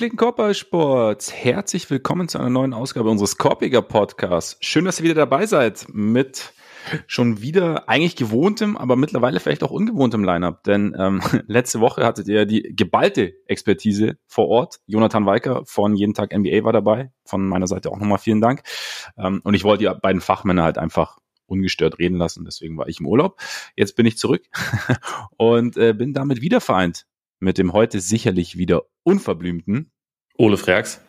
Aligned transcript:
Gepflegten 0.00 0.16
Körpersports, 0.16 1.30
herzlich 1.30 1.90
willkommen 1.90 2.26
zu 2.26 2.38
einer 2.38 2.48
neuen 2.48 2.72
Ausgabe 2.72 3.10
unseres 3.10 3.36
Korpiger 3.36 3.82
Podcasts. 3.82 4.56
Schön, 4.62 4.86
dass 4.86 4.98
ihr 4.98 5.04
wieder 5.04 5.14
dabei 5.14 5.44
seid 5.44 5.88
mit 5.92 6.54
schon 7.06 7.42
wieder 7.42 7.86
eigentlich 7.86 8.16
gewohntem, 8.16 8.78
aber 8.78 8.96
mittlerweile 8.96 9.40
vielleicht 9.40 9.62
auch 9.62 9.70
ungewohntem 9.70 10.24
Lineup. 10.24 10.64
Denn 10.64 10.96
ähm, 10.98 11.20
letzte 11.48 11.80
Woche 11.80 12.06
hattet 12.06 12.28
ihr 12.28 12.46
die 12.46 12.74
geballte 12.74 13.34
Expertise 13.44 14.16
vor 14.26 14.48
Ort. 14.48 14.80
Jonathan 14.86 15.26
Weiker 15.26 15.66
von 15.66 15.94
Jeden 15.94 16.14
Tag 16.14 16.34
NBA 16.34 16.64
war 16.64 16.72
dabei. 16.72 17.12
Von 17.26 17.46
meiner 17.46 17.66
Seite 17.66 17.90
auch 17.90 17.98
nochmal 17.98 18.16
vielen 18.16 18.40
Dank. 18.40 18.62
Ähm, 19.18 19.42
und 19.44 19.52
ich 19.52 19.64
wollte 19.64 19.84
die 19.84 20.00
beiden 20.00 20.22
Fachmänner 20.22 20.62
halt 20.62 20.78
einfach 20.78 21.18
ungestört 21.44 21.98
reden 21.98 22.16
lassen. 22.16 22.46
Deswegen 22.46 22.78
war 22.78 22.88
ich 22.88 23.00
im 23.00 23.06
Urlaub. 23.06 23.38
Jetzt 23.76 23.96
bin 23.96 24.06
ich 24.06 24.16
zurück 24.16 24.46
und 25.36 25.76
äh, 25.76 25.92
bin 25.92 26.14
damit 26.14 26.40
wieder 26.40 26.62
vereint 26.62 27.04
mit 27.40 27.58
dem 27.58 27.72
heute 27.72 28.00
sicherlich 28.00 28.58
wieder 28.58 28.82
unverblümten 29.02 29.90
Ole 30.40 30.56
Freaks. 30.56 31.02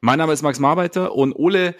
Mein 0.00 0.16
Name 0.16 0.32
ist 0.32 0.40
Max 0.40 0.58
Marbeiter 0.58 1.14
und 1.14 1.34
Ole, 1.34 1.74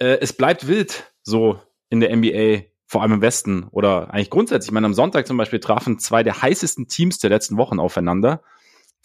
äh, 0.00 0.18
es 0.20 0.32
bleibt 0.32 0.66
wild 0.66 1.14
so 1.22 1.60
in 1.88 2.00
der 2.00 2.10
NBA, 2.10 2.64
vor 2.84 3.02
allem 3.02 3.12
im 3.12 3.20
Westen 3.20 3.68
oder 3.70 4.12
eigentlich 4.12 4.30
grundsätzlich. 4.30 4.70
Ich 4.70 4.72
meine, 4.72 4.86
am 4.86 4.94
Sonntag 4.94 5.28
zum 5.28 5.36
Beispiel 5.36 5.60
trafen 5.60 6.00
zwei 6.00 6.24
der 6.24 6.42
heißesten 6.42 6.88
Teams 6.88 7.20
der 7.20 7.30
letzten 7.30 7.58
Wochen 7.58 7.78
aufeinander. 7.78 8.42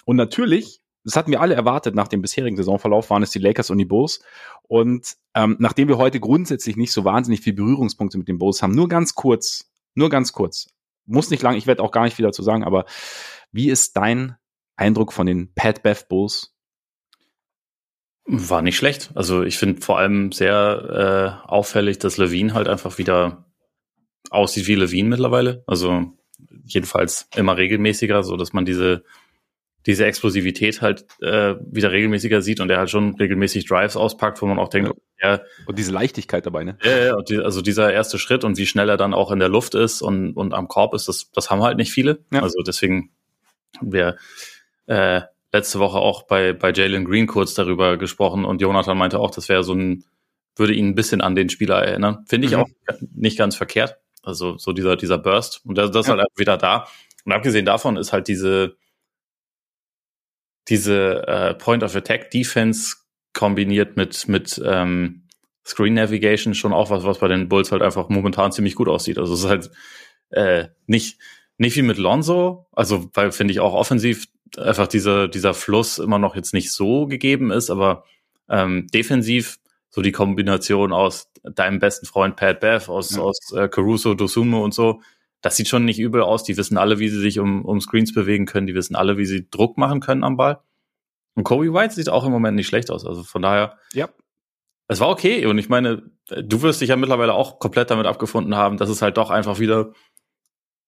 Und 0.03 0.15
natürlich, 0.15 0.81
das 1.03 1.15
hatten 1.15 1.29
wir 1.29 1.41
alle 1.41 1.53
erwartet 1.53 1.93
nach 1.93 2.07
dem 2.07 2.23
bisherigen 2.23 2.57
Saisonverlauf, 2.57 3.11
waren 3.11 3.21
es 3.21 3.29
die 3.29 3.37
Lakers 3.37 3.69
und 3.69 3.77
die 3.77 3.85
Bulls. 3.85 4.23
Und 4.63 5.15
ähm, 5.35 5.57
nachdem 5.59 5.89
wir 5.89 5.99
heute 5.99 6.19
grundsätzlich 6.19 6.75
nicht 6.75 6.91
so 6.91 7.05
wahnsinnig 7.05 7.41
viel 7.41 7.53
Berührungspunkte 7.53 8.17
mit 8.17 8.29
den 8.29 8.39
Bulls 8.39 8.63
haben, 8.63 8.73
nur 8.73 8.89
ganz 8.89 9.13
kurz, 9.13 9.71
nur 9.93 10.09
ganz 10.09 10.33
kurz, 10.33 10.69
muss 11.05 11.29
nicht 11.29 11.43
lang, 11.43 11.55
ich 11.55 11.67
werde 11.67 11.83
auch 11.83 11.91
gar 11.91 12.05
nicht 12.05 12.15
viel 12.15 12.25
dazu 12.25 12.41
sagen, 12.41 12.63
aber 12.63 12.85
wie 13.51 13.69
ist 13.69 13.95
dein 13.95 14.37
Eindruck 14.75 15.13
von 15.13 15.27
den 15.27 15.53
Pat 15.53 15.83
Bev 15.83 16.07
Bulls? 16.09 16.55
War 18.25 18.61
nicht 18.61 18.77
schlecht. 18.77 19.11
Also 19.15 19.43
ich 19.43 19.57
finde 19.57 19.81
vor 19.81 19.97
allem 19.97 20.31
sehr 20.31 21.41
äh, 21.45 21.49
auffällig, 21.49 21.99
dass 21.99 22.17
Levine 22.17 22.53
halt 22.53 22.67
einfach 22.67 22.97
wieder 22.97 23.45
aussieht 24.29 24.67
wie 24.67 24.75
Levine 24.75 25.09
mittlerweile. 25.09 25.63
Also 25.67 26.13
jedenfalls 26.63 27.27
immer 27.35 27.57
regelmäßiger, 27.57 28.23
so 28.23 28.37
dass 28.37 28.53
man 28.53 28.65
diese 28.65 29.03
diese 29.85 30.05
Explosivität 30.05 30.81
halt 30.81 31.05
äh, 31.21 31.55
wieder 31.71 31.91
regelmäßiger 31.91 32.41
sieht 32.41 32.59
und 32.59 32.69
er 32.69 32.77
halt 32.77 32.89
schon 32.89 33.15
regelmäßig 33.15 33.65
Drives 33.65 33.95
auspackt, 33.95 34.41
wo 34.41 34.45
man 34.45 34.59
auch 34.59 34.69
denkt, 34.69 34.91
ja. 35.19 35.33
ja 35.33 35.41
und 35.65 35.77
diese 35.79 35.91
Leichtigkeit 35.91 36.45
dabei, 36.45 36.63
ne? 36.63 36.77
Ja, 36.83 36.97
ja, 36.97 37.21
die, 37.21 37.39
also 37.39 37.61
dieser 37.61 37.91
erste 37.91 38.19
Schritt 38.19 38.43
und 38.43 38.57
wie 38.57 38.67
schnell 38.67 38.89
er 38.89 38.97
dann 38.97 39.13
auch 39.13 39.31
in 39.31 39.39
der 39.39 39.49
Luft 39.49 39.73
ist 39.73 40.01
und, 40.01 40.33
und 40.33 40.53
am 40.53 40.67
Korb 40.67 40.93
ist, 40.93 41.07
das, 41.07 41.31
das 41.31 41.49
haben 41.49 41.63
halt 41.63 41.77
nicht 41.77 41.91
viele. 41.91 42.19
Ja. 42.31 42.43
Also 42.43 42.61
deswegen 42.61 43.11
wir 43.81 44.17
äh, 44.85 45.21
letzte 45.51 45.79
Woche 45.79 45.97
auch 45.97 46.23
bei, 46.23 46.53
bei 46.53 46.71
Jalen 46.71 47.05
Green 47.05 47.27
kurz 47.27 47.53
darüber 47.53 47.97
gesprochen 47.97 48.45
und 48.45 48.61
Jonathan 48.61 48.97
meinte 48.97 49.19
auch, 49.19 49.31
das 49.31 49.49
wäre 49.49 49.63
so 49.63 49.73
ein, 49.73 50.05
würde 50.55 50.73
ihn 50.73 50.89
ein 50.89 50.95
bisschen 50.95 51.21
an 51.21 51.35
den 51.35 51.49
Spieler 51.49 51.83
erinnern. 51.83 52.25
Finde 52.27 52.47
ich 52.47 52.53
mhm. 52.53 52.61
auch 52.61 52.69
nicht 53.13 53.37
ganz 53.37 53.55
verkehrt. 53.55 53.97
Also 54.23 54.57
so 54.57 54.71
dieser, 54.71 54.95
dieser 54.95 55.17
Burst. 55.17 55.61
Und 55.65 55.77
das, 55.77 55.91
das 55.91 56.07
ja. 56.07 56.13
ist 56.13 56.19
halt 56.19 56.29
wieder 56.37 56.57
da. 56.57 56.87
Und 57.25 57.31
abgesehen 57.31 57.65
davon 57.65 57.97
ist 57.97 58.13
halt 58.13 58.27
diese, 58.27 58.75
diese 60.67 61.27
äh, 61.27 61.53
Point 61.55 61.83
of 61.83 61.95
Attack 61.95 62.31
Defense 62.31 62.95
kombiniert 63.33 63.97
mit, 63.97 64.27
mit 64.27 64.61
ähm, 64.63 65.27
Screen 65.65 65.93
Navigation 65.93 66.53
schon 66.53 66.73
auch 66.73 66.89
was, 66.89 67.03
was 67.03 67.19
bei 67.19 67.27
den 67.27 67.49
Bulls 67.49 67.71
halt 67.71 67.81
einfach 67.81 68.09
momentan 68.09 68.51
ziemlich 68.51 68.75
gut 68.75 68.87
aussieht. 68.87 69.17
Also 69.17 69.33
es 69.33 69.41
ist 69.41 69.49
halt 69.49 69.71
äh, 70.29 70.67
nicht, 70.87 71.19
nicht 71.57 71.75
wie 71.75 71.81
mit 71.81 71.97
Lonzo, 71.97 72.67
also 72.71 73.09
weil 73.13 73.31
finde 73.31 73.53
ich 73.53 73.59
auch 73.59 73.73
offensiv 73.73 74.27
einfach 74.57 74.87
dieser, 74.87 75.27
dieser 75.27 75.53
Fluss 75.53 75.97
immer 75.97 76.19
noch 76.19 76.35
jetzt 76.35 76.53
nicht 76.53 76.71
so 76.71 77.07
gegeben 77.07 77.51
ist, 77.51 77.69
aber 77.69 78.03
ähm, 78.49 78.87
defensiv 78.93 79.57
so 79.89 80.01
die 80.01 80.11
Kombination 80.11 80.93
aus 80.93 81.31
deinem 81.43 81.79
besten 81.79 82.05
Freund 82.05 82.35
Pat 82.35 82.59
Bev, 82.59 82.89
aus, 82.89 83.15
ja. 83.15 83.21
aus 83.21 83.51
äh, 83.53 83.67
Caruso, 83.67 84.13
Dosumo 84.13 84.63
und 84.63 84.73
so, 84.73 85.01
das 85.41 85.57
sieht 85.57 85.67
schon 85.67 85.85
nicht 85.85 85.99
übel 85.99 86.21
aus. 86.21 86.43
Die 86.43 86.55
wissen 86.55 86.77
alle, 86.77 86.99
wie 86.99 87.09
sie 87.09 87.19
sich 87.19 87.39
um, 87.39 87.65
um 87.65 87.81
Screens 87.81 88.13
bewegen 88.13 88.45
können, 88.45 88.67
die 88.67 88.75
wissen 88.75 88.95
alle, 88.95 89.17
wie 89.17 89.25
sie 89.25 89.49
Druck 89.49 89.77
machen 89.77 89.99
können 89.99 90.23
am 90.23 90.37
Ball. 90.37 90.59
Und 91.35 91.43
Kobe 91.43 91.73
White 91.73 91.95
sieht 91.95 92.09
auch 92.09 92.25
im 92.25 92.31
Moment 92.31 92.55
nicht 92.55 92.67
schlecht 92.67 92.91
aus. 92.91 93.05
Also 93.05 93.23
von 93.23 93.41
daher, 93.41 93.77
ja. 93.93 94.09
es 94.87 94.99
war 94.99 95.09
okay. 95.09 95.45
Und 95.45 95.57
ich 95.57 95.69
meine, 95.69 96.03
du 96.27 96.61
wirst 96.61 96.81
dich 96.81 96.89
ja 96.89 96.95
mittlerweile 96.95 97.33
auch 97.33 97.59
komplett 97.59 97.89
damit 97.89 98.05
abgefunden 98.05 98.55
haben, 98.55 98.77
dass 98.77 98.89
es 98.89 99.01
halt 99.01 99.17
doch 99.17 99.29
einfach 99.29 99.59
wieder 99.59 99.93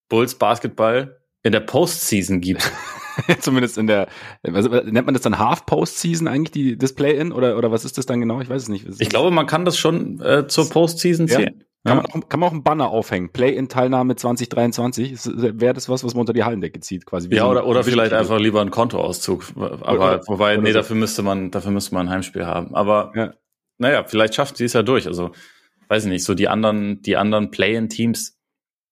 Bulls 0.07 0.35
Basketball 0.35 1.19
in 1.41 1.51
der 1.51 1.61
Postseason 1.61 2.39
gibt. 2.39 2.71
Zumindest 3.39 3.77
in 3.77 3.87
der, 3.87 4.07
was, 4.43 4.69
nennt 4.69 5.05
man 5.05 5.13
das 5.13 5.21
dann 5.21 5.39
Half-Postseason 5.39 6.27
eigentlich, 6.27 6.51
die 6.51 6.77
Display-In? 6.77 7.31
Oder, 7.31 7.57
oder 7.57 7.71
was 7.71 7.85
ist 7.85 7.97
das 7.97 8.05
dann 8.05 8.19
genau? 8.19 8.41
Ich 8.41 8.49
weiß 8.49 8.63
es 8.63 8.69
nicht. 8.69 8.85
Ich 8.99 9.09
glaube, 9.09 9.31
man 9.31 9.47
kann 9.47 9.65
das 9.65 9.77
schon 9.77 10.19
äh, 10.21 10.47
zur 10.47 10.69
Postseason 10.69 11.27
zählen. 11.27 11.55
Ja. 11.59 11.65
Kann, 11.85 11.97
man 11.97 12.05
auch, 12.05 12.29
kann 12.29 12.39
man 12.39 12.47
auch 12.47 12.53
einen 12.53 12.63
Banner 12.63 12.89
aufhängen. 12.89 13.29
Play-in-Teilnahme 13.29 14.15
2023. 14.15 15.17
Wäre 15.59 15.73
das 15.73 15.89
was, 15.89 16.03
was 16.03 16.13
man 16.13 16.21
unter 16.21 16.31
die 16.31 16.43
Hallandecke 16.43 16.79
zieht, 16.79 17.05
quasi. 17.05 17.33
Ja, 17.33 17.47
oder, 17.47 17.67
oder 17.67 17.83
vielleicht 17.83 18.13
einfach 18.13 18.39
lieber 18.39 18.61
einen 18.61 18.71
Kontoauszug. 18.71 19.51
Aber 19.55 19.91
oder, 19.91 20.21
wobei, 20.27 20.53
oder 20.53 20.63
nee, 20.63 20.71
so. 20.71 20.79
dafür 20.79 20.95
müsste 20.95 21.23
man, 21.23 21.51
dafür 21.51 21.71
müsste 21.71 21.93
man 21.93 22.07
ein 22.07 22.09
Heimspiel 22.13 22.45
haben. 22.45 22.73
Aber 22.73 23.11
ja. 23.15 23.33
naja, 23.79 24.05
vielleicht 24.05 24.35
schafft 24.35 24.55
sie 24.55 24.63
es 24.63 24.73
ja 24.73 24.81
durch. 24.81 25.07
Also, 25.07 25.31
weiß 25.89 26.05
ich 26.05 26.09
nicht, 26.09 26.23
so 26.23 26.35
die 26.35 26.47
anderen, 26.47 27.01
die 27.01 27.17
anderen 27.17 27.51
Play-in-Teams 27.51 28.39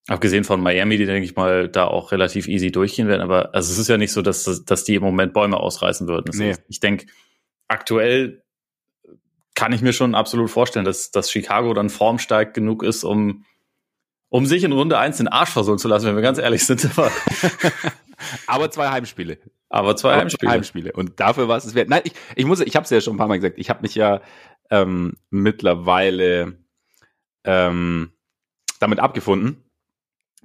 Abgesehen 0.08 0.44
von 0.44 0.62
Miami, 0.62 0.98
die, 0.98 1.06
denke 1.06 1.26
ich 1.26 1.36
mal, 1.36 1.70
da 1.70 1.86
auch 1.86 2.12
relativ 2.12 2.48
easy 2.48 2.72
durchgehen 2.72 3.08
werden. 3.08 3.22
Aber 3.22 3.54
also 3.54 3.72
es 3.72 3.78
ist 3.78 3.88
ja 3.88 3.98
nicht 3.98 4.12
so, 4.12 4.22
dass, 4.22 4.66
dass 4.66 4.84
die 4.84 4.96
im 4.96 5.04
Moment 5.04 5.34
Bäume 5.34 5.58
ausreißen 5.58 6.08
würden. 6.08 6.32
Nee. 6.34 6.52
Ist, 6.52 6.64
ich 6.68 6.80
denke, 6.80 7.06
aktuell 7.68 8.44
kann 9.54 9.74
ich 9.74 9.82
mir 9.82 9.94
schon 9.94 10.16
absolut 10.16 10.50
vorstellen, 10.50 10.86
dass, 10.86 11.12
dass 11.12 11.30
Chicago 11.30 11.74
dann 11.74 11.90
formstark 11.90 12.54
genug 12.54 12.84
ist, 12.84 13.04
um, 13.04 13.46
um 14.30 14.46
sich 14.46 14.64
in 14.64 14.72
Runde 14.72 14.98
eins 14.98 15.18
den 15.18 15.28
Arsch 15.28 15.52
versohlen 15.52 15.78
zu 15.78 15.88
lassen, 15.88 16.08
wenn 16.08 16.16
wir 16.16 16.24
ganz 16.24 16.40
ehrlich 16.40 16.66
sind. 16.66 16.90
Aber 18.48 18.72
zwei 18.72 18.90
Heimspiele. 18.90 19.38
Aber 19.70 19.96
zwei 19.96 20.14
Aber 20.14 20.22
Heimspiele. 20.22 20.52
Heimspiele. 20.52 20.92
Und 20.94 21.20
dafür 21.20 21.48
war 21.48 21.58
es 21.58 21.76
wert. 21.76 21.90
Nein, 21.90 22.02
ich, 22.06 22.14
ich 22.36 22.46
muss, 22.46 22.60
ich 22.60 22.76
habe 22.76 22.86
es 22.86 22.90
ja 22.90 23.02
schon 23.02 23.16
ein 23.16 23.18
paar 23.18 23.28
Mal 23.28 23.38
gesagt. 23.38 23.60
Ich 23.60 23.70
habe 23.70 23.82
mich 23.82 23.94
ja 23.94 24.22
ähm, 24.72 25.14
mittlerweile 25.30 26.58
ähm, 27.44 28.12
damit 28.80 29.00
abgefunden, 29.00 29.61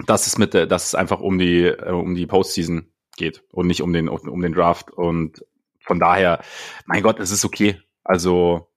dass 0.04 0.26
es 0.26 0.38
mit 0.38 0.54
dass 0.54 0.86
es 0.86 0.94
einfach 0.94 1.20
um 1.20 1.38
die 1.38 1.64
äh, 1.64 1.90
um 1.90 2.14
die 2.14 2.26
Postseason 2.26 2.92
geht 3.16 3.44
und 3.50 3.66
nicht 3.66 3.82
um 3.82 3.92
den 3.92 4.08
um 4.08 4.42
den 4.42 4.52
Draft 4.52 4.90
und 4.90 5.44
von 5.86 6.00
daher, 6.00 6.42
mein 6.84 7.02
Gott, 7.02 7.20
es 7.20 7.30
ist 7.30 7.44
okay. 7.44 7.80
Also 8.02 8.68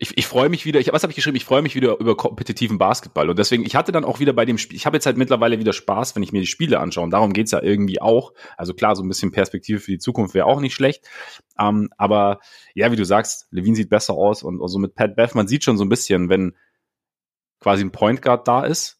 ich, 0.00 0.16
ich 0.16 0.26
freue 0.26 0.48
mich 0.48 0.64
wieder, 0.64 0.78
ich, 0.78 0.92
was 0.92 1.02
habe 1.02 1.10
ich 1.10 1.16
geschrieben? 1.16 1.36
Ich 1.36 1.44
freue 1.44 1.62
mich 1.62 1.74
wieder 1.74 1.98
über 1.98 2.16
kompetitiven 2.16 2.78
Basketball. 2.78 3.28
Und 3.28 3.38
deswegen, 3.38 3.64
ich 3.64 3.74
hatte 3.74 3.90
dann 3.90 4.04
auch 4.04 4.20
wieder 4.20 4.32
bei 4.32 4.44
dem 4.44 4.58
Spiel, 4.58 4.76
ich 4.76 4.86
habe 4.86 4.96
jetzt 4.96 5.06
halt 5.06 5.16
mittlerweile 5.16 5.58
wieder 5.58 5.72
Spaß, 5.72 6.14
wenn 6.14 6.22
ich 6.22 6.30
mir 6.30 6.40
die 6.40 6.46
Spiele 6.46 6.78
anschaue. 6.78 7.04
Und 7.04 7.10
darum 7.10 7.32
geht's 7.32 7.50
ja 7.50 7.62
irgendwie 7.62 8.00
auch. 8.00 8.32
Also 8.56 8.74
klar, 8.74 8.94
so 8.94 9.02
ein 9.02 9.08
bisschen 9.08 9.32
Perspektive 9.32 9.80
für 9.80 9.90
die 9.90 9.98
Zukunft 9.98 10.34
wäre 10.34 10.46
auch 10.46 10.60
nicht 10.60 10.74
schlecht. 10.74 11.08
Ähm, 11.58 11.88
aber 11.96 12.40
ja, 12.74 12.92
wie 12.92 12.96
du 12.96 13.04
sagst, 13.04 13.48
Levine 13.50 13.74
sieht 13.74 13.90
besser 13.90 14.14
aus 14.14 14.42
und 14.42 14.62
also 14.62 14.78
mit 14.78 14.94
Pat 14.94 15.16
Beth, 15.16 15.34
man 15.34 15.48
sieht 15.48 15.64
schon 15.64 15.78
so 15.78 15.84
ein 15.84 15.88
bisschen, 15.88 16.28
wenn 16.28 16.56
quasi 17.60 17.82
ein 17.82 17.90
Point 17.90 18.22
Guard 18.22 18.46
da 18.46 18.64
ist, 18.64 18.97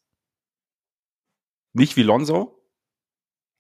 nicht 1.73 1.97
wie 1.97 2.03
Lonzo, 2.03 2.59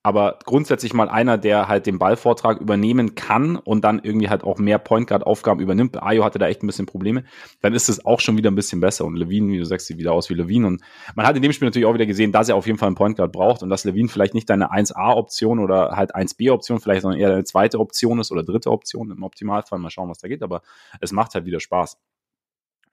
aber 0.09 0.38
grundsätzlich 0.44 0.94
mal 0.94 1.09
einer, 1.09 1.37
der 1.37 1.69
halt 1.69 1.87
den 1.87 1.99
Ballvortrag 1.99 2.61
übernehmen 2.61 3.15
kann 3.15 3.56
und 3.56 3.82
dann 3.85 4.00
irgendwie 4.03 4.29
halt 4.29 4.44
auch 4.44 4.59
mehr 4.59 4.79
Point 4.79 5.09
Guard 5.09 5.27
Aufgaben 5.27 5.61
übernimmt. 5.61 6.03
Ayo 6.03 6.25
hatte 6.25 6.38
da 6.38 6.47
echt 6.47 6.62
ein 6.62 6.67
bisschen 6.67 6.87
Probleme. 6.87 7.25
Dann 7.61 7.75
ist 7.75 7.88
es 7.88 8.06
auch 8.06 8.21
schon 8.21 8.37
wieder 8.37 8.50
ein 8.50 8.55
bisschen 8.55 8.81
besser 8.81 9.05
und 9.05 9.17
Levine, 9.17 9.53
wie 9.53 9.59
du 9.59 9.65
sagst, 9.65 9.87
sieht 9.87 9.99
wieder 9.99 10.12
aus 10.12 10.31
wie 10.31 10.35
Levine 10.35 10.67
und 10.67 10.82
man 11.15 11.27
hat 11.27 11.37
in 11.37 11.43
dem 11.43 11.53
Spiel 11.53 11.67
natürlich 11.67 11.85
auch 11.85 11.94
wieder 11.94 12.06
gesehen, 12.06 12.32
dass 12.32 12.49
er 12.49 12.56
auf 12.56 12.67
jeden 12.67 12.79
Fall 12.79 12.87
einen 12.87 12.97
Point 12.97 13.17
Guard 13.17 13.32
braucht 13.32 13.62
und 13.62 13.71
dass 13.71 13.85
Levine 13.85 14.09
vielleicht 14.09 14.35
nicht 14.35 14.49
deine 14.49 14.73
1A 14.73 15.15
Option 15.15 15.59
oder 15.59 15.97
halt 15.97 16.15
1B 16.15 16.53
Option 16.53 16.81
vielleicht, 16.81 17.03
sondern 17.03 17.21
eher 17.21 17.32
eine 17.32 17.44
zweite 17.44 17.79
Option 17.79 18.21
ist 18.21 18.31
oder 18.31 18.44
dritte 18.44 18.71
Option 18.71 19.11
im 19.11 19.23
Optimalfall. 19.23 19.79
Mal 19.79 19.91
schauen, 19.91 20.09
was 20.09 20.19
da 20.19 20.29
geht, 20.29 20.43
aber 20.43 20.62
es 21.00 21.12
macht 21.12 21.35
halt 21.35 21.44
wieder 21.44 21.61
Spaß. 21.61 21.99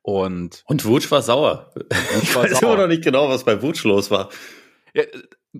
Und, 0.01 0.63
und 0.67 0.85
Wutsch 0.85 1.09
war 1.11 1.21
sauer. 1.21 1.71
Ich 2.21 2.35
weiß 2.35 2.61
immer 2.61 2.77
noch 2.77 2.87
nicht 2.87 3.03
genau, 3.03 3.29
was 3.29 3.43
bei 3.43 3.61
Wutsch 3.61 3.85
los 3.85 4.11
war. 4.11 4.29
Ja, 4.95 5.03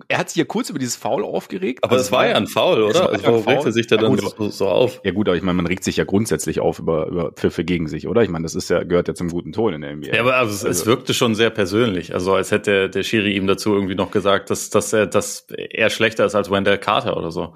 er 0.08 0.18
hat 0.18 0.30
sich 0.30 0.36
ja 0.36 0.44
kurz 0.44 0.70
über 0.70 0.78
dieses 0.78 0.96
Foul 0.96 1.24
aufgeregt. 1.24 1.84
Aber 1.84 1.96
also, 1.96 2.10
war 2.10 2.26
ja 2.26 2.36
ein 2.36 2.46
Foul, 2.46 2.82
oder? 2.82 3.10
Also, 3.10 3.24
warum 3.24 3.46
regt 3.46 3.64
er 3.64 3.72
sich 3.72 3.86
da 3.86 3.96
ja, 3.96 4.02
dann 4.02 4.16
so, 4.16 4.48
so, 4.48 4.68
auf? 4.68 5.00
Ja 5.04 5.12
gut, 5.12 5.28
aber 5.28 5.36
ich 5.36 5.42
meine, 5.42 5.56
man 5.56 5.66
regt 5.66 5.84
sich 5.84 5.96
ja 5.96 6.04
grundsätzlich 6.04 6.60
auf 6.60 6.78
über, 6.78 7.06
über 7.06 7.32
Pfiffe 7.32 7.64
gegen 7.64 7.86
sich, 7.86 8.08
oder? 8.08 8.22
Ich 8.22 8.28
meine, 8.30 8.44
das 8.44 8.54
ist 8.54 8.70
ja, 8.70 8.82
gehört 8.82 9.08
ja 9.08 9.14
zum 9.14 9.28
guten 9.28 9.52
Ton 9.52 9.74
in 9.74 9.82
der 9.82 9.94
NBA. 9.94 10.14
Ja, 10.14 10.20
aber 10.20 10.36
also, 10.36 10.66
also, 10.66 10.68
es 10.68 10.86
wirkte 10.86 11.14
schon 11.14 11.34
sehr 11.34 11.50
persönlich. 11.50 12.14
Also 12.14 12.34
als 12.34 12.50
hätte 12.50 12.70
der, 12.70 12.88
der 12.88 13.02
Schiri 13.02 13.36
ihm 13.36 13.46
dazu 13.46 13.74
irgendwie 13.74 13.94
noch 13.94 14.10
gesagt, 14.10 14.50
dass, 14.50 14.70
dass, 14.70 14.92
er, 14.92 15.06
dass 15.06 15.46
er 15.50 15.90
schlechter 15.90 16.24
ist 16.24 16.34
als 16.34 16.50
Wendell 16.50 16.78
Carter 16.78 17.16
oder 17.16 17.30
so 17.30 17.54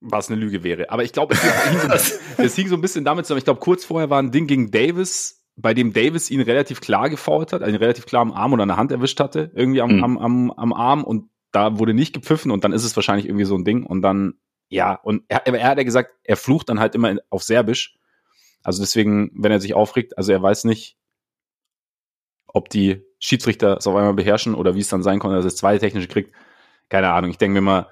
was 0.00 0.30
eine 0.30 0.38
Lüge 0.38 0.62
wäre. 0.62 0.90
Aber 0.90 1.04
ich 1.04 1.12
glaube, 1.12 1.34
es, 1.34 2.08
so, 2.08 2.14
es 2.42 2.54
hing 2.54 2.68
so 2.68 2.74
ein 2.74 2.80
bisschen 2.80 3.04
damit 3.04 3.26
zusammen. 3.26 3.38
Ich 3.38 3.44
glaube, 3.44 3.60
kurz 3.60 3.84
vorher 3.84 4.10
war 4.10 4.22
ein 4.22 4.30
Ding 4.30 4.46
gegen 4.46 4.70
Davis, 4.70 5.45
bei 5.56 5.72
dem 5.72 5.92
Davis 5.92 6.30
ihn 6.30 6.42
relativ 6.42 6.80
klar 6.80 7.08
gefault 7.08 7.52
hat, 7.52 7.62
einen 7.62 7.76
relativ 7.76 8.06
klar 8.06 8.22
am 8.22 8.32
Arm 8.32 8.52
oder 8.52 8.62
an 8.62 8.68
der 8.68 8.76
Hand 8.76 8.92
erwischt 8.92 9.20
hatte, 9.20 9.50
irgendwie 9.54 9.80
am, 9.80 9.96
mhm. 9.96 10.04
am, 10.04 10.18
am, 10.18 10.50
am 10.50 10.72
Arm 10.72 11.04
und 11.04 11.30
da 11.50 11.78
wurde 11.78 11.94
nicht 11.94 12.12
gepfiffen 12.12 12.50
und 12.50 12.64
dann 12.64 12.72
ist 12.72 12.84
es 12.84 12.94
wahrscheinlich 12.96 13.26
irgendwie 13.26 13.46
so 13.46 13.56
ein 13.56 13.64
Ding 13.64 13.84
und 13.84 14.02
dann 14.02 14.34
ja, 14.68 14.94
und 14.94 15.22
er, 15.28 15.46
er 15.46 15.68
hat 15.68 15.78
ja 15.78 15.84
gesagt, 15.84 16.12
er 16.24 16.36
flucht 16.36 16.68
dann 16.68 16.80
halt 16.80 16.94
immer 16.94 17.16
auf 17.30 17.42
Serbisch. 17.42 17.96
Also 18.62 18.82
deswegen, 18.82 19.30
wenn 19.34 19.52
er 19.52 19.60
sich 19.60 19.74
aufregt, 19.74 20.18
also 20.18 20.32
er 20.32 20.42
weiß 20.42 20.64
nicht, 20.64 20.98
ob 22.48 22.68
die 22.68 23.02
Schiedsrichter 23.18 23.76
es 23.76 23.86
auf 23.86 23.94
einmal 23.94 24.14
beherrschen 24.14 24.54
oder 24.54 24.74
wie 24.74 24.80
es 24.80 24.88
dann 24.88 25.02
sein 25.02 25.20
konnte, 25.20 25.36
dass 25.36 25.44
er 25.44 25.50
das 25.50 25.56
zweite 25.56 25.80
technische 25.80 26.08
kriegt. 26.08 26.34
Keine 26.88 27.12
Ahnung. 27.12 27.30
Ich 27.30 27.38
denke 27.38 27.54
mir 27.54 27.60
mal, 27.60 27.88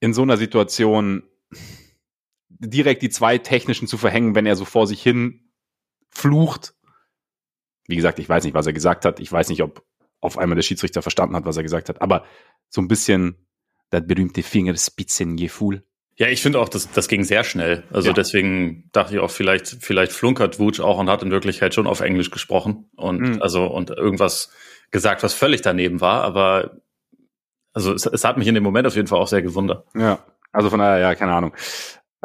in 0.00 0.14
so 0.14 0.22
einer 0.22 0.36
Situation 0.36 1.24
direkt 2.48 3.02
die 3.02 3.10
zwei 3.10 3.38
technischen 3.38 3.88
zu 3.88 3.98
verhängen, 3.98 4.34
wenn 4.34 4.46
er 4.46 4.56
so 4.56 4.64
vor 4.64 4.86
sich 4.86 5.02
hin 5.02 5.47
flucht. 6.10 6.74
Wie 7.86 7.96
gesagt, 7.96 8.18
ich 8.18 8.28
weiß 8.28 8.44
nicht, 8.44 8.54
was 8.54 8.66
er 8.66 8.72
gesagt 8.72 9.04
hat. 9.04 9.20
Ich 9.20 9.30
weiß 9.32 9.48
nicht, 9.48 9.62
ob 9.62 9.84
auf 10.20 10.36
einmal 10.38 10.56
der 10.56 10.62
Schiedsrichter 10.62 11.02
verstanden 11.02 11.36
hat, 11.36 11.44
was 11.44 11.56
er 11.56 11.62
gesagt 11.62 11.88
hat. 11.88 12.02
Aber 12.02 12.24
so 12.68 12.80
ein 12.80 12.88
bisschen 12.88 13.46
das 13.90 14.06
berühmte 14.06 14.42
Fingerspitzengefühl. 14.42 15.84
Ja, 16.16 16.26
ich 16.26 16.42
finde 16.42 16.58
auch, 16.58 16.68
das, 16.68 16.90
das 16.90 17.06
ging 17.06 17.22
sehr 17.22 17.44
schnell. 17.44 17.84
Also 17.92 18.08
ja. 18.08 18.12
deswegen 18.12 18.90
dachte 18.92 19.14
ich 19.14 19.20
auch, 19.20 19.30
vielleicht, 19.30 19.68
vielleicht 19.80 20.12
flunkert 20.12 20.58
Wutsch 20.58 20.80
auch 20.80 20.98
und 20.98 21.08
hat 21.08 21.22
in 21.22 21.30
Wirklichkeit 21.30 21.74
schon 21.74 21.86
auf 21.86 22.00
Englisch 22.00 22.30
gesprochen 22.30 22.90
und 22.96 23.20
mhm. 23.20 23.42
also 23.42 23.66
und 23.66 23.90
irgendwas 23.90 24.50
gesagt, 24.90 25.22
was 25.22 25.32
völlig 25.32 25.62
daneben 25.62 26.00
war. 26.00 26.24
Aber 26.24 26.80
also 27.72 27.92
es, 27.92 28.04
es 28.06 28.24
hat 28.24 28.36
mich 28.36 28.48
in 28.48 28.54
dem 28.54 28.64
Moment 28.64 28.88
auf 28.88 28.96
jeden 28.96 29.06
Fall 29.06 29.20
auch 29.20 29.28
sehr 29.28 29.42
gewundert. 29.42 29.86
Ja, 29.94 30.26
also 30.50 30.70
von 30.70 30.80
daher, 30.80 30.98
ja, 30.98 31.14
keine 31.14 31.32
Ahnung. 31.32 31.54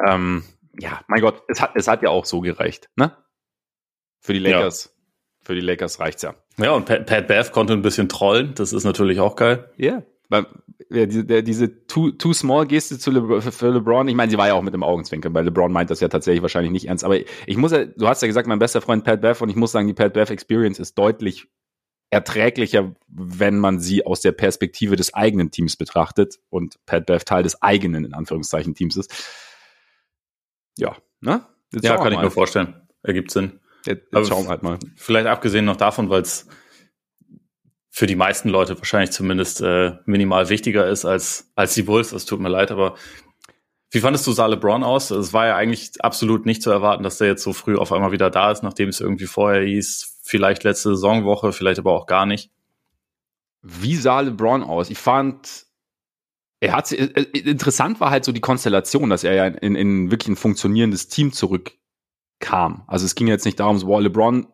Ähm, 0.04 0.42
ja, 0.80 1.02
mein 1.06 1.20
Gott, 1.20 1.44
es 1.46 1.60
hat, 1.60 1.76
es 1.76 1.86
hat 1.86 2.02
ja 2.02 2.08
auch 2.08 2.24
so 2.24 2.40
gereicht, 2.40 2.90
ne? 2.96 3.16
Für 4.24 4.32
die 4.32 4.38
Lakers. 4.38 4.86
Ja. 4.86 4.90
Für 5.44 5.54
die 5.54 5.60
Lakers 5.60 6.00
reicht's 6.00 6.22
ja. 6.22 6.34
Ja, 6.56 6.72
und 6.72 6.86
Pat, 6.86 7.04
Pat 7.04 7.28
Bev 7.28 7.52
konnte 7.52 7.74
ein 7.74 7.82
bisschen 7.82 8.08
trollen. 8.08 8.54
Das 8.54 8.72
ist 8.72 8.84
natürlich 8.84 9.20
auch 9.20 9.36
geil. 9.36 9.70
Ja, 9.76 10.02
yeah. 10.30 10.46
ja 10.88 11.04
diese, 11.04 11.24
der, 11.26 11.42
diese 11.42 11.86
too, 11.86 12.10
too 12.12 12.32
small 12.32 12.66
Geste 12.66 12.98
zu 12.98 13.10
Le, 13.10 13.42
für 13.42 13.68
LeBron, 13.68 14.08
ich 14.08 14.14
meine, 14.14 14.30
sie 14.30 14.38
war 14.38 14.46
ja 14.46 14.54
auch 14.54 14.62
mit 14.62 14.72
dem 14.72 14.82
Augenzwinkern, 14.82 15.34
weil 15.34 15.44
LeBron 15.44 15.70
meint 15.70 15.90
das 15.90 16.00
ja 16.00 16.08
tatsächlich 16.08 16.40
wahrscheinlich 16.40 16.72
nicht 16.72 16.88
ernst. 16.88 17.04
Aber 17.04 17.18
ich 17.18 17.56
muss 17.58 17.72
ja, 17.72 17.84
du 17.84 18.08
hast 18.08 18.22
ja 18.22 18.28
gesagt, 18.28 18.48
mein 18.48 18.58
bester 18.58 18.80
Freund 18.80 19.04
Pat 19.04 19.20
Bev 19.20 19.42
und 19.42 19.50
ich 19.50 19.56
muss 19.56 19.72
sagen, 19.72 19.88
die 19.88 19.94
Pat 19.94 20.14
Bev 20.14 20.32
Experience 20.32 20.78
ist 20.78 20.96
deutlich 20.96 21.46
erträglicher, 22.08 22.94
wenn 23.08 23.58
man 23.58 23.78
sie 23.78 24.06
aus 24.06 24.22
der 24.22 24.32
Perspektive 24.32 24.96
des 24.96 25.12
eigenen 25.12 25.50
Teams 25.50 25.76
betrachtet 25.76 26.38
und 26.48 26.76
Pat 26.86 27.04
Bev 27.04 27.24
Teil 27.24 27.42
des 27.42 27.60
eigenen, 27.60 28.06
in 28.06 28.14
Anführungszeichen, 28.14 28.74
Teams 28.74 28.96
ist. 28.96 29.12
Ja, 30.78 30.96
ne? 31.20 31.44
Jetzt 31.72 31.84
ja, 31.84 31.98
kann 31.98 32.12
ich 32.12 32.20
mir 32.20 32.30
vorstellen. 32.30 32.80
Ergibt 33.02 33.30
Sinn. 33.30 33.60
Jetzt, 33.84 34.12
jetzt 34.12 34.28
schauen 34.28 34.44
wir 34.44 34.50
halt 34.50 34.62
mal. 34.62 34.78
Vielleicht 34.96 35.26
abgesehen 35.26 35.64
noch 35.64 35.76
davon, 35.76 36.10
weil 36.10 36.22
es 36.22 36.48
für 37.90 38.06
die 38.06 38.16
meisten 38.16 38.48
Leute 38.48 38.76
wahrscheinlich 38.76 39.12
zumindest 39.12 39.60
äh, 39.60 39.92
minimal 40.04 40.48
wichtiger 40.48 40.88
ist 40.88 41.04
als, 41.04 41.52
als 41.54 41.74
die 41.74 41.84
Bulls. 41.84 42.10
Das 42.10 42.24
tut 42.24 42.40
mir 42.40 42.48
leid, 42.48 42.72
aber 42.72 42.96
wie 43.90 44.00
fandest 44.00 44.26
du 44.26 44.32
Saar 44.32 44.48
LeBron 44.48 44.82
aus? 44.82 45.12
Es 45.12 45.32
war 45.32 45.46
ja 45.46 45.54
eigentlich 45.54 45.92
absolut 46.00 46.46
nicht 46.46 46.60
zu 46.62 46.72
erwarten, 46.72 47.04
dass 47.04 47.18
der 47.18 47.28
jetzt 47.28 47.44
so 47.44 47.52
früh 47.52 47.76
auf 47.76 47.92
einmal 47.92 48.10
wieder 48.10 48.30
da 48.30 48.50
ist, 48.50 48.64
nachdem 48.64 48.88
es 48.88 49.00
irgendwie 49.00 49.26
vorher 49.26 49.62
hieß, 49.62 50.18
vielleicht 50.24 50.64
letzte 50.64 50.96
Saisonwoche, 50.96 51.52
vielleicht 51.52 51.78
aber 51.78 51.92
auch 51.92 52.06
gar 52.06 52.26
nicht. 52.26 52.50
Wie 53.62 53.94
sah 53.94 54.20
LeBron 54.20 54.64
aus? 54.64 54.90
Ich 54.90 54.98
fand, 54.98 55.66
er 56.58 56.72
hat 56.72 56.90
äh, 56.90 57.04
äh, 57.04 57.38
interessant 57.38 58.00
war 58.00 58.10
halt 58.10 58.24
so 58.24 58.32
die 58.32 58.40
Konstellation, 58.40 59.10
dass 59.10 59.22
er 59.22 59.34
ja 59.34 59.46
in, 59.46 59.76
in 59.76 60.10
wirklich 60.10 60.28
ein 60.28 60.36
funktionierendes 60.36 61.06
Team 61.06 61.32
zurückkam. 62.44 62.84
Also 62.86 63.06
es 63.06 63.14
ging 63.14 63.26
jetzt 63.26 63.44
nicht 63.44 63.60
darum, 63.60 63.78
so, 63.78 63.86
wow, 63.86 64.00
LeBron, 64.00 64.46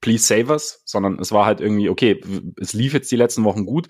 please 0.00 0.24
save 0.24 0.50
us, 0.52 0.82
sondern 0.84 1.18
es 1.18 1.32
war 1.32 1.46
halt 1.46 1.60
irgendwie, 1.60 1.88
okay, 1.88 2.20
es 2.58 2.72
lief 2.72 2.92
jetzt 2.92 3.10
die 3.10 3.16
letzten 3.16 3.44
Wochen 3.44 3.66
gut. 3.66 3.88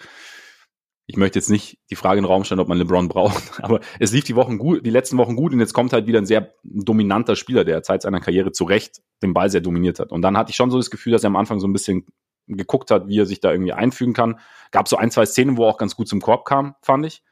Ich 1.07 1.17
möchte 1.17 1.39
jetzt 1.39 1.51
nicht 1.51 1.79
die 1.91 1.97
Frage 1.97 2.19
in 2.19 2.25
den 2.25 2.31
Raum 2.31 2.45
stellen, 2.45 2.61
ob 2.61 2.69
man 2.69 2.79
LeBron 2.79 3.09
braucht, 3.09 3.43
aber 3.63 3.81
es 3.99 4.13
lief 4.13 4.25
die 4.25 4.37
Wochen 4.37 4.59
gut, 4.59 4.87
die 4.87 4.91
letzten 4.91 5.19
Wochen 5.19 5.37
gut 5.37 5.53
und 5.53 5.61
jetzt 5.61 5.73
kommt 5.73 5.93
halt 5.93 6.07
wieder 6.07 6.19
ein 6.19 6.27
sehr 6.27 6.55
dominanter 6.63 7.37
Spieler, 7.37 7.65
der 7.65 7.83
Zeit 7.83 8.03
seiner 8.03 8.21
Karriere 8.21 8.53
zu 8.53 8.65
Recht 8.65 9.01
den 9.23 9.35
Ball 9.35 9.51
sehr 9.51 9.61
dominiert 9.61 9.99
hat. 9.99 10.13
Und 10.13 10.23
dann 10.23 10.37
hatte 10.37 10.51
ich 10.51 10.57
schon 10.57 10.71
so 10.71 10.77
das 10.77 10.91
Gefühl, 10.91 11.13
dass 11.13 11.25
er 11.25 11.29
am 11.29 11.37
Anfang 11.37 11.61
so 11.61 11.67
ein 11.67 11.73
bisschen 11.73 12.07
geguckt 12.47 12.91
hat, 12.91 13.07
wie 13.07 13.19
er 13.19 13.27
sich 13.27 13.41
da 13.41 13.53
irgendwie 13.53 13.73
einfügen 13.73 14.13
kann. 14.13 14.41
Gab 14.71 14.89
so 14.89 14.97
ein, 14.97 15.11
zwei 15.11 15.27
Szenen, 15.27 15.57
wo 15.57 15.65
er 15.65 15.69
auch 15.69 15.79
ganz 15.79 15.95
gut 15.95 16.09
zum 16.09 16.21
Korb 16.21 16.45
kam, 16.45 16.75
fand 16.83 17.07
ich. 17.07 17.23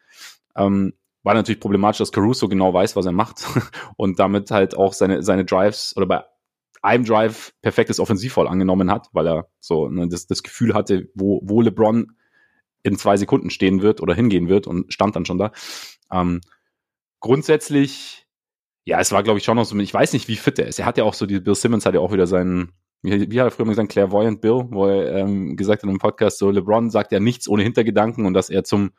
Ähm, 0.55 0.95
war 1.29 1.35
natürlich 1.35 1.61
problematisch, 1.61 1.99
dass 1.99 2.11
Caruso 2.11 2.49
genau 2.49 2.73
weiß, 2.73 2.97
was 2.97 3.05
er 3.05 3.13
macht 3.13 3.47
und 3.99 4.19
damit 4.19 4.51
halt 4.51 4.75
auch 4.75 4.95
seine, 4.95 5.23
seine 5.23 5.45
Drives 5.45 5.95
oder 5.95 6.07
bei 6.07 6.25
einem 6.81 7.05
Drive 7.05 7.53
perfektes 7.61 8.01
Offensivfall 8.01 8.49
angenommen 8.49 8.91
hat, 8.91 9.09
weil 9.13 9.29
er 9.29 9.49
so 9.61 9.91
ne, 9.91 10.09
das, 10.09 10.27
das 10.27 10.43
Gefühl 10.43 10.73
hatte, 10.73 11.11
wo, 11.13 11.43
wo 11.45 11.61
LeBron 11.61 12.13
in 12.83 12.97
zwei 12.97 13.19
Sekunden 13.19 13.51
stehen 13.51 13.83
wird 13.83 14.01
oder 14.01 14.15
hingehen 14.15 14.49
wird 14.49 14.67
und 14.67 14.91
stand 14.91 15.17
dann 15.17 15.27
schon 15.27 15.37
da. 15.37 15.53
Ähm, 16.11 16.41
grundsätzlich, 17.21 18.27
ja, 18.87 18.99
es 18.99 19.13
war, 19.13 19.23
glaube 19.23 19.39
ich, 19.39 19.45
schon 19.45 19.57
noch 19.57 19.67
so, 19.67 19.77
ich 19.77 19.93
weiß 19.93 20.15
nicht, 20.15 20.29
wie 20.29 20.37
fit 20.37 20.59
er 20.59 20.67
ist. 20.67 20.79
Er 20.79 20.87
hat 20.87 20.97
ja 20.97 21.05
auch 21.05 21.13
so, 21.13 21.27
die 21.27 21.41
Bill 21.41 21.57
Simmons 21.57 21.85
hat 21.85 21.93
ja 21.93 22.01
auch 22.01 22.13
wieder 22.15 22.27
seinen, 22.27 22.73
wie, 23.03 23.31
wie 23.31 23.39
hat 23.39 23.49
er 23.49 23.51
früher 23.51 23.67
mal 23.67 23.73
gesagt, 23.73 23.93
Clairvoyant 23.93 24.41
Bill, 24.41 24.65
wo 24.71 24.87
er 24.87 25.15
ähm, 25.15 25.57
gesagt 25.57 25.83
hat 25.83 25.91
im 25.91 25.99
Podcast, 25.99 26.39
so 26.39 26.51
LeBron 26.51 26.89
sagt 26.89 27.13
ja 27.13 27.21
nichts 27.21 27.49
ohne 27.49 27.65
Hintergedanken 27.65 28.25
und 28.25 28.33
dass 28.33 28.49
er 28.49 28.65
zum 28.65 28.93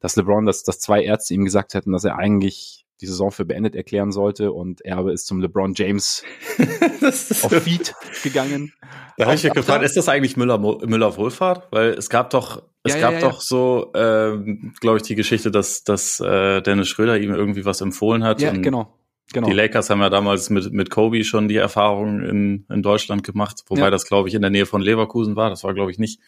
dass 0.00 0.16
LeBron, 0.16 0.46
dass, 0.46 0.62
dass 0.62 0.78
zwei 0.80 1.02
Ärzte 1.02 1.34
ihm 1.34 1.44
gesagt 1.44 1.74
hätten, 1.74 1.92
dass 1.92 2.04
er 2.04 2.16
eigentlich 2.16 2.86
die 3.00 3.06
Saison 3.06 3.30
für 3.30 3.44
beendet 3.44 3.76
erklären 3.76 4.10
sollte 4.10 4.52
und 4.52 4.80
er 4.80 5.06
ist 5.08 5.26
zum 5.26 5.40
LeBron 5.40 5.74
James 5.74 6.24
auf 7.42 7.52
Feed 7.52 7.94
gegangen. 8.22 8.72
Da 9.16 9.26
habe 9.26 9.36
ich 9.36 9.44
mich 9.44 9.52
gefragt, 9.52 9.84
ist 9.84 9.96
das 9.96 10.08
eigentlich 10.08 10.36
Müller, 10.36 10.58
Müller 10.58 11.16
Wohlfahrt? 11.16 11.68
Weil 11.70 11.90
es 11.90 12.10
gab 12.10 12.30
doch, 12.30 12.62
es 12.82 12.94
ja, 12.94 13.00
gab 13.00 13.12
ja, 13.12 13.20
ja. 13.20 13.28
doch 13.28 13.40
so, 13.40 13.92
ähm, 13.94 14.72
glaube 14.80 14.96
ich, 14.96 15.04
die 15.04 15.14
Geschichte, 15.14 15.50
dass, 15.50 15.84
dass 15.84 16.18
äh, 16.20 16.60
Dennis 16.60 16.88
Schröder 16.88 17.18
ihm 17.18 17.32
irgendwie 17.32 17.64
was 17.64 17.80
empfohlen 17.80 18.24
hat. 18.24 18.40
Ja, 18.40 18.52
genau. 18.52 18.94
Genau. 19.32 19.46
Die 19.46 19.52
Lakers 19.52 19.90
haben 19.90 20.00
ja 20.00 20.08
damals 20.08 20.48
mit, 20.48 20.72
mit 20.72 20.88
Kobe 20.88 21.22
schon 21.22 21.48
die 21.48 21.56
Erfahrung 21.56 22.22
in, 22.22 22.64
in 22.70 22.82
Deutschland 22.82 23.24
gemacht, 23.24 23.62
wobei 23.66 23.82
ja. 23.82 23.90
das, 23.90 24.06
glaube 24.06 24.28
ich, 24.28 24.34
in 24.34 24.40
der 24.40 24.50
Nähe 24.50 24.64
von 24.64 24.80
Leverkusen 24.80 25.36
war. 25.36 25.50
Das 25.50 25.64
war, 25.64 25.74
glaube 25.74 25.90
ich, 25.90 25.98
nicht, 25.98 26.18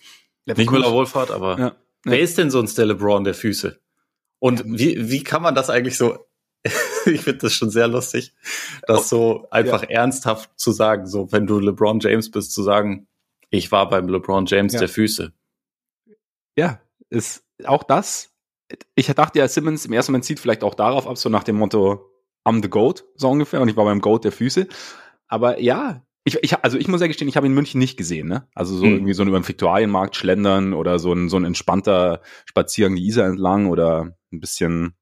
nicht 0.44 0.70
Müller 0.70 0.92
Wohlfahrt, 0.92 1.30
ja. 2.04 2.12
Wer 2.12 2.20
ist 2.20 2.38
denn 2.38 2.50
sonst 2.50 2.78
der 2.78 2.86
LeBron 2.86 3.24
der 3.24 3.34
Füße? 3.34 3.80
Und 4.38 4.62
wie, 4.66 5.10
wie 5.10 5.22
kann 5.22 5.42
man 5.42 5.54
das 5.54 5.70
eigentlich 5.70 5.96
so, 5.96 6.26
ich 7.06 7.22
finde 7.22 7.38
das 7.38 7.52
schon 7.52 7.70
sehr 7.70 7.88
lustig, 7.88 8.34
das 8.86 9.08
so 9.08 9.46
einfach 9.50 9.82
ja. 9.82 9.90
ernsthaft 9.90 10.50
zu 10.56 10.72
sagen, 10.72 11.06
so 11.06 11.30
wenn 11.32 11.46
du 11.46 11.58
LeBron 11.58 12.00
James 12.00 12.30
bist, 12.30 12.52
zu 12.52 12.62
sagen, 12.62 13.06
ich 13.50 13.70
war 13.72 13.88
beim 13.88 14.08
LeBron 14.08 14.46
James 14.46 14.72
ja. 14.72 14.80
der 14.80 14.88
Füße. 14.88 15.32
Ja, 16.56 16.80
ist 17.10 17.44
auch 17.64 17.82
das. 17.82 18.30
Ich 18.94 19.06
dachte 19.08 19.38
ja, 19.38 19.48
Simmons 19.48 19.84
im 19.84 19.92
ersten 19.92 20.12
Moment 20.12 20.24
zieht 20.24 20.40
vielleicht 20.40 20.62
auch 20.62 20.74
darauf 20.74 21.06
ab, 21.06 21.18
so 21.18 21.28
nach 21.28 21.44
dem 21.44 21.56
Motto, 21.56 22.10
I'm 22.44 22.62
the 22.62 22.70
GOAT, 22.70 23.04
so 23.16 23.28
ungefähr, 23.28 23.60
und 23.60 23.68
ich 23.68 23.76
war 23.76 23.84
beim 23.84 24.00
GOAT 24.00 24.24
der 24.24 24.32
Füße. 24.32 24.68
Aber 25.26 25.60
ja, 25.60 26.04
ich, 26.24 26.38
ich, 26.42 26.62
also 26.62 26.76
ich 26.76 26.88
muss 26.88 27.00
ja 27.00 27.06
gestehen, 27.06 27.28
ich 27.28 27.36
habe 27.36 27.46
in 27.46 27.54
München 27.54 27.78
nicht 27.78 27.96
gesehen, 27.96 28.28
ne? 28.28 28.46
Also 28.54 28.76
so 28.76 28.84
hm. 28.84 28.92
irgendwie 28.92 29.14
so 29.14 29.22
über 29.22 29.38
den 29.38 29.48
Viktualienmarkt 29.48 30.16
schlendern 30.16 30.74
oder 30.74 30.98
so 30.98 31.12
ein, 31.12 31.28
so 31.28 31.36
ein 31.36 31.44
entspannter 31.44 32.20
Spaziergang 32.44 32.96
die 32.96 33.06
Isar 33.06 33.26
entlang 33.26 33.66
oder 33.68 34.14
ein 34.32 34.40
bisschen 34.40 34.94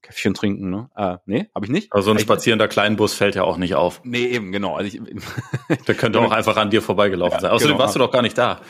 Käffchen 0.00 0.34
trinken, 0.34 0.70
ne? 0.70 0.90
Äh, 0.96 1.18
nee, 1.26 1.50
habe 1.54 1.66
ich 1.66 1.70
nicht. 1.70 1.92
Also 1.92 2.06
so 2.06 2.10
ein 2.12 2.18
spazierender 2.18 2.66
Kleinbus 2.66 3.14
fällt 3.14 3.34
ja 3.34 3.44
auch 3.44 3.56
nicht 3.56 3.74
auf. 3.74 4.00
Nee, 4.04 4.26
eben, 4.26 4.52
genau. 4.52 4.74
Also 4.74 4.88
ich, 4.88 5.00
Der 5.86 5.94
könnte 5.94 6.18
auch 6.18 6.32
einfach 6.32 6.56
an 6.56 6.70
dir 6.70 6.82
vorbeigelaufen 6.82 7.36
ja, 7.36 7.40
sein. 7.40 7.50
Außerdem 7.50 7.74
genau. 7.74 7.84
warst 7.84 7.94
du 7.94 7.98
doch 8.00 8.10
gar 8.10 8.22
nicht 8.22 8.36
da. 8.36 8.60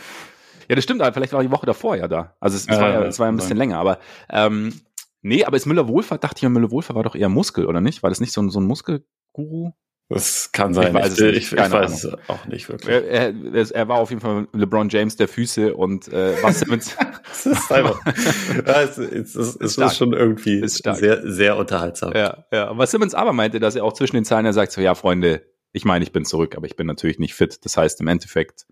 Ja, 0.68 0.76
das 0.76 0.84
stimmt, 0.84 1.00
aber 1.00 1.12
vielleicht 1.12 1.32
war 1.32 1.42
die 1.42 1.50
Woche 1.50 1.66
davor 1.66 1.96
ja 1.96 2.08
da. 2.08 2.36
Also 2.40 2.56
es, 2.56 2.66
es, 2.68 2.76
äh, 2.76 2.80
war, 2.80 2.90
ja, 2.90 3.02
es 3.04 3.18
war 3.18 3.26
ja 3.26 3.32
ein 3.32 3.36
bisschen 3.36 3.56
länger, 3.56 3.78
aber 3.78 3.98
ähm, 4.30 4.80
nee, 5.22 5.44
aber 5.44 5.56
ist 5.56 5.66
Müller 5.66 5.88
Wohlfahrt, 5.88 6.22
dachte 6.22 6.44
ich, 6.44 6.48
Müller 6.48 6.70
Wohlfahrt 6.70 6.96
war 6.96 7.02
doch 7.02 7.14
eher 7.14 7.28
Muskel, 7.28 7.66
oder 7.66 7.80
nicht? 7.80 8.02
War 8.02 8.10
das 8.10 8.20
nicht 8.20 8.32
so 8.32 8.42
ein, 8.42 8.50
so 8.50 8.60
ein 8.60 8.66
Muskelguru? 8.66 9.72
Das 10.14 10.52
kann 10.52 10.74
sein. 10.74 10.88
Ich 10.88 10.94
weiß, 10.94 11.18
ich, 11.18 11.36
ich, 11.36 11.52
ich 11.52 11.58
weiß 11.58 12.04
es 12.04 12.14
auch 12.28 12.44
nicht 12.46 12.68
wirklich. 12.68 12.88
Er, 12.88 13.34
er, 13.34 13.70
er, 13.70 13.88
war 13.88 13.98
auf 13.98 14.10
jeden 14.10 14.20
Fall 14.20 14.46
LeBron 14.52 14.88
James 14.90 15.16
der 15.16 15.26
Füße 15.26 15.74
und 15.74 16.08
äh, 16.08 16.34
was 16.42 16.60
Simmons. 16.60 16.94
das 17.28 17.46
ist 17.46 17.72
einfach. 17.72 17.98
es, 18.06 18.98
es, 18.98 19.34
es, 19.34 19.56
es 19.56 19.78
ist, 19.78 19.96
schon 19.96 20.12
irgendwie 20.12 20.58
ist 20.58 20.82
sehr, 20.84 21.22
sehr 21.30 21.56
unterhaltsam. 21.56 22.12
Ja, 22.12 22.44
ja. 22.52 22.70
Und 22.70 22.78
was 22.78 22.90
Simmons 22.90 23.14
aber 23.14 23.32
meinte, 23.32 23.58
dass 23.58 23.74
er 23.74 23.84
auch 23.84 23.94
zwischen 23.94 24.16
den 24.16 24.24
Zeilen 24.24 24.44
er 24.44 24.52
sagt 24.52 24.72
so, 24.72 24.80
ja, 24.80 24.94
Freunde, 24.94 25.46
ich 25.72 25.84
meine, 25.84 26.04
ich 26.04 26.12
bin 26.12 26.26
zurück, 26.26 26.56
aber 26.56 26.66
ich 26.66 26.76
bin 26.76 26.86
natürlich 26.86 27.18
nicht 27.18 27.34
fit. 27.34 27.64
Das 27.64 27.76
heißt 27.76 28.00
im 28.00 28.08
Endeffekt, 28.08 28.66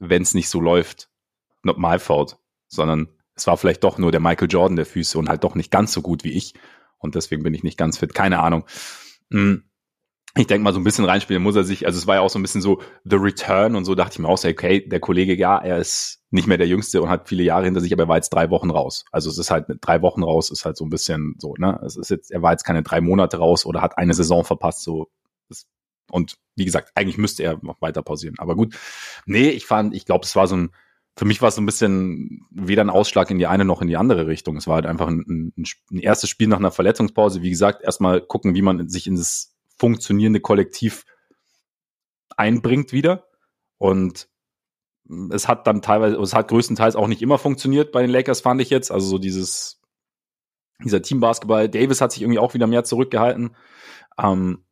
wenn 0.00 0.22
es 0.22 0.34
nicht 0.34 0.48
so 0.48 0.60
läuft, 0.60 1.08
not 1.62 1.78
my 1.78 2.00
fault, 2.00 2.36
sondern 2.66 3.08
es 3.36 3.46
war 3.46 3.56
vielleicht 3.56 3.84
doch 3.84 3.98
nur 3.98 4.10
der 4.10 4.20
Michael 4.20 4.48
Jordan 4.50 4.76
der 4.76 4.86
Füße 4.86 5.16
und 5.18 5.28
halt 5.28 5.44
doch 5.44 5.54
nicht 5.54 5.70
ganz 5.70 5.92
so 5.92 6.02
gut 6.02 6.24
wie 6.24 6.32
ich. 6.32 6.54
Und 6.98 7.14
deswegen 7.14 7.42
bin 7.44 7.54
ich 7.54 7.62
nicht 7.62 7.78
ganz 7.78 7.98
fit. 7.98 8.12
Keine 8.12 8.40
Ahnung. 8.40 8.64
Hm 9.30 9.64
ich 10.34 10.46
denke 10.46 10.64
mal, 10.64 10.72
so 10.72 10.80
ein 10.80 10.84
bisschen 10.84 11.04
reinspielen 11.04 11.42
muss 11.42 11.56
er 11.56 11.64
sich. 11.64 11.84
Also 11.84 11.98
es 11.98 12.06
war 12.06 12.14
ja 12.16 12.20
auch 12.22 12.30
so 12.30 12.38
ein 12.38 12.42
bisschen 12.42 12.62
so 12.62 12.80
The 13.04 13.16
Return 13.16 13.76
und 13.76 13.84
so 13.84 13.94
dachte 13.94 14.14
ich 14.14 14.18
mir 14.18 14.28
auch 14.28 14.38
so, 14.38 14.48
okay, 14.48 14.86
der 14.86 14.98
Kollege, 14.98 15.36
ja, 15.36 15.58
er 15.58 15.78
ist 15.78 16.22
nicht 16.30 16.46
mehr 16.46 16.56
der 16.56 16.66
Jüngste 16.66 17.02
und 17.02 17.10
hat 17.10 17.28
viele 17.28 17.42
Jahre 17.42 17.66
hinter 17.66 17.80
sich, 17.80 17.92
aber 17.92 18.04
er 18.04 18.08
war 18.08 18.16
jetzt 18.16 18.30
drei 18.30 18.48
Wochen 18.48 18.70
raus. 18.70 19.04
Also 19.12 19.28
es 19.28 19.36
ist 19.36 19.50
halt 19.50 19.66
drei 19.82 20.00
Wochen 20.00 20.22
raus, 20.22 20.50
ist 20.50 20.64
halt 20.64 20.78
so 20.78 20.86
ein 20.86 20.90
bisschen 20.90 21.34
so, 21.38 21.54
ne? 21.58 21.78
Es 21.84 21.96
ist 21.96 22.08
jetzt, 22.08 22.30
er 22.30 22.40
war 22.40 22.52
jetzt 22.52 22.64
keine 22.64 22.82
drei 22.82 23.02
Monate 23.02 23.36
raus 23.36 23.66
oder 23.66 23.82
hat 23.82 23.98
eine 23.98 24.14
Saison 24.14 24.44
verpasst, 24.44 24.82
so. 24.82 25.10
Und 26.10 26.36
wie 26.56 26.64
gesagt, 26.64 26.92
eigentlich 26.94 27.18
müsste 27.18 27.42
er 27.42 27.58
noch 27.62 27.80
weiter 27.80 28.02
pausieren. 28.02 28.36
Aber 28.38 28.56
gut, 28.56 28.74
nee, 29.26 29.50
ich 29.50 29.66
fand, 29.66 29.94
ich 29.94 30.04
glaube, 30.06 30.24
es 30.24 30.36
war 30.36 30.46
so 30.46 30.56
ein 30.56 30.70
für 31.14 31.26
mich 31.26 31.42
war 31.42 31.50
es 31.50 31.56
so 31.56 31.60
ein 31.60 31.66
bisschen 31.66 32.46
weder 32.50 32.82
ein 32.82 32.90
Ausschlag 32.90 33.30
in 33.30 33.38
die 33.38 33.46
eine 33.46 33.66
noch 33.66 33.82
in 33.82 33.88
die 33.88 33.98
andere 33.98 34.26
Richtung. 34.26 34.56
Es 34.56 34.66
war 34.66 34.76
halt 34.76 34.86
einfach 34.86 35.08
ein, 35.08 35.52
ein, 35.58 35.64
ein 35.90 35.98
erstes 35.98 36.30
Spiel 36.30 36.48
nach 36.48 36.58
einer 36.58 36.70
Verletzungspause. 36.70 37.42
Wie 37.42 37.50
gesagt, 37.50 37.82
erstmal 37.82 38.22
gucken, 38.22 38.54
wie 38.54 38.62
man 38.62 38.88
sich 38.88 39.06
in 39.06 39.16
das 39.16 39.51
funktionierende 39.82 40.38
Kollektiv 40.38 41.04
einbringt 42.36 42.92
wieder. 42.92 43.26
Und 43.78 44.28
es 45.32 45.48
hat 45.48 45.66
dann 45.66 45.82
teilweise, 45.82 46.16
es 46.18 46.34
hat 46.34 46.46
größtenteils 46.46 46.94
auch 46.94 47.08
nicht 47.08 47.20
immer 47.20 47.36
funktioniert 47.36 47.90
bei 47.90 48.02
den 48.02 48.10
Lakers, 48.12 48.42
fand 48.42 48.60
ich 48.60 48.70
jetzt. 48.70 48.92
Also 48.92 49.08
so 49.08 49.18
dieses, 49.18 49.80
dieser 50.84 51.02
Teambasketball. 51.02 51.68
Davis 51.68 52.00
hat 52.00 52.12
sich 52.12 52.22
irgendwie 52.22 52.38
auch 52.38 52.54
wieder 52.54 52.68
mehr 52.68 52.84
zurückgehalten. 52.84 53.56
Ähm, 54.16 54.64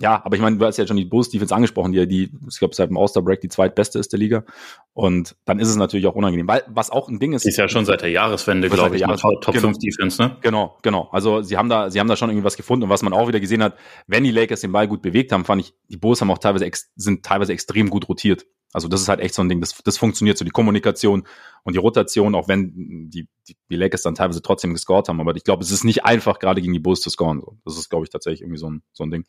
ja, 0.00 0.20
aber 0.24 0.34
ich 0.34 0.42
meine, 0.42 0.56
du 0.56 0.66
hast 0.66 0.76
ja 0.76 0.86
schon 0.86 0.96
die 0.96 1.04
Bulls 1.04 1.28
Defense 1.28 1.54
angesprochen, 1.54 1.92
die, 1.92 2.06
die 2.08 2.30
ich 2.48 2.58
glaube, 2.58 2.74
seit 2.74 2.90
dem 2.90 2.98
All-Star-Break 2.98 3.40
die 3.40 3.48
zweitbeste 3.48 3.98
ist 4.00 4.12
der 4.12 4.18
Liga. 4.18 4.44
Und 4.92 5.36
dann 5.44 5.60
ist 5.60 5.68
es 5.68 5.76
natürlich 5.76 6.06
auch 6.06 6.16
unangenehm, 6.16 6.48
weil 6.48 6.62
was 6.66 6.90
auch 6.90 7.08
ein 7.08 7.20
Ding 7.20 7.32
ist. 7.32 7.46
Ist 7.46 7.58
ja 7.58 7.68
schon 7.68 7.84
seit 7.84 8.02
der 8.02 8.10
Jahreswende, 8.10 8.68
glaube 8.68 8.96
ich, 8.96 9.02
Jahres 9.02 9.20
Top, 9.20 9.40
Top 9.40 9.54
genau, 9.54 9.68
5 9.68 9.78
Defense, 9.78 10.20
ne? 10.20 10.36
Genau, 10.40 10.78
genau. 10.82 11.08
Also 11.12 11.42
sie 11.42 11.56
haben 11.56 11.68
da, 11.68 11.90
sie 11.90 12.00
haben 12.00 12.08
da 12.08 12.16
schon 12.16 12.28
irgendwie 12.28 12.44
was 12.44 12.56
gefunden. 12.56 12.84
Und 12.84 12.90
was 12.90 13.02
man 13.02 13.12
auch 13.12 13.28
wieder 13.28 13.38
gesehen 13.38 13.62
hat, 13.62 13.76
wenn 14.08 14.24
die 14.24 14.32
Lakers 14.32 14.62
den 14.62 14.72
Ball 14.72 14.88
gut 14.88 15.00
bewegt 15.00 15.30
haben, 15.30 15.44
fand 15.44 15.62
ich, 15.62 15.74
die 15.88 15.96
Bulls 15.96 16.20
haben 16.20 16.30
auch 16.30 16.38
teilweise, 16.38 16.68
sind 16.96 17.24
teilweise 17.24 17.52
extrem 17.52 17.88
gut 17.88 18.08
rotiert. 18.08 18.46
Also 18.72 18.88
das 18.88 19.00
ist 19.00 19.08
halt 19.08 19.20
echt 19.20 19.34
so 19.34 19.42
ein 19.42 19.48
Ding, 19.48 19.60
das, 19.60 19.80
das 19.84 19.98
funktioniert 19.98 20.36
so, 20.36 20.44
die 20.44 20.50
Kommunikation 20.50 21.28
und 21.62 21.74
die 21.74 21.78
Rotation, 21.78 22.34
auch 22.34 22.48
wenn 22.48 23.08
die, 23.08 23.28
die, 23.46 23.56
die 23.70 23.76
Lakers 23.76 24.02
dann 24.02 24.16
teilweise 24.16 24.42
trotzdem 24.42 24.72
gescored 24.72 25.08
haben. 25.08 25.20
Aber 25.20 25.36
ich 25.36 25.44
glaube, 25.44 25.62
es 25.62 25.70
ist 25.70 25.84
nicht 25.84 26.04
einfach, 26.04 26.40
gerade 26.40 26.60
gegen 26.60 26.72
die 26.72 26.80
Bulls 26.80 27.00
zu 27.00 27.08
scoren. 27.08 27.40
So. 27.40 27.56
Das 27.64 27.78
ist, 27.78 27.88
glaube 27.88 28.04
ich, 28.04 28.10
tatsächlich 28.10 28.40
irgendwie 28.40 28.58
so 28.58 28.68
ein, 28.68 28.82
so 28.92 29.04
ein 29.04 29.12
Ding. 29.12 29.26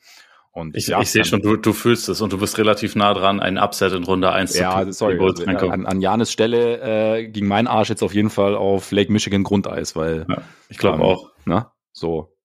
Und 0.55 0.77
ich, 0.77 0.88
ja, 0.88 1.01
ich 1.01 1.12
sehe 1.12 1.25
schon, 1.25 1.41
du, 1.41 1.57
du 1.57 1.74
fühlst 1.74 2.07
es 2.07 2.21
und 2.21 2.31
du 2.31 2.38
bist 2.38 2.57
relativ 2.57 2.95
nah 2.95 3.13
dran, 3.13 3.41
einen 3.41 3.57
Upset 3.57 3.91
in 3.91 4.05
Runde 4.05 4.31
1 4.31 4.57
ja, 4.57 4.85
zu 4.85 4.93
sorry, 4.93 5.19
also, 5.19 5.45
an, 5.67 5.85
an 5.85 6.00
Janis 6.00 6.31
Stelle 6.31 7.17
äh, 7.17 7.27
ging 7.27 7.45
mein 7.45 7.67
Arsch 7.67 7.89
jetzt 7.89 8.01
auf 8.01 8.13
jeden 8.13 8.29
Fall 8.29 8.55
auf 8.55 8.91
Lake 8.91 9.12
Michigan 9.12 9.43
Grundeis, 9.43 9.97
weil 9.97 10.25
ja, 10.29 10.43
ich 10.69 10.77
glaube 10.77 11.00
ähm, 11.00 11.03
auch. 11.03 11.31
Ne, 11.43 11.67
so 11.91 12.35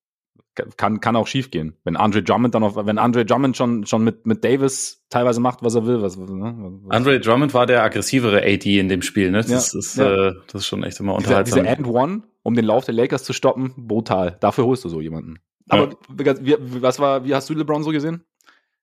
kann, 0.77 1.01
kann 1.01 1.15
auch 1.15 1.29
schief 1.29 1.53
gehen. 1.53 1.77
Wenn 1.85 1.97
Andre 1.97 2.25
Drummond 2.25 2.57
dann 2.57 2.65
auf, 2.65 2.75
wenn 2.75 2.99
Andre 2.99 3.25
Drummond 3.25 3.57
schon, 3.57 3.87
schon 3.87 4.03
mit, 4.03 4.27
mit 4.27 4.45
Davis 4.45 5.05
teilweise 5.09 5.41
macht, 5.41 5.63
was 5.63 5.77
er 5.77 5.87
will, 5.87 6.03
was, 6.03 6.17
ne, 6.17 6.55
was 6.83 6.91
Andre 6.91 7.21
Drummond 7.21 7.55
war 7.55 7.67
der 7.67 7.85
aggressivere 7.85 8.43
AD 8.43 8.79
in 8.79 8.89
dem 8.89 9.03
Spiel, 9.03 9.31
ne? 9.31 9.39
Das, 9.39 9.73
ja, 9.73 9.79
ist, 9.79 9.97
ja. 9.97 10.29
Äh, 10.29 10.35
das 10.49 10.63
ist 10.63 10.67
schon 10.67 10.83
echt 10.83 10.99
immer 10.99 11.15
unterhaltsam. 11.15 11.63
Diese, 11.63 11.77
diese 11.77 11.79
And 11.79 11.87
One, 11.87 12.23
um 12.43 12.55
den 12.55 12.65
Lauf 12.65 12.85
der 12.85 12.95
Lakers 12.95 13.23
zu 13.23 13.33
stoppen, 13.33 13.73
brutal. 13.77 14.37
Dafür 14.41 14.65
holst 14.65 14.85
du 14.85 14.89
so 14.89 15.01
jemanden. 15.01 15.39
Aber 15.71 15.91
wie, 16.09 16.57
was 16.83 16.99
war, 16.99 17.25
wie 17.25 17.35
hast 17.35 17.49
du 17.49 17.55
LeBron 17.55 17.83
so 17.83 17.91
gesehen? 17.91 18.25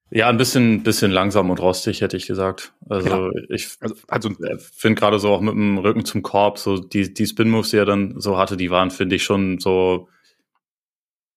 Ja, 0.10 0.30
ein 0.30 0.38
bisschen, 0.38 0.84
bisschen 0.84 1.12
langsam 1.12 1.50
und 1.50 1.60
rostig, 1.60 2.02
hätte 2.02 2.16
ich 2.16 2.28
gesagt. 2.28 2.74
Also 2.88 3.10
ja. 3.10 3.32
ich 3.50 3.70
also, 3.82 3.96
also 4.08 4.30
finde 4.74 5.00
gerade 5.00 5.20
so 5.20 5.30
auch 5.30 5.42
mit 5.42 5.54
dem 5.54 5.78
Rücken 5.78 6.06
zum 6.06 6.22
Korb, 6.22 6.60
so 6.60 6.78
die, 6.78 7.14
die 7.14 7.26
Spin-Moves, 7.26 7.72
die 7.72 7.78
er 7.78 7.86
dann 7.86 8.20
so 8.20 8.38
hatte, 8.38 8.56
die 8.56 8.72
waren, 8.72 8.90
finde 8.90 9.18
ich, 9.18 9.24
schon 9.24 9.60
so, 9.60 10.08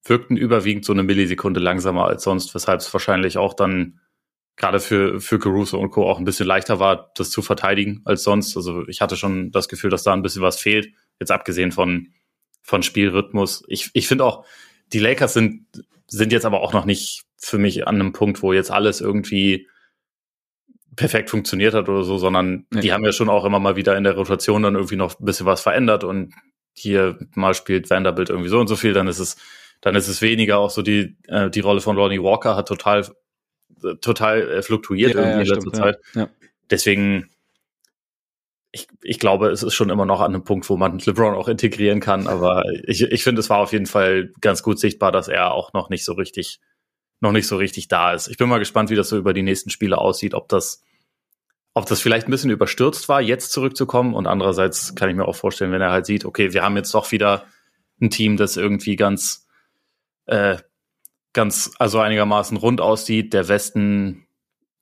wirkten 0.04 0.36
überwiegend 0.36 0.84
so 0.84 0.92
eine 0.92 1.02
Millisekunde 1.02 1.60
langsamer 1.60 2.04
als 2.06 2.22
sonst, 2.22 2.54
weshalb 2.54 2.80
es 2.80 2.92
wahrscheinlich 2.92 3.38
auch 3.38 3.54
dann 3.54 4.00
gerade 4.56 4.80
für, 4.80 5.20
für 5.20 5.38
Caruso 5.38 5.78
und 5.78 5.90
Co. 5.90 6.08
auch 6.08 6.18
ein 6.18 6.24
bisschen 6.24 6.46
leichter 6.46 6.78
war, 6.78 7.10
das 7.14 7.30
zu 7.30 7.42
verteidigen 7.42 8.02
als 8.04 8.22
sonst. 8.22 8.56
Also 8.56 8.86
ich 8.88 9.00
hatte 9.00 9.16
schon 9.16 9.50
das 9.50 9.68
Gefühl, 9.68 9.90
dass 9.90 10.02
da 10.02 10.12
ein 10.12 10.22
bisschen 10.22 10.42
was 10.42 10.60
fehlt, 10.60 10.92
jetzt 11.18 11.32
abgesehen 11.32 11.72
von, 11.72 12.12
von 12.62 12.82
Spielrhythmus. 12.82 13.64
Ich, 13.68 13.90
ich 13.94 14.06
finde 14.06 14.24
auch, 14.24 14.44
die 14.92 14.98
Lakers 14.98 15.34
sind, 15.34 15.66
sind 16.06 16.32
jetzt 16.32 16.46
aber 16.46 16.60
auch 16.60 16.72
noch 16.72 16.84
nicht 16.84 17.22
für 17.38 17.58
mich 17.58 17.86
an 17.86 17.96
einem 17.96 18.12
Punkt, 18.12 18.42
wo 18.42 18.52
jetzt 18.52 18.70
alles 18.70 19.00
irgendwie 19.00 19.68
perfekt 20.96 21.30
funktioniert 21.30 21.74
hat 21.74 21.88
oder 21.88 22.02
so, 22.02 22.18
sondern 22.18 22.66
nee. 22.70 22.80
die 22.80 22.92
haben 22.92 23.04
ja 23.04 23.12
schon 23.12 23.28
auch 23.28 23.44
immer 23.44 23.60
mal 23.60 23.76
wieder 23.76 23.96
in 23.96 24.04
der 24.04 24.16
Rotation 24.16 24.62
dann 24.62 24.74
irgendwie 24.74 24.96
noch 24.96 25.18
ein 25.18 25.24
bisschen 25.24 25.46
was 25.46 25.60
verändert 25.60 26.04
und 26.04 26.34
hier 26.74 27.18
mal 27.34 27.54
spielt 27.54 27.90
Vanderbilt 27.90 28.30
irgendwie 28.30 28.48
so 28.48 28.58
und 28.58 28.66
so 28.66 28.76
viel, 28.76 28.92
dann 28.92 29.08
ist 29.08 29.18
es, 29.18 29.36
dann 29.80 29.94
ist 29.94 30.08
es 30.08 30.20
weniger 30.20 30.58
auch 30.58 30.70
so 30.70 30.82
die, 30.82 31.16
äh, 31.28 31.48
die 31.50 31.60
Rolle 31.60 31.80
von 31.80 31.96
Ronnie 31.96 32.22
Walker 32.22 32.56
hat 32.56 32.68
total, 32.68 33.06
total 34.00 34.50
äh, 34.50 34.62
fluktuiert 34.62 35.14
ja, 35.14 35.20
irgendwie 35.20 35.48
ja, 35.48 35.54
in 35.54 35.60
letzter 35.60 35.72
Zeit. 35.72 35.98
Ja. 36.14 36.28
Deswegen, 36.70 37.30
ich, 38.72 38.86
ich 39.02 39.18
glaube, 39.18 39.48
es 39.48 39.62
ist 39.62 39.74
schon 39.74 39.90
immer 39.90 40.06
noch 40.06 40.20
an 40.20 40.34
einem 40.34 40.44
Punkt, 40.44 40.68
wo 40.70 40.76
man 40.76 40.98
LeBron 40.98 41.34
auch 41.34 41.48
integrieren 41.48 42.00
kann, 42.00 42.26
aber 42.26 42.62
ich, 42.84 43.02
ich 43.02 43.24
finde, 43.24 43.40
es 43.40 43.50
war 43.50 43.58
auf 43.58 43.72
jeden 43.72 43.86
Fall 43.86 44.30
ganz 44.40 44.62
gut 44.62 44.78
sichtbar, 44.78 45.10
dass 45.10 45.28
er 45.28 45.52
auch 45.52 45.72
noch 45.72 45.90
nicht 45.90 46.04
so 46.04 46.12
richtig, 46.12 46.60
noch 47.20 47.32
nicht 47.32 47.48
so 47.48 47.56
richtig 47.56 47.88
da 47.88 48.12
ist. 48.12 48.28
Ich 48.28 48.36
bin 48.36 48.48
mal 48.48 48.58
gespannt, 48.58 48.90
wie 48.90 48.94
das 48.94 49.08
so 49.08 49.16
über 49.16 49.32
die 49.32 49.42
nächsten 49.42 49.70
Spiele 49.70 49.98
aussieht, 49.98 50.34
ob 50.34 50.48
das, 50.48 50.84
ob 51.74 51.86
das 51.86 52.00
vielleicht 52.00 52.28
ein 52.28 52.30
bisschen 52.30 52.50
überstürzt 52.50 53.08
war, 53.08 53.20
jetzt 53.20 53.50
zurückzukommen 53.52 54.14
und 54.14 54.28
andererseits 54.28 54.94
kann 54.94 55.10
ich 55.10 55.16
mir 55.16 55.26
auch 55.26 55.36
vorstellen, 55.36 55.72
wenn 55.72 55.82
er 55.82 55.90
halt 55.90 56.06
sieht, 56.06 56.24
okay, 56.24 56.52
wir 56.52 56.62
haben 56.62 56.76
jetzt 56.76 56.94
doch 56.94 57.10
wieder 57.10 57.46
ein 58.00 58.10
Team, 58.10 58.36
das 58.36 58.56
irgendwie 58.56 58.94
ganz, 58.94 59.48
äh, 60.26 60.58
ganz, 61.32 61.72
also 61.78 61.98
einigermaßen 61.98 62.56
rund 62.56 62.80
aussieht, 62.80 63.32
der 63.32 63.48
Westen 63.48 64.26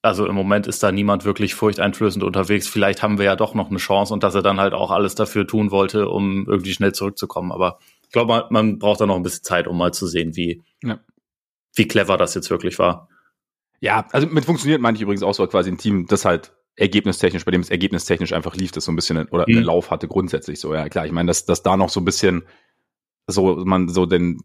also 0.02 0.26
im 0.26 0.34
Moment 0.34 0.66
ist 0.66 0.82
da 0.82 0.92
niemand 0.92 1.24
wirklich 1.24 1.54
furchteinflößend 1.54 2.24
unterwegs. 2.24 2.68
Vielleicht 2.68 3.02
haben 3.02 3.18
wir 3.18 3.24
ja 3.24 3.36
doch 3.36 3.54
noch 3.54 3.70
eine 3.70 3.78
Chance 3.78 4.12
und 4.14 4.22
dass 4.22 4.34
er 4.34 4.42
dann 4.42 4.60
halt 4.60 4.72
auch 4.72 4.90
alles 4.90 5.14
dafür 5.14 5.46
tun 5.46 5.70
wollte, 5.70 6.08
um 6.08 6.46
irgendwie 6.48 6.72
schnell 6.72 6.92
zurückzukommen. 6.92 7.50
Aber 7.50 7.78
ich 8.02 8.10
glaube, 8.10 8.32
man, 8.32 8.44
man 8.50 8.78
braucht 8.78 9.00
da 9.00 9.06
noch 9.06 9.16
ein 9.16 9.22
bisschen 9.22 9.42
Zeit, 9.42 9.66
um 9.66 9.76
mal 9.76 9.92
zu 9.92 10.06
sehen, 10.06 10.36
wie, 10.36 10.62
ja. 10.82 11.00
wie 11.74 11.88
clever 11.88 12.16
das 12.16 12.34
jetzt 12.34 12.50
wirklich 12.50 12.78
war. 12.78 13.08
Ja, 13.80 14.06
also 14.12 14.26
mit 14.26 14.44
funktioniert 14.44 14.80
meine 14.80 14.96
ich 14.96 15.02
übrigens 15.02 15.22
auch 15.22 15.34
so 15.34 15.46
quasi 15.46 15.70
ein 15.70 15.78
Team, 15.78 16.06
das 16.06 16.24
halt 16.24 16.52
ergebnistechnisch, 16.76 17.44
bei 17.44 17.50
dem 17.50 17.60
es 17.60 17.70
ergebnistechnisch 17.70 18.32
einfach 18.32 18.54
lief, 18.54 18.70
das 18.70 18.84
so 18.84 18.92
ein 18.92 18.96
bisschen 18.96 19.28
oder 19.28 19.44
mhm. 19.48 19.56
einen 19.56 19.66
Lauf 19.66 19.90
hatte 19.90 20.06
grundsätzlich 20.06 20.60
so. 20.60 20.72
Ja, 20.74 20.88
klar, 20.88 21.06
ich 21.06 21.12
meine, 21.12 21.26
dass, 21.26 21.44
dass 21.44 21.62
da 21.62 21.76
noch 21.76 21.90
so 21.90 22.00
ein 22.00 22.04
bisschen 22.04 22.44
so 23.26 23.56
man 23.64 23.88
so 23.88 24.06
den 24.06 24.40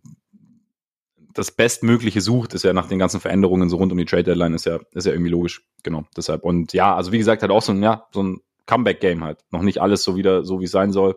das 1.34 1.52
Bestmögliche 1.52 2.22
sucht, 2.22 2.54
ist 2.54 2.64
ja 2.64 2.74
nach 2.74 2.88
den 2.88 3.00
ganzen 3.00 3.20
Veränderungen 3.20 3.70
so 3.70 3.78
rund 3.78 3.92
um 3.92 3.98
die 3.98 4.06
Trade 4.06 4.24
Deadline, 4.24 4.54
ist 4.54 4.66
ja, 4.66 4.80
ist 4.94 5.06
ja 5.06 5.12
irgendwie 5.12 5.32
logisch. 5.32 5.64
Genau, 5.84 6.06
deshalb. 6.16 6.44
Und 6.44 6.74
ja, 6.74 6.96
also 6.96 7.12
wie 7.12 7.18
gesagt, 7.18 7.42
halt 7.42 7.52
auch 7.52 7.62
so 7.62 7.72
ein, 7.72 7.82
ja, 7.82 8.08
so 8.14 8.24
ein 8.24 8.42
Comeback-Game 8.66 9.24
halt. 9.24 9.40
Noch 9.52 9.62
nicht 9.62 9.82
alles 9.82 10.04
so 10.04 10.16
wieder, 10.16 10.44
so 10.44 10.60
wie 10.60 10.66
es 10.66 10.72
sein 10.72 10.92
soll. 10.92 11.16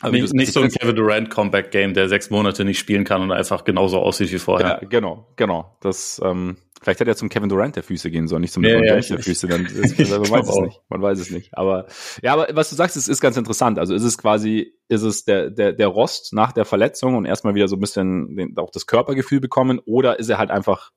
Also 0.00 0.12
nicht, 0.12 0.32
nicht 0.32 0.52
so 0.52 0.60
ein 0.60 0.70
Kevin 0.70 0.94
Durant 0.94 1.30
Comeback 1.30 1.72
Game, 1.72 1.92
der 1.92 2.08
sechs 2.08 2.30
Monate 2.30 2.64
nicht 2.64 2.78
spielen 2.78 3.04
kann 3.04 3.20
und 3.20 3.32
einfach 3.32 3.64
genauso 3.64 3.98
aussieht 3.98 4.30
wie 4.30 4.38
vorher. 4.38 4.78
Ja, 4.80 4.88
genau, 4.88 5.26
genau. 5.34 5.76
Das, 5.80 6.20
ähm, 6.24 6.56
vielleicht 6.80 7.00
hätte 7.00 7.10
er 7.10 7.16
zum 7.16 7.28
Kevin 7.28 7.48
Durant 7.48 7.76
der 7.76 7.82
Füße 7.82 8.10
gehen 8.10 8.28
sollen, 8.28 8.42
nicht 8.42 8.52
zum 8.52 8.64
ja, 8.64 8.70
LeBron 8.70 8.86
ja, 8.86 9.00
der 9.00 9.18
Füße. 9.18 9.46
Dann 9.46 9.66
ist, 9.66 9.98
man 9.98 10.30
weiß 10.30 10.48
es 10.48 10.56
nicht. 10.60 10.80
Man 10.88 11.02
weiß 11.02 11.18
es 11.18 11.30
nicht. 11.30 11.56
Aber 11.56 11.86
ja, 12.22 12.32
aber 12.32 12.48
was 12.54 12.70
du 12.70 12.76
sagst, 12.76 12.96
ist, 12.96 13.08
ist 13.08 13.20
ganz 13.20 13.36
interessant. 13.36 13.78
Also 13.78 13.94
ist 13.94 14.04
es 14.04 14.18
quasi, 14.18 14.74
ist 14.88 15.02
es 15.02 15.24
der, 15.24 15.50
der, 15.50 15.72
der 15.72 15.88
Rost 15.88 16.32
nach 16.32 16.52
der 16.52 16.64
Verletzung 16.64 17.16
und 17.16 17.24
erstmal 17.24 17.54
wieder 17.54 17.68
so 17.68 17.76
ein 17.76 17.80
bisschen 17.80 18.36
den, 18.36 18.56
auch 18.58 18.70
das 18.70 18.86
Körpergefühl 18.86 19.40
bekommen 19.40 19.80
oder 19.84 20.18
ist 20.18 20.28
er 20.28 20.38
halt 20.38 20.50
einfach 20.50 20.90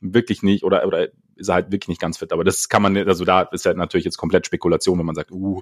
wirklich 0.00 0.42
nicht 0.42 0.64
oder, 0.64 0.86
oder 0.86 1.08
ist 1.36 1.48
er 1.48 1.54
halt 1.54 1.72
wirklich 1.72 1.88
nicht 1.88 2.00
ganz 2.00 2.18
fit. 2.18 2.32
Aber 2.32 2.44
das 2.44 2.68
kann 2.68 2.82
man, 2.82 2.96
also 2.96 3.24
da 3.24 3.42
ist 3.42 3.66
halt 3.66 3.76
natürlich 3.76 4.04
jetzt 4.04 4.16
komplett 4.16 4.46
Spekulation, 4.46 4.98
wenn 4.98 5.06
man 5.06 5.14
sagt, 5.14 5.30
uh, 5.32 5.60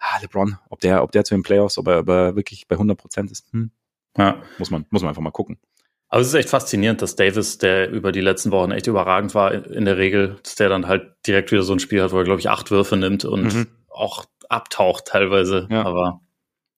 ah, 0.00 0.20
LeBron, 0.22 0.58
ob 0.70 0.80
der, 0.80 1.02
ob 1.02 1.12
der 1.12 1.24
zu 1.24 1.34
den 1.34 1.42
Playoffs, 1.42 1.78
ob 1.78 1.88
er, 1.88 2.00
ob 2.00 2.08
er 2.08 2.36
wirklich 2.36 2.68
bei 2.68 2.74
100 2.74 2.98
Prozent 2.98 3.30
ist. 3.30 3.52
Hm. 3.52 3.70
Ja. 4.16 4.42
Muss 4.58 4.70
man, 4.70 4.86
muss 4.90 5.02
man 5.02 5.10
einfach 5.10 5.22
mal 5.22 5.30
gucken. 5.30 5.58
Aber 6.08 6.20
es 6.20 6.28
ist 6.28 6.34
echt 6.34 6.48
faszinierend, 6.48 7.02
dass 7.02 7.16
Davis, 7.16 7.58
der 7.58 7.90
über 7.90 8.12
die 8.12 8.20
letzten 8.20 8.52
Wochen 8.52 8.70
echt 8.70 8.86
überragend 8.86 9.34
war 9.34 9.52
in 9.52 9.84
der 9.84 9.98
Regel, 9.98 10.36
dass 10.42 10.54
der 10.54 10.68
dann 10.68 10.86
halt 10.86 11.14
direkt 11.26 11.50
wieder 11.50 11.62
so 11.62 11.72
ein 11.72 11.80
Spiel 11.80 12.02
hat, 12.02 12.12
wo 12.12 12.18
er, 12.18 12.24
glaube 12.24 12.40
ich, 12.40 12.48
acht 12.48 12.70
Würfe 12.70 12.96
nimmt 12.96 13.24
und 13.24 13.54
mhm. 13.54 13.66
auch 13.90 14.24
abtaucht 14.48 15.06
teilweise. 15.06 15.66
Ja. 15.70 15.84
Aber 15.84 16.20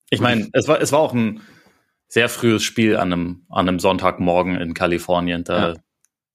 ich 0.09 0.19
meine, 0.19 0.49
es 0.53 0.67
war, 0.67 0.81
es 0.81 0.91
war 0.91 0.99
auch 0.99 1.13
ein 1.13 1.41
sehr 2.07 2.27
frühes 2.27 2.63
Spiel 2.63 2.97
an 2.97 3.13
einem, 3.13 3.45
an 3.49 3.67
einem 3.67 3.79
Sonntagmorgen 3.79 4.55
in 4.55 4.73
Kalifornien. 4.73 5.43
Da, 5.43 5.69
ja. 5.69 5.73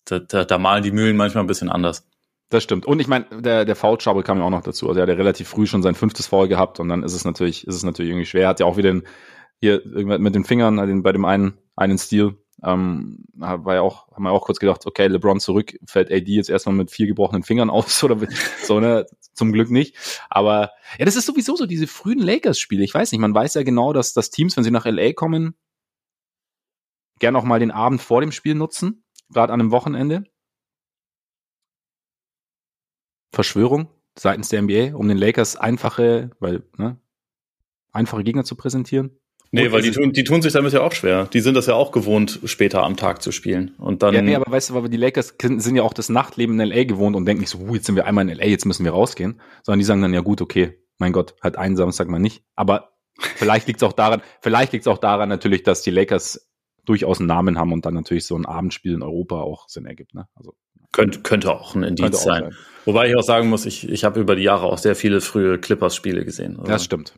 da, 0.05 0.19
da, 0.21 0.45
da 0.45 0.59
malen 0.59 0.85
die 0.85 0.93
Mühlen 0.93 1.17
manchmal 1.17 1.43
ein 1.43 1.49
bisschen 1.49 1.71
anders. 1.71 2.07
Das 2.51 2.63
stimmt. 2.63 2.87
Und 2.87 3.01
ich 3.01 3.09
meine, 3.09 3.25
der, 3.41 3.65
der 3.65 3.75
Foul 3.75 3.99
Trouble 3.99 4.23
kam 4.23 4.39
ja 4.39 4.45
auch 4.45 4.51
noch 4.51 4.63
dazu. 4.63 4.87
Also 4.87 5.01
er 5.01 5.03
hat 5.03 5.09
ja 5.09 5.17
relativ 5.17 5.49
früh 5.49 5.67
schon 5.67 5.83
sein 5.83 5.97
fünftes 5.97 6.29
Foul 6.29 6.47
gehabt 6.47 6.79
und 6.79 6.89
dann 6.89 7.03
ist 7.03 7.15
es 7.15 7.25
natürlich, 7.25 7.67
ist 7.67 7.75
es 7.75 7.83
natürlich 7.83 8.11
irgendwie 8.11 8.27
schwer. 8.27 8.43
Er 8.43 8.49
hat 8.51 8.61
ja 8.61 8.67
auch 8.67 8.77
wieder 8.77 8.93
den, 8.93 9.03
hier 9.59 9.83
mit 9.85 10.35
den 10.35 10.45
Fingern 10.45 10.77
den, 10.77 11.03
bei 11.03 11.11
dem 11.11 11.25
einen, 11.25 11.59
einen 11.75 11.99
Stil, 11.99 12.37
ähm, 12.65 13.25
war 13.35 13.75
ja 13.75 13.83
auch, 13.83 14.11
haben 14.13 14.23
wir 14.25 14.31
auch 14.31 14.47
kurz 14.47 14.59
gedacht, 14.59 14.87
okay, 14.87 15.07
LeBron 15.07 15.41
zurück, 15.41 15.75
fällt 15.87 16.11
AD 16.11 16.27
jetzt 16.27 16.49
erstmal 16.49 16.75
mit 16.75 16.91
vier 16.91 17.07
gebrochenen 17.07 17.43
Fingern 17.43 17.71
aus 17.71 18.03
oder 18.05 18.17
so, 18.63 18.81
ne? 18.81 19.07
Zum 19.35 19.53
Glück 19.53 19.71
nicht. 19.71 19.97
Aber 20.31 20.71
ja, 20.99 21.05
das 21.05 21.17
ist 21.17 21.27
sowieso 21.27 21.57
so 21.57 21.67
diese 21.67 21.87
frühen 21.87 22.21
Lakers-Spiele. 22.21 22.85
Ich 22.85 22.95
weiß 22.95 23.13
nicht, 23.13 23.21
man 23.21 23.35
weiß 23.35 23.55
ja 23.55 23.65
genau, 23.65 23.93
dass, 23.93 24.13
dass 24.13 24.31
Teams, 24.31 24.57
wenn 24.57 24.65
sie 24.65 24.71
nach 24.71 24.87
LA 24.87 25.13
kommen, 25.13 25.57
gern 27.19 27.37
auch 27.37 27.45
mal 27.45 27.59
den 27.59 27.71
Abend 27.71 28.01
vor 28.01 28.21
dem 28.21 28.33
Spiel 28.33 28.55
nutzen, 28.55 29.05
gerade 29.31 29.53
an 29.53 29.61
einem 29.61 29.71
Wochenende. 29.73 30.25
Verschwörung 33.33 33.89
seitens 34.17 34.49
der 34.49 34.63
NBA, 34.63 34.95
um 34.95 35.09
den 35.09 35.19
Lakers 35.19 35.57
einfache, 35.57 36.31
weil, 36.39 36.63
ne, 36.77 37.01
einfache 37.93 38.23
Gegner 38.23 38.45
zu 38.45 38.57
präsentieren. 38.57 39.19
Nee, 39.55 39.71
weil 39.71 39.83
die 39.83 39.93
tun, 39.93 40.13
die 40.13 40.25
tun 40.25 40.43
sich 40.43 40.53
damit 40.53 40.73
ja 40.73 40.81
auch 40.81 40.93
schwer. 40.93 41.27
Die 41.33 41.41
sind 41.41 41.55
das 41.55 41.67
ja 41.67 41.75
auch 41.75 41.93
gewohnt, 41.93 42.41
später 42.45 42.83
am 42.83 42.97
Tag 42.97 43.23
zu 43.23 43.31
spielen. 43.31 43.75
Und 43.79 44.03
dann. 44.03 44.15
Ja, 44.15 44.23
nee, 44.23 44.35
aber 44.35 44.51
weißt 44.51 44.71
du, 44.71 44.75
weil 44.75 44.89
die 44.89 44.97
Lakers 44.97 45.37
sind 45.41 45.77
ja 45.77 45.83
auch 45.83 45.93
das 45.93 46.09
Nachtleben 46.09 46.59
in 46.59 46.69
LA 46.69 46.85
gewohnt 46.85 47.15
und 47.15 47.25
denken 47.25 47.43
nicht 47.43 47.51
so, 47.51 47.59
uh, 47.59 47.75
jetzt 47.75 47.87
sind 47.87 47.95
wir 47.95 48.07
einmal 48.07 48.29
in 48.29 48.37
LA, 48.37 48.47
jetzt 48.47 48.65
müssen 48.65 48.85
wir 48.85 48.93
rausgehen. 48.93 49.41
Sondern 49.63 49.79
die 49.79 49.85
sagen 49.85 50.03
dann, 50.03 50.13
ja 50.13 50.21
gut, 50.21 50.41
okay, 50.41 50.79
mein 50.99 51.13
Gott, 51.13 51.35
halt 51.43 51.57
einen 51.57 51.77
Samstag 51.77 52.09
mal 52.09 52.19
nicht. 52.19 52.43
Aber 52.57 52.95
vielleicht 53.37 53.69
liegt 53.69 53.81
es 53.81 53.89
auch 53.89 53.93
daran, 53.93 54.23
vielleicht 54.43 54.73
liegt 54.73 54.83
es 54.83 54.89
auch 54.89 54.99
daran 54.99 55.29
natürlich, 55.29 55.63
dass 55.63 55.83
die 55.83 55.91
Lakers 55.91 56.51
durchaus 56.85 57.21
einen 57.21 57.29
Namen 57.29 57.59
haben 57.59 57.73
und 57.73 57.87
dann 57.87 57.95
natürlich 57.95 58.27
so 58.27 58.37
ein 58.37 58.47
Abendspiel 58.47 58.95
in 58.95 59.03
Europa 59.03 59.41
auch 59.41 59.69
Sinn 59.69 59.87
ergibt. 59.87 60.15
Ne? 60.15 60.27
Also 60.35 60.55
könnte, 60.93 61.21
könnte 61.21 61.53
auch 61.53 61.75
ein 61.75 61.83
Indiz 61.83 62.23
sein. 62.23 62.43
sein. 62.43 62.55
Wobei 62.85 63.09
ich 63.09 63.17
auch 63.17 63.23
sagen 63.23 63.49
muss, 63.49 63.67
ich, 63.67 63.89
ich 63.89 64.05
habe 64.05 64.21
über 64.21 64.37
die 64.37 64.43
Jahre 64.43 64.67
auch 64.67 64.79
sehr 64.79 64.97
viele 64.97 65.21
frühe 65.21 65.59
Clippers-Spiele 65.59 66.25
gesehen. 66.25 66.57
Also. 66.59 66.71
Das 66.71 66.85
stimmt. 66.85 67.15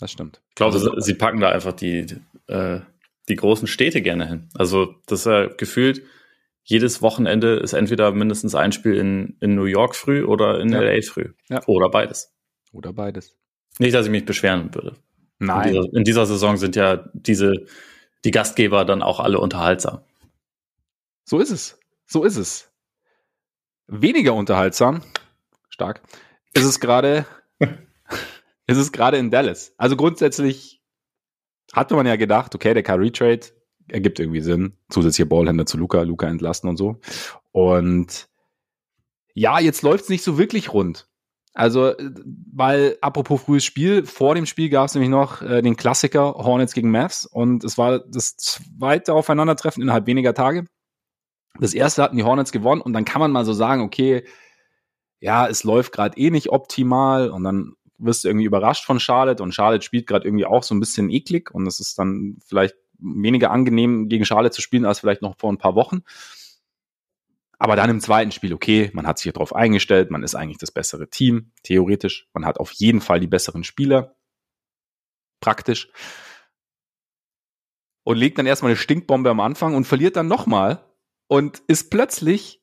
Das 0.00 0.10
stimmt. 0.10 0.40
Ich 0.48 0.54
glaube, 0.56 0.74
also, 0.74 0.98
sie 0.98 1.14
packen 1.14 1.40
da 1.40 1.50
einfach 1.50 1.72
die, 1.72 2.06
äh, 2.46 2.80
die 3.28 3.36
großen 3.36 3.68
Städte 3.68 4.02
gerne 4.02 4.26
hin. 4.26 4.48
Also 4.54 4.94
das 5.06 5.20
ist 5.20 5.26
ja 5.26 5.46
gefühlt, 5.46 6.02
jedes 6.64 7.02
Wochenende 7.02 7.56
ist 7.56 7.72
entweder 7.72 8.12
mindestens 8.12 8.54
ein 8.54 8.72
Spiel 8.72 8.94
in, 8.94 9.36
in 9.40 9.54
New 9.54 9.64
York 9.64 9.94
früh 9.94 10.24
oder 10.24 10.60
in 10.60 10.70
ja. 10.70 10.80
LA 10.80 11.02
früh. 11.02 11.32
Ja. 11.48 11.60
Oder 11.66 11.90
beides. 11.90 12.32
Oder 12.72 12.92
beides. 12.92 13.36
Nicht, 13.78 13.94
dass 13.94 14.06
ich 14.06 14.12
mich 14.12 14.24
beschweren 14.24 14.74
würde. 14.74 14.96
Nein. 15.38 15.68
In 15.68 15.74
dieser, 15.74 15.94
in 15.94 16.04
dieser 16.04 16.26
Saison 16.26 16.56
sind 16.56 16.76
ja 16.76 17.08
diese, 17.12 17.66
die 18.24 18.30
Gastgeber 18.30 18.84
dann 18.84 19.02
auch 19.02 19.20
alle 19.20 19.38
unterhaltsam. 19.38 20.00
So 21.24 21.38
ist 21.38 21.50
es. 21.50 21.78
So 22.06 22.24
ist 22.24 22.36
es. 22.36 22.70
Weniger 23.86 24.34
unterhaltsam, 24.34 25.02
stark, 25.68 26.02
ist 26.52 26.64
es 26.64 26.78
gerade, 26.78 27.26
ist 28.70 28.78
es 28.78 28.92
gerade 28.92 29.16
in 29.16 29.30
Dallas. 29.30 29.74
Also 29.76 29.96
grundsätzlich 29.96 30.80
hatte 31.72 31.94
man 31.94 32.06
ja 32.06 32.16
gedacht, 32.16 32.54
okay, 32.54 32.74
der 32.74 32.82
Kyrie 32.82 33.10
Trade 33.10 33.40
ergibt 33.88 34.20
irgendwie 34.20 34.40
Sinn. 34.40 34.76
Zusätzliche 34.88 35.26
Ballhänder 35.26 35.66
zu 35.66 35.76
Luca, 35.78 36.02
Luca 36.02 36.28
entlasten 36.28 36.68
und 36.68 36.76
so. 36.76 37.00
Und 37.52 38.28
ja, 39.34 39.58
jetzt 39.60 39.82
läuft 39.82 40.04
es 40.04 40.10
nicht 40.10 40.24
so 40.24 40.38
wirklich 40.38 40.72
rund. 40.72 41.08
Also, 41.52 41.94
weil, 42.52 42.96
apropos 43.00 43.42
frühes 43.42 43.64
Spiel, 43.64 44.06
vor 44.06 44.36
dem 44.36 44.46
Spiel 44.46 44.68
gab 44.68 44.86
es 44.86 44.94
nämlich 44.94 45.10
noch 45.10 45.42
äh, 45.42 45.62
den 45.62 45.76
Klassiker 45.76 46.34
Hornets 46.34 46.74
gegen 46.74 46.92
Mavs 46.92 47.26
und 47.26 47.64
es 47.64 47.76
war 47.76 47.98
das 47.98 48.36
zweite 48.36 49.14
Aufeinandertreffen 49.14 49.82
innerhalb 49.82 50.06
weniger 50.06 50.32
Tage. 50.32 50.66
Das 51.58 51.74
erste 51.74 52.02
hatten 52.02 52.16
die 52.16 52.22
Hornets 52.22 52.52
gewonnen 52.52 52.80
und 52.80 52.92
dann 52.92 53.04
kann 53.04 53.20
man 53.20 53.32
mal 53.32 53.44
so 53.44 53.52
sagen, 53.52 53.82
okay, 53.82 54.24
ja, 55.18 55.48
es 55.48 55.64
läuft 55.64 55.92
gerade 55.92 56.16
eh 56.16 56.30
nicht 56.30 56.50
optimal 56.50 57.30
und 57.30 57.42
dann 57.42 57.74
wirst 58.00 58.24
du 58.24 58.28
irgendwie 58.28 58.46
überrascht 58.46 58.84
von 58.84 59.00
Charlotte 59.00 59.42
und 59.42 59.54
Charlotte 59.54 59.84
spielt 59.84 60.06
gerade 60.06 60.26
irgendwie 60.26 60.46
auch 60.46 60.62
so 60.62 60.74
ein 60.74 60.80
bisschen 60.80 61.10
eklig 61.10 61.50
und 61.52 61.66
es 61.66 61.80
ist 61.80 61.98
dann 61.98 62.38
vielleicht 62.44 62.74
weniger 62.98 63.50
angenehm 63.50 64.08
gegen 64.08 64.24
Charlotte 64.24 64.54
zu 64.54 64.62
spielen 64.62 64.84
als 64.84 65.00
vielleicht 65.00 65.22
noch 65.22 65.36
vor 65.38 65.52
ein 65.52 65.58
paar 65.58 65.74
Wochen. 65.74 66.02
Aber 67.58 67.76
dann 67.76 67.90
im 67.90 68.00
zweiten 68.00 68.32
Spiel, 68.32 68.54
okay, 68.54 68.90
man 68.94 69.06
hat 69.06 69.18
sich 69.18 69.30
darauf 69.32 69.54
eingestellt, 69.54 70.10
man 70.10 70.22
ist 70.22 70.34
eigentlich 70.34 70.56
das 70.56 70.70
bessere 70.70 71.10
Team, 71.10 71.52
theoretisch. 71.62 72.26
Man 72.32 72.46
hat 72.46 72.58
auf 72.58 72.72
jeden 72.72 73.02
Fall 73.02 73.20
die 73.20 73.26
besseren 73.26 73.64
Spieler, 73.64 74.16
praktisch. 75.40 75.90
Und 78.02 78.16
legt 78.16 78.38
dann 78.38 78.46
erstmal 78.46 78.70
eine 78.70 78.78
Stinkbombe 78.78 79.28
am 79.28 79.40
Anfang 79.40 79.74
und 79.74 79.84
verliert 79.84 80.16
dann 80.16 80.26
nochmal 80.26 80.86
und 81.26 81.62
ist 81.66 81.90
plötzlich 81.90 82.59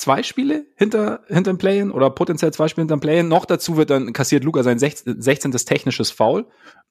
zwei 0.00 0.22
Spiele 0.22 0.66
hinter, 0.76 1.24
dem 1.28 1.58
Play-In 1.58 1.90
oder 1.90 2.08
potenziell 2.08 2.52
zwei 2.54 2.68
Spiele 2.68 2.84
hinter 2.84 2.96
dem 2.96 3.00
Play-In. 3.00 3.28
Noch 3.28 3.44
dazu 3.44 3.76
wird 3.76 3.90
dann 3.90 4.14
kassiert 4.14 4.44
Luca 4.44 4.62
sein 4.62 4.78
16. 4.78 5.20
16. 5.20 5.52
technisches 5.52 6.10
Foul, 6.10 6.48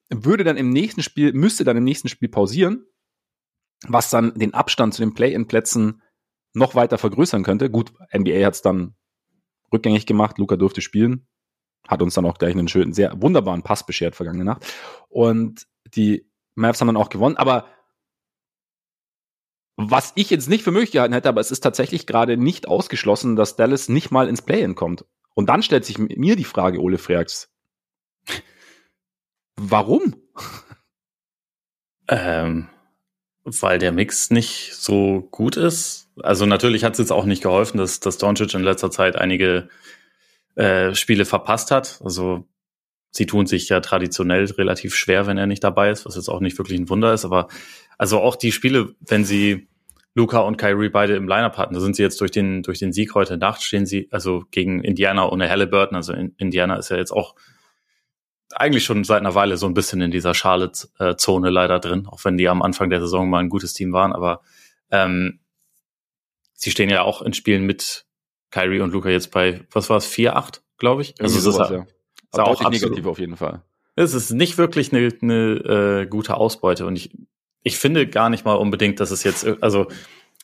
würde 0.10 0.44
dann 0.44 0.58
im 0.58 0.70
nächsten 0.70 1.02
Spiel, 1.02 1.34
müsste 1.34 1.64
dann 1.64 1.76
im 1.76 1.84
nächsten 1.84 2.08
Spiel 2.08 2.30
pausieren, 2.30 2.86
was 3.88 4.12
dann 4.12 4.36
den 4.36 4.54
Abstand 4.54 4.94
zu 4.94 5.02
den 5.02 5.16
Play-In-Plätzen 5.16 6.04
noch 6.54 6.76
weiter 6.76 7.00
vergrößern 7.00 7.42
könnte. 7.42 7.72
Gut, 7.72 7.94
NBA 8.16 8.46
hat 8.46 8.54
es 8.54 8.62
dann 8.62 8.96
rückgängig 9.74 10.06
gemacht, 10.06 10.38
Luca 10.38 10.56
durfte 10.56 10.82
spielen, 10.82 11.28
hat 11.88 12.04
uns 12.04 12.14
dann 12.14 12.28
auch 12.28 12.38
gleich 12.38 12.54
einen 12.54 12.68
schönen, 12.68 12.94
sehr 12.94 13.20
wunderbaren 13.20 13.64
Pass 13.64 13.88
beschert 13.88 14.16
vergangene 14.16 14.46
Nacht. 14.46 14.72
Und 15.08 15.66
die 15.96 16.30
Mavs 16.54 16.80
haben 16.80 16.88
dann 16.88 16.98
auch 16.98 17.10
gewonnen, 17.10 17.38
aber 17.38 17.66
was 19.82 20.12
ich 20.16 20.30
jetzt 20.30 20.50
nicht 20.50 20.66
für 20.66 20.72
möglich 20.72 20.92
gehalten 20.92 21.14
hätte, 21.14 21.30
aber 21.30 21.40
es 21.40 21.52
ist 21.52 21.62
tatsächlich 21.62 22.06
gerade 22.06 22.36
nicht 22.36 22.68
ausgeschlossen, 22.68 23.38
dass 23.38 23.56
Dallas 23.56 23.88
nicht 23.88 24.12
mal 24.12 24.28
ins 24.28 24.42
Play-In 24.42 24.76
kommt. 24.76 25.06
Und 25.36 25.48
dann 25.48 25.64
stellt 25.64 25.86
sich 25.86 25.98
mir 25.98 26.36
die 26.36 26.44
Frage, 26.44 26.82
Ole 26.82 26.98
Freaks, 26.98 27.50
warum? 29.56 30.18
Ähm, 32.10 32.68
weil 33.46 33.80
der 33.80 33.94
Mix 33.94 34.32
nicht 34.32 34.74
so 34.74 35.26
gut 35.32 35.56
ist. 35.56 36.10
Also 36.22 36.46
natürlich 36.46 36.84
hat 36.84 36.94
es 36.94 37.00
jetzt 37.00 37.14
auch 37.14 37.24
nicht 37.24 37.42
geholfen, 37.42 37.78
dass, 37.78 38.02
dass 38.02 38.18
Doncic 38.18 38.54
in 38.54 38.64
letzter 38.64 38.92
Zeit 38.92 39.16
einige 39.16 39.70
äh, 40.56 40.94
Spiele 40.94 41.24
verpasst 41.24 41.72
hat. 41.72 42.02
Also 42.04 42.46
sie 43.12 43.28
tun 43.28 43.46
sich 43.46 43.70
ja 43.70 43.80
traditionell 43.80 44.44
relativ 44.44 44.94
schwer, 44.94 45.26
wenn 45.26 45.38
er 45.38 45.48
nicht 45.48 45.64
dabei 45.64 45.90
ist, 45.90 46.06
was 46.06 46.18
jetzt 46.18 46.28
auch 46.28 46.42
nicht 46.42 46.58
wirklich 46.58 46.78
ein 46.78 46.90
Wunder 46.90 47.14
ist. 47.14 47.24
Aber 47.24 47.48
also 47.98 48.20
auch 48.20 48.36
die 48.36 48.52
Spiele, 48.52 48.94
wenn 49.00 49.24
sie 49.24 49.69
Luca 50.20 50.40
und 50.40 50.58
Kyrie 50.58 50.90
beide 50.90 51.16
im 51.16 51.30
Lineup 51.30 51.58
hatten, 51.58 51.74
da 51.74 51.80
sind 51.80 51.96
sie 51.96 52.04
jetzt 52.04 52.20
durch 52.20 52.32
den, 52.32 52.62
durch 52.62 52.78
den 52.78 52.92
Sieg 52.92 53.16
heute 53.16 53.38
Nacht, 53.38 53.64
stehen 53.64 53.86
sie 53.86 54.10
also 54.12 54.44
gegen 54.52 54.84
Indiana 54.84 55.30
ohne 55.30 55.50
Halliburton. 55.50 55.96
Also 55.96 56.12
Indiana 56.12 56.76
ist 56.76 56.90
ja 56.90 56.98
jetzt 56.98 57.12
auch 57.12 57.36
eigentlich 58.54 58.84
schon 58.84 59.06
seit 59.06 59.22
einer 59.22 59.34
Weile 59.34 59.56
so 59.56 59.66
ein 59.66 59.74
bisschen 59.74 60.02
in 60.02 60.12
dieser 60.12 60.34
Charlotte-Zone 60.34 61.50
leider 61.50 61.80
drin, 61.80 62.06
auch 62.06 62.26
wenn 62.26 62.38
die 62.38 62.50
am 62.50 62.62
Anfang 62.62 62.90
der 62.90 63.00
Saison 63.00 63.30
mal 63.30 63.40
ein 63.40 63.48
gutes 63.48 63.74
Team 63.74 63.94
waren. 63.94 64.12
Aber 64.12 64.42
ähm, 64.92 65.40
sie 66.54 66.72
stehen 66.72 66.90
ja 66.90 67.04
auch 67.04 67.22
in 67.22 67.32
Spielen 67.32 67.66
mit 67.66 68.06
Kyrie 68.52 68.82
und 68.82 68.92
Luca 68.92 69.08
jetzt 69.08 69.32
bei, 69.32 69.62
was 69.72 69.90
war 69.90 69.98
es, 69.98 70.12
4-8, 70.12 70.60
glaube 70.78 71.02
ich. 71.02 71.16
Also 71.22 71.40
sowas, 71.40 71.70
ist, 71.70 71.76
ja. 71.78 71.84
ist 72.34 72.40
auch 72.40 72.70
negativ 72.70 73.06
auf 73.06 73.20
jeden 73.20 73.38
Fall. 73.38 73.64
Es 73.96 74.14
ist 74.14 74.32
nicht 74.32 74.58
wirklich 74.58 74.92
eine, 74.92 75.14
eine 75.22 76.02
äh, 76.02 76.08
gute 76.08 76.36
Ausbeute 76.36 76.86
und 76.86 76.98
ich, 76.98 77.12
ich 77.64 77.78
finde 77.78 78.08
gar 78.08 78.30
nicht 78.30 78.46
mal 78.46 78.54
unbedingt, 78.54 79.00
dass 79.00 79.12
es 79.12 79.24
jetzt, 79.24 79.48
also 79.62 79.88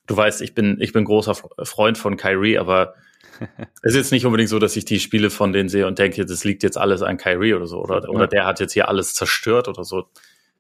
du 0.08 0.17
weißt, 0.17 0.41
ich 0.41 0.54
bin, 0.54 0.78
ich 0.80 0.93
bin 0.93 1.06
großer 1.06 1.36
Freund 1.63 1.97
von 1.97 2.17
Kyrie, 2.17 2.58
aber 2.58 2.95
es 3.82 3.91
ist 3.91 3.95
jetzt 3.95 4.12
nicht 4.12 4.25
unbedingt 4.25 4.49
so, 4.49 4.60
dass 4.60 4.75
ich 4.75 4.86
die 4.86 4.99
Spiele 4.99 5.30
von 5.30 5.54
denen 5.54 5.69
sehe 5.69 5.88
und 5.88 5.99
denke, 5.99 6.25
das 6.25 6.43
liegt 6.43 6.63
jetzt 6.63 6.78
alles 6.78 7.01
an 7.01 7.17
Kyrie 7.17 7.54
oder 7.54 7.67
so, 7.67 7.82
oder, 7.82 8.10
oder 8.10 8.28
der 8.28 8.45
hat 8.45 8.60
jetzt 8.60 8.73
hier 8.73 8.88
alles 8.88 9.13
zerstört 9.13 9.67
oder 9.67 9.84
so. 9.84 10.08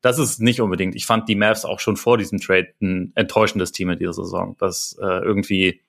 Das 0.01 0.19
ist 0.19 0.39
nicht 0.39 0.61
unbedingt. 0.61 0.95
Ich 0.95 1.05
fand 1.05 1.27
die 1.27 1.35
Mavs 1.35 1.65
auch 1.65 1.79
schon 1.79 1.97
vor 1.97 2.17
diesem 2.17 2.39
Trade 2.39 2.67
ein 2.81 3.11
enttäuschendes 3.15 3.71
Team 3.71 3.89
in 3.89 3.97
dieser 3.97 4.13
Saison, 4.13 4.55
das 4.59 4.97
äh, 5.01 5.23
irgendwie 5.23 5.81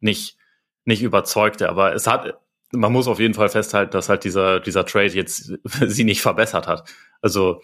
nicht, 0.00 0.38
nicht 0.84 1.02
überzeugte. 1.02 1.68
Aber 1.68 1.94
es 1.94 2.06
hat, 2.06 2.38
man 2.72 2.92
muss 2.92 3.08
auf 3.08 3.20
jeden 3.20 3.34
Fall 3.34 3.48
festhalten, 3.48 3.92
dass 3.92 4.08
halt 4.08 4.24
dieser, 4.24 4.60
dieser 4.60 4.86
Trade 4.86 5.12
jetzt 5.12 5.52
sie 5.86 6.04
nicht 6.04 6.22
verbessert 6.22 6.66
hat. 6.66 6.88
Also 7.20 7.60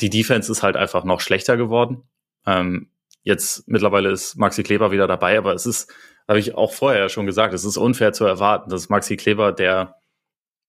die 0.00 0.10
Defense 0.10 0.50
ist 0.50 0.62
halt 0.62 0.76
einfach 0.76 1.04
noch 1.04 1.20
schlechter 1.20 1.56
geworden. 1.56 2.08
Ähm, 2.46 2.90
jetzt 3.22 3.68
mittlerweile 3.68 4.10
ist 4.10 4.36
Maxi 4.36 4.62
Kleber 4.62 4.90
wieder 4.90 5.06
dabei, 5.06 5.38
aber 5.38 5.54
es 5.54 5.66
ist 5.66 5.92
habe 6.26 6.38
ich 6.38 6.54
auch 6.54 6.72
vorher 6.72 7.08
schon 7.08 7.26
gesagt, 7.26 7.54
es 7.54 7.64
ist 7.64 7.76
unfair 7.76 8.12
zu 8.12 8.24
erwarten, 8.24 8.70
dass 8.70 8.88
Maxi 8.88 9.16
Kleber, 9.16 9.52
der 9.52 9.96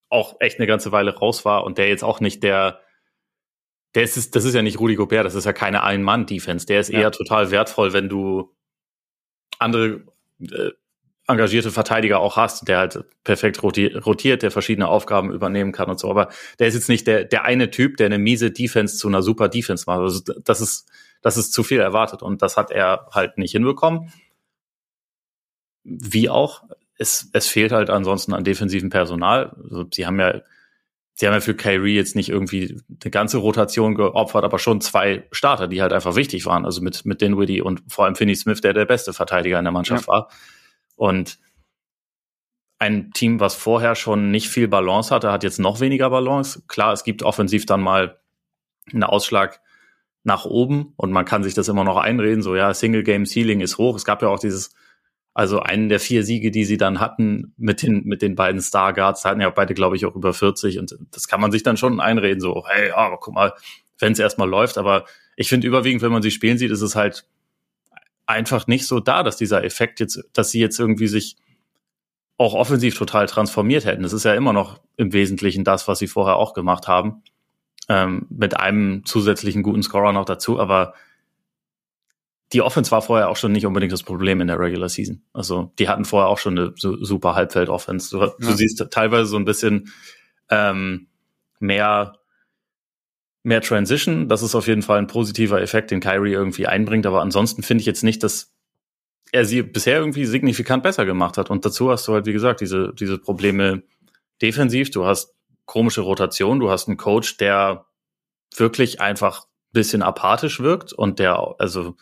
auch 0.10 0.36
echt 0.40 0.60
eine 0.60 0.68
ganze 0.68 0.92
Weile 0.92 1.16
raus 1.16 1.46
war 1.46 1.64
und 1.64 1.78
der 1.78 1.88
jetzt 1.88 2.04
auch 2.04 2.20
nicht 2.20 2.44
der, 2.44 2.82
der 3.96 4.04
ist, 4.04 4.36
das 4.36 4.44
ist 4.44 4.54
ja 4.54 4.62
nicht 4.62 4.80
Rudi 4.80 4.96
Gobert, 4.96 5.26
das 5.26 5.36
ist 5.36 5.46
ja 5.46 5.54
keine 5.54 5.84
Ein-Mann-Defense. 5.84 6.66
Der 6.66 6.82
ist 6.82 6.92
ja. 6.92 7.00
eher 7.00 7.12
total 7.12 7.52
wertvoll, 7.52 7.94
wenn 7.94 8.10
du 8.10 8.54
andere 9.60 10.04
äh, 10.42 10.72
engagierte 11.28 11.72
Verteidiger 11.72 12.20
auch 12.20 12.38
hast, 12.38 12.68
der 12.68 12.78
halt 12.78 13.04
perfekt 13.24 13.64
rotiert, 13.64 14.44
der 14.44 14.52
verschiedene 14.52 14.88
Aufgaben 14.88 15.32
übernehmen 15.32 15.72
kann 15.72 15.90
und 15.90 16.00
so. 16.00 16.10
Aber 16.10 16.30
der 16.60 16.68
ist 16.68 16.76
jetzt 16.76 16.90
nicht 16.90 17.08
der, 17.08 17.24
der 17.24 17.46
eine 17.46 17.72
Typ, 17.72 17.98
der 17.98 18.06
eine 18.06 18.20
miese 18.20 18.52
Defense 18.52 18.98
zu 18.98 19.08
einer 19.08 19.24
super 19.24 19.50
Defense 19.50 19.86
macht. 19.88 20.02
Also 20.02 20.34
das 20.44 20.62
ist, 20.62 20.88
das 21.22 21.38
ist 21.38 21.54
zu 21.54 21.64
viel 21.64 21.80
erwartet 21.80 22.22
und 22.22 22.42
das 22.42 22.58
hat 22.58 22.70
er 22.70 23.08
halt 23.12 23.38
nicht 23.38 23.52
hinbekommen 23.52 24.12
wie 25.86 26.30
auch, 26.30 26.64
es, 26.98 27.30
es 27.34 27.48
fehlt 27.48 27.72
halt 27.72 27.90
ansonsten 27.90 28.34
an 28.34 28.44
defensiven 28.44 28.90
Personal. 28.90 29.56
Also 29.64 29.86
sie 29.94 30.06
haben 30.06 30.20
ja, 30.20 30.42
sie 31.14 31.28
haben 31.28 31.34
ja 31.34 31.40
für 31.40 31.54
Kyrie 31.54 31.96
jetzt 31.96 32.16
nicht 32.16 32.30
irgendwie 32.30 32.82
eine 33.04 33.12
ganze 33.12 33.38
Rotation 33.38 33.96
geopfert, 33.96 34.44
aber 34.44 34.60
schon 34.60 34.82
zwei 34.82 35.28
Starter, 35.32 35.68
die 35.68 35.82
halt 35.82 35.94
einfach 35.94 36.16
wichtig 36.16 36.46
waren. 36.46 36.66
Also 36.66 36.82
mit, 36.82 37.06
mit 37.06 37.22
Dinwiddie 37.22 37.62
und 37.62 37.84
vor 37.88 38.06
allem 38.06 38.16
Finney 38.16 38.36
Smith, 38.36 38.62
der 38.62 38.74
der 38.74 38.86
beste 38.86 39.14
Verteidiger 39.14 39.60
in 39.60 39.66
der 39.66 39.72
Mannschaft 39.72 40.04
ja. 40.04 40.08
war. 40.08 40.30
Und 40.96 41.40
ein 42.80 43.12
Team, 43.12 43.40
was 43.40 43.56
vorher 43.56 43.96
schon 43.96 44.32
nicht 44.32 44.50
viel 44.50 44.68
Balance 44.68 45.14
hatte, 45.14 45.32
hat 45.32 45.44
jetzt 45.44 45.60
noch 45.60 45.80
weniger 45.80 46.10
Balance. 46.10 46.64
Klar, 46.68 46.94
es 46.94 47.04
gibt 47.04 47.24
offensiv 47.24 47.66
dann 47.66 47.82
mal 47.82 48.20
einen 48.92 49.04
Ausschlag 49.04 49.62
nach 50.24 50.46
oben 50.46 50.94
und 50.98 51.12
man 51.12 51.26
kann 51.26 51.44
sich 51.44 51.54
das 51.54 51.68
immer 51.68 51.84
noch 51.84 51.98
einreden, 51.98 52.42
so 52.42 52.56
ja, 52.56 52.74
Single 52.74 53.04
Game 53.04 53.26
Ceiling 53.26 53.62
ist 53.62 53.78
hoch. 53.78 53.96
Es 53.96 54.06
gab 54.06 54.22
ja 54.22 54.28
auch 54.28 54.40
dieses 54.40 54.76
also 55.36 55.60
einen 55.60 55.90
der 55.90 56.00
vier 56.00 56.24
Siege, 56.24 56.50
die 56.50 56.64
sie 56.64 56.78
dann 56.78 57.02
hatten 57.02 57.54
mit 57.58 57.82
den, 57.82 58.06
mit 58.06 58.22
den 58.22 58.36
beiden 58.36 58.62
Starguards, 58.62 59.26
hatten 59.26 59.42
ja 59.42 59.50
beide, 59.50 59.74
glaube 59.74 59.98
ich, 59.98 60.06
auch 60.06 60.16
über 60.16 60.34
40 60.34 60.80
und 60.80 60.98
das 61.12 61.28
kann 61.28 61.42
man 61.42 61.52
sich 61.52 61.62
dann 61.62 61.76
schon 61.76 62.00
einreden, 62.00 62.40
so, 62.40 62.64
hey, 62.66 62.88
ja, 62.88 63.16
guck 63.20 63.34
mal, 63.34 63.54
wenn 64.00 64.14
es 64.14 64.20
erstmal 64.20 64.50
läuft, 64.50 64.78
aber 64.78 65.06
ich 65.36 65.50
finde 65.50 65.68
überwiegend, 65.68 66.02
wenn 66.02 66.12
man 66.12 66.22
sie 66.22 66.32
spielen 66.32 66.58
sieht, 66.58 66.72
ist 66.72 66.82
es 66.82 66.96
halt 66.96 67.28
einfach 68.26 68.68
nicht 68.68 68.88
so 68.88 69.00
da, 69.00 69.24
dass 69.24 69.38
dieser 69.38 69.64
Effekt 69.64 70.00
jetzt, 70.00 70.24
dass 70.34 70.52
sie 70.52 70.60
jetzt 70.60 70.80
irgendwie 70.80 71.08
sich 71.08 71.38
auch 72.38 72.54
offensiv 72.54 72.98
total 72.98 73.28
transformiert 73.28 73.86
hätten. 73.86 74.04
Das 74.04 74.14
ist 74.14 74.26
ja 74.26 74.34
immer 74.34 74.54
noch 74.54 74.82
im 74.98 75.14
Wesentlichen 75.14 75.64
das, 75.64 75.88
was 75.88 76.00
sie 76.00 76.08
vorher 76.08 76.36
auch 76.36 76.54
gemacht 76.54 76.88
haben. 76.88 77.24
Ähm, 77.88 78.26
mit 78.30 78.58
einem 78.60 79.06
zusätzlichen 79.06 79.62
guten 79.62 79.84
Scorer 79.84 80.12
noch 80.12 80.26
dazu, 80.26 80.60
aber 80.60 80.96
die 82.52 82.62
Offense 82.62 82.92
war 82.92 83.02
vorher 83.02 83.30
auch 83.30 83.38
schon 83.38 83.52
nicht 83.52 83.66
unbedingt 83.66 83.94
das 83.94 84.04
Problem 84.04 84.42
in 84.42 84.48
der 84.48 84.60
Regular 84.60 84.90
Season. 84.90 85.22
Also 85.34 85.72
die 85.80 85.88
hatten 85.88 86.06
vorher 86.06 86.30
auch 86.30 86.38
schon 86.38 86.58
eine 86.58 86.74
super 86.76 87.36
Halbfeld-Offense. 87.36 88.10
Du, 88.12 88.24
ja. 88.24 88.32
du, 88.40 88.52
siehst 88.54 88.84
teilweise 88.92 89.26
so 89.26 89.38
ein 89.38 89.46
bisschen 89.46 89.92
ähm, 90.50 91.08
mehr 91.60 92.18
mehr 93.46 93.62
Transition. 93.62 94.28
Das 94.28 94.42
ist 94.42 94.56
auf 94.56 94.68
jeden 94.68 94.82
Fall 94.82 94.98
ein 94.98 95.08
positiver 95.08 95.62
Effekt, 95.62 95.92
den 95.92 96.00
Kyrie 96.00 96.34
irgendwie 96.34 96.68
einbringt. 96.68 97.06
Aber 97.06 97.22
ansonsten 97.22 97.64
finde 97.64 97.82
ich 97.82 97.86
jetzt 97.86 98.04
nicht, 98.04 98.24
dass 98.24 98.52
er 99.32 99.46
sie 99.46 99.62
bisher 99.62 100.00
irgendwie 100.00 100.26
signifikant 100.26 100.84
besser 100.84 101.06
gemacht 101.06 101.38
hat. 101.38 101.50
Und 101.50 101.66
dazu 101.66 101.92
hast 101.92 102.08
du 102.08 102.14
halt, 102.14 102.26
wie 102.26 102.34
gesagt, 102.34 102.62
diese, 102.62 102.94
diese 102.94 103.18
Probleme 103.18 103.84
defensiv. 104.42 104.92
Du 104.92 105.06
hast 105.06 105.34
komische 105.66 106.02
Rotation. 106.02 106.60
Du 106.60 106.70
hast 106.70 106.88
einen 106.88 106.98
Coach, 106.98 107.38
der 107.38 107.86
wirklich 108.56 109.02
einfach 109.02 109.46
bisschen 109.76 110.02
apathisch 110.02 110.60
wirkt 110.62 110.94
und 110.94 111.20
der, 111.20 111.56
also, 111.60 111.96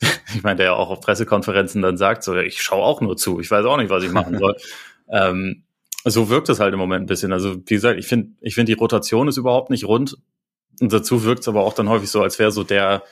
ich 0.34 0.42
meine, 0.42 0.56
der 0.56 0.74
auch 0.74 0.90
auf 0.90 1.00
Pressekonferenzen 1.00 1.80
dann 1.82 1.96
sagt, 1.96 2.24
so, 2.24 2.34
ich 2.36 2.60
schaue 2.60 2.82
auch 2.82 3.00
nur 3.00 3.16
zu. 3.16 3.38
Ich 3.38 3.50
weiß 3.50 3.64
auch 3.66 3.76
nicht, 3.76 3.90
was 3.90 4.02
ich 4.02 4.10
machen 4.10 4.38
soll. 4.38 4.56
ähm, 5.08 5.62
so 6.04 6.28
wirkt 6.28 6.48
es 6.48 6.58
halt 6.58 6.72
im 6.72 6.80
Moment 6.80 7.04
ein 7.04 7.06
bisschen. 7.06 7.32
Also, 7.32 7.56
wie 7.66 7.74
gesagt, 7.74 8.00
ich 8.00 8.08
finde, 8.08 8.32
ich 8.40 8.56
finde, 8.56 8.72
die 8.72 8.78
Rotation 8.78 9.28
ist 9.28 9.36
überhaupt 9.36 9.70
nicht 9.70 9.84
rund. 9.84 10.16
Und 10.80 10.92
dazu 10.92 11.24
wirkt 11.24 11.40
es 11.40 11.48
aber 11.48 11.62
auch 11.62 11.74
dann 11.74 11.88
häufig 11.88 12.10
so, 12.10 12.22
als 12.22 12.38
wäre 12.38 12.50
so 12.50 12.64
der, 12.64 13.02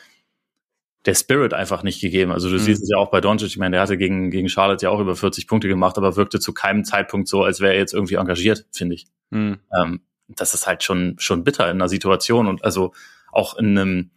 der 1.07 1.15
Spirit 1.15 1.55
einfach 1.55 1.83
nicht 1.83 2.01
gegeben. 2.01 2.33
Also 2.33 2.49
du 2.49 2.57
mhm. 2.57 2.61
siehst 2.61 2.83
es 2.83 2.89
ja 2.91 2.99
auch 2.99 3.11
bei 3.11 3.21
Doncic, 3.21 3.49
ich 3.49 3.57
meine, 3.57 3.75
der 3.75 3.83
hatte 3.83 3.97
gegen, 3.97 4.31
gegen 4.31 4.49
Charlotte 4.49 4.85
ja 4.85 4.91
auch 4.91 5.01
über 5.01 5.17
40 5.17 5.47
Punkte 5.47 5.69
gemacht, 5.69 5.97
aber 5.97 6.17
wirkte 6.17 6.41
zu 6.41 6.53
keinem 6.53 6.85
Zeitpunkt 6.85 7.29
so, 7.29 7.43
als 7.43 7.61
wäre 7.61 7.73
er 7.73 7.79
jetzt 7.79 7.95
irgendwie 7.95 8.15
engagiert, 8.15 8.67
finde 8.73 8.97
ich. 8.97 9.07
Mhm. 9.31 9.59
Ähm, 9.79 10.01
das 10.29 10.55
ist 10.55 10.67
halt 10.67 10.83
schon, 10.83 11.17
schon 11.19 11.45
bitter 11.45 11.65
in 11.71 11.77
einer 11.77 11.89
Situation 11.89 12.47
und 12.47 12.65
also 12.65 12.93
auch 13.33 13.57
in 13.57 13.79
einem 13.79 14.11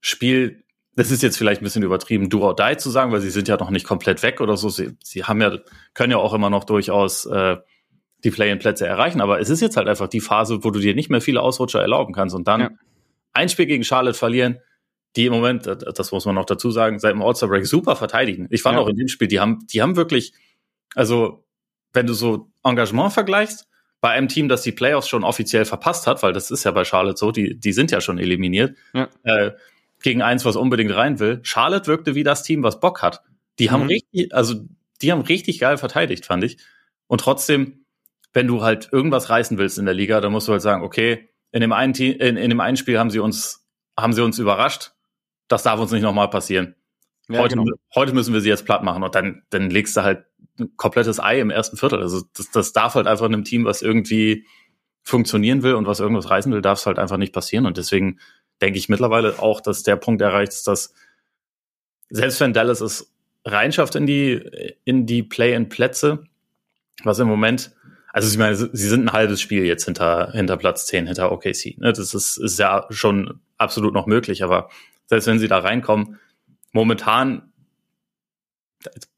Spiel, 0.00 0.62
das 0.94 1.10
ist 1.10 1.22
jetzt 1.22 1.36
vielleicht 1.36 1.60
ein 1.60 1.64
bisschen 1.64 1.82
übertrieben, 1.82 2.30
do 2.30 2.42
or 2.42 2.54
die 2.54 2.76
zu 2.76 2.90
sagen, 2.90 3.12
weil 3.12 3.20
sie 3.20 3.30
sind 3.30 3.48
ja 3.48 3.56
noch 3.56 3.70
nicht 3.70 3.86
komplett 3.86 4.22
weg 4.22 4.40
oder 4.40 4.56
so. 4.56 4.68
Sie, 4.68 4.96
sie 5.02 5.24
haben 5.24 5.40
ja, 5.40 5.58
können 5.94 6.12
ja 6.12 6.18
auch 6.18 6.32
immer 6.32 6.50
noch 6.50 6.64
durchaus 6.64 7.26
äh, 7.26 7.56
die 8.24 8.30
Play-in-Plätze 8.30 8.86
erreichen. 8.86 9.20
Aber 9.20 9.40
es 9.40 9.50
ist 9.50 9.60
jetzt 9.60 9.76
halt 9.76 9.88
einfach 9.88 10.08
die 10.08 10.20
Phase, 10.20 10.64
wo 10.64 10.70
du 10.70 10.80
dir 10.80 10.94
nicht 10.94 11.10
mehr 11.10 11.20
viele 11.20 11.42
Ausrutscher 11.42 11.80
erlauben 11.80 12.14
kannst. 12.14 12.34
Und 12.34 12.48
dann 12.48 12.60
ja. 12.60 12.70
ein 13.32 13.48
Spiel 13.48 13.66
gegen 13.66 13.84
Charlotte 13.84 14.18
verlieren, 14.18 14.58
die 15.16 15.26
im 15.26 15.32
Moment, 15.32 15.66
das 15.66 16.12
muss 16.12 16.26
man 16.26 16.34
noch 16.34 16.44
dazu 16.44 16.70
sagen, 16.70 16.98
seit 16.98 17.12
dem 17.12 17.22
All-Star-Break 17.22 17.66
super 17.66 17.96
verteidigen. 17.96 18.48
Ich 18.50 18.62
fand 18.62 18.76
ja. 18.76 18.82
auch 18.82 18.88
in 18.88 18.96
dem 18.96 19.08
Spiel, 19.08 19.28
die 19.28 19.40
haben, 19.40 19.66
die 19.72 19.80
haben 19.80 19.96
wirklich, 19.96 20.32
also 20.94 21.44
wenn 21.92 22.06
du 22.06 22.12
so 22.12 22.50
Engagement 22.62 23.12
vergleichst, 23.12 23.66
bei 24.02 24.10
einem 24.10 24.28
Team, 24.28 24.48
das 24.48 24.62
die 24.62 24.72
Playoffs 24.72 25.08
schon 25.08 25.24
offiziell 25.24 25.64
verpasst 25.64 26.06
hat, 26.06 26.22
weil 26.22 26.34
das 26.34 26.50
ist 26.50 26.64
ja 26.64 26.70
bei 26.70 26.84
Charlotte 26.84 27.16
so, 27.16 27.32
die, 27.32 27.58
die 27.58 27.72
sind 27.72 27.90
ja 27.90 28.02
schon 28.02 28.18
eliminiert, 28.18 28.76
ja. 28.92 29.08
äh, 29.22 29.52
gegen 30.02 30.20
eins, 30.20 30.44
was 30.44 30.56
unbedingt 30.56 30.94
rein 30.94 31.18
will. 31.18 31.40
Charlotte 31.42 31.86
wirkte 31.86 32.14
wie 32.14 32.22
das 32.22 32.42
Team, 32.42 32.62
was 32.62 32.78
Bock 32.78 33.00
hat. 33.00 33.22
Die 33.58 33.68
mhm. 33.68 33.72
haben 33.72 33.86
richtig, 33.86 34.34
also 34.34 34.56
die 35.00 35.12
haben 35.12 35.22
richtig 35.22 35.58
geil 35.58 35.78
verteidigt, 35.78 36.26
fand 36.26 36.44
ich. 36.44 36.58
Und 37.06 37.22
trotzdem 37.22 37.85
wenn 38.36 38.46
du 38.46 38.62
halt 38.62 38.90
irgendwas 38.92 39.30
reißen 39.30 39.56
willst 39.56 39.78
in 39.78 39.86
der 39.86 39.94
Liga, 39.94 40.20
dann 40.20 40.30
musst 40.30 40.46
du 40.46 40.52
halt 40.52 40.60
sagen, 40.60 40.82
okay, 40.82 41.30
in 41.52 41.62
dem 41.62 41.72
einen, 41.72 41.94
Team, 41.94 42.18
in, 42.20 42.36
in 42.36 42.50
dem 42.50 42.60
einen 42.60 42.76
Spiel 42.76 42.98
haben 42.98 43.08
sie 43.08 43.18
uns, 43.18 43.66
haben 43.98 44.12
sie 44.12 44.22
uns 44.22 44.38
überrascht. 44.38 44.92
Das 45.48 45.62
darf 45.62 45.80
uns 45.80 45.90
nicht 45.90 46.02
nochmal 46.02 46.28
passieren. 46.28 46.74
Ja, 47.30 47.38
heute, 47.38 47.56
genau. 47.56 47.72
heute 47.94 48.12
müssen 48.12 48.34
wir 48.34 48.42
sie 48.42 48.50
jetzt 48.50 48.66
platt 48.66 48.84
machen 48.84 49.02
und 49.02 49.14
dann, 49.14 49.42
dann 49.48 49.70
legst 49.70 49.96
du 49.96 50.02
halt 50.02 50.26
ein 50.60 50.76
komplettes 50.76 51.18
Ei 51.18 51.40
im 51.40 51.48
ersten 51.48 51.78
Viertel. 51.78 52.02
Also 52.02 52.24
das, 52.36 52.50
das 52.50 52.74
darf 52.74 52.94
halt 52.94 53.06
einfach 53.06 53.24
einem 53.24 53.42
Team, 53.42 53.64
was 53.64 53.80
irgendwie 53.80 54.44
funktionieren 55.02 55.62
will 55.62 55.72
und 55.72 55.86
was 55.86 56.00
irgendwas 56.00 56.28
reißen 56.28 56.52
will, 56.52 56.60
darf 56.60 56.78
es 56.80 56.86
halt 56.86 56.98
einfach 56.98 57.16
nicht 57.16 57.32
passieren. 57.32 57.64
Und 57.64 57.78
deswegen 57.78 58.20
denke 58.60 58.78
ich 58.78 58.90
mittlerweile 58.90 59.38
auch, 59.38 59.62
dass 59.62 59.82
der 59.82 59.96
Punkt 59.96 60.20
erreicht 60.20 60.52
ist, 60.52 60.66
dass 60.66 60.92
selbst 62.10 62.38
wenn 62.40 62.52
Dallas 62.52 62.82
es 62.82 63.14
reinschafft 63.46 63.94
in 63.94 64.06
die, 64.06 64.74
in 64.84 65.06
die 65.06 65.22
Play-in-Plätze, 65.22 66.24
was 67.02 67.18
im 67.18 67.28
Moment 67.28 67.72
also 68.16 68.30
ich 68.30 68.38
meine, 68.38 68.56
sie 68.56 68.88
sind 68.88 69.04
ein 69.04 69.12
halbes 69.12 69.42
Spiel 69.42 69.66
jetzt 69.66 69.84
hinter, 69.84 70.32
hinter 70.32 70.56
Platz 70.56 70.86
10, 70.86 71.06
hinter 71.06 71.30
OKC. 71.32 71.76
Ne? 71.76 71.92
Das 71.92 72.14
ist, 72.14 72.38
ist 72.38 72.58
ja 72.58 72.86
schon 72.88 73.40
absolut 73.58 73.92
noch 73.92 74.06
möglich, 74.06 74.42
aber 74.42 74.70
selbst 75.04 75.26
wenn 75.26 75.38
sie 75.38 75.48
da 75.48 75.58
reinkommen, 75.58 76.18
momentan 76.72 77.52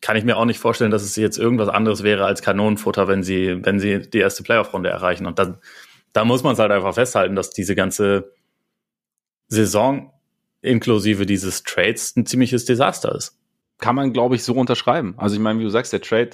kann 0.00 0.16
ich 0.16 0.24
mir 0.24 0.36
auch 0.36 0.46
nicht 0.46 0.58
vorstellen, 0.58 0.90
dass 0.90 1.04
es 1.04 1.14
jetzt 1.14 1.38
irgendwas 1.38 1.68
anderes 1.68 2.02
wäre 2.02 2.24
als 2.24 2.42
Kanonenfutter, 2.42 3.06
wenn 3.06 3.22
sie, 3.22 3.64
wenn 3.64 3.78
sie 3.78 4.00
die 4.00 4.18
erste 4.18 4.42
Playoff-Runde 4.42 4.90
erreichen. 4.90 5.26
Und 5.26 5.38
dann, 5.38 5.58
da 6.12 6.24
muss 6.24 6.42
man 6.42 6.54
es 6.54 6.58
halt 6.58 6.72
einfach 6.72 6.94
festhalten, 6.94 7.36
dass 7.36 7.50
diese 7.50 7.76
ganze 7.76 8.32
Saison 9.46 10.12
inklusive 10.60 11.24
dieses 11.24 11.62
Trades 11.62 12.16
ein 12.16 12.26
ziemliches 12.26 12.64
Desaster 12.64 13.14
ist. 13.14 13.38
Kann 13.78 13.94
man, 13.94 14.12
glaube 14.12 14.34
ich, 14.34 14.42
so 14.42 14.54
unterschreiben. 14.54 15.14
Also 15.18 15.36
ich 15.36 15.40
meine, 15.40 15.60
wie 15.60 15.64
du 15.64 15.70
sagst, 15.70 15.92
der 15.92 16.00
Trade 16.02 16.30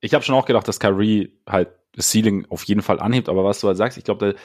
ich 0.00 0.14
habe 0.14 0.24
schon 0.24 0.34
auch 0.34 0.46
gedacht, 0.46 0.68
dass 0.68 0.80
Kyrie 0.80 1.38
halt 1.48 1.70
das 1.92 2.10
Ceiling 2.10 2.46
auf 2.50 2.64
jeden 2.64 2.82
Fall 2.82 3.00
anhebt, 3.00 3.28
aber 3.28 3.44
was 3.44 3.60
du 3.60 3.66
halt 3.66 3.76
sagst, 3.76 3.98
ich 3.98 4.04
glaube, 4.04 4.36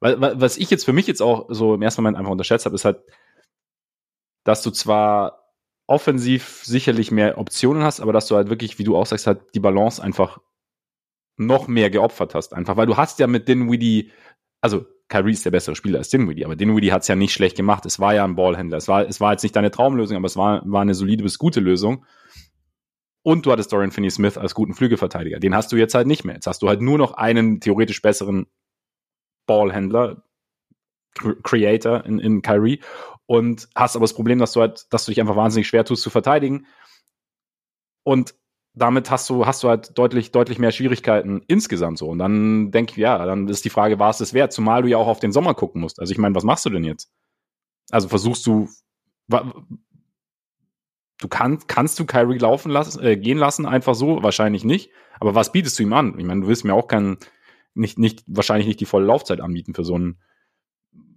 was 0.00 0.56
ich 0.56 0.70
jetzt 0.70 0.84
für 0.84 0.92
mich 0.92 1.06
jetzt 1.06 1.22
auch 1.22 1.46
so 1.48 1.74
im 1.74 1.82
ersten 1.82 2.02
Moment 2.02 2.18
einfach 2.18 2.32
unterschätzt 2.32 2.66
habe, 2.66 2.74
ist 2.74 2.84
halt, 2.84 3.00
dass 4.44 4.62
du 4.62 4.70
zwar 4.70 5.52
offensiv 5.86 6.62
sicherlich 6.64 7.10
mehr 7.10 7.38
Optionen 7.38 7.82
hast, 7.82 8.00
aber 8.00 8.12
dass 8.12 8.26
du 8.28 8.36
halt 8.36 8.50
wirklich, 8.50 8.78
wie 8.78 8.84
du 8.84 8.96
auch 8.96 9.06
sagst, 9.06 9.26
halt 9.26 9.40
die 9.54 9.60
Balance 9.60 10.02
einfach 10.02 10.38
noch 11.36 11.66
mehr 11.66 11.90
geopfert 11.90 12.34
hast. 12.34 12.52
Einfach, 12.52 12.76
weil 12.76 12.86
du 12.86 12.96
hast 12.96 13.18
ja 13.18 13.26
mit 13.26 13.48
Dinwiddie, 13.48 14.10
also 14.60 14.84
Kyrie 15.08 15.32
ist 15.32 15.46
der 15.46 15.50
bessere 15.50 15.74
Spieler 15.74 15.98
als 15.98 16.10
Dinwiddie, 16.10 16.44
aber 16.44 16.56
Dinwiddie 16.56 16.92
hat 16.92 17.02
es 17.02 17.08
ja 17.08 17.16
nicht 17.16 17.32
schlecht 17.32 17.56
gemacht. 17.56 17.86
Es 17.86 17.98
war 17.98 18.14
ja 18.14 18.24
ein 18.24 18.36
Ballhändler. 18.36 18.76
Es 18.76 18.88
war, 18.88 19.08
es 19.08 19.20
war 19.20 19.32
jetzt 19.32 19.42
nicht 19.42 19.56
deine 19.56 19.70
Traumlösung, 19.70 20.16
aber 20.16 20.26
es 20.26 20.36
war, 20.36 20.62
war 20.70 20.82
eine 20.82 20.94
solide 20.94 21.22
bis 21.22 21.38
gute 21.38 21.60
Lösung. 21.60 22.04
Und 23.28 23.44
du 23.44 23.52
hattest 23.52 23.70
Dorian 23.70 23.90
Finney-Smith 23.90 24.38
als 24.38 24.54
guten 24.54 24.72
Flügelverteidiger. 24.72 25.38
Den 25.38 25.54
hast 25.54 25.70
du 25.70 25.76
jetzt 25.76 25.94
halt 25.94 26.06
nicht 26.06 26.24
mehr. 26.24 26.36
Jetzt 26.36 26.46
hast 26.46 26.62
du 26.62 26.68
halt 26.70 26.80
nur 26.80 26.96
noch 26.96 27.12
einen 27.12 27.60
theoretisch 27.60 28.00
besseren 28.00 28.46
Ballhändler, 29.44 30.22
Creator 31.42 32.06
in, 32.06 32.20
in 32.20 32.40
Kyrie 32.40 32.80
und 33.26 33.68
hast 33.74 33.96
aber 33.96 34.04
das 34.04 34.14
Problem, 34.14 34.38
dass 34.38 34.52
du 34.52 34.62
halt, 34.62 34.86
dass 34.94 35.04
du 35.04 35.10
dich 35.10 35.20
einfach 35.20 35.36
wahnsinnig 35.36 35.68
schwer 35.68 35.84
tust 35.84 36.04
zu 36.04 36.08
verteidigen. 36.08 36.64
Und 38.02 38.34
damit 38.72 39.10
hast 39.10 39.28
du, 39.28 39.44
hast 39.44 39.62
du 39.62 39.68
halt 39.68 39.98
deutlich, 39.98 40.32
deutlich 40.32 40.58
mehr 40.58 40.72
Schwierigkeiten 40.72 41.42
insgesamt 41.48 41.98
so. 41.98 42.08
Und 42.08 42.20
dann 42.20 42.70
denke 42.70 42.92
ich, 42.92 42.96
ja, 42.96 43.26
dann 43.26 43.46
ist 43.46 43.62
die 43.62 43.68
Frage, 43.68 43.98
war 43.98 44.08
es 44.08 44.16
das 44.16 44.32
wert? 44.32 44.54
Zumal 44.54 44.80
du 44.80 44.88
ja 44.88 44.96
auch 44.96 45.06
auf 45.06 45.20
den 45.20 45.32
Sommer 45.32 45.52
gucken 45.52 45.82
musst. 45.82 46.00
Also 46.00 46.12
ich 46.12 46.18
meine, 46.18 46.34
was 46.34 46.44
machst 46.44 46.64
du 46.64 46.70
denn 46.70 46.84
jetzt? 46.84 47.12
Also 47.90 48.08
versuchst 48.08 48.46
du, 48.46 48.70
du 51.20 51.28
kannst, 51.28 51.68
kannst 51.68 51.98
du 51.98 52.06
Kyrie 52.06 52.38
laufen 52.38 52.70
lassen, 52.70 53.02
äh, 53.02 53.16
gehen 53.16 53.38
lassen, 53.38 53.66
einfach 53.66 53.94
so? 53.94 54.22
Wahrscheinlich 54.22 54.64
nicht. 54.64 54.90
Aber 55.20 55.34
was 55.34 55.52
bietest 55.52 55.78
du 55.78 55.82
ihm 55.82 55.92
an? 55.92 56.18
Ich 56.18 56.24
meine, 56.24 56.42
du 56.42 56.48
willst 56.48 56.64
mir 56.64 56.74
auch 56.74 56.86
keinen, 56.86 57.18
nicht, 57.74 57.98
nicht, 57.98 58.24
wahrscheinlich 58.26 58.66
nicht 58.66 58.80
die 58.80 58.86
volle 58.86 59.06
Laufzeit 59.06 59.40
anbieten 59.40 59.74
für 59.74 59.84
so 59.84 59.94
einen, 59.94 60.18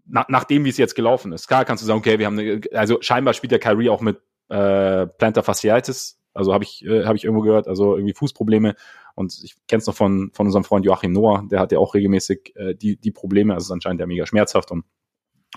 nach, 0.05 0.27
nachdem 0.29 0.65
wie 0.65 0.69
es 0.69 0.77
jetzt 0.77 0.95
gelaufen 0.95 1.31
ist. 1.31 1.47
Klar 1.47 1.65
kannst 1.65 1.83
du 1.83 1.87
sagen, 1.87 1.99
okay, 1.99 2.19
wir 2.19 2.25
haben 2.25 2.37
eine, 2.37 2.61
also 2.73 2.97
scheinbar 3.01 3.33
spielt 3.33 3.51
der 3.51 3.59
Kyrie 3.59 3.89
auch 3.89 4.01
mit 4.01 4.19
äh, 4.49 5.07
Plantar 5.07 5.43
Fasciitis, 5.43 6.19
also 6.33 6.53
habe 6.53 6.63
ich, 6.63 6.83
äh, 6.85 7.05
hab 7.05 7.15
ich 7.15 7.23
irgendwo 7.23 7.43
gehört, 7.43 7.67
also 7.67 7.95
irgendwie 7.95 8.13
Fußprobleme. 8.13 8.75
Und 9.15 9.37
ich 9.43 9.55
kenne 9.67 9.79
es 9.79 9.87
noch 9.87 9.95
von, 9.95 10.31
von 10.33 10.45
unserem 10.47 10.63
Freund 10.63 10.85
Joachim 10.85 11.11
Noah, 11.11 11.45
der 11.49 11.59
hat 11.59 11.71
ja 11.71 11.77
auch 11.77 11.93
regelmäßig 11.93 12.53
äh, 12.55 12.75
die, 12.75 12.97
die 12.97 13.11
Probleme, 13.11 13.53
also 13.53 13.65
ist 13.65 13.71
anscheinend 13.71 13.99
ja 13.99 14.07
mega 14.07 14.25
schmerzhaft 14.25 14.71
und 14.71 14.85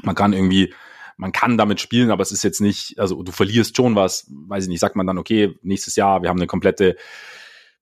man 0.03 0.15
kann 0.15 0.33
irgendwie 0.33 0.75
man 1.17 1.33
kann 1.33 1.57
damit 1.57 1.81
spielen, 1.81 2.11
aber 2.11 2.23
es 2.23 2.33
ist 2.33 2.43
jetzt 2.43 2.61
nicht, 2.61 2.99
also 2.99 3.23
du 3.23 3.33
verlierst 3.33 3.77
schon 3.77 3.95
was, 3.95 4.27
weiß 4.29 4.65
ich 4.65 4.69
nicht, 4.69 4.81
sagt 4.81 4.97
man 4.97 5.07
dann, 5.07 5.19
okay, 5.19 5.57
nächstes 5.63 5.97
Jahr, 5.97 6.23
wir 6.23 6.29
haben 6.29 6.39
eine 6.39 6.47
komplette 6.47 6.97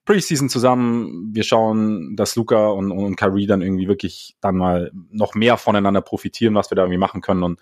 Preseason 0.04 0.48
zusammen, 0.48 1.30
wir 1.32 1.44
schauen, 1.44 2.16
dass 2.16 2.34
Luca 2.34 2.68
und, 2.68 2.90
und 2.90 3.16
Kyrie 3.16 3.46
dann 3.46 3.62
irgendwie 3.62 3.86
wirklich 3.86 4.36
dann 4.40 4.56
mal 4.56 4.90
noch 5.10 5.34
mehr 5.34 5.56
voneinander 5.56 6.00
profitieren, 6.00 6.54
was 6.54 6.70
wir 6.70 6.76
da 6.76 6.82
irgendwie 6.82 6.98
machen 6.98 7.20
können 7.20 7.44
und 7.44 7.60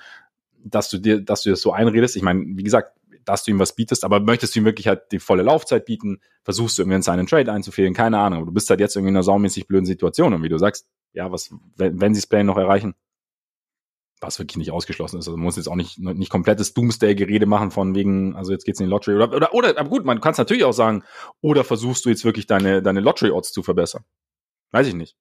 dass 0.62 0.88
du 0.88 0.98
dir, 0.98 1.20
dass 1.20 1.42
du 1.42 1.50
das 1.50 1.61
so 1.61 1.72
einredest. 1.72 2.16
Ich 2.16 2.22
meine, 2.22 2.44
wie 2.44 2.62
gesagt, 2.62 2.96
dass 3.24 3.44
du 3.44 3.50
ihm 3.50 3.59
was 3.59 3.74
bietest, 3.74 4.04
aber 4.04 4.20
möchtest 4.20 4.54
du 4.54 4.61
ihm 4.61 4.64
wirklich 4.64 4.88
halt 4.88 5.12
die 5.12 5.18
volle 5.18 5.42
Laufzeit 5.42 5.85
bieten, 5.85 6.20
versuchst 6.42 6.78
du 6.78 6.83
irgendwie 6.83 7.11
einen 7.11 7.26
Trade 7.26 7.52
einzufehlen, 7.52 7.92
keine 7.92 8.18
Ahnung, 8.18 8.38
aber 8.38 8.46
du 8.46 8.52
bist 8.52 8.70
halt 8.70 8.80
jetzt 8.80 8.96
irgendwie 8.96 9.11
in 9.11 9.16
einer 9.16 9.22
saumäßig 9.22 9.66
blöden 9.66 9.87
Situation 9.87 10.33
und 10.33 10.42
wie 10.42 10.48
du 10.48 10.59
sagst, 10.59 10.87
ja, 11.12 11.30
was, 11.30 11.54
wenn, 11.76 12.00
wenn 12.00 12.14
sie 12.14 12.20
das 12.20 12.26
Play 12.26 12.42
noch 12.42 12.56
erreichen, 12.56 12.94
was 14.20 14.38
wirklich 14.38 14.59
nicht 14.59 14.70
ausgeschlossen 14.70 15.18
ist. 15.18 15.26
Also 15.26 15.37
man 15.37 15.44
muss 15.44 15.56
jetzt 15.56 15.68
auch 15.68 15.76
nicht, 15.76 15.98
nicht 15.98 16.30
komplettes 16.30 16.74
Doomsday-Gerede 16.74 17.46
machen 17.46 17.70
von 17.70 17.94
wegen, 17.94 18.37
also 18.37 18.52
jetzt 18.52 18.64
geht's 18.64 18.80
in 18.80 18.87
die 18.87 18.90
Lottery 18.90 19.16
oder, 19.16 19.33
oder, 19.35 19.54
oder, 19.54 19.78
aber 19.78 19.88
gut, 19.88 20.04
man 20.04 20.20
kann 20.20 20.33
es 20.33 20.38
natürlich 20.38 20.64
auch 20.64 20.72
sagen, 20.72 21.02
oder 21.40 21.64
versuchst 21.64 22.04
du 22.04 22.11
jetzt 22.11 22.24
wirklich 22.24 22.46
deine, 22.46 22.83
deine 22.83 23.00
Lottery-Odds 23.00 23.52
zu 23.52 23.62
verbessern? 23.62 24.04
Weiß 24.72 24.87
ich 24.87 24.94
nicht. 24.94 25.16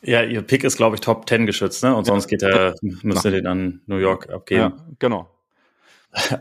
Ja, 0.00 0.22
ihr 0.22 0.42
Pick 0.42 0.64
ist, 0.64 0.76
glaube 0.76 0.96
ich, 0.96 1.00
Top 1.00 1.28
10 1.28 1.46
geschützt, 1.46 1.82
ne? 1.82 1.94
Und 1.94 2.04
sonst 2.04 2.28
geht 2.28 2.42
er, 2.42 2.74
müsste 2.80 3.30
den 3.30 3.46
an 3.46 3.82
New 3.86 3.96
York 3.96 4.30
abgeben. 4.30 4.60
Ja, 4.60 4.86
genau. 4.98 5.28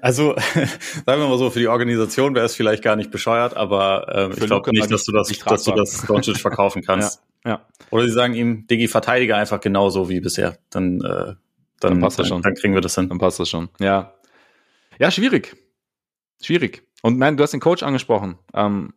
Also, 0.02 0.36
sagen 1.06 1.22
wir 1.22 1.28
mal 1.28 1.38
so, 1.38 1.50
für 1.50 1.60
die 1.60 1.68
Organisation 1.68 2.36
wäre 2.36 2.46
es 2.46 2.56
vielleicht 2.56 2.84
gar 2.84 2.96
nicht 2.96 3.12
bescheuert, 3.12 3.56
aber 3.56 4.08
ähm, 4.14 4.32
ich 4.32 4.46
glaube 4.46 4.72
nicht, 4.72 4.92
dass 4.92 5.04
du 5.06 5.12
das, 5.12 5.28
dass 5.28 5.64
du 5.64 5.72
das 5.72 6.06
Doncic 6.06 6.38
verkaufen 6.38 6.82
kannst. 6.86 7.22
Ja, 7.44 7.52
ja. 7.52 7.68
Oder 7.90 8.06
sie 8.06 8.14
sagen 8.14 8.34
ihm, 8.34 8.68
Digi, 8.68 8.88
verteidige 8.88 9.36
einfach 9.36 9.60
genauso 9.60 10.08
wie 10.08 10.20
bisher. 10.20 10.58
Dann, 10.70 11.02
äh, 11.02 11.34
dann, 11.80 11.94
Dann 11.94 12.02
passt 12.02 12.20
das 12.20 12.28
schon. 12.28 12.42
Dann 12.42 12.56
kriegen 12.56 12.74
wir 12.74 12.82
das 12.82 12.96
hin. 12.96 13.10
Dann 13.10 13.20
passt 13.20 13.40
das 13.40 13.50
schon. 13.50 13.70
Ja. 13.80 14.14
Ja, 15.00 15.12
schwierig. 15.12 15.56
Schwierig. 16.42 16.88
Und 17.02 17.18
nein, 17.18 17.38
du 17.38 17.44
hast 17.44 17.52
den 17.52 17.60
Coach 17.60 17.84
angesprochen. 17.84 18.38
Ähm, 18.54 18.94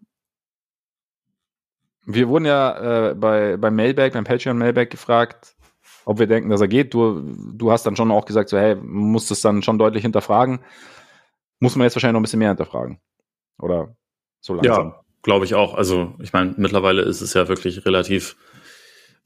wir 2.06 2.28
wurden 2.28 2.46
ja 2.46 3.10
äh, 3.10 3.14
bei, 3.14 3.56
beim 3.56 3.76
Mailback, 3.76 4.14
beim 4.14 4.24
Patreon 4.24 4.58
Mailback 4.58 4.90
gefragt, 4.90 5.54
ob 6.06 6.18
wir 6.18 6.26
denken, 6.26 6.50
dass 6.50 6.60
er 6.60 6.68
geht. 6.68 6.94
Du, 6.94 7.20
du 7.54 7.70
hast 7.70 7.84
dann 7.84 7.96
schon 7.96 8.10
auch 8.10 8.24
gesagt, 8.24 8.48
so, 8.48 8.58
hey, 8.58 8.74
man 8.74 9.12
muss 9.12 9.28
das 9.28 9.42
dann 9.42 9.62
schon 9.62 9.78
deutlich 9.78 10.02
hinterfragen. 10.02 10.60
Muss 11.60 11.76
man 11.76 11.84
jetzt 11.84 11.94
wahrscheinlich 11.94 12.14
noch 12.14 12.20
ein 12.20 12.24
bisschen 12.24 12.38
mehr 12.38 12.48
hinterfragen. 12.48 12.98
Oder 13.58 13.94
so 14.40 14.54
langsam. 14.54 14.88
Ja, 14.88 15.00
glaube 15.22 15.44
ich 15.44 15.54
auch. 15.54 15.74
Also, 15.74 16.14
ich 16.20 16.32
meine, 16.32 16.54
mittlerweile 16.56 17.02
ist 17.02 17.20
es 17.20 17.34
ja 17.34 17.48
wirklich 17.48 17.84
relativ 17.84 18.36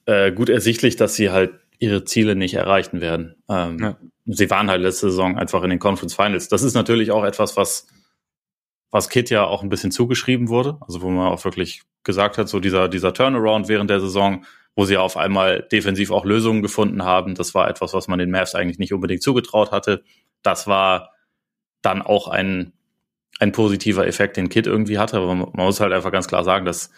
äh, 0.07 0.33
gut 0.33 0.49
ersichtlich, 0.49 0.97
dass 0.97 1.15
sie 1.15 1.31
halt 1.31 1.61
ihre 1.79 2.05
Ziele 2.05 2.37
nicht 2.37 2.55
erreichen 2.55 3.01
werden. 3.01 3.37
Ähm, 3.49 3.79
Ja. 3.79 3.97
Sie 4.27 4.49
waren 4.51 4.71
halt 4.71 4.81
letzte 4.81 5.11
Saison 5.11 5.37
einfach 5.37 5.63
in 5.63 5.71
den 5.71 5.79
Conference 5.79 6.15
Finals. 6.15 6.49
Das 6.49 6.63
ist 6.63 6.75
natürlich 6.75 7.11
auch 7.11 7.25
etwas, 7.25 7.59
was, 7.59 7.87
was 8.91 9.11
Kit 9.11 9.29
ja 9.29 9.45
auch 9.45 9.63
ein 9.63 9.69
bisschen 9.69 9.91
zugeschrieben 9.91 10.49
wurde. 10.49 10.79
Also, 10.81 11.03
wo 11.03 11.11
man 11.11 11.29
auch 11.31 11.45
wirklich 11.45 11.83
gesagt 12.05 12.39
hat, 12.39 12.49
so 12.49 12.59
dieser, 12.59 12.89
dieser 12.89 13.13
Turnaround 13.13 13.69
während 13.69 13.91
der 13.91 14.01
Saison, 14.01 14.47
wo 14.77 14.87
sie 14.87 14.97
auf 14.97 15.17
einmal 15.17 15.63
defensiv 15.71 16.11
auch 16.11 16.25
Lösungen 16.25 16.63
gefunden 16.63 17.05
haben. 17.05 17.35
Das 17.35 17.55
war 17.55 17.69
etwas, 17.69 17.93
was 17.93 18.09
man 18.09 18.19
den 18.19 18.31
Mavs 18.31 18.55
eigentlich 18.55 18.79
nicht 18.79 18.93
unbedingt 18.95 19.23
zugetraut 19.23 19.73
hatte. 19.73 20.03
Das 20.43 20.67
war 20.67 21.11
dann 21.83 22.03
auch 22.03 22.29
ein, 22.29 22.73
ein 23.41 23.53
positiver 23.53 24.07
Effekt, 24.07 24.37
den 24.37 24.49
Kit 24.49 24.67
irgendwie 24.67 24.99
hatte. 24.99 25.19
Aber 25.19 25.35
man 25.35 25.51
muss 25.53 25.81
halt 25.81 25.93
einfach 25.93 26.13
ganz 26.13 26.29
klar 26.29 26.45
sagen, 26.45 26.65
dass 26.65 26.91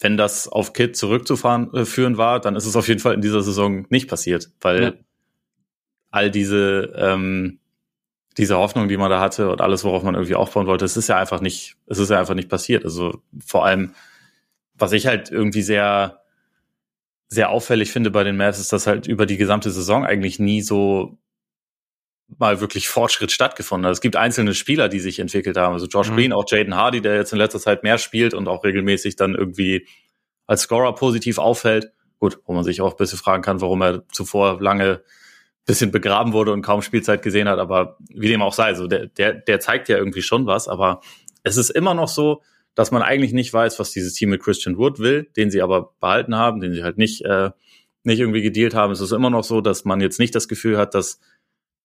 wenn 0.00 0.16
das 0.16 0.46
auf 0.48 0.72
Kit 0.72 0.96
zurückzufahren 0.96 1.72
äh, 1.74 1.84
führen 1.84 2.16
war, 2.18 2.40
dann 2.40 2.56
ist 2.56 2.66
es 2.66 2.76
auf 2.76 2.88
jeden 2.88 3.00
Fall 3.00 3.14
in 3.14 3.20
dieser 3.20 3.42
Saison 3.42 3.86
nicht 3.90 4.08
passiert, 4.08 4.50
weil 4.60 4.82
Ja. 4.82 4.92
all 6.10 6.30
diese 6.30 6.92
ähm, 6.96 7.58
diese 8.36 8.56
Hoffnung, 8.56 8.86
die 8.86 8.96
man 8.96 9.10
da 9.10 9.18
hatte 9.20 9.50
und 9.50 9.60
alles, 9.60 9.82
worauf 9.82 10.04
man 10.04 10.14
irgendwie 10.14 10.36
aufbauen 10.36 10.68
wollte, 10.68 10.84
es 10.84 10.96
ist 10.96 11.08
ja 11.08 11.16
einfach 11.18 11.40
nicht, 11.40 11.74
es 11.86 11.98
ist 11.98 12.08
ja 12.10 12.20
einfach 12.20 12.34
nicht 12.34 12.48
passiert. 12.48 12.84
Also 12.84 13.20
vor 13.44 13.64
allem, 13.64 13.94
was 14.74 14.92
ich 14.92 15.08
halt 15.08 15.30
irgendwie 15.32 15.62
sehr 15.62 16.20
sehr 17.30 17.50
auffällig 17.50 17.90
finde 17.90 18.10
bei 18.10 18.24
den 18.24 18.36
Mavs, 18.36 18.58
ist, 18.60 18.72
dass 18.72 18.86
halt 18.86 19.06
über 19.06 19.26
die 19.26 19.36
gesamte 19.36 19.70
Saison 19.70 20.04
eigentlich 20.06 20.38
nie 20.38 20.62
so 20.62 21.18
mal 22.36 22.60
wirklich 22.60 22.88
Fortschritt 22.88 23.32
stattgefunden 23.32 23.86
hat. 23.86 23.92
Es 23.92 24.00
gibt 24.00 24.16
einzelne 24.16 24.54
Spieler, 24.54 24.88
die 24.88 25.00
sich 25.00 25.18
entwickelt 25.18 25.56
haben. 25.56 25.72
Also 25.72 25.86
Josh 25.86 26.10
Mhm. 26.10 26.16
Green, 26.16 26.32
auch 26.32 26.44
Jaden 26.46 26.76
Hardy, 26.76 27.00
der 27.00 27.16
jetzt 27.16 27.32
in 27.32 27.38
letzter 27.38 27.58
Zeit 27.58 27.82
mehr 27.82 27.98
spielt 27.98 28.34
und 28.34 28.48
auch 28.48 28.64
regelmäßig 28.64 29.16
dann 29.16 29.34
irgendwie 29.34 29.86
als 30.46 30.62
Scorer 30.62 30.94
positiv 30.94 31.38
auffällt. 31.38 31.92
Gut, 32.18 32.38
wo 32.44 32.52
man 32.52 32.64
sich 32.64 32.80
auch 32.80 32.92
ein 32.92 32.96
bisschen 32.96 33.18
fragen 33.18 33.42
kann, 33.42 33.60
warum 33.60 33.80
er 33.82 34.06
zuvor 34.08 34.60
lange 34.60 35.02
bisschen 35.68 35.90
begraben 35.90 36.32
wurde 36.32 36.52
und 36.52 36.62
kaum 36.62 36.80
Spielzeit 36.80 37.22
gesehen 37.22 37.46
hat, 37.46 37.58
aber 37.58 37.98
wie 38.08 38.28
dem 38.28 38.40
auch 38.40 38.54
sei, 38.54 38.72
so 38.72 38.86
der, 38.86 39.06
der, 39.06 39.34
der 39.34 39.60
zeigt 39.60 39.90
ja 39.90 39.98
irgendwie 39.98 40.22
schon 40.22 40.46
was, 40.46 40.66
aber 40.66 41.02
es 41.42 41.58
ist 41.58 41.68
immer 41.68 41.92
noch 41.92 42.08
so, 42.08 42.42
dass 42.74 42.90
man 42.90 43.02
eigentlich 43.02 43.34
nicht 43.34 43.52
weiß, 43.52 43.78
was 43.78 43.90
dieses 43.90 44.14
Team 44.14 44.30
mit 44.30 44.42
Christian 44.42 44.78
Wood 44.78 44.98
will, 44.98 45.28
den 45.36 45.50
sie 45.50 45.60
aber 45.60 45.92
behalten 46.00 46.36
haben, 46.36 46.60
den 46.60 46.72
sie 46.72 46.82
halt 46.82 46.96
nicht, 46.96 47.22
äh, 47.26 47.50
nicht 48.02 48.18
irgendwie 48.18 48.40
gedealt 48.40 48.74
haben. 48.74 48.92
Es 48.92 49.02
ist 49.02 49.12
immer 49.12 49.28
noch 49.28 49.44
so, 49.44 49.60
dass 49.60 49.84
man 49.84 50.00
jetzt 50.00 50.18
nicht 50.18 50.34
das 50.34 50.48
Gefühl 50.48 50.78
hat, 50.78 50.94
dass, 50.94 51.20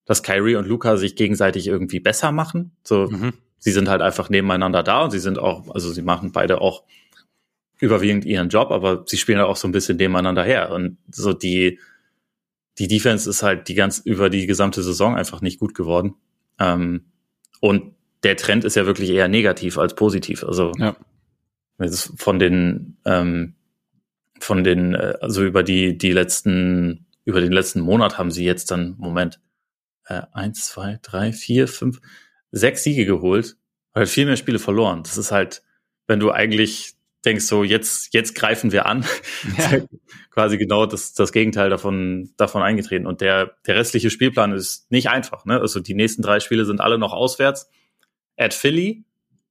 dass 0.06 0.24
Kyrie 0.24 0.56
und 0.56 0.68
Luca 0.68 0.98
sich 0.98 1.16
gegenseitig 1.16 1.68
irgendwie 1.68 2.00
besser 2.00 2.32
machen. 2.32 2.76
So, 2.84 3.08
Mhm. 3.10 3.34
sie 3.60 3.72
sind 3.72 3.88
halt 3.90 4.02
einfach 4.02 4.30
nebeneinander 4.30 4.84
da 4.84 5.04
und 5.04 5.12
sie 5.12 5.20
sind 5.20 5.40
auch, 5.40 5.70
also 5.74 5.92
sie 5.92 6.02
machen 6.02 6.32
beide 6.32 6.60
auch 6.62 6.84
überwiegend 7.80 8.26
ihren 8.26 8.50
Job, 8.50 8.72
aber 8.72 9.04
sie 9.08 9.18
spielen 9.18 9.40
halt 9.40 9.48
auch 9.50 9.56
so 9.58 9.68
ein 9.68 9.72
bisschen 9.72 9.98
nebeneinander 9.98 10.44
her. 10.44 10.72
Und 10.72 10.98
so 11.12 11.34
die, 11.34 11.80
die 12.78 12.88
Defense 12.88 13.30
ist 13.30 13.44
halt 13.44 13.68
die 13.68 13.76
ganz 13.76 14.00
über 14.00 14.30
die 14.30 14.48
gesamte 14.48 14.82
Saison 14.84 15.16
einfach 15.16 15.42
nicht 15.42 15.60
gut 15.60 15.74
geworden. 15.76 16.16
Ähm, 16.60 17.06
und 17.60 17.94
der 18.24 18.36
Trend 18.38 18.64
ist 18.64 18.76
ja 18.76 18.86
wirklich 18.86 19.10
eher 19.10 19.28
negativ 19.28 19.78
als 19.78 19.96
positiv. 19.96 20.44
Also 20.44 20.72
Ja. 20.78 20.96
von 22.16 22.40
den 22.40 22.98
ähm, 23.06 23.56
von 24.40 24.64
den 24.64 24.94
äh, 24.96 25.16
also 25.22 25.44
über 25.44 25.64
die 25.64 25.98
die 25.98 26.12
letzten 26.12 27.06
über 27.26 27.42
den 27.42 27.52
letzten 27.52 27.80
Monat 27.82 28.18
haben 28.18 28.32
sie 28.32 28.46
jetzt 28.46 28.72
dann 28.72 28.96
Moment 28.98 29.40
äh, 30.08 30.22
eins 30.34 30.68
zwei 30.68 31.00
drei 31.02 31.32
vier 31.34 31.68
fünf 31.68 32.00
sechs 32.52 32.84
Siege 32.84 33.06
geholt, 33.06 33.56
halt 33.96 34.10
viel 34.10 34.26
mehr 34.26 34.38
Spiele 34.38 34.60
verloren. 34.60 35.04
Das 35.04 35.18
ist 35.18 35.32
halt, 35.32 35.64
wenn 36.08 36.20
du 36.20 36.32
eigentlich 36.32 36.94
denkst 37.26 37.46
so 37.46 37.64
jetzt 37.64 38.14
jetzt 38.14 38.36
greifen 38.36 38.72
wir 38.72 38.86
an, 38.86 39.06
Ja. 39.58 39.82
quasi 40.30 40.58
genau 40.58 40.86
das, 40.86 41.14
das 41.14 41.32
Gegenteil 41.32 41.70
davon, 41.70 42.32
davon 42.38 42.62
eingetreten. 42.62 43.08
Und 43.08 43.22
der, 43.22 43.56
der 43.66 43.76
restliche 43.76 44.10
Spielplan 44.10 44.52
ist 44.52 44.92
nicht 44.92 45.10
einfach. 45.10 45.46
Ne? 45.46 45.60
Also 45.60 45.80
die 45.80 45.94
nächsten 45.94 46.22
drei 46.22 46.40
Spiele 46.42 46.66
sind 46.66 46.82
alle 46.82 46.98
noch 46.98 47.14
auswärts. 47.14 47.70
At 48.36 48.54
Philly, 48.54 49.06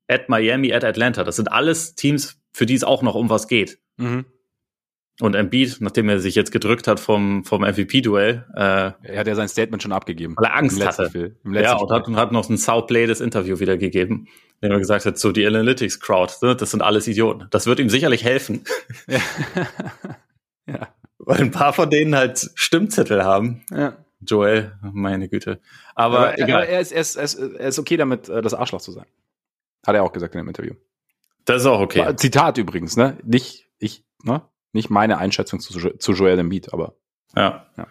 at 0.09 0.29
Miami, 0.29 0.73
at 0.75 0.85
Atlanta. 0.85 1.25
Das 1.25 1.37
sind 1.37 1.51
alles 1.51 1.95
Teams, 1.95 2.41
für 2.53 2.67
die 2.67 2.75
es 2.75 2.85
auch 2.85 3.03
noch 3.03 3.15
um 3.15 3.31
was 3.31 3.49
geht. 3.49 3.79
Mhm. 3.97 4.27
Und 5.21 5.35
Embiid, 5.35 5.77
nachdem 5.81 6.09
er 6.09 6.19
sich 6.21 6.35
jetzt 6.35 6.51
gedrückt 6.53 6.89
hat 6.89 6.99
vom, 6.99 7.45
vom 7.45 7.63
MVP-Duell, 7.63 8.47
äh, 8.55 8.61
Er 8.61 9.19
hat 9.19 9.27
ja 9.27 9.35
sein 9.35 9.49
Statement 9.49 9.83
schon 9.83 9.93
abgegeben. 9.93 10.35
weil 10.37 10.47
er 10.47 10.57
Angst 10.57 10.81
Im 10.81 10.87
hatte. 10.87 11.07
Spiel. 11.09 11.37
Ja, 11.53 11.77
und 11.77 11.91
hat, 11.91 12.09
und 12.09 12.17
hat 12.17 12.33
noch 12.33 12.49
ein 12.49 12.57
saublades 12.57 13.21
Interview 13.21 13.61
wiedergegeben, 13.61 14.27
in 14.61 14.69
dem 14.69 14.73
er 14.73 14.79
gesagt 14.79 15.05
hat, 15.05 15.19
so 15.19 15.31
die 15.31 15.47
Analytics-Crowd, 15.47 16.35
ne, 16.43 16.57
das 16.57 16.71
sind 16.71 16.83
alles 16.83 17.07
Idioten. 17.07 17.47
Das 17.51 17.67
wird 17.67 17.79
ihm 17.79 17.91
sicherlich 17.91 18.25
helfen, 18.25 18.65
Spiel. 19.07 19.21
ja. 20.67 20.89
weil 21.19 21.41
ein 21.41 21.51
paar 21.51 21.73
von 21.73 21.91
denen 21.91 22.17
halt 22.17 22.51
Stimmzettel 22.55 23.23
haben. 23.25 23.63
ja. 23.71 23.97
Joel, 24.25 24.73
meine 24.83 25.29
Güte. 25.29 25.61
Aber, 25.97 26.19
Aber, 26.19 26.39
egal. 26.39 26.63
aber 26.63 26.67
er, 26.69 26.81
ist, 26.81 26.93
er, 26.93 27.01
ist, 27.01 27.17
er, 27.17 27.67
ist, 27.67 27.79
okay 27.81 27.97
damit, 27.97 28.29
äh, 28.29 28.41
das 28.41 28.55
Arschloch 28.55 28.81
zu 28.81 28.93
sein. 28.93 29.07
Hat 29.85 29.97
er 29.97 30.05
auch 30.05 30.13
gesagt 30.13 30.33
in 30.37 30.39
dem 30.39 30.47
Interview. 30.47 30.75
das 31.45 31.63
ist 31.63 31.67
auch 31.67 31.81
okay. 31.81 32.15
Zitat 32.15 32.57
übrigens, 32.57 32.97
ne? 32.97 33.19
Nicht 33.25 33.67
ich, 33.81 34.05
ne? 34.23 34.43
Nicht 34.73 34.91
meine 34.91 35.19
Einschätzung 35.19 35.61
zu, 35.61 35.73
zu 35.97 36.13
Joel 36.13 36.39
Embiid, 36.39 36.73
aber 36.73 36.95
Ja. 37.37 37.67
Ja. 37.77 37.87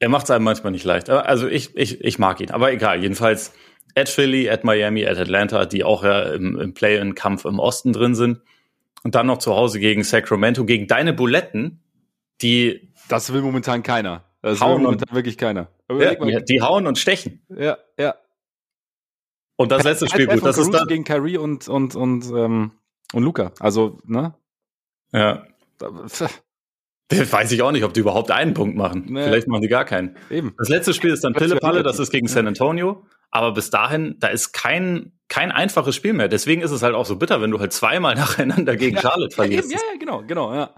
Er 0.00 0.08
macht 0.08 0.24
es 0.24 0.30
einem 0.30 0.44
manchmal 0.44 0.70
nicht 0.72 0.84
leicht. 0.84 1.10
Also 1.10 1.48
ich, 1.48 1.76
ich, 1.76 2.00
ich 2.02 2.18
mag 2.20 2.40
ihn. 2.40 2.52
Aber 2.52 2.72
egal, 2.72 3.02
jedenfalls 3.02 3.52
at 3.96 4.08
Philly, 4.08 4.48
at 4.48 4.62
Miami, 4.62 5.04
at 5.04 5.18
Atlanta, 5.18 5.66
die 5.66 5.82
auch 5.82 6.04
ja 6.04 6.22
im, 6.34 6.56
im 6.58 6.72
Play-in-Kampf 6.74 7.44
im 7.44 7.58
Osten 7.58 7.92
drin 7.92 8.14
sind. 8.14 8.40
Und 9.02 9.14
dann 9.16 9.26
noch 9.26 9.38
zu 9.38 9.54
Hause 9.56 9.80
gegen 9.80 10.04
Sacramento, 10.04 10.64
gegen 10.64 10.86
deine 10.86 11.12
Buletten, 11.12 11.82
die, 12.42 12.92
das 13.08 13.32
will 13.32 13.42
momentan 13.42 13.82
keiner. 13.82 14.24
Das 14.42 14.60
Hauen 14.60 14.70
will 14.70 14.76
und- 14.76 14.82
momentan 14.84 15.16
wirklich 15.16 15.36
keiner. 15.38 15.68
Ja, 15.90 16.14
die, 16.14 16.44
die 16.44 16.60
hauen 16.62 16.86
und 16.86 16.98
stechen. 16.98 17.42
ja, 17.48 17.78
ja. 17.98 18.14
Und 19.56 19.72
das 19.72 19.82
letzte 19.82 20.06
Spiel, 20.08 20.26
gut, 20.28 20.44
das 20.44 20.58
ist 20.58 20.70
dann, 20.70 20.86
gegen 20.86 21.02
Kyrie 21.02 21.38
und, 21.38 21.66
und, 21.66 21.96
und, 21.96 22.26
ähm, 22.26 22.70
und 23.12 23.22
Luca. 23.24 23.50
Also, 23.58 23.98
ne? 24.04 24.34
Ja. 25.12 25.46
Da- 27.10 27.32
Weiß 27.32 27.50
ich 27.52 27.62
auch 27.62 27.72
nicht, 27.72 27.84
ob 27.84 27.94
die 27.94 28.00
überhaupt 28.00 28.30
einen 28.30 28.52
Punkt 28.52 28.76
machen. 28.76 29.06
Nee. 29.08 29.24
Vielleicht 29.24 29.48
machen 29.48 29.62
die 29.62 29.68
gar 29.68 29.86
keinen. 29.86 30.16
Eben. 30.28 30.52
Das 30.58 30.68
letzte 30.68 30.92
Spiel 30.92 31.10
ist 31.10 31.24
dann 31.24 31.32
Das 31.32 31.42
Pille-Palle, 31.42 31.78
negativ. 31.78 31.92
das 31.96 32.00
ist 32.00 32.10
gegen 32.12 32.28
San 32.28 32.46
Antonio. 32.46 33.06
Aber 33.30 33.52
bis 33.52 33.70
dahin, 33.70 34.16
da 34.18 34.28
ist 34.28 34.52
kein, 34.52 35.12
kein 35.28 35.50
einfaches 35.50 35.96
Spiel 35.96 36.12
mehr. 36.12 36.28
Deswegen 36.28 36.60
ist 36.60 36.70
es 36.70 36.82
halt 36.82 36.94
auch 36.94 37.06
so 37.06 37.16
bitter, 37.16 37.40
wenn 37.40 37.50
du 37.50 37.60
halt 37.60 37.72
zweimal 37.72 38.14
nacheinander 38.16 38.76
gegen 38.76 38.96
Ja, 38.96 39.00
Charlotte 39.02 39.34
verlierst. 39.34 39.72
ja, 39.72 39.78
ja, 39.78 39.98
genau, 39.98 40.22
genau, 40.26 40.52
ja. 40.54 40.74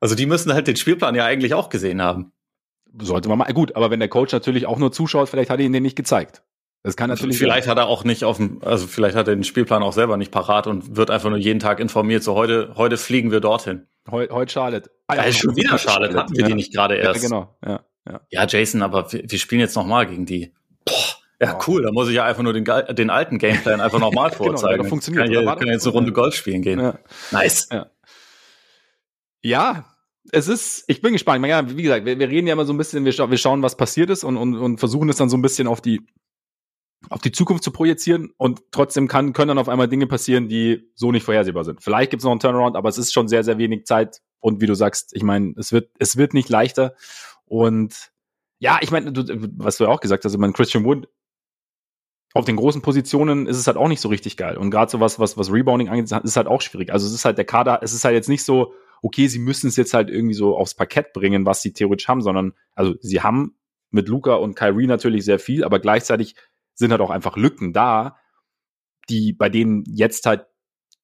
Also 0.00 0.16
die 0.16 0.26
müssen 0.26 0.52
halt 0.52 0.66
den 0.66 0.74
Spielplan 0.74 1.14
ja 1.14 1.24
eigentlich 1.24 1.54
auch 1.54 1.68
gesehen 1.68 2.02
haben. 2.02 2.32
Sollte 3.00 3.28
man 3.28 3.38
mal, 3.38 3.52
gut, 3.52 3.76
aber 3.76 3.92
wenn 3.92 4.00
der 4.00 4.08
Coach 4.08 4.32
natürlich 4.32 4.66
auch 4.66 4.78
nur 4.78 4.90
zuschaut, 4.90 5.28
vielleicht 5.28 5.50
hat 5.50 5.60
er 5.60 5.66
ihn 5.66 5.72
den 5.72 5.84
nicht 5.84 5.96
gezeigt. 5.96 6.42
Das 6.84 6.96
kann 6.96 7.08
natürlich 7.08 7.38
vielleicht 7.38 7.66
hat 7.66 7.78
er 7.78 7.86
auch 7.86 8.04
nicht 8.04 8.24
auf 8.24 8.36
dem, 8.36 8.62
also 8.62 8.86
vielleicht 8.86 9.16
hat 9.16 9.26
er 9.26 9.34
den 9.34 9.42
Spielplan 9.42 9.82
auch 9.82 9.94
selber 9.94 10.16
nicht 10.18 10.30
parat 10.30 10.66
und 10.66 10.96
wird 10.96 11.10
einfach 11.10 11.30
nur 11.30 11.38
jeden 11.38 11.58
Tag 11.58 11.80
informiert. 11.80 12.22
So 12.22 12.34
heute, 12.34 12.74
heute 12.76 12.98
fliegen 12.98 13.30
wir 13.32 13.40
dorthin. 13.40 13.86
Heute 14.10 14.34
heut 14.34 14.52
Charlotte. 14.52 14.90
Ah, 15.06 15.16
Ja, 15.16 15.32
schon 15.32 15.56
wieder 15.56 15.78
Charlotte, 15.78 16.14
hatten 16.14 16.34
wir 16.34 16.42
ja. 16.42 16.48
die 16.48 16.54
nicht 16.54 16.74
gerade 16.74 16.96
Ja, 16.98 17.04
erst. 17.04 17.22
genau, 17.22 17.56
ja, 17.66 17.80
ja. 18.06 18.20
Ja, 18.30 18.46
Jason, 18.46 18.82
aber 18.82 19.10
wir, 19.10 19.22
wir 19.26 19.38
spielen 19.38 19.62
jetzt 19.62 19.74
nochmal 19.76 20.06
gegen 20.06 20.26
die. 20.26 20.52
Boah, 20.84 20.94
ja, 21.40 21.58
cool, 21.66 21.82
da 21.82 21.90
muss 21.90 22.08
ich 22.10 22.14
ja 22.16 22.24
einfach 22.24 22.42
nur 22.42 22.52
den, 22.52 22.64
den 22.94 23.08
alten 23.10 23.38
Gameplan 23.38 23.80
einfach 23.80 23.98
nochmal 23.98 24.30
Genau, 24.36 24.44
vorzeigen. 24.44 24.82
doch 24.82 24.88
funktioniert, 24.90 25.24
Kann 25.32 25.32
ich, 25.32 25.58
kann 25.58 25.68
jetzt 25.68 25.86
eine 25.86 25.92
Runde 25.94 26.12
Golf 26.12 26.34
spielen 26.34 26.60
gehen. 26.60 26.80
ja. 26.80 26.98
Nice. 27.30 27.68
Ja, 29.42 29.84
es 30.32 30.48
ist, 30.48 30.84
ich 30.86 31.00
bin 31.02 31.12
gespannt. 31.12 31.44
Ja, 31.46 31.68
wie 31.76 31.82
gesagt, 31.82 32.04
wir, 32.06 32.18
wir 32.18 32.28
reden 32.28 32.46
ja 32.46 32.52
immer 32.54 32.64
so 32.64 32.72
ein 32.72 32.78
bisschen, 32.78 33.04
wir, 33.04 33.12
scha 33.12 33.30
wir 33.30 33.38
schauen, 33.38 33.62
was 33.62 33.76
passiert 33.76 34.10
ist 34.10 34.24
und, 34.24 34.36
und, 34.36 34.54
und 34.56 34.78
versuchen 34.78 35.08
es 35.08 35.16
dann 35.16 35.28
so 35.28 35.36
ein 35.36 35.42
bisschen 35.42 35.66
auf 35.66 35.80
die, 35.80 36.00
auf 37.10 37.20
die 37.20 37.32
Zukunft 37.32 37.64
zu 37.64 37.70
projizieren 37.70 38.32
und 38.36 38.62
trotzdem 38.70 39.08
kann, 39.08 39.32
können 39.32 39.48
dann 39.48 39.58
auf 39.58 39.68
einmal 39.68 39.88
Dinge 39.88 40.06
passieren, 40.06 40.48
die 40.48 40.90
so 40.94 41.12
nicht 41.12 41.24
vorhersehbar 41.24 41.64
sind. 41.64 41.82
Vielleicht 41.82 42.10
gibt 42.10 42.20
es 42.20 42.24
noch 42.24 42.32
einen 42.32 42.40
Turnaround, 42.40 42.76
aber 42.76 42.88
es 42.88 42.98
ist 42.98 43.12
schon 43.12 43.28
sehr, 43.28 43.44
sehr 43.44 43.58
wenig 43.58 43.86
Zeit 43.86 44.20
und 44.40 44.60
wie 44.60 44.66
du 44.66 44.74
sagst, 44.74 45.14
ich 45.14 45.22
meine, 45.22 45.54
es 45.56 45.72
wird, 45.72 45.90
es 45.98 46.16
wird 46.16 46.34
nicht 46.34 46.48
leichter 46.48 46.94
und 47.44 48.12
Ja, 48.60 48.78
ich 48.80 48.90
meine, 48.90 49.12
was 49.58 49.76
du 49.76 49.84
ja 49.84 49.90
auch 49.90 50.00
gesagt 50.00 50.24
hast, 50.24 50.32
ich 50.32 50.38
meine, 50.38 50.52
Christian 50.54 50.84
Wood 50.84 51.08
auf 52.32 52.44
den 52.44 52.56
großen 52.56 52.82
Positionen 52.82 53.46
ist 53.46 53.58
es 53.58 53.66
halt 53.66 53.76
auch 53.76 53.88
nicht 53.88 54.00
so 54.00 54.08
richtig 54.08 54.36
geil. 54.36 54.56
Und 54.56 54.70
gerade 54.70 54.90
so 54.90 55.00
was, 55.00 55.18
was, 55.18 55.36
was 55.36 55.52
Rebounding 55.52 55.88
angeht, 55.88 56.10
ist 56.10 56.36
halt 56.36 56.46
auch 56.46 56.62
schwierig. 56.62 56.92
Also 56.92 57.06
es 57.06 57.12
ist 57.12 57.24
halt 57.24 57.36
der 57.36 57.44
Kader, 57.44 57.80
es 57.82 57.92
ist 57.92 58.04
halt 58.04 58.14
jetzt 58.14 58.28
nicht 58.28 58.42
so, 58.44 58.72
okay, 59.02 59.28
sie 59.28 59.38
müssen 59.38 59.68
es 59.68 59.76
jetzt 59.76 59.92
halt 59.92 60.08
irgendwie 60.08 60.34
so 60.34 60.56
aufs 60.56 60.74
Parkett 60.74 61.12
bringen, 61.12 61.46
was 61.46 61.62
sie 61.62 61.72
theoretisch 61.72 62.08
haben, 62.08 62.22
sondern, 62.22 62.54
also 62.74 62.94
sie 63.00 63.20
haben 63.20 63.56
mit 63.90 64.08
Luca 64.08 64.34
und 64.34 64.56
Kyrie 64.56 64.86
natürlich 64.86 65.24
sehr 65.24 65.38
viel, 65.38 65.62
aber 65.62 65.78
gleichzeitig 65.78 66.34
sind 66.74 66.90
halt 66.90 67.00
auch 67.00 67.10
einfach 67.10 67.36
Lücken 67.36 67.72
da, 67.72 68.16
die, 69.08 69.32
bei 69.32 69.48
denen 69.48 69.84
jetzt 69.86 70.26
halt 70.26 70.46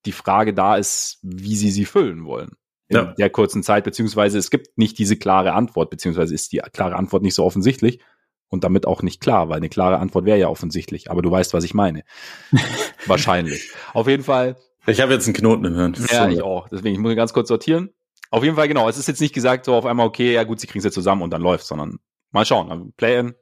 die 0.06 0.12
Frage 0.12 0.54
da 0.54 0.76
ist, 0.76 1.18
wie 1.22 1.56
sie 1.56 1.70
sie 1.70 1.84
füllen 1.84 2.24
wollen. 2.24 2.52
In 2.88 2.96
ja. 2.96 3.04
der 3.12 3.30
kurzen 3.30 3.62
Zeit, 3.62 3.84
beziehungsweise 3.84 4.38
es 4.38 4.50
gibt 4.50 4.76
nicht 4.76 4.98
diese 4.98 5.16
klare 5.16 5.52
Antwort, 5.52 5.90
beziehungsweise 5.90 6.34
ist 6.34 6.52
die 6.52 6.58
klare 6.72 6.96
Antwort 6.96 7.22
nicht 7.22 7.34
so 7.34 7.44
offensichtlich 7.44 8.00
und 8.48 8.64
damit 8.64 8.84
auch 8.84 9.02
nicht 9.02 9.20
klar, 9.20 9.48
weil 9.48 9.58
eine 9.58 9.68
klare 9.68 9.98
Antwort 9.98 10.24
wäre 10.24 10.38
ja 10.38 10.48
offensichtlich. 10.48 11.10
Aber 11.10 11.22
du 11.22 11.30
weißt, 11.30 11.54
was 11.54 11.62
ich 11.62 11.72
meine. 11.72 12.02
Wahrscheinlich. 13.06 13.70
Auf 13.92 14.08
jeden 14.08 14.24
Fall. 14.24 14.56
Ich 14.86 15.00
habe 15.00 15.12
jetzt 15.12 15.26
einen 15.26 15.34
Knoten 15.34 15.66
im 15.66 15.74
Hirn. 15.74 15.94
Ja, 16.10 16.28
ich 16.28 16.42
auch. 16.42 16.68
Deswegen, 16.68 16.94
ich 16.94 17.00
muss 17.00 17.14
ganz 17.14 17.32
kurz 17.32 17.48
sortieren. 17.48 17.90
Auf 18.30 18.42
jeden 18.42 18.56
Fall, 18.56 18.66
genau. 18.66 18.88
Es 18.88 18.98
ist 18.98 19.08
jetzt 19.08 19.20
nicht 19.20 19.34
gesagt 19.34 19.64
so 19.66 19.74
auf 19.74 19.86
einmal, 19.86 20.06
okay, 20.06 20.32
ja 20.32 20.42
gut, 20.42 20.58
sie 20.58 20.66
kriegen 20.66 20.78
es 20.78 20.84
jetzt 20.84 20.94
zusammen 20.94 21.22
und 21.22 21.30
dann 21.30 21.42
läuft, 21.42 21.66
sondern 21.66 21.98
mal 22.32 22.44
schauen. 22.44 22.92
Play-in 22.96 23.34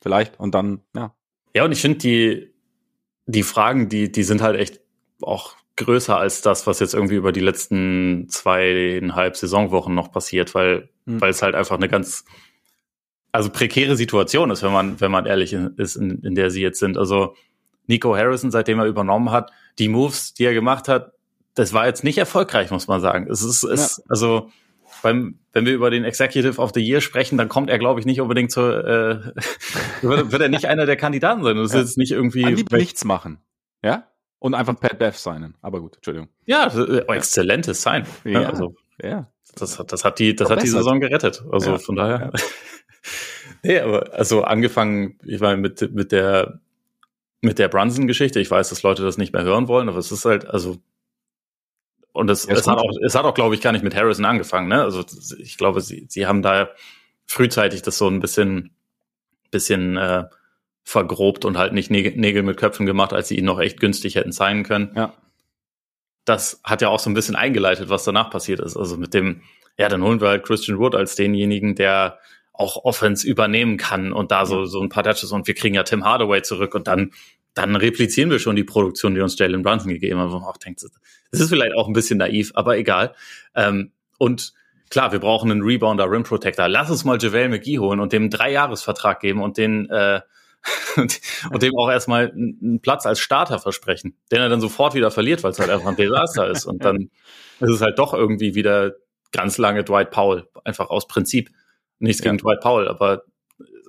vielleicht 0.00 0.38
und 0.40 0.54
dann, 0.54 0.82
ja. 0.94 1.14
Ja, 1.54 1.64
und 1.64 1.72
ich 1.72 1.80
finde 1.80 1.98
die, 1.98 2.52
die 3.26 3.42
Fragen, 3.42 3.88
die, 3.88 4.10
die 4.10 4.22
sind 4.22 4.42
halt 4.42 4.58
echt 4.58 4.80
auch 5.22 5.56
größer 5.76 6.16
als 6.16 6.42
das, 6.42 6.66
was 6.66 6.80
jetzt 6.80 6.94
irgendwie 6.94 7.14
über 7.14 7.32
die 7.32 7.40
letzten 7.40 8.26
zweieinhalb 8.28 9.36
Saisonwochen 9.36 9.94
noch 9.94 10.10
passiert, 10.10 10.54
weil, 10.54 10.88
hm. 11.06 11.20
weil 11.20 11.30
es 11.30 11.42
halt 11.42 11.54
einfach 11.54 11.76
eine 11.76 11.88
ganz 11.88 12.24
also 13.32 13.50
prekäre 13.50 13.96
Situation 13.96 14.50
ist, 14.50 14.62
wenn 14.62 14.72
man, 14.72 15.00
wenn 15.00 15.10
man 15.10 15.26
ehrlich 15.26 15.52
ist, 15.52 15.96
in, 15.96 16.22
in 16.22 16.34
der 16.34 16.50
sie 16.50 16.62
jetzt 16.62 16.78
sind. 16.78 16.96
Also 16.96 17.34
Nico 17.86 18.16
Harrison, 18.16 18.50
seitdem 18.50 18.78
er 18.80 18.86
übernommen 18.86 19.30
hat, 19.30 19.50
die 19.78 19.88
Moves, 19.88 20.34
die 20.34 20.44
er 20.44 20.54
gemacht 20.54 20.88
hat, 20.88 21.12
das 21.54 21.72
war 21.72 21.86
jetzt 21.86 22.04
nicht 22.04 22.18
erfolgreich, 22.18 22.70
muss 22.70 22.88
man 22.88 23.00
sagen. 23.00 23.28
Es 23.30 23.42
ist, 23.42 23.62
es, 23.64 23.98
ja. 23.98 24.04
also 24.08 24.50
beim, 25.02 25.38
wenn 25.52 25.66
wir 25.66 25.74
über 25.74 25.90
den 25.90 26.04
Executive 26.04 26.60
of 26.60 26.72
the 26.74 26.80
Year 26.80 27.00
sprechen, 27.00 27.38
dann 27.38 27.48
kommt 27.48 27.70
er, 27.70 27.78
glaube 27.78 28.00
ich, 28.00 28.06
nicht 28.06 28.20
unbedingt 28.20 28.50
zu, 28.50 28.60
äh, 28.60 29.32
wird, 30.02 30.32
wird 30.32 30.42
er 30.42 30.48
nicht 30.48 30.66
einer 30.66 30.86
der 30.86 30.96
Kandidaten 30.96 31.42
sein. 31.42 31.56
Das 31.56 31.66
ist 31.66 31.74
ja. 31.74 31.80
jetzt 31.80 31.98
nicht 31.98 32.12
irgendwie. 32.12 32.44
An 32.44 32.64
nichts 32.72 33.04
machen. 33.04 33.38
Ja? 33.82 34.08
Und 34.38 34.54
einfach 34.54 34.78
Pat 34.78 34.98
Bev 34.98 35.18
signen. 35.18 35.56
Aber 35.62 35.80
gut, 35.80 35.96
Entschuldigung. 35.96 36.28
Ja, 36.46 36.66
äh, 36.66 37.04
exzellentes 37.14 37.82
Sign. 37.82 38.04
Ja, 38.24 38.42
also, 38.42 38.76
ja. 39.02 39.30
Das, 39.56 39.82
das 39.86 40.04
hat 40.04 40.18
die, 40.18 40.36
das 40.36 40.50
hat 40.50 40.62
die 40.62 40.68
Saison 40.68 41.00
gerettet. 41.00 41.42
Also 41.50 41.72
ja. 41.72 41.78
von 41.78 41.96
daher. 41.96 42.30
Ja. 42.32 42.40
nee, 43.62 43.80
aber 43.80 44.12
also 44.14 44.42
angefangen, 44.42 45.18
ich 45.24 45.40
meine, 45.40 45.56
mit, 45.56 45.92
mit 45.92 46.12
der, 46.12 46.60
mit 47.40 47.58
der 47.58 47.68
Brunson-Geschichte. 47.68 48.38
Ich 48.40 48.50
weiß, 48.50 48.68
dass 48.68 48.82
Leute 48.82 49.02
das 49.02 49.18
nicht 49.18 49.32
mehr 49.32 49.42
hören 49.42 49.66
wollen, 49.68 49.88
aber 49.88 49.98
es 49.98 50.12
ist 50.12 50.24
halt, 50.24 50.46
also, 50.46 50.76
und 52.18 52.28
es, 52.30 52.44
es 52.44 52.66
hat 52.66 52.78
auch, 52.78 52.96
es 53.04 53.14
hat 53.14 53.24
auch, 53.24 53.34
glaube 53.34 53.54
ich, 53.54 53.60
gar 53.60 53.72
nicht 53.72 53.84
mit 53.84 53.94
Harrison 53.94 54.24
angefangen, 54.24 54.68
ne? 54.68 54.82
Also, 54.82 55.04
ich 55.38 55.56
glaube, 55.56 55.80
sie, 55.80 56.06
sie 56.08 56.26
haben 56.26 56.42
da 56.42 56.70
frühzeitig 57.26 57.82
das 57.82 57.96
so 57.98 58.08
ein 58.08 58.20
bisschen, 58.20 58.70
bisschen, 59.50 59.96
äh, 59.96 60.24
vergrobt 60.88 61.44
und 61.44 61.58
halt 61.58 61.74
nicht 61.74 61.90
Nägel 61.90 62.42
mit 62.42 62.56
Köpfen 62.56 62.86
gemacht, 62.86 63.12
als 63.12 63.28
sie 63.28 63.36
ihn 63.36 63.44
noch 63.44 63.60
echt 63.60 63.78
günstig 63.78 64.14
hätten 64.14 64.32
sein 64.32 64.62
können. 64.62 64.90
Ja. 64.96 65.12
Das 66.24 66.62
hat 66.64 66.80
ja 66.80 66.88
auch 66.88 66.98
so 66.98 67.10
ein 67.10 67.14
bisschen 67.14 67.36
eingeleitet, 67.36 67.90
was 67.90 68.04
danach 68.04 68.30
passiert 68.30 68.60
ist. 68.60 68.74
Also 68.74 68.96
mit 68.96 69.12
dem, 69.12 69.42
ja, 69.76 69.90
dann 69.90 70.02
holen 70.02 70.22
wir 70.22 70.28
halt 70.28 70.46
Christian 70.46 70.78
Wood 70.78 70.94
als 70.94 71.14
denjenigen, 71.14 71.74
der 71.74 72.18
auch 72.54 72.86
Offense 72.86 73.28
übernehmen 73.28 73.76
kann 73.76 74.14
und 74.14 74.30
da 74.30 74.46
so, 74.46 74.64
so 74.64 74.80
ein 74.80 74.88
paar 74.88 75.04
Touches 75.04 75.30
und 75.30 75.46
wir 75.46 75.54
kriegen 75.54 75.74
ja 75.74 75.82
Tim 75.82 76.06
Hardaway 76.06 76.40
zurück 76.40 76.74
und 76.74 76.88
dann, 76.88 77.12
dann 77.58 77.76
replizieren 77.76 78.30
wir 78.30 78.38
schon 78.38 78.56
die 78.56 78.64
Produktion, 78.64 79.14
die 79.14 79.20
uns 79.20 79.38
Jalen 79.38 79.62
Brunson 79.62 79.88
gegeben 79.88 80.20
hat, 80.20 80.30
wo 80.30 80.38
man 80.38 80.44
auch 80.44 80.56
denkt, 80.56 80.82
das 81.30 81.40
ist 81.40 81.48
vielleicht 81.48 81.74
auch 81.74 81.86
ein 81.86 81.92
bisschen 81.92 82.18
naiv, 82.18 82.52
aber 82.54 82.76
egal. 82.78 83.14
Ähm, 83.54 83.92
und 84.18 84.52
klar, 84.90 85.12
wir 85.12 85.18
brauchen 85.18 85.50
einen 85.50 85.62
Rebounder, 85.62 86.10
Rim 86.10 86.22
Protector. 86.22 86.68
Lass 86.68 86.90
uns 86.90 87.04
mal 87.04 87.18
JaVale 87.20 87.48
McGee 87.48 87.78
holen 87.78 88.00
und 88.00 88.12
dem 88.12 88.24
einen 88.24 88.30
Dreijahresvertrag 88.30 89.20
geben 89.20 89.42
und 89.42 89.58
den, 89.58 89.88
äh, 89.90 90.20
und, 90.96 91.20
und 91.50 91.62
dem 91.62 91.76
auch 91.76 91.90
erstmal 91.90 92.30
einen 92.30 92.80
Platz 92.80 93.06
als 93.06 93.20
Starter 93.20 93.58
versprechen, 93.58 94.16
den 94.30 94.40
er 94.40 94.48
dann 94.48 94.60
sofort 94.60 94.94
wieder 94.94 95.10
verliert, 95.10 95.42
weil 95.42 95.52
es 95.52 95.58
halt 95.58 95.70
einfach 95.70 95.88
ein 95.88 95.96
Desaster 95.96 96.48
ist. 96.48 96.64
Und 96.64 96.84
dann 96.84 97.10
ist 97.60 97.70
es 97.70 97.80
halt 97.80 97.98
doch 97.98 98.14
irgendwie 98.14 98.54
wieder 98.54 98.94
ganz 99.32 99.58
lange 99.58 99.84
Dwight 99.84 100.10
Powell, 100.10 100.48
einfach 100.64 100.90
aus 100.90 101.06
Prinzip. 101.06 101.50
Nichts 102.00 102.22
ja. 102.22 102.30
gegen 102.30 102.38
Dwight 102.38 102.60
Powell, 102.60 102.88
aber 102.88 103.24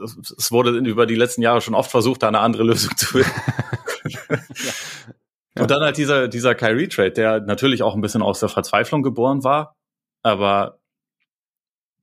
es 0.01 0.51
wurde 0.51 0.71
über 0.71 1.05
die 1.05 1.15
letzten 1.15 1.41
Jahre 1.41 1.61
schon 1.61 1.75
oft 1.75 1.91
versucht, 1.91 2.23
da 2.23 2.27
eine 2.27 2.39
andere 2.39 2.63
Lösung 2.63 2.95
zu 2.97 3.05
finden. 3.05 3.31
ja. 4.07 4.19
Und 5.63 5.71
dann 5.71 5.81
halt 5.81 5.97
dieser, 5.97 6.29
dieser 6.29 6.55
Kyrie-Trade, 6.55 7.11
der 7.11 7.39
natürlich 7.41 7.83
auch 7.83 7.93
ein 7.93 8.01
bisschen 8.01 8.21
aus 8.21 8.39
der 8.39 8.47
Verzweiflung 8.47 9.03
geboren 9.03 9.43
war, 9.43 9.75
aber 10.23 10.79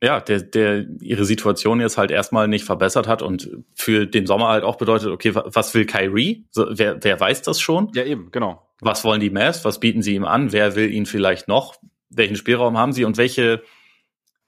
ja, 0.02 0.20
der, 0.20 0.42
der 0.42 0.84
ihre 1.00 1.24
Situation 1.24 1.80
jetzt 1.80 1.96
halt 1.96 2.10
erstmal 2.10 2.48
nicht 2.48 2.66
verbessert 2.66 3.08
hat 3.08 3.22
und 3.22 3.48
für 3.74 4.06
den 4.06 4.26
Sommer 4.26 4.48
halt 4.48 4.62
auch 4.62 4.76
bedeutet, 4.76 5.08
okay, 5.08 5.34
was 5.34 5.72
will 5.72 5.86
Kyrie? 5.86 6.44
So, 6.50 6.66
wer, 6.70 7.02
wer 7.02 7.18
weiß 7.18 7.42
das 7.42 7.60
schon? 7.60 7.90
Ja, 7.94 8.04
eben, 8.04 8.30
genau. 8.30 8.68
Was 8.80 9.04
wollen 9.04 9.20
die 9.20 9.30
Mavs? 9.30 9.64
Was 9.64 9.80
bieten 9.80 10.02
sie 10.02 10.16
ihm 10.16 10.26
an? 10.26 10.52
Wer 10.52 10.76
will 10.76 10.92
ihn 10.92 11.06
vielleicht 11.06 11.48
noch? 11.48 11.76
Welchen 12.10 12.36
Spielraum 12.36 12.76
haben 12.76 12.92
sie 12.92 13.06
und 13.06 13.16
welche 13.16 13.62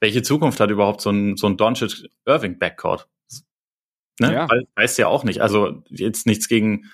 welche 0.01 0.23
Zukunft 0.23 0.61
hat 0.61 0.71
überhaupt 0.71 1.01
so 1.01 1.11
ein, 1.11 1.37
so 1.37 1.47
ein 1.47 1.57
Doncic-Irving-Backcourt? 1.57 3.09
Ne? 4.21 4.33
Ja. 4.33 4.49
We 4.49 4.67
weißt 4.75 4.99
ja 4.99 5.09
auch 5.09 5.25
nicht. 5.25 5.41
Also 5.41 5.83
jetzt 5.89 6.27
nichts 6.27 6.49
gegen 6.49 6.87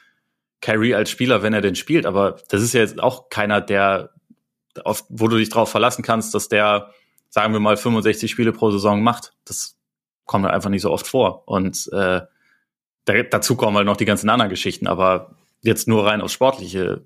Kyrie 0.60 0.94
als 0.94 1.10
Spieler, 1.10 1.42
wenn 1.42 1.52
er 1.52 1.60
denn 1.60 1.74
spielt, 1.74 2.06
aber 2.06 2.36
das 2.48 2.62
ist 2.62 2.72
ja 2.74 2.80
jetzt 2.80 3.02
auch 3.02 3.28
keiner, 3.28 3.60
der, 3.60 4.10
auf, 4.82 5.04
wo 5.08 5.28
du 5.28 5.36
dich 5.36 5.50
drauf 5.50 5.70
verlassen 5.70 6.02
kannst, 6.02 6.34
dass 6.34 6.48
der, 6.48 6.90
sagen 7.28 7.52
wir 7.52 7.60
mal, 7.60 7.76
65 7.76 8.30
Spiele 8.30 8.52
pro 8.52 8.70
Saison 8.70 9.02
macht. 9.02 9.34
Das 9.44 9.76
kommt 10.24 10.44
halt 10.44 10.54
einfach 10.54 10.70
nicht 10.70 10.82
so 10.82 10.90
oft 10.90 11.06
vor. 11.06 11.46
Und 11.46 11.88
äh, 11.92 12.22
da, 13.04 13.22
dazu 13.30 13.56
kommen 13.56 13.76
halt 13.76 13.86
noch 13.86 13.96
die 13.96 14.06
ganzen 14.06 14.30
anderen 14.30 14.50
Geschichten, 14.50 14.86
aber 14.86 15.36
jetzt 15.60 15.86
nur 15.86 16.06
rein 16.06 16.20
aufs 16.20 16.32
Sportliche 16.32 17.04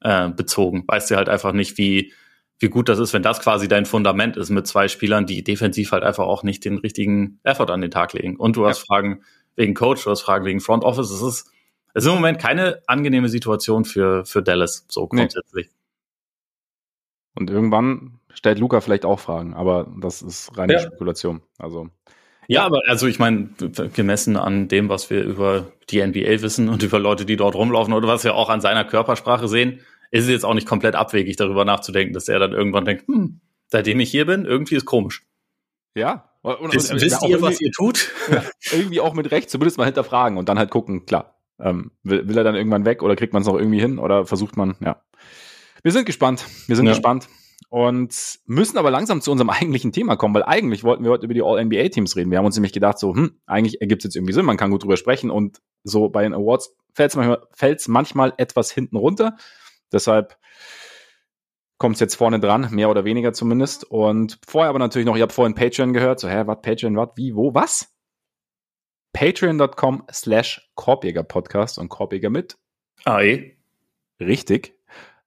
äh, 0.00 0.30
bezogen, 0.30 0.84
weißt 0.86 1.10
du 1.10 1.16
halt 1.16 1.28
einfach 1.28 1.52
nicht, 1.52 1.78
wie 1.78 2.12
wie 2.58 2.68
gut 2.68 2.88
das 2.88 2.98
ist, 2.98 3.12
wenn 3.12 3.22
das 3.22 3.40
quasi 3.40 3.68
dein 3.68 3.84
Fundament 3.84 4.36
ist 4.36 4.50
mit 4.50 4.66
zwei 4.66 4.88
Spielern, 4.88 5.26
die 5.26 5.44
defensiv 5.44 5.92
halt 5.92 6.02
einfach 6.02 6.24
auch 6.24 6.42
nicht 6.42 6.64
den 6.64 6.78
richtigen 6.78 7.38
Effort 7.42 7.70
an 7.70 7.82
den 7.82 7.90
Tag 7.90 8.14
legen. 8.14 8.36
Und 8.36 8.56
du 8.56 8.66
hast 8.66 8.78
ja. 8.78 8.84
Fragen 8.86 9.22
wegen 9.56 9.74
Coach, 9.74 10.04
du 10.04 10.10
hast 10.10 10.22
Fragen 10.22 10.44
wegen 10.44 10.60
Front 10.60 10.84
Office. 10.84 11.10
Es 11.10 11.22
ist, 11.22 11.50
es 11.94 12.04
ist 12.04 12.08
im 12.08 12.14
Moment 12.14 12.38
keine 12.38 12.82
angenehme 12.86 13.28
Situation 13.28 13.84
für, 13.84 14.24
für 14.24 14.42
Dallas, 14.42 14.86
so 14.88 15.08
grundsätzlich. 15.08 15.66
Nee. 15.66 15.72
Und 17.34 17.50
irgendwann 17.50 18.20
stellt 18.32 18.58
Luca 18.58 18.80
vielleicht 18.80 19.04
auch 19.04 19.20
Fragen, 19.20 19.54
aber 19.54 19.92
das 19.98 20.22
ist 20.22 20.56
reine 20.56 20.74
ja. 20.74 20.80
Spekulation. 20.80 21.42
Also. 21.58 21.88
Ja, 22.48 22.64
aber 22.64 22.80
also 22.86 23.06
ich 23.06 23.18
meine, 23.18 23.50
gemessen 23.94 24.36
an 24.36 24.68
dem, 24.68 24.88
was 24.88 25.10
wir 25.10 25.22
über 25.24 25.72
die 25.90 26.04
NBA 26.04 26.42
wissen 26.42 26.68
und 26.68 26.82
über 26.82 26.98
Leute, 26.98 27.24
die 27.24 27.36
dort 27.36 27.54
rumlaufen 27.54 27.92
oder 27.92 28.08
was 28.08 28.24
wir 28.24 28.34
auch 28.34 28.48
an 28.48 28.60
seiner 28.60 28.84
Körpersprache 28.84 29.48
sehen, 29.48 29.80
ist 30.10 30.24
es 30.24 30.30
jetzt 30.30 30.44
auch 30.44 30.54
nicht 30.54 30.68
komplett 30.68 30.94
abwegig, 30.94 31.36
darüber 31.36 31.64
nachzudenken, 31.64 32.14
dass 32.14 32.28
er 32.28 32.38
dann 32.38 32.52
irgendwann 32.52 32.84
denkt, 32.84 33.08
hm, 33.08 33.40
seitdem 33.68 34.00
ich 34.00 34.10
hier 34.10 34.26
bin, 34.26 34.44
irgendwie 34.44 34.76
ist 34.76 34.84
komisch. 34.84 35.26
Ja. 35.94 36.25
Und, 36.46 36.72
wisst, 36.74 36.92
und, 36.92 37.00
wisst 37.00 37.26
ihr, 37.26 37.42
was 37.42 37.60
ihr 37.60 37.72
tut? 37.72 38.12
Ja, 38.30 38.44
irgendwie 38.70 39.00
auch 39.00 39.14
mit 39.14 39.30
Recht, 39.32 39.50
zumindest 39.50 39.78
mal 39.78 39.84
hinterfragen 39.84 40.38
und 40.38 40.48
dann 40.48 40.58
halt 40.58 40.70
gucken, 40.70 41.04
klar. 41.06 41.36
Ähm, 41.58 41.90
will, 42.02 42.28
will 42.28 42.36
er 42.36 42.44
dann 42.44 42.54
irgendwann 42.54 42.84
weg 42.84 43.02
oder 43.02 43.16
kriegt 43.16 43.32
man 43.32 43.42
es 43.42 43.48
noch 43.48 43.56
irgendwie 43.56 43.80
hin 43.80 43.98
oder 43.98 44.26
versucht 44.26 44.56
man, 44.56 44.76
ja. 44.80 45.02
Wir 45.82 45.92
sind 45.92 46.04
gespannt. 46.04 46.44
Wir 46.66 46.76
sind 46.76 46.86
ja. 46.86 46.92
gespannt 46.92 47.28
und 47.68 48.38
müssen 48.46 48.78
aber 48.78 48.90
langsam 48.90 49.20
zu 49.20 49.32
unserem 49.32 49.50
eigentlichen 49.50 49.90
Thema 49.90 50.16
kommen, 50.16 50.34
weil 50.34 50.44
eigentlich 50.44 50.84
wollten 50.84 51.02
wir 51.02 51.10
heute 51.10 51.24
über 51.24 51.34
die 51.34 51.42
All-NBA-Teams 51.42 52.14
reden. 52.14 52.30
Wir 52.30 52.38
haben 52.38 52.46
uns 52.46 52.56
nämlich 52.56 52.72
gedacht, 52.72 52.98
so, 52.98 53.14
hm, 53.14 53.40
eigentlich 53.46 53.80
ergibt 53.80 54.02
es 54.02 54.04
jetzt 54.04 54.16
irgendwie 54.16 54.32
Sinn, 54.32 54.44
man 54.44 54.56
kann 54.56 54.70
gut 54.70 54.84
drüber 54.84 54.96
sprechen 54.96 55.30
und 55.30 55.60
so 55.82 56.08
bei 56.08 56.22
den 56.22 56.34
Awards 56.34 56.76
fällt 56.94 57.10
es 57.10 57.16
manchmal, 57.16 57.40
manchmal 57.88 58.34
etwas 58.36 58.70
hinten 58.70 58.96
runter. 58.96 59.36
Deshalb 59.92 60.36
kommt 61.78 61.96
es 61.96 62.00
jetzt 62.00 62.14
vorne 62.14 62.40
dran, 62.40 62.68
mehr 62.70 62.90
oder 62.90 63.04
weniger 63.04 63.32
zumindest. 63.32 63.84
Und 63.84 64.38
vorher 64.46 64.70
aber 64.70 64.78
natürlich 64.78 65.06
noch, 65.06 65.16
ich 65.16 65.22
habe 65.22 65.32
vorhin 65.32 65.54
Patreon 65.54 65.92
gehört, 65.92 66.20
so, 66.20 66.28
hä, 66.28 66.42
was, 66.46 66.60
Patreon, 66.62 66.96
was, 66.96 67.10
wie, 67.16 67.34
wo, 67.34 67.54
was? 67.54 67.92
Patreon.com 69.12 70.04
slash 70.12 70.70
Korbjäger 70.74 71.22
Podcast 71.22 71.78
und 71.78 71.88
Korbjäger 71.88 72.30
mit. 72.30 72.58
AI. 73.04 73.56
Richtig. 74.20 74.74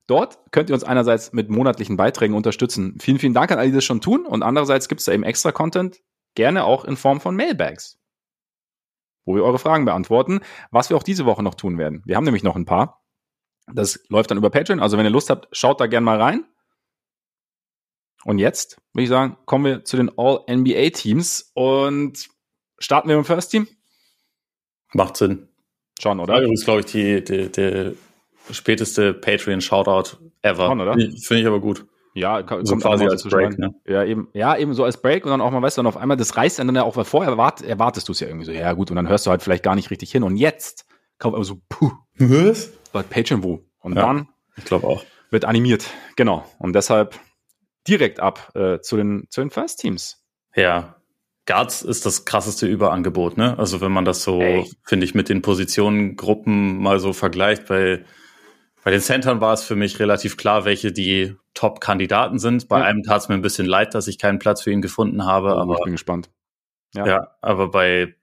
Dort 0.07 0.39
könnt 0.51 0.69
ihr 0.69 0.73
uns 0.73 0.83
einerseits 0.83 1.33
mit 1.33 1.49
monatlichen 1.49 1.95
Beiträgen 1.95 2.33
unterstützen. 2.33 2.97
Vielen, 2.99 3.19
vielen 3.19 3.33
Dank 3.33 3.51
an 3.51 3.59
alle, 3.59 3.69
die 3.69 3.75
das 3.75 3.85
schon 3.85 4.01
tun. 4.01 4.25
Und 4.25 4.41
andererseits 4.41 4.89
gibt 4.89 4.99
es 4.99 5.05
da 5.05 5.11
eben 5.11 5.23
extra 5.23 5.51
Content, 5.51 6.01
gerne 6.33 6.63
auch 6.63 6.85
in 6.85 6.97
Form 6.97 7.21
von 7.21 7.35
Mailbags, 7.35 7.99
wo 9.25 9.35
wir 9.35 9.43
eure 9.43 9.59
Fragen 9.59 9.85
beantworten, 9.85 10.39
was 10.71 10.89
wir 10.89 10.97
auch 10.97 11.03
diese 11.03 11.25
Woche 11.25 11.43
noch 11.43 11.53
tun 11.53 11.77
werden. 11.77 12.01
Wir 12.05 12.15
haben 12.15 12.23
nämlich 12.23 12.43
noch 12.43 12.55
ein 12.55 12.65
paar. 12.65 13.03
Das 13.73 13.99
läuft 14.09 14.31
dann 14.31 14.37
über 14.37 14.49
Patreon. 14.49 14.79
Also 14.79 14.97
wenn 14.97 15.05
ihr 15.05 15.11
Lust 15.11 15.29
habt, 15.29 15.47
schaut 15.51 15.79
da 15.79 15.87
gerne 15.87 16.05
mal 16.05 16.21
rein. 16.21 16.45
Und 18.25 18.39
jetzt 18.39 18.81
würde 18.93 19.03
ich 19.03 19.09
sagen, 19.09 19.37
kommen 19.45 19.65
wir 19.65 19.85
zu 19.85 19.97
den 19.97 20.11
All-NBA-Teams. 20.17 21.51
Und 21.53 22.29
starten 22.77 23.09
wir 23.09 23.15
im 23.15 23.25
First 23.25 23.51
Team? 23.51 23.67
Macht 24.93 25.17
Sinn. 25.17 25.47
Schon, 25.99 26.19
oder? 26.19 26.35
Ja, 26.35 26.41
übrigens, 26.41 26.65
glaube 26.65 26.81
ich, 26.81 26.85
die, 26.87 27.23
die, 27.23 27.51
der 27.51 27.93
späteste 28.51 29.13
Patreon-Shoutout 29.13 30.17
ever. 30.41 30.67
Schon, 30.67 30.81
oder? 30.81 30.93
Finde 30.93 31.41
ich 31.41 31.47
aber 31.47 31.59
gut. 31.59 31.85
Ja, 32.15 32.41
kommt 32.41 32.67
So 32.67 32.75
quasi 32.77 33.05
als 33.05 33.23
Break, 33.23 33.59
ne? 33.59 33.73
Ja, 33.85 34.03
eben, 34.03 34.29
ja, 34.33 34.57
eben 34.57 34.73
so 34.73 34.83
als 34.83 35.01
Break 35.01 35.25
und 35.25 35.31
dann 35.31 35.41
auch 35.41 35.51
mal, 35.51 35.61
weißt 35.61 35.77
du, 35.77 35.81
und 35.81 35.87
auf 35.87 35.97
einmal, 35.97 36.17
das 36.17 36.35
reißt 36.35 36.59
dann 36.59 36.75
ja 36.75 36.83
auch, 36.83 36.95
weil 36.97 37.05
vorher 37.05 37.31
erwart, 37.31 37.61
erwartest 37.61 38.07
du 38.07 38.13
es 38.13 38.19
ja 38.19 38.27
irgendwie 38.27 38.45
so, 38.45 38.51
ja 38.51 38.73
gut, 38.73 38.89
und 38.89 38.95
dann 38.95 39.07
hörst 39.07 39.25
du 39.25 39.31
halt 39.31 39.43
vielleicht 39.43 39.63
gar 39.63 39.75
nicht 39.75 39.91
richtig 39.91 40.11
hin. 40.11 40.23
Und 40.23 40.35
jetzt 40.35 40.85
kommt 41.19 41.35
aber 41.35 41.43
so, 41.43 41.61
puh, 41.69 41.91
Was? 42.19 42.71
bei 42.91 43.03
Patreon 43.03 43.43
wo? 43.43 43.63
Und 43.79 43.95
Ja. 43.95 44.01
dann 44.01 44.27
Ich 44.57 44.65
glaube 44.65 44.87
auch. 44.87 45.03
wird 45.29 45.45
animiert. 45.45 45.89
Genau. 46.15 46.45
Und 46.59 46.73
deshalb 46.73 47.17
direkt 47.87 48.19
ab 48.19 48.51
äh, 48.55 48.79
zu, 48.81 48.97
den, 48.97 49.27
zu 49.29 49.41
den 49.41 49.49
First 49.51 49.79
Teams. 49.79 50.23
Ja. 50.55 50.95
Guards 51.45 51.81
ist 51.81 52.05
das 52.05 52.25
krasseste 52.25 52.67
Überangebot, 52.67 53.37
ne? 53.37 53.57
Also 53.57 53.81
wenn 53.81 53.91
man 53.91 54.05
das 54.05 54.21
so, 54.23 54.39
finde 54.83 55.05
ich, 55.05 55.15
mit 55.15 55.29
den 55.29 55.41
Positionengruppen 55.41 56.77
mal 56.81 56.99
so 56.99 57.11
vergleicht, 57.13 57.65
bei, 57.67 58.05
bei 58.83 58.91
den 58.91 59.01
Centern 59.01 59.41
war 59.41 59.53
es 59.53 59.63
für 59.63 59.75
mich 59.75 59.99
relativ 59.99 60.37
klar, 60.37 60.65
welche 60.65 60.91
die 60.91 61.35
Top-Kandidaten 61.55 62.37
sind. 62.37 62.67
Bei 62.67 62.79
Ja. 62.79 62.85
einem 62.85 63.01
tat 63.03 63.21
es 63.23 63.29
mir 63.29 63.35
ein 63.35 63.41
bisschen 63.41 63.65
leid, 63.65 63.95
dass 63.95 64.07
ich 64.07 64.19
keinen 64.19 64.37
Platz 64.39 64.61
für 64.61 64.71
ihn 64.71 64.81
gefunden 64.83 65.25
habe, 65.25 65.49
Oh, 65.55 65.59
aber 65.59 65.75
ich 65.77 65.83
bin 65.83 65.93
gespannt. 65.93 66.29
Ja. 66.93 67.07
Ja. 67.07 67.27
aber 67.41 67.69
bei, 67.71 68.15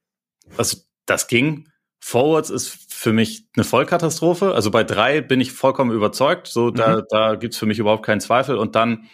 also 0.56 0.78
das 1.06 1.26
ging. 1.26 1.68
Forwards 1.98 2.50
ist 2.50 2.85
für 2.96 3.12
mich 3.12 3.44
eine 3.54 3.64
Vollkatastrophe. 3.64 4.54
Also 4.54 4.70
bei 4.70 4.82
drei 4.82 5.20
bin 5.20 5.40
ich 5.40 5.52
vollkommen 5.52 5.90
überzeugt. 5.92 6.46
So, 6.46 6.70
da, 6.70 6.96
Mhm. 6.98 7.02
da 7.10 7.34
gibt's 7.34 7.58
für 7.58 7.66
mich 7.66 7.78
überhaupt 7.78 8.04
keinen 8.06 8.20
Zweifel. 8.20 8.56
Und 8.56 8.74
dann 8.74 9.04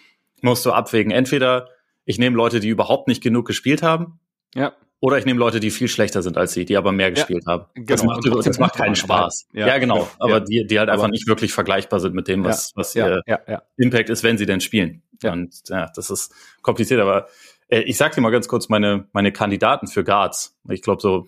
musst 0.40 0.64
du 0.64 0.72
abwägen. 0.72 1.10
Entweder 1.10 1.68
ich 2.04 2.18
nehme 2.18 2.36
Leute, 2.36 2.60
die 2.60 2.68
überhaupt 2.68 3.08
nicht 3.08 3.22
genug 3.22 3.46
gespielt 3.46 3.82
haben, 3.82 4.20
Ja. 4.54 4.72
oder 5.00 5.18
ich 5.18 5.24
nehme 5.26 5.40
Leute, 5.40 5.58
die 5.58 5.70
viel 5.72 5.88
schlechter 5.88 6.22
sind 6.22 6.36
als 6.36 6.52
sie, 6.52 6.64
die 6.64 6.76
aber 6.76 6.92
mehr 6.92 7.10
gespielt 7.10 7.44
haben. 7.46 7.66
Das 7.74 8.00
genau. 8.02 8.12
macht, 8.14 8.24
Und 8.24 8.32
trotzdem 8.32 8.52
das 8.52 8.58
macht 8.60 8.74
keinen 8.76 8.94
Spaß. 9.30 9.48
Ja, 9.52 9.66
ja, 9.66 9.78
genau. 9.78 9.98
ja, 9.98 10.08
aber 10.20 10.32
ja. 10.34 10.40
die, 10.40 10.66
die 10.66 10.78
halt 10.78 10.88
einfach 10.88 11.08
nicht 11.08 11.26
wirklich 11.26 11.52
vergleichbar 11.52 11.98
sind 12.00 12.14
mit 12.14 12.28
dem, 12.28 12.44
was, 12.44 12.72
was 12.76 12.94
Ja, 12.94 13.08
ihr 13.08 13.22
ja, 13.26 13.40
ja. 13.48 13.62
Impact 13.76 14.10
ist, 14.10 14.22
wenn 14.22 14.38
sie 14.38 14.46
denn 14.46 14.60
spielen. 14.60 15.02
Ja. 15.22 15.32
Und 15.32 15.54
ja, 15.68 15.90
das 15.94 16.08
ist 16.10 16.32
kompliziert, 16.62 17.00
aber 17.00 17.26
äh, 17.68 17.80
ich 17.80 17.96
sag 17.96 18.14
dir 18.14 18.20
mal 18.20 18.30
ganz 18.30 18.46
kurz 18.48 18.68
meine, 18.68 19.08
meine 19.12 19.32
Kandidaten 19.32 19.86
für 19.88 20.04
Guards. 20.04 20.56
Ich 20.68 20.82
glaube, 20.82 21.00
so, 21.02 21.26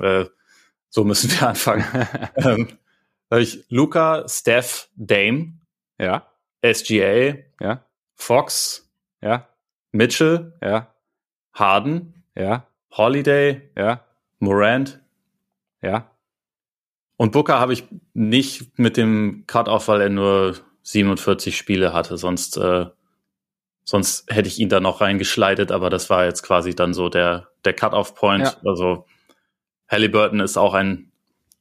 äh, 0.00 0.24
so 0.92 1.04
müssen 1.04 1.30
wir 1.32 1.48
anfangen. 1.48 1.84
ähm, 2.36 2.68
da 3.30 3.38
ich 3.38 3.64
Luca, 3.70 4.28
Steph, 4.28 4.88
Dame, 4.94 5.54
ja, 5.98 6.26
SGA, 6.62 7.38
ja, 7.60 7.84
Fox, 8.14 8.92
ja, 9.22 9.48
Mitchell, 9.90 10.52
ja, 10.62 10.94
Harden, 11.54 12.22
ja, 12.36 12.66
Holiday, 12.90 13.70
ja, 13.76 14.04
Morant 14.38 15.00
ja. 15.80 16.10
und 17.16 17.32
Booker 17.32 17.58
habe 17.58 17.72
ich 17.72 17.84
nicht 18.12 18.78
mit 18.78 18.98
dem 18.98 19.44
Cut-Off, 19.46 19.88
weil 19.88 20.02
er 20.02 20.10
nur 20.10 20.56
47 20.82 21.56
Spiele 21.56 21.94
hatte. 21.94 22.18
Sonst, 22.18 22.58
äh, 22.58 22.86
sonst 23.84 24.30
hätte 24.30 24.48
ich 24.48 24.58
ihn 24.58 24.68
da 24.68 24.80
noch 24.80 25.00
reingeschleitet, 25.00 25.72
aber 25.72 25.88
das 25.88 26.10
war 26.10 26.26
jetzt 26.26 26.42
quasi 26.42 26.74
dann 26.74 26.92
so 26.92 27.08
der, 27.08 27.48
der 27.64 27.72
Cut-Off-Point. 27.72 28.44
Ja. 28.44 28.70
Also 28.70 29.06
Halliburton 29.92 30.40
ist 30.40 30.56
auch 30.56 30.74
ein, 30.74 31.12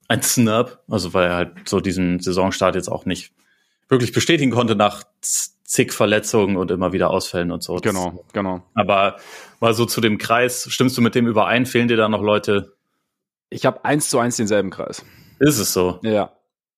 ein 0.07 0.23
Snub, 0.23 0.79
also 0.89 1.13
weil 1.13 1.27
er 1.27 1.35
halt 1.35 1.69
so 1.69 1.79
diesen 1.79 2.19
Saisonstart 2.19 2.75
jetzt 2.75 2.89
auch 2.89 3.05
nicht 3.05 3.33
wirklich 3.89 4.13
bestätigen 4.13 4.51
konnte 4.51 4.75
nach 4.75 5.03
zig 5.21 5.93
Verletzungen 5.93 6.57
und 6.57 6.71
immer 6.71 6.93
wieder 6.93 7.09
Ausfällen 7.09 7.51
und 7.51 7.61
so. 7.61 7.75
Genau, 7.75 8.25
genau. 8.33 8.63
Aber 8.73 9.17
mal 9.59 9.73
so 9.73 9.85
zu 9.85 10.01
dem 10.01 10.17
Kreis, 10.17 10.67
stimmst 10.69 10.97
du 10.97 11.01
mit 11.01 11.13
dem 11.13 11.27
überein? 11.27 11.65
Fehlen 11.65 11.87
dir 11.87 11.97
da 11.97 12.09
noch 12.09 12.21
Leute? 12.21 12.73
Ich 13.49 13.65
habe 13.65 13.83
eins 13.85 14.09
zu 14.09 14.19
eins 14.19 14.37
denselben 14.37 14.69
Kreis. 14.69 15.05
Ist 15.39 15.59
es 15.59 15.73
so? 15.73 15.99
Ja. 16.03 16.33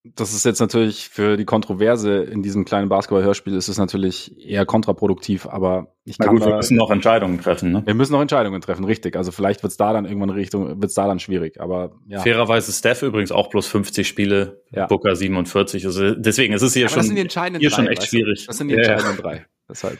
Das 0.05 0.33
ist 0.33 0.43
jetzt 0.43 0.59
natürlich 0.59 1.07
für 1.07 1.37
die 1.37 1.45
Kontroverse 1.45 2.23
in 2.23 2.43
diesem 2.43 2.65
kleinen 2.65 2.89
Basketball-Hörspiel 2.89 3.55
ist 3.55 3.69
es 3.69 3.77
natürlich 3.77 4.37
eher 4.37 4.65
kontraproduktiv, 4.65 5.45
aber 5.47 5.95
ich 6.03 6.19
Na 6.19 6.25
kann 6.25 6.35
gut, 6.35 6.45
wir 6.45 6.57
müssen 6.57 6.75
noch 6.75 6.91
Entscheidungen 6.91 7.39
treffen, 7.39 7.71
ne? 7.71 7.83
wir 7.85 7.93
müssen 7.93 8.11
noch 8.11 8.19
Entscheidungen 8.19 8.59
treffen, 8.59 8.83
richtig. 8.83 9.15
Also 9.15 9.31
vielleicht 9.31 9.63
wird's 9.63 9.77
da 9.77 9.93
dann 9.93 10.03
irgendwann 10.03 10.29
Richtung, 10.31 10.81
wird's 10.81 10.93
da 10.95 11.07
dann 11.07 11.19
schwierig, 11.19 11.61
aber 11.61 11.95
ja. 12.05 12.19
Fairerweise 12.19 12.73
Steph 12.73 13.01
übrigens 13.01 13.31
auch 13.31 13.49
bloß 13.49 13.65
50 13.67 14.05
Spiele, 14.05 14.61
Ja. 14.71 14.87
Booker 14.87 15.15
47. 15.15 15.85
Also 15.85 16.13
deswegen 16.15 16.53
ist 16.53 16.63
es 16.63 16.73
hier 16.73 16.83
Aber 16.87 16.89
schon 16.89 16.99
das 16.99 17.05
sind 17.07 17.15
die 17.15 17.21
entscheidenden 17.21 17.61
hier 17.61 17.69
drei, 17.69 17.75
schon 17.77 17.87
echt 17.87 18.01
weißt 18.01 18.11
du? 18.11 18.17
schwierig. 18.17 18.45
Das 18.47 18.57
sind 18.57 18.67
die 18.67 18.75
Ja, 18.75 18.81
ja. 18.81 18.91
entscheidenden 18.91 19.23
drei. 19.23 19.45
Deshalb. 19.69 19.99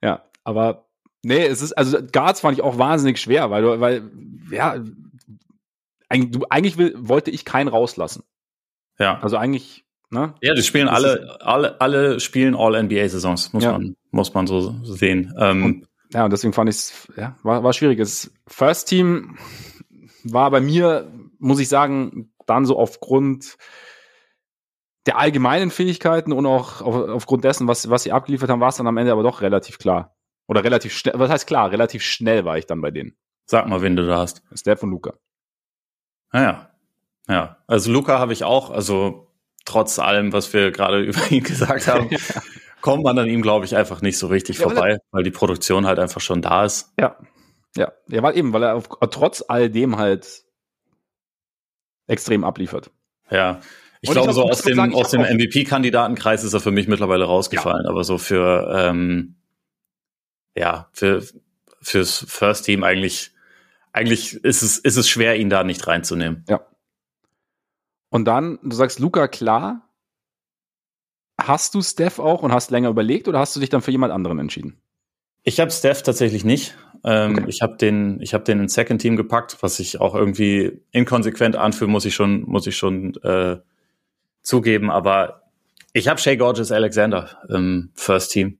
Ja, 0.00 0.22
aber 0.44 0.86
nee, 1.24 1.44
es 1.44 1.60
ist, 1.60 1.72
also 1.72 1.98
Guards 2.12 2.40
fand 2.40 2.56
ich 2.56 2.62
auch 2.62 2.78
wahnsinnig 2.78 3.18
schwer, 3.20 3.50
weil 3.50 3.62
du, 3.62 3.80
weil, 3.80 4.02
ja, 4.52 4.76
eigentlich, 6.08 6.30
du, 6.30 6.46
eigentlich 6.50 6.78
will, 6.78 6.94
wollte 6.96 7.32
ich 7.32 7.44
keinen 7.44 7.66
rauslassen. 7.66 8.22
Ja. 8.98 9.18
Also 9.20 9.36
eigentlich, 9.36 9.84
ne? 10.10 10.34
Ja, 10.42 10.54
die 10.54 10.62
spielen 10.62 10.88
alle, 10.88 11.38
alle, 11.40 11.80
alle 11.80 12.20
spielen 12.20 12.54
All-NBA-Saisons, 12.54 13.52
muss 13.52 13.64
Ja. 13.64 13.72
man, 13.72 13.96
muss 14.10 14.34
man 14.34 14.46
so 14.46 14.74
sehen. 14.84 15.34
Ähm, 15.38 15.86
Ja, 16.12 16.24
und 16.24 16.32
deswegen 16.32 16.52
fand 16.54 16.70
ich 16.70 16.76
es, 16.76 17.08
ja, 17.16 17.36
war, 17.42 17.62
war 17.62 17.72
schwierig. 17.74 17.98
Das 17.98 18.30
First 18.46 18.88
Team 18.88 19.36
war 20.24 20.50
bei 20.50 20.60
mir, 20.60 21.10
muss 21.38 21.60
ich 21.60 21.68
sagen, 21.68 22.32
dann 22.46 22.64
so 22.64 22.78
aufgrund 22.78 23.56
der 25.06 25.18
allgemeinen 25.18 25.70
Fähigkeiten 25.70 26.32
und 26.32 26.46
auch 26.46 26.80
auf, 26.82 26.94
aufgrund 27.08 27.44
dessen, 27.44 27.68
was, 27.68 27.88
was 27.90 28.02
sie 28.04 28.12
abgeliefert 28.12 28.48
haben, 28.50 28.60
war 28.60 28.68
es 28.70 28.76
dann 28.76 28.86
am 28.86 28.96
Ende 28.96 29.12
aber 29.12 29.22
doch 29.22 29.40
relativ 29.42 29.78
klar. 29.78 30.16
Oder 30.46 30.64
relativ 30.64 30.94
schnell, 30.94 31.14
was 31.18 31.30
heißt 31.30 31.46
klar? 31.46 31.70
Relativ 31.70 32.02
schnell 32.02 32.44
war 32.46 32.56
ich 32.56 32.64
dann 32.66 32.80
bei 32.80 32.90
denen. 32.90 33.14
sag 33.46 33.68
mal, 33.68 33.82
wen 33.82 33.96
du 33.96 34.06
da 34.06 34.16
hast. 34.18 34.42
Steph 34.54 34.82
und 34.82 34.90
Luca. 34.90 35.12
Naja. 36.32 36.67
Ja. 37.28 37.58
Also 37.66 37.92
Luca 37.92 38.18
habe 38.18 38.32
ich 38.32 38.44
auch, 38.44 38.70
also 38.70 39.28
trotz 39.64 39.98
allem, 39.98 40.32
was 40.32 40.52
wir 40.52 40.70
gerade 40.70 41.00
über 41.04 41.30
ihn 41.30 41.42
gesagt 41.42 41.86
haben, 41.86 42.10
kommt 42.80 43.04
man 43.04 43.18
an 43.18 43.28
ihm, 43.28 43.42
glaube 43.42 43.64
ich, 43.64 43.76
einfach 43.76 44.00
nicht 44.00 44.18
so 44.18 44.28
richtig 44.28 44.58
Ja, 44.58 44.64
vorbei, 44.64 44.98
weil 45.10 45.22
die 45.22 45.30
Produktion 45.30 45.86
halt 45.86 45.98
einfach 45.98 46.20
schon 46.20 46.42
da 46.42 46.64
ist. 46.64 46.92
Ja. 46.98 47.16
Ja. 47.76 47.92
Ja, 48.08 48.22
weil 48.22 48.36
eben, 48.36 48.52
weil 48.52 48.62
er 48.62 48.74
auf, 48.74 48.88
trotz 49.10 49.44
all 49.46 49.70
dem 49.70 49.98
halt 49.98 50.42
extrem 52.06 52.44
abliefert. 52.44 52.90
Ja. 53.30 53.60
Ich 54.00 54.10
glaube, 54.10 54.30
ich 54.30 54.34
so 54.34 54.42
glaub, 54.42 54.52
aus 54.52 54.62
dem, 54.62 54.76
sagen, 54.76 54.94
aus 54.94 55.10
dem 55.10 55.22
MVP-Kandidatenkreis 55.22 56.44
ist 56.44 56.54
er 56.54 56.60
für 56.60 56.70
mich 56.70 56.86
mittlerweile 56.88 57.24
rausgefallen. 57.24 57.86
Aber 57.86 58.04
so 58.04 58.16
für, 58.16 58.72
ähm, 58.72 59.36
ja, 60.56 60.88
für, 60.92 61.22
fürs 61.82 62.24
First 62.28 62.64
Team 62.64 62.84
eigentlich, 62.84 63.32
eigentlich 63.92 64.34
ist 64.44 64.62
es, 64.62 64.78
ist 64.78 64.96
es 64.96 65.08
schwer, 65.08 65.36
ihn 65.36 65.50
da 65.50 65.64
nicht 65.64 65.86
reinzunehmen. 65.86 66.44
Und 68.10 68.24
dann, 68.26 68.58
du 68.62 68.74
sagst 68.74 68.98
Luca, 68.98 69.28
klar. 69.28 69.82
Hast 71.40 71.74
du 71.74 71.82
Steph 71.82 72.18
auch 72.18 72.42
und 72.42 72.52
hast 72.52 72.70
länger 72.70 72.88
überlegt 72.88 73.28
oder 73.28 73.38
hast 73.38 73.54
du 73.54 73.60
dich 73.60 73.68
dann 73.68 73.82
für 73.82 73.92
jemand 73.92 74.12
anderen 74.12 74.38
entschieden? 74.38 74.80
Ich 75.44 75.60
habe 75.60 75.70
Steph 75.70 76.02
tatsächlich 76.02 76.44
nicht. 76.44 76.76
Ähm, 77.04 77.38
Okay. 77.38 77.44
Ich 77.48 77.62
habe 77.62 77.76
den, 77.76 78.20
ich 78.20 78.34
habe 78.34 78.44
den 78.44 78.60
ins 78.60 78.74
Second 78.74 79.00
Team 79.00 79.16
gepackt, 79.16 79.58
was 79.60 79.78
ich 79.78 80.00
auch 80.00 80.14
irgendwie 80.14 80.82
inkonsequent 80.90 81.54
anfühle, 81.56 81.90
muss 81.90 82.04
ich 82.04 82.14
schon, 82.14 82.42
muss 82.42 82.66
ich 82.66 82.76
schon 82.76 83.14
äh, 83.22 83.58
zugeben. 84.42 84.90
Aber 84.90 85.42
ich 85.92 86.08
habe 86.08 86.18
Shea 86.20 86.34
Gorgeous 86.34 86.72
Alexander 86.72 87.38
im 87.48 87.90
First 87.94 88.32
Team. 88.32 88.58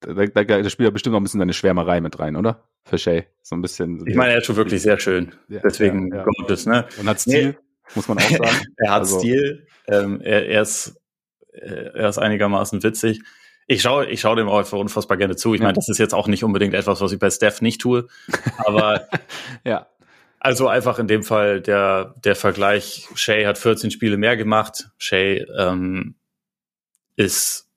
Da, 0.00 0.12
da, 0.12 0.44
da 0.44 0.70
spielt 0.70 0.86
ja 0.86 0.90
bestimmt 0.90 1.12
noch 1.14 1.20
ein 1.20 1.24
bisschen 1.24 1.40
deine 1.40 1.54
Schwärmerei 1.54 2.00
mit 2.00 2.18
rein, 2.18 2.36
oder? 2.36 2.62
Für 2.84 2.98
Shay. 2.98 3.26
So 3.42 3.56
ein 3.56 3.62
bisschen. 3.62 4.06
Ich 4.06 4.14
meine, 4.14 4.32
er 4.32 4.38
ist 4.38 4.46
schon 4.46 4.56
wirklich 4.56 4.82
sehr 4.82 4.98
schön. 4.98 5.32
Ja, 5.48 5.60
Deswegen 5.64 6.10
ja, 6.10 6.18
ja. 6.18 6.24
Gorgeous, 6.24 6.66
ne? 6.66 6.86
Und 6.98 7.08
hat 7.08 7.20
Stil, 7.20 7.58
muss 7.94 8.08
man 8.08 8.18
auch 8.18 8.22
sagen. 8.30 8.66
er 8.76 8.90
hat 8.90 9.00
Also- 9.00 9.18
Stil. 9.18 9.66
Ähm, 9.86 10.20
er, 10.22 10.46
er 10.46 10.62
ist, 10.62 10.96
äh, 11.52 11.90
er 11.94 12.08
ist 12.08 12.18
einigermaßen 12.18 12.82
witzig. 12.82 13.20
Ich 13.66 13.80
schaue, 13.82 14.06
ich 14.06 14.20
schaue 14.20 14.36
dem 14.36 14.48
auch 14.48 14.72
unfassbar 14.72 15.16
gerne 15.16 15.36
zu. 15.36 15.54
Ich 15.54 15.60
meine, 15.60 15.72
das 15.74 15.88
ist 15.88 15.98
jetzt 15.98 16.14
auch 16.14 16.26
nicht 16.26 16.44
unbedingt 16.44 16.74
etwas, 16.74 17.00
was 17.00 17.12
ich 17.12 17.18
bei 17.18 17.30
Steph 17.30 17.60
nicht 17.62 17.80
tue. 17.80 18.08
Aber 18.58 19.08
ja. 19.64 19.86
Also 20.40 20.68
einfach 20.68 20.98
in 20.98 21.08
dem 21.08 21.22
Fall 21.22 21.62
der, 21.62 22.14
der 22.22 22.36
Vergleich, 22.36 23.08
Shay 23.14 23.44
hat 23.44 23.56
14 23.56 23.90
Spiele 23.90 24.18
mehr 24.18 24.36
gemacht. 24.36 24.90
Shay 24.98 25.46
ähm, 25.58 26.16
ist 27.16 27.70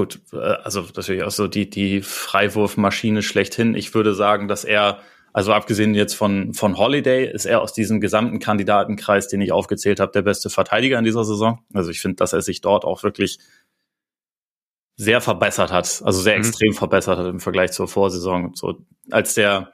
gut, 0.00 0.20
äh, 0.32 0.36
also 0.36 0.86
natürlich 0.96 1.22
auch 1.22 1.30
so 1.30 1.46
die, 1.46 1.68
die 1.68 2.00
Freiwurfmaschine 2.00 3.22
schlechthin. 3.22 3.74
Ich 3.74 3.94
würde 3.94 4.14
sagen, 4.14 4.48
dass 4.48 4.64
er, 4.64 5.00
also 5.34 5.52
abgesehen 5.52 5.94
jetzt 5.94 6.14
von, 6.14 6.54
von 6.54 6.78
Holiday, 6.78 7.30
ist 7.30 7.44
er 7.44 7.60
aus 7.60 7.74
diesem 7.74 8.00
gesamten 8.00 8.38
Kandidatenkreis, 8.38 9.28
den 9.28 9.42
ich 9.42 9.52
aufgezählt 9.52 10.00
habe, 10.00 10.12
der 10.12 10.22
beste 10.22 10.48
Verteidiger 10.48 10.98
in 10.98 11.04
dieser 11.04 11.24
Saison. 11.24 11.62
Also 11.74 11.90
ich 11.90 12.00
finde, 12.00 12.16
dass 12.16 12.32
er 12.32 12.40
sich 12.40 12.62
dort 12.62 12.86
auch 12.86 13.02
wirklich 13.02 13.38
sehr 14.96 15.20
verbessert 15.20 15.70
hat, 15.70 16.02
also 16.04 16.20
sehr 16.20 16.34
Mhm. 16.36 16.40
extrem 16.40 16.72
verbessert 16.72 17.18
hat 17.18 17.26
im 17.26 17.40
Vergleich 17.40 17.72
zur 17.72 17.88
Vorsaison. 17.88 18.54
So 18.54 18.78
als 19.10 19.34
der 19.34 19.72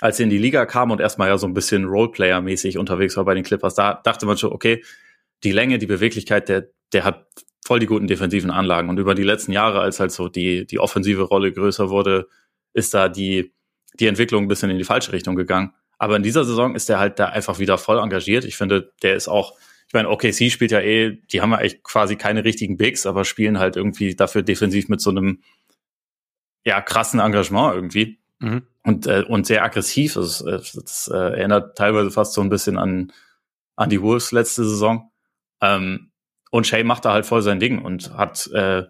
als 0.00 0.18
er 0.18 0.24
in 0.24 0.30
die 0.30 0.38
Liga 0.38 0.66
kam 0.66 0.90
und 0.90 1.00
erstmal 1.00 1.28
ja 1.28 1.38
so 1.38 1.46
ein 1.46 1.54
bisschen 1.54 1.84
Roleplayer-mäßig 1.84 2.76
unterwegs 2.76 3.16
war 3.16 3.24
bei 3.24 3.34
den 3.34 3.44
Clippers, 3.44 3.76
da 3.76 3.94
dachte 3.94 4.26
man 4.26 4.36
schon, 4.36 4.52
okay, 4.52 4.82
die 5.44 5.52
Länge, 5.52 5.78
die 5.78 5.86
Beweglichkeit, 5.86 6.48
der, 6.48 6.70
der 6.92 7.04
hat 7.04 7.26
voll 7.72 7.80
die 7.80 7.86
guten 7.86 8.06
defensiven 8.06 8.50
Anlagen. 8.50 8.90
Und 8.90 8.98
über 8.98 9.14
die 9.14 9.22
letzten 9.22 9.50
Jahre, 9.50 9.80
als 9.80 9.98
halt 9.98 10.12
so 10.12 10.28
die, 10.28 10.66
die 10.66 10.78
offensive 10.78 11.22
Rolle 11.22 11.52
größer 11.52 11.88
wurde, 11.88 12.28
ist 12.74 12.92
da 12.92 13.08
die, 13.08 13.54
die 13.98 14.08
Entwicklung 14.08 14.44
ein 14.44 14.48
bisschen 14.48 14.68
in 14.68 14.76
die 14.76 14.84
falsche 14.84 15.10
Richtung 15.12 15.36
gegangen. 15.36 15.72
Aber 15.96 16.16
in 16.16 16.22
dieser 16.22 16.44
Saison 16.44 16.74
ist 16.74 16.90
er 16.90 16.98
halt 16.98 17.18
da 17.18 17.30
einfach 17.30 17.60
wieder 17.60 17.78
voll 17.78 17.98
engagiert. 17.98 18.44
Ich 18.44 18.58
finde, 18.58 18.92
der 19.02 19.16
ist 19.16 19.26
auch, 19.26 19.54
ich 19.88 19.94
meine, 19.94 20.10
OKC 20.10 20.50
spielt 20.50 20.70
ja 20.70 20.80
eh, 20.80 21.18
die 21.32 21.40
haben 21.40 21.52
ja 21.52 21.60
echt 21.60 21.82
quasi 21.82 22.16
keine 22.16 22.44
richtigen 22.44 22.76
Bigs, 22.76 23.06
aber 23.06 23.24
spielen 23.24 23.58
halt 23.58 23.76
irgendwie 23.76 24.14
dafür 24.14 24.42
defensiv 24.42 24.90
mit 24.90 25.00
so 25.00 25.08
einem 25.08 25.40
ja 26.66 26.82
krassen 26.82 27.20
Engagement 27.20 27.74
irgendwie 27.74 28.18
mhm. 28.38 28.66
und 28.82 29.06
äh, 29.06 29.24
und 29.26 29.46
sehr 29.46 29.64
aggressiv. 29.64 30.12
Das, 30.12 30.44
das, 30.44 30.72
das 30.72 31.10
äh, 31.10 31.16
erinnert 31.16 31.78
teilweise 31.78 32.10
fast 32.10 32.34
so 32.34 32.42
ein 32.42 32.50
bisschen 32.50 32.76
an 32.76 33.12
an 33.76 33.88
die 33.88 34.02
Wolves 34.02 34.30
letzte 34.30 34.64
Saison. 34.64 35.10
Ähm, 35.62 36.11
und 36.52 36.66
Shay 36.66 36.84
macht 36.84 37.06
da 37.06 37.14
halt 37.14 37.24
voll 37.24 37.40
sein 37.40 37.60
Ding 37.60 37.82
und 37.82 38.12
hat 38.14 38.46
äh, 38.52 38.84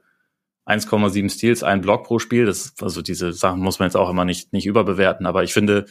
1,7 0.66 1.30
Steals, 1.30 1.62
ein 1.62 1.80
Block 1.80 2.04
pro 2.04 2.18
Spiel. 2.18 2.44
Das, 2.44 2.74
also 2.80 3.02
diese 3.02 3.32
Sachen 3.32 3.60
muss 3.60 3.78
man 3.78 3.86
jetzt 3.86 3.94
auch 3.94 4.10
immer 4.10 4.24
nicht, 4.24 4.52
nicht 4.52 4.66
überbewerten. 4.66 5.26
Aber 5.26 5.44
ich 5.44 5.52
finde, 5.52 5.86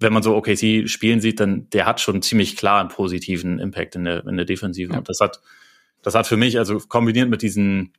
wenn 0.00 0.12
man 0.12 0.24
so 0.24 0.36
OKC 0.36 0.88
spielen 0.88 1.20
sieht, 1.20 1.38
dann 1.38 1.70
der 1.70 1.86
hat 1.86 2.00
schon 2.00 2.20
ziemlich 2.20 2.56
klar 2.56 2.80
einen 2.80 2.88
positiven 2.88 3.60
Impact 3.60 3.94
in 3.94 4.04
der, 4.04 4.26
in 4.26 4.36
der 4.36 4.44
Defensive. 4.44 4.92
Ja. 4.92 4.98
Und 4.98 5.08
das 5.08 5.20
hat, 5.20 5.40
das 6.02 6.16
hat 6.16 6.26
für 6.26 6.36
mich, 6.36 6.58
also 6.58 6.78
kombiniert 6.78 7.30
mit 7.30 7.42
diesen, 7.42 7.92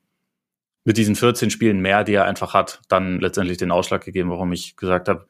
mit 0.84 0.97
diesen 0.97 1.15
14 1.15 1.49
Spielen 1.49 1.80
mehr, 1.80 2.03
die 2.03 2.15
er 2.15 2.26
einfach 2.26 2.53
hat, 2.53 2.82
dann 2.89 3.22
letztendlich 3.22 3.57
den 3.57 3.72
Ausschlag 3.72 4.03
gegeben, 4.03 4.30
warum 4.30 4.51
ich 4.51 4.76
gesagt 4.76 5.07
habe, 5.07 5.26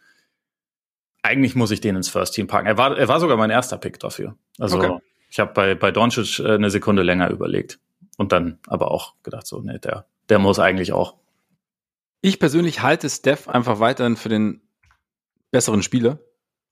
eigentlich 1.21 1.53
muss 1.53 1.69
ich 1.69 1.81
den 1.81 1.95
ins 1.95 2.09
First 2.09 2.33
Team 2.33 2.47
packen. 2.47 2.65
Er 2.65 2.79
war, 2.79 2.97
er 2.97 3.07
war 3.07 3.19
sogar 3.19 3.37
mein 3.37 3.51
erster 3.51 3.77
Pick 3.77 3.99
dafür. 3.99 4.35
Also 4.57 4.79
okay. 4.79 4.97
Ich 5.29 5.39
habe 5.39 5.53
bei, 5.53 5.75
bei 5.75 5.91
Doncic 5.91 6.39
äh, 6.39 6.55
eine 6.55 6.69
Sekunde 6.69 7.03
länger 7.03 7.29
überlegt 7.29 7.79
und 8.17 8.31
dann 8.31 8.59
aber 8.67 8.91
auch 8.91 9.13
gedacht, 9.23 9.47
so, 9.47 9.59
nee, 9.61 9.79
der, 9.79 10.05
der 10.29 10.39
muss 10.39 10.59
eigentlich 10.59 10.93
auch. 10.93 11.15
Ich 12.21 12.39
persönlich 12.39 12.81
halte 12.81 13.09
Steph 13.09 13.47
einfach 13.47 13.79
weiterhin 13.79 14.15
für 14.17 14.29
den 14.29 14.61
besseren 15.51 15.83
Spieler. 15.83 16.19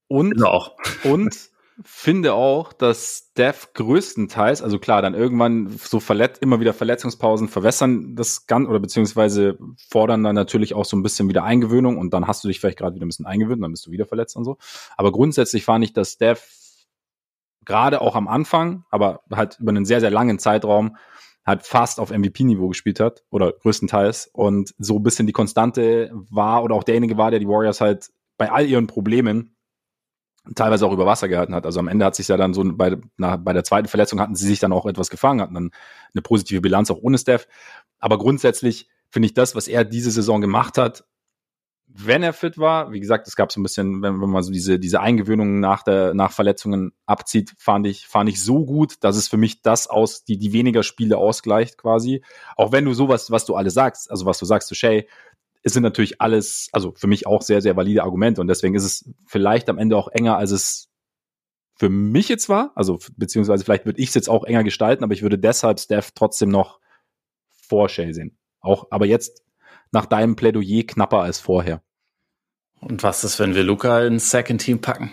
Und, 0.08 0.44
auch. 0.44 0.76
und 1.04 1.36
finde 1.84 2.34
auch, 2.34 2.72
dass 2.72 3.28
Steph 3.32 3.74
größtenteils, 3.74 4.62
also 4.62 4.80
klar, 4.80 5.02
dann 5.02 5.14
irgendwann 5.14 5.78
so 5.78 6.00
verletzt, 6.00 6.42
immer 6.42 6.60
wieder 6.62 6.74
Verletzungspausen 6.74 7.50
verwässern 7.50 8.16
das 8.16 8.48
Ganze 8.48 8.70
oder 8.70 8.80
beziehungsweise 8.80 9.58
fordern 9.90 10.24
dann 10.24 10.36
natürlich 10.36 10.74
auch 10.74 10.86
so 10.86 10.96
ein 10.96 11.04
bisschen 11.04 11.28
wieder 11.28 11.44
Eingewöhnung 11.44 11.98
und 11.98 12.14
dann 12.14 12.28
hast 12.28 12.44
du 12.44 12.48
dich 12.48 12.60
vielleicht 12.60 12.78
gerade 12.78 12.96
wieder 12.96 13.06
ein 13.06 13.10
bisschen 13.10 13.26
eingewöhnt, 13.26 13.62
dann 13.62 13.72
bist 13.72 13.86
du 13.88 13.92
wieder 13.92 14.06
verletzt 14.06 14.38
und 14.38 14.46
so. 14.46 14.58
Aber 14.96 15.12
grundsätzlich 15.12 15.66
fand 15.66 15.84
ich, 15.84 15.92
dass 15.92 16.14
Steph 16.14 16.48
gerade 17.66 18.02
auch 18.02 18.16
am 18.16 18.28
Anfang, 18.28 18.86
aber 18.90 19.22
halt 19.32 19.58
über 19.60 19.72
einen 19.72 19.86
sehr, 19.86 20.00
sehr 20.00 20.12
langen 20.12 20.40
Zeitraum 20.40 20.98
halt 21.46 21.64
fast 21.64 22.00
auf 22.00 22.10
MVP-Niveau 22.10 22.68
gespielt 22.70 23.00
hat 23.00 23.24
oder 23.30 23.52
größtenteils 23.52 24.30
und 24.34 24.74
so 24.80 24.98
ein 24.98 25.04
bisschen 25.04 25.28
die 25.28 25.34
Konstante 25.34 26.12
war 26.14 26.64
oder 26.64 26.76
auch 26.76 26.84
derjenige 26.84 27.18
war, 27.18 27.30
der 27.30 27.40
die 27.40 27.48
Warriors 27.48 27.82
halt 27.82 28.10
bei 28.38 28.52
all 28.52 28.66
ihren 28.66 28.88
Problemen 28.88 29.56
teilweise 30.56 30.86
auch 30.86 30.92
über 30.92 31.06
Wasser 31.06 31.28
gehalten 31.28 31.56
hat. 31.56 31.66
Also 31.66 31.80
am 31.80 31.88
Ende 31.88 32.06
hat 32.06 32.16
sich 32.16 32.28
ja 32.28 32.38
dann 32.38 32.54
so 32.54 32.64
bei, 32.66 32.98
na, 33.18 33.36
bei 33.36 33.54
der 33.54 33.64
zweiten 33.64 33.88
Verletzung 33.88 34.20
hatten 34.20 34.36
sie 34.36 34.48
sich 34.48 34.60
dann 34.60 34.74
auch 34.74 34.86
etwas 34.86 35.10
gefangen, 35.10 35.42
hatten 35.42 35.54
dann 35.54 35.72
eine 36.14 36.22
positive 36.22 36.62
Bilanz 36.62 36.92
auch 36.92 37.00
ohne 37.02 37.18
Steph. 37.18 37.48
Aber 38.00 38.18
grundsätzlich 38.18 38.90
finde 39.10 39.28
ich 39.28 39.34
das, 39.34 39.56
was 39.56 39.68
er 39.68 39.86
diese 39.86 40.12
Saison 40.12 40.42
gemacht 40.42 40.78
hat, 40.78 41.06
wenn 41.98 42.24
er 42.24 42.34
fit 42.34 42.58
war, 42.58 42.92
wie 42.92 43.00
gesagt, 43.00 43.26
es 43.28 43.38
gab 43.38 43.54
so 43.54 43.60
ein 43.60 43.64
bisschen, 43.64 44.02
wenn, 44.02 44.20
wenn 44.20 44.30
man 44.30 44.44
so 44.44 44.52
diese, 44.52 44.80
diese 44.80 45.00
Eingewöhnungen 45.00 45.62
nach 45.62 45.82
der, 45.82 46.14
nach 46.14 46.34
Verletzungen 46.34 46.92
abzieht, 47.06 47.54
fand 47.58 47.88
ich, 47.88 48.06
fand 48.06 48.30
ich 48.30 48.44
so 48.44 48.66
gut, 48.66 48.96
dass 49.00 49.16
es 49.16 49.30
für 49.30 49.38
mich 49.38 49.62
das 49.62 49.88
aus, 49.88 50.26
die, 50.26 50.38
die 50.38 50.52
weniger 50.52 50.84
Spiele 50.84 51.18
ausgleicht 51.18 51.78
quasi. 51.78 52.22
Auch 52.58 52.74
wenn 52.74 52.84
du 52.84 52.94
sowas, 52.94 53.32
was 53.32 53.46
du 53.46 53.56
alle 53.56 53.70
sagst, 53.70 54.12
also 54.12 54.26
was 54.26 54.40
du 54.40 54.46
sagst 54.46 54.68
zu 54.68 54.76
Shay, 54.76 55.08
es 55.64 55.72
sind 55.72 55.84
natürlich 55.84 56.20
alles, 56.20 56.68
also 56.74 56.94
für 56.98 57.08
mich 57.08 57.28
auch 57.28 57.42
sehr, 57.42 57.62
sehr 57.62 57.78
valide 57.78 58.04
Argumente 58.04 58.42
und 58.42 58.48
deswegen 58.48 58.76
ist 58.76 58.84
es 58.84 59.10
vielleicht 59.26 59.70
am 59.70 59.78
Ende 59.78 59.96
auch 59.96 60.10
enger, 60.10 60.38
als 60.38 60.52
es 60.52 60.90
für 61.78 61.90
mich 61.90 62.28
jetzt 62.28 62.50
war. 62.50 62.74
Also 62.76 63.00
beziehungsweise 63.16 63.64
vielleicht 63.64 63.86
würde 63.86 64.02
ich 64.02 64.10
es 64.10 64.16
jetzt 64.16 64.30
auch 64.30 64.44
enger 64.44 64.66
gestalten, 64.66 65.04
aber 65.04 65.14
ich 65.14 65.22
würde 65.22 65.40
deshalb 65.40 65.80
Steph 65.80 66.12
trotzdem 66.14 66.50
noch 66.50 66.82
vor 67.50 67.88
Shay 67.88 68.12
sehen. 68.12 68.38
Auch, 68.60 68.88
aber 68.92 69.06
jetzt 69.06 69.44
nach 69.92 70.06
deinem 70.06 70.36
Plädoyer 70.36 70.84
knapper 70.84 71.22
als 71.22 71.40
vorher. 71.40 71.82
Und 72.82 73.04
was 73.04 73.24
ist, 73.24 73.40
wenn 73.40 73.56
wir 73.56 73.64
Luca 73.64 74.04
ins 74.04 74.30
Second 74.30 74.62
Team 74.62 74.82
packen? 74.82 75.12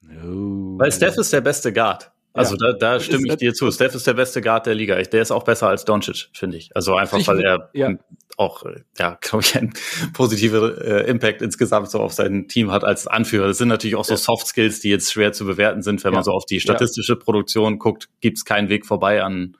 No. 0.00 0.78
Weil 0.78 0.92
Steph 0.92 1.16
ist 1.18 1.32
der 1.32 1.40
beste 1.40 1.72
Guard. 1.72 2.10
Also 2.32 2.54
ja. 2.54 2.72
da, 2.72 2.78
da 2.78 3.00
stimme 3.00 3.26
ich 3.26 3.36
dir 3.36 3.54
zu. 3.54 3.70
Steph 3.72 3.94
ist 3.94 4.06
der 4.06 4.14
beste 4.14 4.40
Guard 4.40 4.66
der 4.66 4.74
Liga. 4.74 5.00
Der 5.02 5.22
ist 5.22 5.32
auch 5.32 5.42
besser 5.42 5.68
als 5.68 5.84
Doncic, 5.84 6.28
finde 6.32 6.58
ich. 6.58 6.70
Also 6.76 6.94
einfach, 6.94 7.18
ich, 7.18 7.26
weil 7.26 7.40
er 7.40 7.70
ja. 7.72 7.90
auch, 8.36 8.64
ja, 8.98 9.18
glaube 9.20 9.44
ich, 9.44 9.56
einen 9.56 9.72
positiven 10.12 10.78
äh, 10.78 11.02
Impact 11.02 11.42
insgesamt 11.42 11.90
so 11.90 11.98
auf 11.98 12.12
sein 12.12 12.46
Team 12.46 12.70
hat 12.70 12.84
als 12.84 13.08
Anführer. 13.08 13.48
Das 13.48 13.58
sind 13.58 13.68
natürlich 13.68 13.96
auch 13.96 14.04
so 14.04 14.14
ja. 14.14 14.18
Soft 14.18 14.46
Skills, 14.46 14.80
die 14.80 14.90
jetzt 14.90 15.12
schwer 15.12 15.32
zu 15.32 15.44
bewerten 15.44 15.82
sind. 15.82 16.04
Wenn 16.04 16.14
man 16.14 16.22
so 16.22 16.30
auf 16.30 16.46
die 16.46 16.60
statistische 16.60 17.16
Produktion 17.16 17.78
guckt, 17.78 18.08
gibt 18.20 18.38
es 18.38 18.44
keinen 18.44 18.68
Weg 18.68 18.86
vorbei 18.86 19.24
an, 19.24 19.56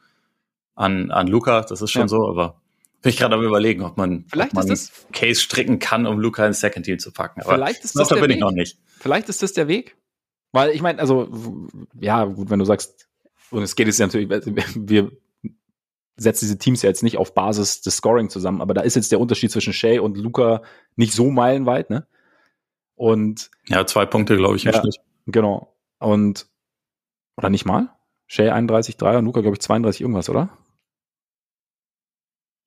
an, 0.77 1.11
an 1.11 1.27
Luca. 1.27 1.63
Das 1.63 1.83
ist 1.83 1.91
schon 1.91 2.09
so, 2.09 2.29
aber 2.29 2.60
bin 3.03 3.11
ich 3.11 3.19
gerade 3.19 3.35
am 3.35 3.43
überlegen, 3.43 3.83
ob 3.83 3.97
man, 3.97 4.25
vielleicht 4.29 4.53
ob 4.53 4.57
man 4.57 4.69
ist 4.71 4.91
das, 4.91 5.07
Case 5.13 5.41
stricken 5.41 5.79
kann, 5.79 6.07
um 6.07 6.19
Luca 6.19 6.47
ins 6.47 6.61
Second 6.61 6.85
Team 6.85 6.99
zu 6.99 7.13
packen. 7.13 7.41
Aber 7.43 7.55
vielleicht 7.55 7.85
ist 7.85 7.99
das 7.99 8.09
da 8.09 8.17
bin 8.17 8.25
Weg. 8.25 8.37
ich 8.37 8.41
noch 8.41 8.53
nicht. 8.53 8.79
Vielleicht 8.99 9.29
ist 9.29 9.43
das 9.43 9.53
der 9.53 9.69
Weg. 9.69 9.97
Weil 10.53 10.71
ich 10.71 10.83
meine, 10.83 10.99
also, 10.99 11.29
ja, 11.99 12.25
gut, 12.25 12.51
wenn 12.51 12.59
du 12.59 12.65
sagst, 12.65 13.09
und 13.51 13.63
es 13.63 13.77
geht 13.77 13.87
jetzt 13.87 14.01
natürlich, 14.01 14.29
wir 14.29 15.13
setzen 16.17 16.45
diese 16.45 16.59
Teams 16.59 16.83
ja 16.83 16.89
jetzt 16.89 17.03
nicht 17.03 17.17
auf 17.17 17.35
Basis 17.35 17.81
des 17.81 17.97
Scoring 17.97 18.29
zusammen, 18.29 18.61
aber 18.61 18.75
da 18.75 18.83
ist 18.83 18.97
jetzt 18.97 19.13
der 19.13 19.21
Unterschied 19.21 19.51
zwischen 19.51 19.73
Shay 19.73 19.99
und 19.99 20.19
Luca 20.19 20.63
nicht 20.97 21.15
so 21.15 21.31
meilenweit, 21.31 21.89
ne? 21.89 22.07
Und 22.97 23.51
ja, 23.67 23.87
zwei 23.87 24.05
Punkte, 24.05 24.37
glaube 24.37 24.57
ich, 24.57 24.67
im 24.67 24.73
ja, 24.73 24.81
Schnitt. 24.81 24.97
Genau. 25.27 25.75
Und 25.99 26.47
oder 27.39 27.49
nicht 27.49 27.65
mal? 27.65 27.97
Shay 28.27 28.51
31, 28.51 28.99
3 28.99 29.19
und 29.19 29.25
Luca, 29.25 29.41
glaube 29.41 29.55
ich, 29.55 29.63
32 29.63 30.03
irgendwas, 30.03 30.29
oder? 30.29 30.51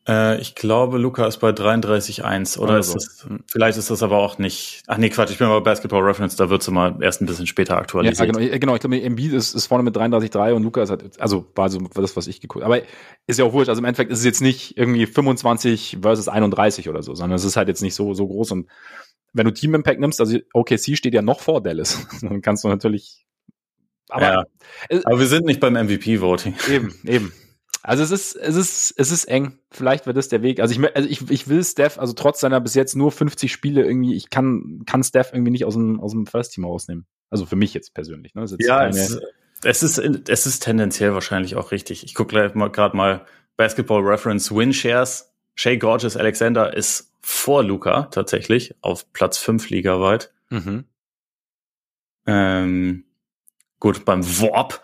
Äh, 0.07 0.41
ich 0.41 0.55
glaube, 0.55 0.97
Luca 0.97 1.25
ist 1.27 1.37
bei 1.37 1.51
33,1 1.51 2.59
oder 2.59 2.73
also. 2.73 2.97
ist 2.97 3.25
das, 3.25 3.27
vielleicht 3.47 3.77
ist 3.77 3.89
das 3.89 4.03
aber 4.03 4.17
auch 4.17 4.37
nicht, 4.37 4.83
ach 4.87 4.97
nee, 4.97 5.09
Quatsch, 5.09 5.31
ich 5.31 5.37
bin 5.37 5.47
bei 5.47 5.59
Basketball 5.61 6.01
Reference, 6.01 6.35
da 6.35 6.49
wird 6.49 6.61
es 6.61 6.67
immer 6.67 6.97
erst 7.01 7.21
ein 7.21 7.25
bisschen 7.25 7.47
später 7.47 7.77
aktualisiert. 7.77 8.19
Ja, 8.19 8.25
genau, 8.25 8.59
genau 8.59 8.75
ich 8.75 8.81
glaube, 8.81 9.01
Embiid 9.01 9.31
ist, 9.31 9.55
ist 9.55 9.67
vorne 9.67 9.83
mit 9.83 9.95
33,3 9.95 10.53
und 10.53 10.63
Luca 10.63 10.83
ist 10.83 10.89
halt, 10.89 11.19
also 11.21 11.45
war 11.55 11.69
so 11.69 11.79
das, 11.93 12.17
was 12.17 12.27
ich 12.27 12.41
geguckt 12.41 12.65
Aber 12.65 12.81
ist 13.27 13.39
ja 13.39 13.45
auch 13.45 13.53
wurscht, 13.53 13.69
also 13.69 13.79
im 13.79 13.85
Endeffekt 13.85 14.11
ist 14.11 14.19
es 14.19 14.25
jetzt 14.25 14.41
nicht 14.41 14.77
irgendwie 14.77 15.05
25 15.05 15.99
versus 16.01 16.27
31 16.27 16.89
oder 16.89 17.01
so, 17.01 17.15
sondern 17.15 17.37
es 17.37 17.45
ist 17.45 17.55
halt 17.55 17.69
jetzt 17.69 17.81
nicht 17.81 17.95
so, 17.95 18.13
so 18.13 18.27
groß 18.27 18.51
und 18.51 18.67
wenn 19.31 19.45
du 19.45 19.53
Team 19.53 19.73
Impact 19.73 19.99
nimmst, 19.99 20.19
also 20.19 20.37
OKC 20.53 20.97
steht 20.97 21.13
ja 21.13 21.21
noch 21.21 21.39
vor 21.39 21.63
Dallas, 21.63 22.05
dann 22.21 22.41
kannst 22.41 22.65
du 22.65 22.67
natürlich 22.67 23.25
aber, 24.09 24.25
ja, 24.25 24.45
aber 25.05 25.19
wir 25.19 25.27
sind 25.27 25.45
nicht 25.45 25.59
beim 25.59 25.73
MVP-Voting. 25.73 26.53
Eben, 26.69 26.93
eben. 27.05 27.33
Also 27.85 28.01
es 28.01 28.11
ist, 28.11 28.35
es 28.37 28.55
ist, 28.55 28.93
es 28.97 29.11
ist 29.11 29.25
eng. 29.25 29.59
Vielleicht 29.69 30.05
wird 30.05 30.15
das 30.15 30.29
der 30.29 30.41
Weg. 30.41 30.61
Also 30.61 30.73
ich, 30.73 30.95
also 30.95 31.09
ich, 31.09 31.29
ich 31.29 31.49
will 31.49 31.61
Steph, 31.65 31.99
also 31.99 32.13
trotz 32.13 32.39
seiner 32.39 32.61
bis 32.61 32.75
jetzt 32.75 32.95
nur 32.95 33.11
50 33.11 33.51
Spiele 33.51 33.83
irgendwie, 33.83 34.15
ich 34.15 34.29
kann, 34.29 34.83
kann 34.85 35.03
Steph 35.03 35.33
irgendwie 35.33 35.51
nicht 35.51 35.65
aus 35.65 35.73
dem, 35.73 35.99
aus 35.99 36.11
dem 36.13 36.25
First 36.25 36.53
Team 36.53 36.63
rausnehmen. 36.63 37.05
Also 37.29 37.45
für 37.45 37.57
mich 37.57 37.73
jetzt 37.73 37.93
persönlich. 37.93 38.35
Ne? 38.35 38.45
Jetzt 38.45 38.55
ja, 38.65 38.87
es, 38.87 39.19
es, 39.63 39.83
ist, 39.83 39.97
es 39.99 40.45
ist 40.45 40.63
tendenziell 40.63 41.13
wahrscheinlich 41.13 41.57
auch 41.57 41.71
richtig. 41.71 42.05
Ich 42.05 42.15
gucke 42.15 42.29
gleich 42.29 42.55
mal 42.55 42.71
gerade 42.71 42.95
mal 42.95 43.25
Basketball 43.57 44.01
Reference 44.01 44.49
Win 44.55 44.71
Shares. 44.71 45.33
Shay 45.55 45.77
Gorgeous 45.77 46.15
Alexander 46.15 46.73
ist 46.73 47.11
vor 47.21 47.63
Luca 47.63 48.03
tatsächlich 48.03 48.75
auf 48.81 49.11
Platz 49.11 49.37
5 49.39 49.69
ligaweit. 49.69 50.31
Mhm. 50.49 50.85
Ähm, 52.27 53.03
gut, 53.79 54.05
beim 54.05 54.23
Warp 54.23 54.81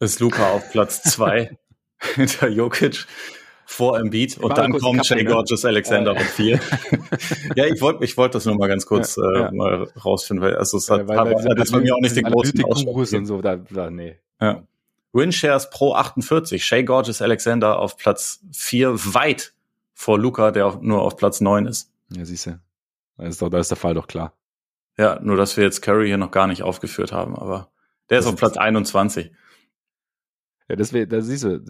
ist 0.00 0.18
Luca 0.18 0.50
auf 0.50 0.70
Platz 0.72 1.04
2. 1.04 1.56
hinter 2.14 2.48
Jokic 2.48 3.06
vor 3.64 3.98
Embiid 3.98 4.38
und 4.38 4.56
dann 4.58 4.72
kommt 4.72 5.08
Jay 5.08 5.24
Gorgeous 5.24 5.64
Alexander 5.64 6.12
auf 6.12 6.22
vier. 6.22 6.60
ja, 7.56 7.64
ich 7.66 7.80
wollte 7.80 8.04
ich 8.04 8.16
wollte 8.16 8.34
das 8.34 8.44
nur 8.44 8.56
mal 8.56 8.68
ganz 8.68 8.86
kurz 8.86 9.16
ja, 9.16 9.22
äh, 9.22 9.40
ja. 9.40 9.50
mal 9.50 9.88
rausfinden, 10.04 10.44
weil 10.44 10.56
also 10.56 10.76
es 10.76 10.90
hat, 10.90 11.08
weil, 11.08 11.16
weil 11.16 11.48
hat 11.48 11.58
jetzt 11.58 11.72
bei 11.72 11.80
mir 11.80 11.94
auch 11.94 12.00
nicht 12.00 12.16
den 12.16 12.24
großen 12.24 12.64
Ausschlag 12.64 12.94
und 13.20 13.26
so, 13.26 13.40
da, 13.40 13.56
da, 13.56 13.90
nee. 13.90 14.18
Ja. 14.40 14.62
Winshares 15.12 15.70
pro 15.70 15.94
48, 15.94 16.64
Shay 16.64 16.84
Gorgeous 16.84 17.22
Alexander 17.22 17.78
auf 17.78 17.96
Platz 17.96 18.40
vier 18.52 18.94
weit 19.14 19.52
vor 19.94 20.18
Luca, 20.18 20.50
der 20.50 20.66
auf, 20.66 20.80
nur 20.80 21.02
auf 21.02 21.16
Platz 21.16 21.40
neun 21.40 21.66
ist. 21.66 21.90
Ja, 22.10 22.24
siehst 22.24 22.46
du. 22.46 22.58
Da 23.18 23.26
ist, 23.26 23.40
doch, 23.40 23.50
da 23.50 23.58
ist 23.58 23.70
der 23.70 23.76
Fall 23.76 23.94
doch 23.94 24.06
klar. 24.06 24.32
Ja, 24.98 25.18
nur 25.22 25.36
dass 25.36 25.56
wir 25.56 25.64
jetzt 25.64 25.82
Curry 25.82 26.08
hier 26.08 26.18
noch 26.18 26.30
gar 26.30 26.46
nicht 26.46 26.62
aufgeführt 26.62 27.12
haben, 27.12 27.36
aber 27.36 27.70
der 28.10 28.18
das 28.18 28.26
ist 28.26 28.32
auf 28.32 28.38
Platz 28.38 28.56
21. 28.56 29.32
Ja, 30.68 30.76
deswegen, 30.76 31.10
da 31.10 31.20
siehst 31.20 31.44
du. 31.44 31.60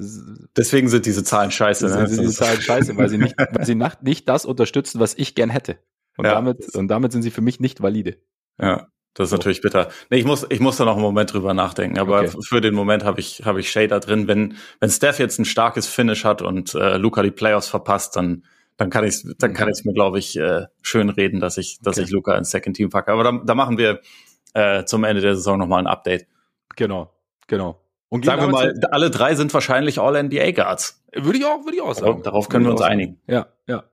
deswegen 0.56 0.88
sind 0.88 1.06
diese 1.06 1.24
Zahlen 1.24 1.50
scheiße. 1.50 1.86
Ne? 1.86 2.06
Sind 2.08 2.20
diese 2.20 2.34
Zahlen 2.34 2.60
scheiße, 2.60 2.96
weil 2.96 3.08
sie 3.08 3.18
nicht, 3.18 3.34
weil 3.38 3.64
sie 3.64 3.74
nach, 3.74 4.00
nicht 4.02 4.28
das 4.28 4.44
unterstützen, 4.44 5.00
was 5.00 5.14
ich 5.14 5.34
gern 5.34 5.50
hätte. 5.50 5.78
Und 6.16 6.26
ja. 6.26 6.34
damit, 6.34 6.74
und 6.74 6.88
damit 6.88 7.12
sind 7.12 7.22
sie 7.22 7.30
für 7.30 7.40
mich 7.40 7.58
nicht 7.58 7.82
valide. 7.82 8.16
Ja. 8.60 8.88
Das 9.14 9.24
ist 9.24 9.30
so. 9.30 9.36
natürlich 9.36 9.60
bitter. 9.60 9.88
Nee, 10.08 10.18
ich 10.18 10.24
muss, 10.24 10.46
ich 10.48 10.60
muss 10.60 10.78
da 10.78 10.84
noch 10.86 10.94
einen 10.94 11.02
Moment 11.02 11.32
drüber 11.32 11.52
nachdenken. 11.52 11.98
Aber 11.98 12.20
okay. 12.20 12.38
für 12.42 12.60
den 12.60 12.74
Moment 12.74 13.04
habe 13.04 13.20
ich, 13.20 13.44
habe 13.44 13.60
ich 13.60 13.70
Shay 13.70 13.86
da 13.86 14.00
drin. 14.00 14.26
Wenn, 14.26 14.56
wenn 14.80 14.90
Steph 14.90 15.18
jetzt 15.18 15.38
ein 15.38 15.44
starkes 15.44 15.86
Finish 15.86 16.24
hat 16.24 16.40
und 16.40 16.74
äh, 16.74 16.96
Luca 16.96 17.22
die 17.22 17.30
Playoffs 17.30 17.68
verpasst, 17.68 18.16
dann, 18.16 18.44
dann 18.78 18.88
kann 18.88 19.04
ich 19.04 19.22
dann 19.38 19.52
kann 19.52 19.68
ich 19.68 19.84
mir 19.84 19.92
glaube 19.92 20.18
ich 20.18 20.38
äh, 20.38 20.64
schön 20.80 21.10
reden, 21.10 21.40
dass 21.40 21.58
ich 21.58 21.78
dass 21.82 21.98
okay. 21.98 22.06
ich 22.06 22.10
Luca 22.10 22.36
ins 22.38 22.50
Second 22.50 22.74
Team 22.74 22.88
packe. 22.88 23.12
Aber 23.12 23.22
da, 23.22 23.32
da 23.44 23.54
machen 23.54 23.76
wir 23.76 24.00
äh, 24.54 24.84
zum 24.84 25.04
Ende 25.04 25.20
der 25.20 25.36
Saison 25.36 25.58
nochmal 25.58 25.80
ein 25.80 25.86
Update. 25.86 26.26
Genau, 26.76 27.12
genau. 27.48 27.81
Und 28.12 28.26
sagen 28.26 28.42
wir 28.42 28.48
mal, 28.48 28.78
alle 28.90 29.10
drei 29.10 29.34
sind 29.36 29.54
wahrscheinlich 29.54 29.98
All-NBA-Guards. 29.98 31.02
Würde 31.14 31.38
ich 31.38 31.46
auch, 31.46 31.64
würde 31.64 31.76
ich 31.76 31.80
auch 31.80 31.94
sagen. 31.94 32.06
Darauf, 32.06 32.22
darauf 32.22 32.48
können 32.50 32.66
wir 32.66 32.72
uns 32.72 32.82
einigen. 32.82 33.18
Ja, 33.26 33.46
ja. 33.66 33.84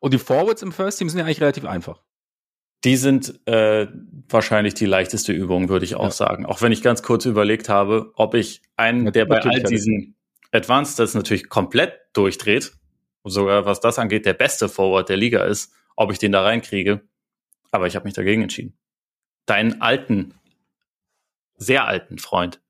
Und 0.00 0.14
die 0.14 0.18
Forwards 0.18 0.62
im 0.62 0.72
First 0.72 0.98
Team 0.98 1.10
sind 1.10 1.18
ja 1.18 1.26
eigentlich 1.26 1.42
relativ 1.42 1.66
einfach. 1.66 2.00
Die 2.84 2.96
sind 2.96 3.38
äh, 3.46 3.86
wahrscheinlich 4.30 4.72
die 4.72 4.86
leichteste 4.86 5.34
Übung, 5.34 5.68
würde 5.68 5.84
ich 5.84 5.94
auch 5.94 6.04
ja. 6.04 6.10
sagen. 6.10 6.46
Auch 6.46 6.62
wenn 6.62 6.72
ich 6.72 6.82
ganz 6.82 7.02
kurz 7.02 7.26
überlegt 7.26 7.68
habe, 7.68 8.12
ob 8.14 8.32
ich 8.32 8.62
einen, 8.76 9.12
der 9.12 9.26
bei 9.26 9.42
all 9.42 9.62
diesen 9.62 10.16
Advanced 10.52 10.98
das 10.98 11.12
natürlich 11.12 11.50
komplett 11.50 11.92
durchdreht, 12.14 12.72
und 13.20 13.30
sogar 13.30 13.66
was 13.66 13.80
das 13.80 13.98
angeht, 13.98 14.24
der 14.24 14.32
beste 14.32 14.70
Forward 14.70 15.10
der 15.10 15.18
Liga 15.18 15.44
ist, 15.44 15.74
ob 15.96 16.10
ich 16.10 16.18
den 16.18 16.32
da 16.32 16.40
reinkriege. 16.40 17.02
Aber 17.72 17.86
ich 17.86 17.94
habe 17.94 18.06
mich 18.06 18.14
dagegen 18.14 18.40
entschieden. 18.40 18.78
Deinen 19.44 19.82
alten, 19.82 20.32
sehr 21.58 21.86
alten 21.86 22.16
Freund, 22.16 22.62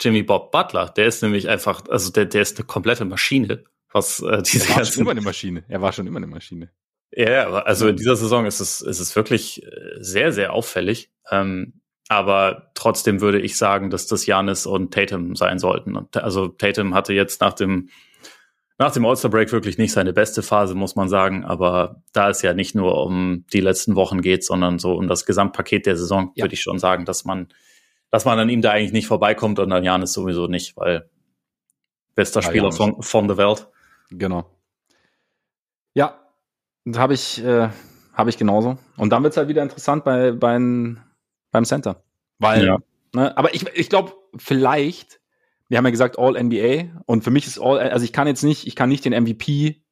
Jimmy 0.00 0.22
Bob 0.22 0.50
Butler, 0.50 0.88
der 0.88 1.06
ist 1.06 1.22
nämlich 1.22 1.48
einfach, 1.48 1.82
also 1.88 2.10
der, 2.10 2.26
der 2.26 2.42
ist 2.42 2.58
eine 2.58 2.66
komplette 2.66 3.04
Maschine. 3.04 3.64
Was 3.92 4.20
äh, 4.20 4.42
diese 4.42 4.68
er 4.70 4.76
war 4.76 4.84
schon 4.84 5.02
immer 5.02 5.10
eine 5.10 5.20
Maschine. 5.20 5.64
Er 5.68 5.82
war 5.82 5.92
schon 5.92 6.06
immer 6.06 6.18
eine 6.18 6.26
Maschine. 6.26 6.70
Ja, 7.12 7.50
also 7.50 7.88
in 7.88 7.96
dieser 7.96 8.14
Saison 8.16 8.46
ist 8.46 8.60
es, 8.60 8.80
ist 8.80 9.00
es 9.00 9.16
wirklich 9.16 9.64
äh, 9.64 9.68
sehr, 9.98 10.32
sehr 10.32 10.52
auffällig. 10.52 11.10
Ähm, 11.30 11.80
aber 12.08 12.70
trotzdem 12.74 13.20
würde 13.20 13.40
ich 13.40 13.56
sagen, 13.56 13.90
dass 13.90 14.06
das 14.06 14.26
Janis 14.26 14.66
und 14.66 14.92
Tatum 14.92 15.36
sein 15.36 15.58
sollten. 15.58 15.96
Und 15.96 16.16
also 16.16 16.48
Tatum 16.48 16.94
hatte 16.94 17.12
jetzt 17.12 17.40
nach 17.40 17.52
dem 17.52 17.90
nach 18.78 18.92
dem 18.92 19.04
All-Star-Break 19.04 19.52
wirklich 19.52 19.76
nicht 19.76 19.92
seine 19.92 20.14
beste 20.14 20.42
Phase, 20.42 20.74
muss 20.74 20.96
man 20.96 21.10
sagen. 21.10 21.44
Aber 21.44 22.02
da 22.14 22.30
es 22.30 22.40
ja 22.40 22.54
nicht 22.54 22.74
nur 22.74 23.04
um 23.04 23.44
die 23.52 23.60
letzten 23.60 23.94
Wochen 23.94 24.22
geht, 24.22 24.42
sondern 24.42 24.78
so 24.78 24.94
um 24.94 25.06
das 25.06 25.26
Gesamtpaket 25.26 25.84
der 25.84 25.96
Saison, 25.96 26.32
ja. 26.34 26.44
würde 26.44 26.54
ich 26.54 26.62
schon 26.62 26.78
sagen, 26.78 27.04
dass 27.04 27.26
man 27.26 27.48
dass 28.10 28.24
man 28.24 28.38
an 28.38 28.48
ihm 28.48 28.62
da 28.62 28.72
eigentlich 28.72 28.92
nicht 28.92 29.06
vorbeikommt 29.06 29.58
und 29.58 29.72
an 29.72 29.84
Janis 29.84 30.12
sowieso 30.12 30.46
nicht, 30.46 30.76
weil 30.76 31.08
bester 32.14 32.42
Spieler 32.42 32.72
von, 32.72 33.02
von 33.02 33.28
der 33.28 33.36
Welt. 33.36 33.68
Genau. 34.10 34.44
Ja, 35.94 36.18
habe 36.96 37.14
ich, 37.14 37.42
äh, 37.42 37.68
hab 38.12 38.28
ich 38.28 38.36
genauso. 38.36 38.78
Und 38.96 39.10
dann 39.10 39.22
wird's 39.22 39.36
halt 39.36 39.48
wieder 39.48 39.62
interessant 39.62 40.04
bei, 40.04 40.32
beim, 40.32 41.00
beim 41.50 41.64
Center. 41.64 42.02
Weil, 42.38 42.66
ja. 42.66 42.78
ne, 43.14 43.36
aber 43.36 43.54
ich, 43.54 43.66
ich 43.74 43.88
glaube, 43.88 44.12
vielleicht, 44.36 45.20
wir 45.68 45.78
haben 45.78 45.84
ja 45.84 45.90
gesagt 45.90 46.18
All 46.18 46.42
NBA 46.42 47.02
und 47.06 47.22
für 47.22 47.30
mich 47.30 47.46
ist 47.46 47.60
All, 47.60 47.78
also 47.78 48.04
ich 48.04 48.12
kann 48.12 48.26
jetzt 48.26 48.42
nicht, 48.42 48.66
ich 48.66 48.74
kann 48.74 48.88
nicht 48.88 49.04
den 49.04 49.12
MVP, 49.12 49.82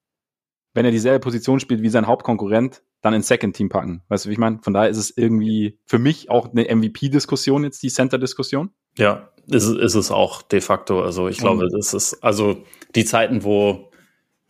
wenn 0.75 0.85
er 0.85 0.91
dieselbe 0.91 1.21
Position 1.21 1.61
spielt 1.61 1.83
wie 1.83 1.89
sein 1.89 2.07
Hauptkonkurrent, 2.07 2.83
dann 3.01 3.15
ins 3.15 3.29
Second 3.29 3.55
Team 3.55 3.69
packen. 3.69 4.03
Weißt 4.09 4.25
du, 4.25 4.29
wie 4.29 4.33
ich 4.33 4.39
meine? 4.39 4.59
Von 4.63 4.75
daher 4.75 4.89
ist 4.89 4.99
es 4.99 5.17
irgendwie 5.17 5.79
für 5.87 5.99
mich 5.99 6.31
auch 6.31 6.51
eine 6.51 6.75
MVP-Diskussion 6.75 7.65
jetzt, 7.65 7.83
die 7.83 7.91
Center-Diskussion. 7.91 8.71
Ja, 8.97 9.31
ist, 9.47 9.69
ist 9.69 9.95
es 9.95 10.11
auch 10.11 10.43
de 10.43 10.61
facto. 10.61 11.03
Also 11.03 11.29
ich 11.29 11.39
glaube, 11.39 11.69
das 11.71 11.95
ist, 11.95 12.23
also 12.23 12.65
die 12.95 13.05
Zeiten, 13.05 13.45
wo 13.45 13.89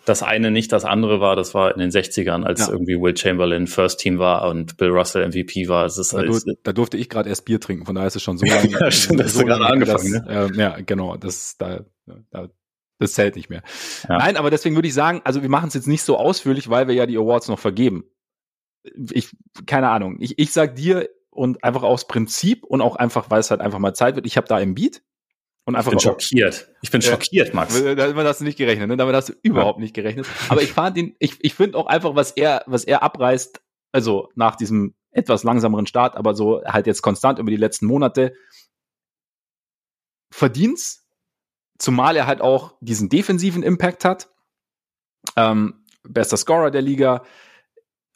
das 0.09 0.23
eine 0.23 0.51
nicht 0.51 0.73
das 0.73 0.85
andere 0.85 1.21
war, 1.21 1.37
das 1.37 1.55
war 1.55 1.73
in 1.73 1.81
den 1.81 1.91
60ern, 1.91 2.45
als 2.45 2.61
ja. 2.61 2.73
irgendwie 2.73 2.99
Will 2.99 3.17
Chamberlain 3.17 3.67
First 3.67 4.01
Team 4.01 4.19
war 4.19 4.49
und 4.49 4.79
Bill 4.79 4.89
Russell 4.89 5.29
MVP 5.29 5.69
war. 5.69 5.85
Ist 5.85 5.99
da, 6.13 6.19
halt, 6.19 6.45
da 6.63 6.73
durfte 6.73 6.97
ich 6.97 7.11
gerade 7.11 7.29
erst 7.29 7.45
Bier 7.45 7.61
trinken, 7.61 7.85
von 7.85 7.95
daher 7.95 8.09
ist 8.09 8.17
es 8.17 8.23
schon 8.23 8.39
so 8.39 8.47
lange. 8.47 8.71
ja, 8.71 8.91
stimmt, 8.91 9.29
so 9.29 9.45
gerade 9.45 9.67
angefangen. 9.67 10.13
Das, 10.13 10.51
ne? 10.51 10.51
äh, 10.55 10.59
ja, 10.59 10.79
genau, 10.81 11.17
das, 11.17 11.59
da, 11.59 11.85
da 12.31 12.49
das 12.99 13.13
zählt 13.13 13.37
nicht 13.37 13.49
mehr. 13.49 13.63
Ja. 14.09 14.19
Nein, 14.19 14.37
aber 14.37 14.51
deswegen 14.51 14.75
würde 14.75 14.89
ich 14.89 14.95
sagen, 14.95 15.21
also 15.25 15.43
wir 15.43 15.49
machen 15.49 15.69
es 15.69 15.75
jetzt 15.75 15.87
nicht 15.87 16.03
so 16.03 16.17
ausführlich, 16.17 16.69
weil 16.69 16.89
wir 16.89 16.95
ja 16.95 17.07
die 17.07 17.17
Awards 17.17 17.49
noch 17.49 17.59
vergeben. 17.59 18.05
Ich, 18.85 19.31
keine 19.67 19.89
Ahnung. 19.89 20.17
Ich, 20.21 20.39
ich 20.39 20.53
sag 20.53 20.77
dir 20.77 21.09
und 21.31 21.63
einfach 21.63 21.83
aus 21.83 22.07
Prinzip 22.07 22.65
und 22.65 22.81
auch 22.81 22.97
einfach, 22.97 23.31
weil 23.31 23.41
es 23.41 23.51
halt 23.51 23.61
einfach 23.61 23.79
mal 23.79 23.95
Zeit 23.95 24.17
wird, 24.17 24.27
ich 24.27 24.37
habe 24.37 24.49
da 24.49 24.59
im 24.59 24.75
Beat. 24.75 25.03
Und 25.65 25.77
einfach 25.77 25.93
ich 25.93 25.99
bin 25.99 26.01
schockiert. 26.01 26.71
Ich 26.81 26.91
bin 26.91 27.03
schockiert, 27.03 27.53
Max. 27.53 27.75
Damit 27.83 28.17
hast 28.27 28.41
du 28.41 28.45
nicht 28.45 28.57
gerechnet, 28.57 28.89
ne? 28.89 28.97
Damit 28.97 29.15
hast 29.15 29.29
du 29.29 29.35
überhaupt 29.43 29.81
nicht 29.81 29.95
gerechnet. 29.95 30.27
Aber 30.49 30.63
ich 30.63 30.73
fand 30.73 30.97
ihn, 30.97 31.15
ich, 31.19 31.37
ich 31.45 31.55
finde 31.55 31.77
auch 31.77 31.87
einfach, 31.87 32.15
was 32.15 32.31
er, 32.31 32.63
was 32.67 32.85
er 32.85 33.03
abreißt, 33.03 33.61
also 33.93 34.31
nach 34.35 34.57
diesem 34.57 34.95
etwas 35.11 35.45
langsameren 35.45 35.87
Start, 35.87 36.17
aber 36.17 36.35
so 36.35 36.63
halt 36.65 36.87
jetzt 36.87 37.03
konstant 37.03 37.39
über 37.39 37.51
die 37.51 37.57
letzten 37.57 37.85
Monate, 37.87 38.33
verdient's, 40.31 41.07
zumal 41.79 42.17
er 42.17 42.27
halt 42.27 42.41
auch 42.41 42.75
diesen 42.81 43.09
defensiven 43.09 43.63
Impact 43.63 44.05
hat. 44.05 44.31
Ähm, 45.37 45.85
bester 46.03 46.37
Scorer 46.37 46.71
der 46.71 46.83
Liga. 46.83 47.25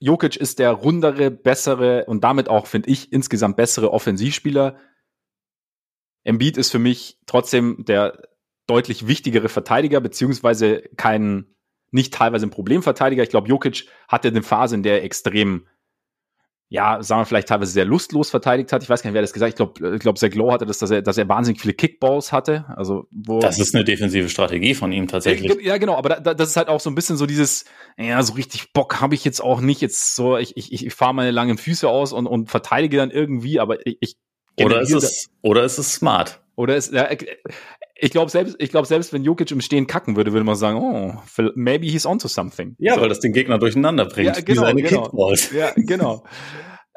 Jokic 0.03 0.35
ist 0.35 0.59
der 0.59 0.73
rundere, 0.73 1.31
bessere 1.31 2.07
und 2.07 2.25
damit 2.25 2.49
auch, 2.49 2.67
finde 2.67 2.91
ich, 2.91 3.13
insgesamt 3.13 3.57
bessere 3.57 3.93
Offensivspieler. 3.93 4.77
Embiid 6.25 6.57
ist 6.57 6.73
für 6.73 6.81
mich 6.81 7.21
trotzdem 7.27 7.85
der 7.85 8.21
deutlich 8.67 9.07
wichtigere 9.07 9.49
Verteidiger, 9.49 10.01
beziehungsweise 10.01 10.83
kein, 10.97 11.55
nicht 11.93 12.13
teilweise 12.13 12.47
ein 12.47 12.51
Problemverteidiger. 12.51 13.23
Ich 13.23 13.29
glaube, 13.29 13.49
Jokic 13.49 13.87
hatte 14.09 14.27
eine 14.27 14.43
Phase, 14.43 14.75
in 14.75 14.83
der 14.83 14.99
er 14.99 15.05
extrem 15.05 15.69
ja, 16.73 17.03
sagen 17.03 17.21
wir 17.21 17.27
vielleicht 17.27 17.49
teilweise 17.49 17.71
sehr 17.71 17.85
lustlos 17.85 18.31
verteidigt 18.31 18.73
hat. 18.73 18.83
Ich 18.83 18.89
weiß 18.89 19.03
gar 19.03 19.11
nicht, 19.11 19.15
wer 19.15 19.21
das 19.21 19.35
gesagt 19.35 19.61
hat. 19.61 19.69
Ich 19.69 19.75
glaube, 19.75 19.95
ich 19.95 20.01
glaub, 20.01 20.17
Zach 20.17 20.33
Lowe 20.33 20.53
hatte 20.53 20.65
das, 20.65 20.79
dass 20.79 20.91
er, 20.91 21.03
dass 21.03 21.19
er 21.19 21.29
wahnsinnig 21.29 21.61
viele 21.61 21.75
Kickballs 21.75 22.33
hatte. 22.33 22.65
Also, 22.75 23.09
wo 23.11 23.41
das 23.41 23.59
ist 23.59 23.75
eine 23.75 23.85
defensive 23.85 24.31
Strategie 24.31 24.73
von 24.73 24.91
ihm 24.91 25.07
tatsächlich. 25.07 25.55
Ja, 25.63 25.77
genau, 25.77 25.97
aber 25.97 26.09
da, 26.09 26.33
das 26.33 26.49
ist 26.49 26.57
halt 26.57 26.69
auch 26.69 26.81
so 26.81 26.89
ein 26.89 26.95
bisschen 26.95 27.19
so 27.19 27.27
dieses, 27.27 27.67
ja, 27.99 28.23
so 28.23 28.33
richtig 28.33 28.73
Bock 28.73 29.03
habe 29.03 29.15
ich 29.15 29.23
jetzt 29.23 29.43
auch 29.43 29.61
nicht. 29.61 29.83
Jetzt 29.83 30.17
so, 30.17 30.39
ich, 30.39 30.57
ich, 30.57 30.73
ich 30.73 30.95
fahre 30.95 31.13
meine 31.15 31.31
langen 31.31 31.59
Füße 31.59 31.87
aus 31.87 32.15
und, 32.15 32.27
und 32.27 32.51
verteidige 32.51 32.97
dann 32.97 33.11
irgendwie, 33.11 33.61
aber 33.61 33.87
ich. 33.87 33.99
ich 34.01 34.17
oder 34.59 34.81
ist 34.81 34.93
es, 34.93 35.29
oder 35.43 35.65
ist 35.65 35.77
es 35.77 35.93
smart? 35.93 36.41
Oder 36.57 36.77
ist, 36.77 36.95
ja, 36.95 37.07
ich 38.03 38.11
glaube 38.11 38.33
selbst, 38.33 38.57
ich 38.59 38.71
glaube 38.71 38.89
selbst, 38.89 39.13
wenn 39.13 39.23
Jokic 39.23 39.53
im 39.53 39.61
Stehen 39.61 39.87
kacken 39.87 40.17
würde, 40.17 40.33
würde 40.33 40.45
man 40.45 40.57
sagen, 40.57 40.77
oh, 40.77 41.23
maybe 41.55 41.87
he's 41.87 42.05
onto 42.05 42.27
something. 42.27 42.75
Ja, 42.79 42.97
so. 42.97 43.01
weil 43.01 43.09
das 43.09 43.21
den 43.21 43.33
Gegner 43.33 43.59
durcheinander 43.59 44.07
bringt. 44.07 44.37
Ja, 44.37 44.43
genau, 44.43 44.75
genau. 44.75 45.35
Ja, 45.55 45.73
genau. 45.77 46.25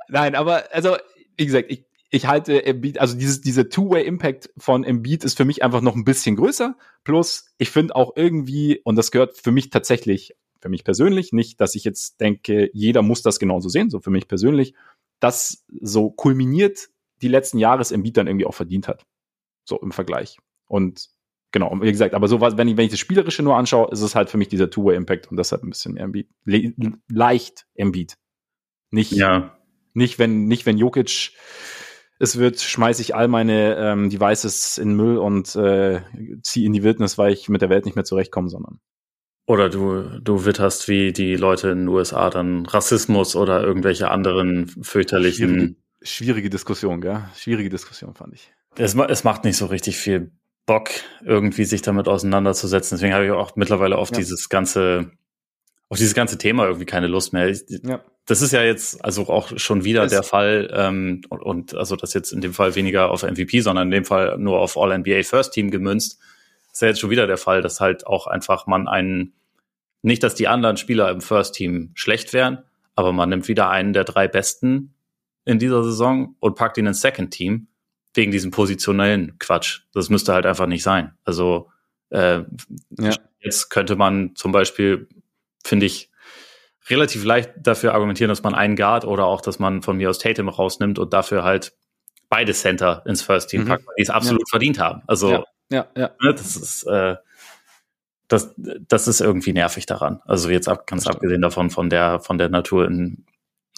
Nein, 0.10 0.34
aber 0.34 0.64
also 0.74 0.97
wie 1.38 1.45
gesagt, 1.45 1.68
ich, 1.70 1.86
ich 2.10 2.26
halte 2.26 2.66
Embiid, 2.66 2.99
also 2.99 3.16
dieses, 3.16 3.39
diese 3.41 3.70
Two-Way-Impact 3.70 4.49
von 4.58 4.84
Embiid 4.84 5.24
ist 5.24 5.38
für 5.38 5.45
mich 5.45 5.64
einfach 5.64 5.82
noch 5.82 5.93
ein 5.93 6.06
bisschen 6.06 6.38
größer. 6.38 6.76
Plus, 7.03 7.53
ich 7.60 7.70
finde 7.70 7.95
auch 7.95 8.14
irgendwie, 8.16 8.82
und 8.84 8.95
das 8.95 9.12
gehört 9.12 9.38
für 9.38 9.51
mich 9.51 9.70
tatsächlich, 9.70 10.36
für 10.60 10.70
mich 10.70 10.84
persönlich, 10.84 11.34
nicht, 11.34 11.62
dass 11.62 11.76
ich 11.76 11.84
jetzt 11.84 12.20
denke, 12.20 12.72
jeder 12.74 13.03
muss 13.03 13.22
das 13.22 13.38
genauso 13.38 13.70
sehen, 13.70 13.91
so 13.91 13.99
für 13.99 14.10
mich 14.10 14.28
persönlich, 14.28 14.74
dass 15.20 15.66
so 15.82 16.10
kulminiert 16.10 16.89
die 17.22 17.28
letzten 17.28 17.60
Jahres 17.60 17.91
Embiid 17.91 18.18
dann 18.18 18.26
irgendwie 18.26 18.47
auch 18.47 18.56
verdient 18.56 18.88
hat. 18.88 19.06
So 19.66 19.80
im 19.80 19.91
Vergleich. 19.91 20.39
Und 20.68 21.09
genau, 21.51 21.76
wie 21.82 21.91
gesagt, 21.91 22.13
aber 22.13 22.28
so 22.28 22.41
was, 22.41 22.57
wenn 22.57 22.68
ich, 22.68 22.78
wenn 22.78 22.86
ich 22.86 22.91
das 22.91 22.99
Spielerische 22.99 23.43
nur 23.43 23.55
anschaue, 23.55 23.89
ist 23.91 24.01
es 24.01 24.16
halt 24.16 24.30
für 24.30 24.38
mich 24.38 24.49
dieser 24.49 24.70
Two-Way-Impact 24.70 25.32
und 25.32 25.38
deshalb 25.38 25.63
ein 25.63 25.70
bisschen 25.70 25.93
mehr 25.93 26.03
Embiid. 26.03 26.30
Le 26.43 26.74
leicht 27.09 27.66
Embiid. 27.76 28.18
Nicht, 28.91 29.11
ja. 29.11 29.57
nicht 29.93 30.20
wenn, 30.20 30.45
nicht 30.45 30.66
wenn 30.66 30.78
Jokic 30.78 31.32
es 32.20 32.38
wird, 32.38 32.61
schmeiße 32.61 33.01
ich 33.01 33.13
all 33.16 33.28
meine 33.28 33.76
ähm, 33.76 34.09
Devices 34.09 34.78
in 34.78 34.95
Müll 34.95 35.18
und 35.18 35.55
äh, 35.55 36.01
ziehe 36.43 36.66
in 36.66 36.74
die 36.74 36.84
Wildnis, 36.84 37.18
weil 37.18 37.34
ich 37.34 37.49
mit 37.49 37.61
der 37.61 37.70
Welt 37.70 37.86
nicht 37.86 37.95
mehr 37.95 38.05
zurechtkomme, 38.05 38.49
sondern. 38.49 38.80
Oder 39.47 39.70
du, 39.70 40.20
du 40.22 40.45
witterst 40.45 40.88
wie 40.88 41.13
die 41.13 41.36
Leute 41.36 41.70
in 41.70 41.80
den 41.80 41.88
USA 41.88 42.30
dann 42.30 42.66
Rassismus 42.66 43.36
oder 43.36 43.61
irgendwelche 43.61 44.09
anderen 44.09 44.68
fürchterlichen. 44.68 45.49
Schwierige, 45.49 45.76
schwierige 46.01 46.49
Diskussion, 46.49 47.01
gell? 47.01 47.24
Schwierige 47.36 47.70
Diskussion, 47.70 48.16
fand 48.16 48.34
ich. 48.34 48.51
Es, 48.78 48.95
es 48.95 49.24
macht 49.24 49.43
nicht 49.43 49.57
so 49.57 49.68
richtig 49.68 49.97
viel 49.97 50.32
Bock, 50.66 50.89
irgendwie 51.24 51.66
sich 51.66 51.82
damit 51.82 52.07
auseinanderzusetzen. 52.07 52.97
Deswegen 52.97 53.13
habe 53.13 53.26
ich 53.26 53.32
auch 53.32 53.55
mittlerweile 53.55 53.97
auf 53.97 54.09
ja. 54.11 54.18
dieses 54.18 54.49
ganze, 54.49 55.11
auf 55.89 55.97
dieses 55.97 56.16
ganze 56.16 56.38
Thema 56.38 56.66
irgendwie 56.66 56.86
keine 56.86 57.07
Lust 57.07 57.34
mehr. 57.34 57.49
Ich, 57.49 57.63
ja. 57.84 58.03
Das 58.26 58.41
ist 58.41 58.51
ja 58.51 58.63
jetzt 58.63 59.03
also 59.05 59.28
auch 59.30 59.57
schon 59.57 59.84
wieder 59.84 60.03
das 60.03 60.11
der 60.11 60.24
Fall 60.24 60.72
ähm, 60.74 61.22
und, 61.30 61.41
und 61.41 61.76
also 61.76 61.95
das 61.95 62.16
jetzt 62.16 62.32
in 62.32 62.41
dem 62.41 62.53
Fall 62.53 62.74
weniger 62.76 63.11
auf 63.11 63.22
MVP, 63.22 63.59
sondern 63.59 63.89
in 63.89 63.91
dem 63.91 64.05
Fall 64.05 64.38
nur 64.39 64.59
auf 64.59 64.78
All 64.78 64.97
NBA 64.97 65.22
First 65.24 65.53
Team 65.53 65.70
gemünzt. 65.70 66.20
ist 66.72 66.82
ja 66.82 66.88
jetzt 66.88 66.99
schon 66.99 67.11
wieder 67.11 67.28
der 67.28 67.38
Fall, 67.38 67.61
dass 67.61 67.80
halt 67.80 68.07
auch 68.07 68.26
einfach 68.26 68.66
man 68.66 68.88
einen, 68.88 69.34
nicht, 70.01 70.24
dass 70.24 70.34
die 70.34 70.47
anderen 70.47 70.78
Spieler 70.78 71.11
im 71.11 71.22
First 71.22 71.53
Team 71.53 71.91
schlecht 71.93 72.34
wären, 72.34 72.63
aber 72.95 73.11
man 73.11 73.30
nimmt 73.30 73.47
wieder 73.47 73.70
einen 73.70 73.93
der 73.93 74.05
drei 74.05 74.28
Besten 74.28 74.95
in 75.45 75.59
dieser 75.59 75.84
Saison 75.84 76.36
und 76.39 76.55
packt 76.55 76.80
ihn 76.80 76.88
ins 76.88 77.01
Second 77.01 77.30
Team 77.30 77.68
wegen 78.16 78.32
diesem 78.32 78.51
positionellen 78.51 79.38
Quatsch. 79.39 79.82
Das 79.93 80.09
müsste 80.09 80.34
halt 80.34 80.45
einfach 80.45 80.68
nicht 80.68 80.84
sein. 80.84 81.13
Also 81.24 81.70
äh, 82.09 82.41
ja. 82.99 83.13
jetzt 83.39 83.70
könnte 83.70 83.95
man 83.95 84.36
zum 84.36 84.51
Beispiel, 84.51 85.07
finde 85.63 85.86
ich, 85.86 86.09
relativ 86.89 87.24
leicht 87.24 87.51
dafür 87.57 87.93
argumentieren, 87.93 88.30
dass 88.30 88.43
man 88.43 88.55
einen 88.55 88.76
Guard 88.76 89.05
oder 89.05 89.26
auch, 89.26 89.41
dass 89.41 89.59
man 89.59 89.82
von 89.82 89.97
mir 89.97 90.09
aus 90.09 90.20
Tatum 90.20 90.49
rausnimmt 90.49 90.99
und 90.99 91.13
dafür 91.13 91.43
halt 91.43 91.74
beide 92.30 92.53
Center 92.53 93.03
ins 93.05 93.22
First 93.22 93.49
Team 93.49 93.63
mhm. 93.63 93.68
packt, 93.68 93.86
die 93.97 94.03
es 94.03 94.09
absolut 94.09 94.41
ja. 94.41 94.49
verdient 94.49 94.80
haben. 94.80 95.01
Also 95.07 95.32
ja, 95.32 95.45
ja, 95.70 95.88
ja. 95.95 96.11
Ne, 96.22 96.34
das 96.34 96.55
ist 96.55 96.84
äh, 96.84 97.16
das, 98.28 98.55
das 98.57 99.07
ist 99.07 99.22
irgendwie 99.22 99.53
nervig 99.53 99.86
daran. 99.86 100.20
Also 100.26 100.49
jetzt 100.49 100.68
ab, 100.68 100.88
ganz 100.88 101.05
abgesehen 101.05 101.41
davon 101.41 101.70
von 101.70 101.89
der 101.89 102.20
von 102.20 102.38
der 102.38 102.49
Natur, 102.49 102.88
in, 102.88 103.26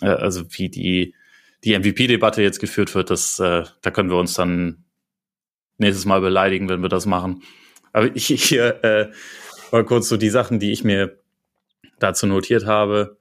äh, 0.02 0.08
also 0.08 0.44
wie 0.52 0.70
die 0.70 1.16
die 1.64 1.78
MVP-Debatte 1.78 2.42
jetzt 2.42 2.60
geführt 2.60 2.94
wird, 2.96 3.10
das 3.10 3.40
äh, 3.40 3.64
da 3.82 3.92
können 3.92 4.10
wir 4.10 4.18
uns 4.18 4.34
dann 4.34 4.86
nächstes 5.78 6.06
Mal 6.06 6.22
beleidigen, 6.22 6.70
wenn 6.70 6.82
wir 6.82 6.90
das 6.90 7.06
machen. 7.06 7.44
Aber 7.94 8.16
ich 8.16 8.28
hier 8.28 8.84
äh, 8.84 9.12
mal 9.72 9.86
kurz 9.86 10.10
so 10.10 10.18
die 10.18 10.30
Sachen, 10.30 10.60
die 10.60 10.72
ich 10.72 10.84
mir 10.84 11.20
dazu 12.00 12.28
notiert 12.28 12.66
habe. 12.66 13.18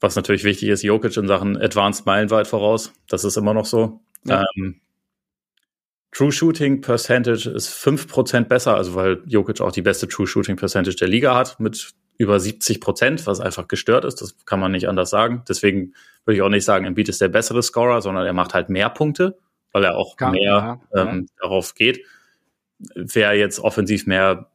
Was 0.00 0.16
natürlich 0.16 0.44
wichtig 0.44 0.68
ist, 0.68 0.82
Jokic 0.82 1.16
in 1.16 1.28
Sachen 1.28 1.56
Advanced 1.56 2.06
meilenweit 2.06 2.46
voraus. 2.46 2.92
Das 3.08 3.24
ist 3.24 3.36
immer 3.36 3.54
noch 3.54 3.66
so. 3.66 4.00
Ja. 4.24 4.44
Ähm, 4.56 4.80
True 6.12 6.30
Shooting 6.30 6.80
Percentage 6.80 7.50
ist 7.50 7.68
fünf 7.68 8.06
Prozent 8.06 8.48
besser, 8.48 8.76
also 8.76 8.94
weil 8.94 9.22
Jokic 9.26 9.60
auch 9.60 9.72
die 9.72 9.82
beste 9.82 10.06
True 10.06 10.26
Shooting 10.26 10.56
Percentage 10.56 10.96
der 10.96 11.08
Liga 11.08 11.34
hat 11.34 11.58
mit 11.58 11.92
über 12.18 12.38
70 12.38 12.80
Prozent, 12.80 13.26
was 13.26 13.40
einfach 13.40 13.66
gestört 13.66 14.04
ist. 14.04 14.20
Das 14.20 14.36
kann 14.46 14.60
man 14.60 14.72
nicht 14.72 14.88
anders 14.88 15.10
sagen. 15.10 15.42
Deswegen 15.48 15.94
würde 16.24 16.36
ich 16.36 16.42
auch 16.42 16.48
nicht 16.48 16.64
sagen, 16.64 16.84
Embiid 16.84 17.08
ist 17.08 17.20
der 17.20 17.28
bessere 17.28 17.62
Scorer, 17.62 18.00
sondern 18.00 18.26
er 18.26 18.32
macht 18.32 18.54
halt 18.54 18.68
mehr 18.68 18.88
Punkte, 18.88 19.38
weil 19.72 19.84
er 19.84 19.96
auch 19.96 20.16
kann, 20.16 20.32
mehr 20.32 20.42
ja, 20.42 20.80
ähm, 20.94 21.26
ja. 21.28 21.42
darauf 21.42 21.74
geht. 21.74 22.04
Wer 22.94 23.34
jetzt 23.34 23.60
offensiv 23.60 24.06
mehr 24.06 24.50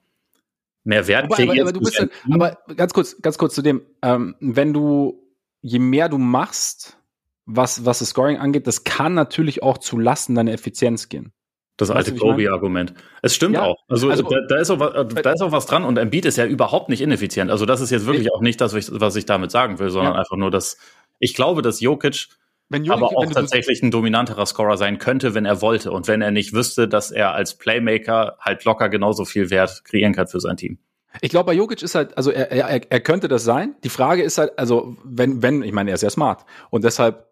mehr 0.84 1.08
Wert 1.08 1.26
aber, 1.26 1.42
aber, 1.42 1.62
aber, 1.62 1.74
du 1.74 1.80
bist 1.80 2.00
dann, 2.00 2.10
aber 2.32 2.58
ganz 2.76 2.94
kurz, 2.94 3.22
ganz 3.22 3.38
kurz 3.38 3.54
zu 3.54 3.62
dem, 3.62 3.82
ähm, 4.02 4.36
wenn 4.40 4.74
du 4.74 5.24
je 5.62 5.80
mehr 5.80 6.10
du 6.10 6.18
machst, 6.18 6.98
was 7.46 7.86
was 7.86 8.00
das 8.00 8.10
Scoring 8.10 8.38
angeht, 8.38 8.68
das 8.68 8.84
kann 8.84 9.14
natürlich 9.14 9.62
auch 9.64 9.78
zu 9.78 9.98
Lasten 9.98 10.36
deiner 10.36 10.54
Effizienz 10.54 11.10
gehen. 11.10 11.34
Das 11.80 11.90
alte 11.92 12.14
Kobe-Argument. 12.14 12.94
Es 13.22 13.34
stimmt 13.34 13.56
ja, 13.56 13.64
auch. 13.64 13.78
Also, 13.88 14.10
also 14.10 14.24
da, 14.24 14.36
da, 14.50 14.58
ist 14.58 14.70
auch 14.70 14.82
was, 14.82 14.96
äh, 14.96 15.22
da 15.22 15.32
ist 15.32 15.42
auch 15.42 15.54
was 15.54 15.66
dran 15.66 15.86
und 15.86 15.98
Embiid 15.98 16.26
ist 16.26 16.36
ja 16.36 16.46
überhaupt 16.46 16.90
nicht 16.90 17.00
ineffizient. 17.00 17.50
Also 17.50 17.66
das 17.66 17.80
ist 17.80 17.90
jetzt 17.90 18.06
wirklich 18.06 18.34
auch 18.34 18.42
nicht 18.42 18.60
das, 18.60 18.74
was 18.74 19.16
ich 19.16 19.26
damit 19.26 19.50
sagen 19.50 19.80
will, 19.80 19.90
sondern 19.90 20.16
ja. 20.16 20.20
einfach 20.20 20.36
nur, 20.36 20.52
dass 20.52 20.78
ich 21.20 21.36
glaube, 21.36 21.62
dass 21.62 21.80
Jokic 21.80 22.28
Jokic, 22.72 22.92
aber 22.92 23.18
auch 23.18 23.26
tatsächlich 23.32 23.82
ein 23.82 23.92
dominanterer 23.92 24.46
Scorer 24.46 24.78
sein 24.78 25.00
könnte, 25.00 25.34
wenn 25.34 25.46
er 25.46 25.62
wollte 25.62 25.92
und 25.92 26.08
wenn 26.08 26.22
er 26.22 26.32
nicht 26.32 26.54
wüsste, 26.54 26.88
dass 26.88 27.12
er 27.12 27.34
als 27.34 27.56
Playmaker 27.56 28.38
halt 28.40 28.64
locker 28.64 28.90
genauso 28.90 29.26
viel 29.26 29.50
Wert 29.50 29.84
kreieren 29.86 30.14
kann 30.14 30.28
für 30.28 30.40
sein 30.40 30.58
Team. 30.58 30.78
Ich 31.22 31.32
glaube, 31.32 31.48
bei 31.48 31.54
Jokic 31.54 31.82
ist 31.82 31.96
halt, 31.96 32.16
also 32.16 32.30
er, 32.30 32.52
er, 32.52 32.92
er 32.92 33.00
könnte 33.00 33.28
das 33.28 33.44
sein. 33.44 33.76
Die 33.84 33.90
Frage 33.90 34.22
ist 34.22 34.38
halt, 34.38 34.58
also 34.60 34.96
wenn, 35.04 35.42
wenn, 35.42 35.64
ich 35.64 35.72
meine, 35.72 35.90
er 35.90 35.96
ist 35.96 36.04
ja 36.04 36.10
smart 36.12 36.46
und 36.70 36.84
deshalb 36.84 37.28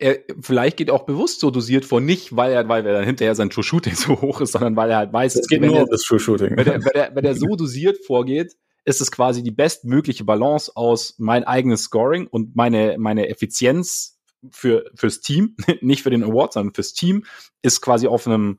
er 0.00 0.18
vielleicht 0.40 0.76
geht 0.76 0.90
auch 0.90 1.04
bewusst 1.04 1.38
so 1.38 1.52
dosiert 1.52 1.84
vor, 1.84 2.00
nicht 2.00 2.34
weil 2.36 2.52
er, 2.52 2.68
weil 2.68 2.84
er 2.84 2.94
dann 2.94 3.04
hinterher 3.04 3.36
sein 3.36 3.50
True 3.50 3.62
Shooting 3.62 3.94
so 3.94 4.20
hoch 4.20 4.40
ist, 4.40 4.52
sondern 4.52 4.74
weil 4.74 4.90
er 4.90 4.96
halt 4.96 5.12
weiß, 5.12 5.36
es 5.36 5.46
geht 5.46 5.60
nur 5.60 5.82
um 5.82 5.88
das 5.88 6.02
True 6.02 6.18
Shooting. 6.18 6.56
Wenn 6.56 6.66
er, 6.66 6.84
wenn, 6.84 6.92
er, 6.94 7.14
wenn 7.14 7.24
er 7.24 7.34
so 7.36 7.54
dosiert 7.54 7.98
vorgeht, 8.04 8.56
ist 8.84 9.00
es 9.00 9.10
quasi 9.10 9.42
die 9.42 9.50
bestmögliche 9.50 10.24
Balance 10.24 10.72
aus 10.74 11.14
mein 11.18 11.44
eigenes 11.44 11.84
Scoring 11.84 12.26
und 12.26 12.54
meine, 12.54 12.96
meine 12.98 13.28
Effizienz 13.28 14.18
für, 14.50 14.90
fürs 14.94 15.20
Team, 15.20 15.56
nicht 15.80 16.02
für 16.02 16.10
den 16.10 16.22
Award, 16.22 16.52
sondern 16.52 16.74
fürs 16.74 16.92
Team, 16.92 17.24
ist 17.62 17.80
quasi 17.80 18.06
auf 18.06 18.26
einem, 18.26 18.58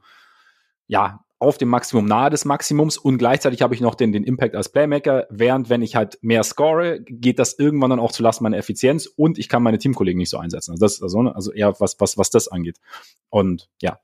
ja, 0.87 1.21
auf 1.37 1.57
dem 1.57 1.69
Maximum 1.69 2.05
nahe 2.05 2.29
des 2.29 2.45
Maximums 2.45 2.97
und 2.97 3.17
gleichzeitig 3.17 3.61
habe 3.61 3.75
ich 3.75 3.81
noch 3.81 3.95
den, 3.95 4.11
den 4.11 4.23
Impact 4.23 4.55
als 4.55 4.69
Playmaker, 4.69 5.27
während 5.29 5.69
wenn 5.69 5.81
ich 5.81 5.95
halt 5.95 6.17
mehr 6.21 6.43
score, 6.43 7.01
geht 7.01 7.39
das 7.39 7.59
irgendwann 7.59 7.89
dann 7.89 7.99
auch 7.99 8.13
zu 8.13 8.23
Lasten 8.23 8.43
meiner 8.43 8.57
Effizienz 8.57 9.05
und 9.05 9.37
ich 9.37 9.49
kann 9.49 9.61
meine 9.61 9.77
Teamkollegen 9.77 10.17
nicht 10.17 10.29
so 10.29 10.37
einsetzen. 10.37 10.71
Also 10.71 10.85
das 10.85 11.03
also, 11.03 11.19
also 11.19 11.51
eher 11.51 11.79
was, 11.79 11.99
was, 11.99 12.17
was 12.17 12.29
das 12.29 12.47
angeht. 12.47 12.79
Und 13.29 13.69
ja, 13.81 13.99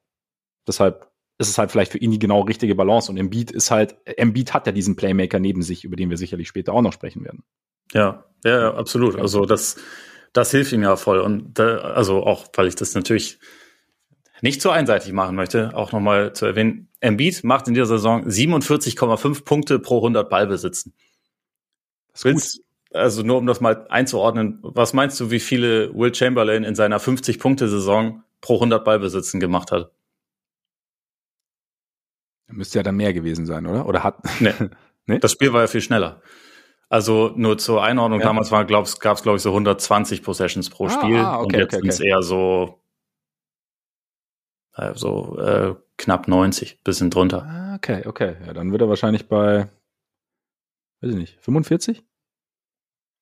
deshalb 0.68 1.11
ist 1.42 1.50
es 1.50 1.58
halt 1.58 1.72
vielleicht 1.72 1.92
für 1.92 1.98
ihn 1.98 2.12
die 2.12 2.20
genau 2.20 2.42
richtige 2.42 2.76
Balance 2.76 3.12
und 3.12 3.18
Embiid 3.18 3.52
ist 3.52 3.72
halt, 3.72 3.96
Embiid 4.06 4.54
hat 4.54 4.68
ja 4.68 4.72
diesen 4.72 4.96
Playmaker 4.96 5.40
neben 5.40 5.64
sich, 5.64 5.84
über 5.84 5.96
den 5.96 6.10
wir 6.10 6.18
sicherlich 6.18 6.48
später 6.48 6.74
auch 6.74 6.82
noch 6.82 6.94
sprechen 6.94 7.24
werden. 7.24 7.44
Ja, 7.92 8.26
ja, 8.46 8.74
absolut. 8.74 9.20
Also 9.20 9.46
das, 9.46 9.76
das 10.34 10.52
hilft 10.52 10.72
ihm 10.72 10.84
ja 10.84 10.96
voll 10.96 11.20
und 11.20 11.60
da, 11.60 11.80
also 11.80 12.24
auch, 12.24 12.48
weil 12.54 12.68
ich 12.68 12.76
das 12.76 12.94
natürlich 12.94 13.40
nicht 14.42 14.62
zu 14.62 14.70
einseitig 14.70 15.12
machen 15.12 15.36
möchte, 15.36 15.76
auch 15.76 15.92
nochmal 15.92 16.34
zu 16.34 16.46
erwähnen, 16.46 16.88
Embiid 17.00 17.44
macht 17.44 17.68
in 17.68 17.74
dieser 17.74 17.88
Saison 17.88 18.26
47,5 18.28 19.44
Punkte 19.44 19.80
pro 19.80 19.98
100 19.98 20.30
Ballbesitzen. 20.30 20.94
Das 22.14 22.26
ist 22.26 22.56
gut. 22.56 22.66
Also 22.94 23.24
nur 23.24 23.38
um 23.38 23.48
das 23.48 23.62
mal 23.62 23.88
einzuordnen, 23.88 24.60
was 24.64 24.92
meinst 24.92 25.18
du, 25.20 25.32
wie 25.32 25.40
viele 25.40 25.94
Will 25.96 26.14
Chamberlain 26.14 26.66
in 26.66 26.76
seiner 26.76 27.00
50-Punkte-Saison 27.00 28.24
pro 28.42 28.56
100 28.56 28.84
Ballbesitzen 28.84 29.40
gemacht 29.40 29.72
hat? 29.72 29.92
Müsste 32.52 32.80
ja 32.80 32.84
dann 32.84 32.96
mehr 32.96 33.14
gewesen 33.14 33.46
sein, 33.46 33.66
oder? 33.66 33.86
Oder 33.86 34.04
hat? 34.04 34.20
Nee. 34.40 34.54
nee? 35.06 35.20
Das 35.20 35.32
Spiel 35.32 35.54
war 35.54 35.62
ja 35.62 35.68
viel 35.68 35.82
schneller. 35.82 36.22
Also 36.90 37.32
nur 37.36 37.58
zur 37.58 37.84
Einordnung, 37.84 38.20
ja. 38.20 38.26
damals 38.26 38.50
gab 38.50 39.16
es, 39.16 39.24
glaube 39.24 39.38
ich, 39.38 39.42
so 39.42 39.50
120 39.50 40.24
Possessions 40.24 40.70
pro 40.70 40.88
ah, 40.88 40.90
Spiel. 40.90 41.18
Ah, 41.18 41.40
okay, 41.40 41.44
und 41.44 41.54
jetzt 41.54 41.68
okay, 41.68 41.78
okay. 41.78 41.82
sind 41.82 41.90
es 41.90 42.00
eher 42.02 42.22
so 42.22 42.82
also 44.74 45.38
äh, 45.38 45.76
knapp 45.98 46.28
90, 46.28 46.84
bisschen 46.84 47.10
drunter. 47.10 47.44
Ah, 47.44 47.76
okay, 47.76 48.04
okay. 48.06 48.36
Ja, 48.46 48.54
dann 48.54 48.72
wird 48.72 48.82
er 48.82 48.90
wahrscheinlich 48.90 49.28
bei, 49.28 49.70
weiß 51.02 51.12
ich 51.12 51.16
nicht, 51.16 51.38
45? 51.42 52.04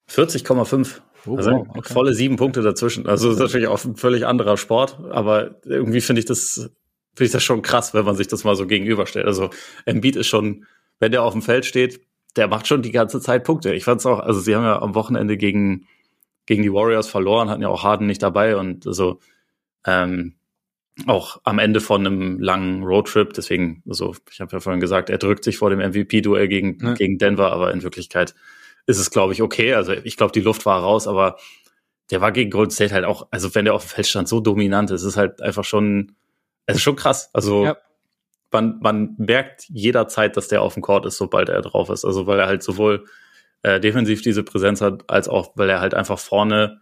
40,5. 0.10 1.02
Oh, 1.28 1.36
also 1.36 1.52
wow, 1.52 1.68
okay. 1.76 1.94
volle 1.94 2.14
sieben 2.14 2.38
Punkte 2.38 2.62
dazwischen. 2.62 3.08
Also 3.08 3.28
das 3.28 3.38
ist 3.38 3.42
natürlich 3.42 3.68
auch 3.68 3.84
ein 3.84 3.96
völlig 3.96 4.26
anderer 4.26 4.58
Sport, 4.58 5.00
aber 5.10 5.60
irgendwie 5.66 6.02
finde 6.02 6.22
ich 6.22 6.26
das, 6.26 6.72
finde 7.20 7.28
ich 7.28 7.34
das 7.34 7.44
schon 7.44 7.62
krass, 7.62 7.94
wenn 7.94 8.06
man 8.06 8.16
sich 8.16 8.28
das 8.28 8.46
mal 8.46 8.56
so 8.56 8.66
gegenüberstellt. 8.66 9.26
Also 9.26 9.50
Embiid 9.86 10.16
ist 10.16 10.28
schon, 10.28 10.66
wenn 11.00 11.12
der 11.12 11.22
auf 11.24 11.34
dem 11.34 11.42
Feld 11.42 11.66
steht, 11.66 12.00
der 12.38 12.48
macht 12.48 12.66
schon 12.66 12.82
die 12.82 12.92
ganze 12.92 13.20
Zeit 13.20 13.44
Punkte. 13.44 13.74
Ich 13.74 13.84
fand 13.84 14.00
es 14.00 14.06
auch, 14.06 14.20
also 14.20 14.40
sie 14.40 14.56
haben 14.56 14.64
ja 14.64 14.82
am 14.82 14.96
Wochenende 14.96 15.36
gegen, 15.36 15.86
gegen 16.46 16.64
die 16.64 16.72
Warriors 16.72 17.10
verloren, 17.10 17.50
hatten 17.50 17.62
ja 17.62 17.68
auch 17.68 17.84
Harden 17.84 18.08
nicht 18.08 18.24
dabei 18.24 18.56
und 18.56 18.88
also 18.88 19.20
ähm, 19.86 20.36
auch 21.08 21.42
am 21.44 21.60
Ende 21.60 21.82
von 21.82 22.08
einem 22.08 22.40
langen 22.40 22.84
Roadtrip. 22.84 23.34
Deswegen, 23.34 23.84
also 23.88 24.16
ich 24.32 24.40
habe 24.40 24.54
ja 24.54 24.62
vorhin 24.62 24.80
gesagt, 24.80 25.10
er 25.10 25.18
drückt 25.18 25.44
sich 25.44 25.58
vor 25.58 25.70
dem 25.70 25.80
MVP-Duell 25.80 26.48
gegen, 26.48 26.78
ja. 26.82 26.94
gegen 26.94 27.18
Denver, 27.18 27.52
aber 27.52 27.74
in 27.74 27.84
Wirklichkeit 27.84 28.34
ist 28.86 28.98
es, 28.98 29.12
glaube 29.12 29.34
ich, 29.34 29.42
okay. 29.42 29.74
Also 29.74 29.92
ich 29.92 30.16
glaube, 30.16 30.32
die 30.32 30.42
Luft 30.42 30.66
war 30.66 30.82
raus, 30.82 31.08
aber 31.08 31.38
der 32.12 32.22
war 32.22 32.32
gegen 32.32 32.50
Golden 32.50 32.72
State 32.72 32.94
halt 32.94 33.06
auch, 33.06 33.28
also 33.32 33.54
wenn 33.56 33.66
der 33.66 33.74
auf 33.74 33.84
dem 33.84 33.90
Feld 33.90 34.08
stand, 34.08 34.28
so 34.28 34.40
dominant, 34.40 34.92
es 34.92 35.04
ist 35.04 35.18
halt 35.18 35.42
einfach 35.42 35.64
schon, 35.64 36.14
es 36.70 36.78
ist 36.78 36.84
schon 36.84 36.96
krass. 36.96 37.30
Also 37.34 37.66
ja. 37.66 37.78
man, 38.52 38.80
man 38.80 39.16
merkt 39.18 39.66
jederzeit, 39.70 40.38
dass 40.38 40.48
der 40.48 40.62
auf 40.62 40.74
dem 40.74 40.84
Court 40.84 41.06
ist, 41.06 41.18
sobald 41.18 41.50
er 41.50 41.62
drauf 41.62 41.90
ist. 41.90 42.06
Also 42.06 42.28
weil 42.28 42.40
er 42.40 42.48
halt 42.48 42.64
sowohl 42.64 43.06
äh, 43.64 43.80
defensiv 43.80 44.22
diese 44.22 44.44
Präsenz 44.44 44.82
hat, 44.82 45.10
als 45.10 45.28
auch, 45.28 45.52
weil 45.56 45.70
er 45.70 45.82
halt 45.82 45.94
einfach 45.94 46.20
vorne 46.20 46.82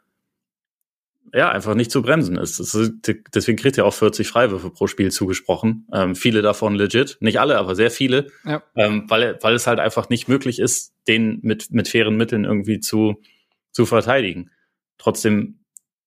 ja, 1.34 1.50
einfach 1.50 1.76
nicht 1.76 1.92
zu 1.92 2.02
bremsen 2.02 2.38
ist. 2.38 2.60
ist 2.60 3.02
deswegen 3.34 3.58
kriegt 3.58 3.78
er 3.78 3.86
auch 3.86 3.94
40 3.94 4.28
Freiwürfe 4.28 4.70
pro 4.70 4.88
Spiel 4.88 5.12
zugesprochen. 5.12 5.88
Ähm, 5.94 6.16
viele 6.16 6.42
davon 6.42 6.76
legit. 6.76 7.18
Nicht 7.20 7.40
alle, 7.40 7.58
aber 7.58 7.76
sehr 7.76 7.92
viele. 7.92 8.28
Ja. 8.46 8.64
Ähm, 8.76 9.06
weil, 9.10 9.38
weil 9.42 9.56
es 9.56 9.68
halt 9.68 9.80
einfach 9.80 10.10
nicht 10.10 10.28
möglich 10.28 10.60
ist, 10.60 10.94
den 11.08 11.40
mit, 11.42 11.72
mit 11.72 11.90
fairen 11.90 12.16
Mitteln 12.16 12.46
irgendwie 12.46 12.80
zu, 12.80 13.22
zu 13.72 13.86
verteidigen. 13.86 14.52
Trotzdem 14.98 15.60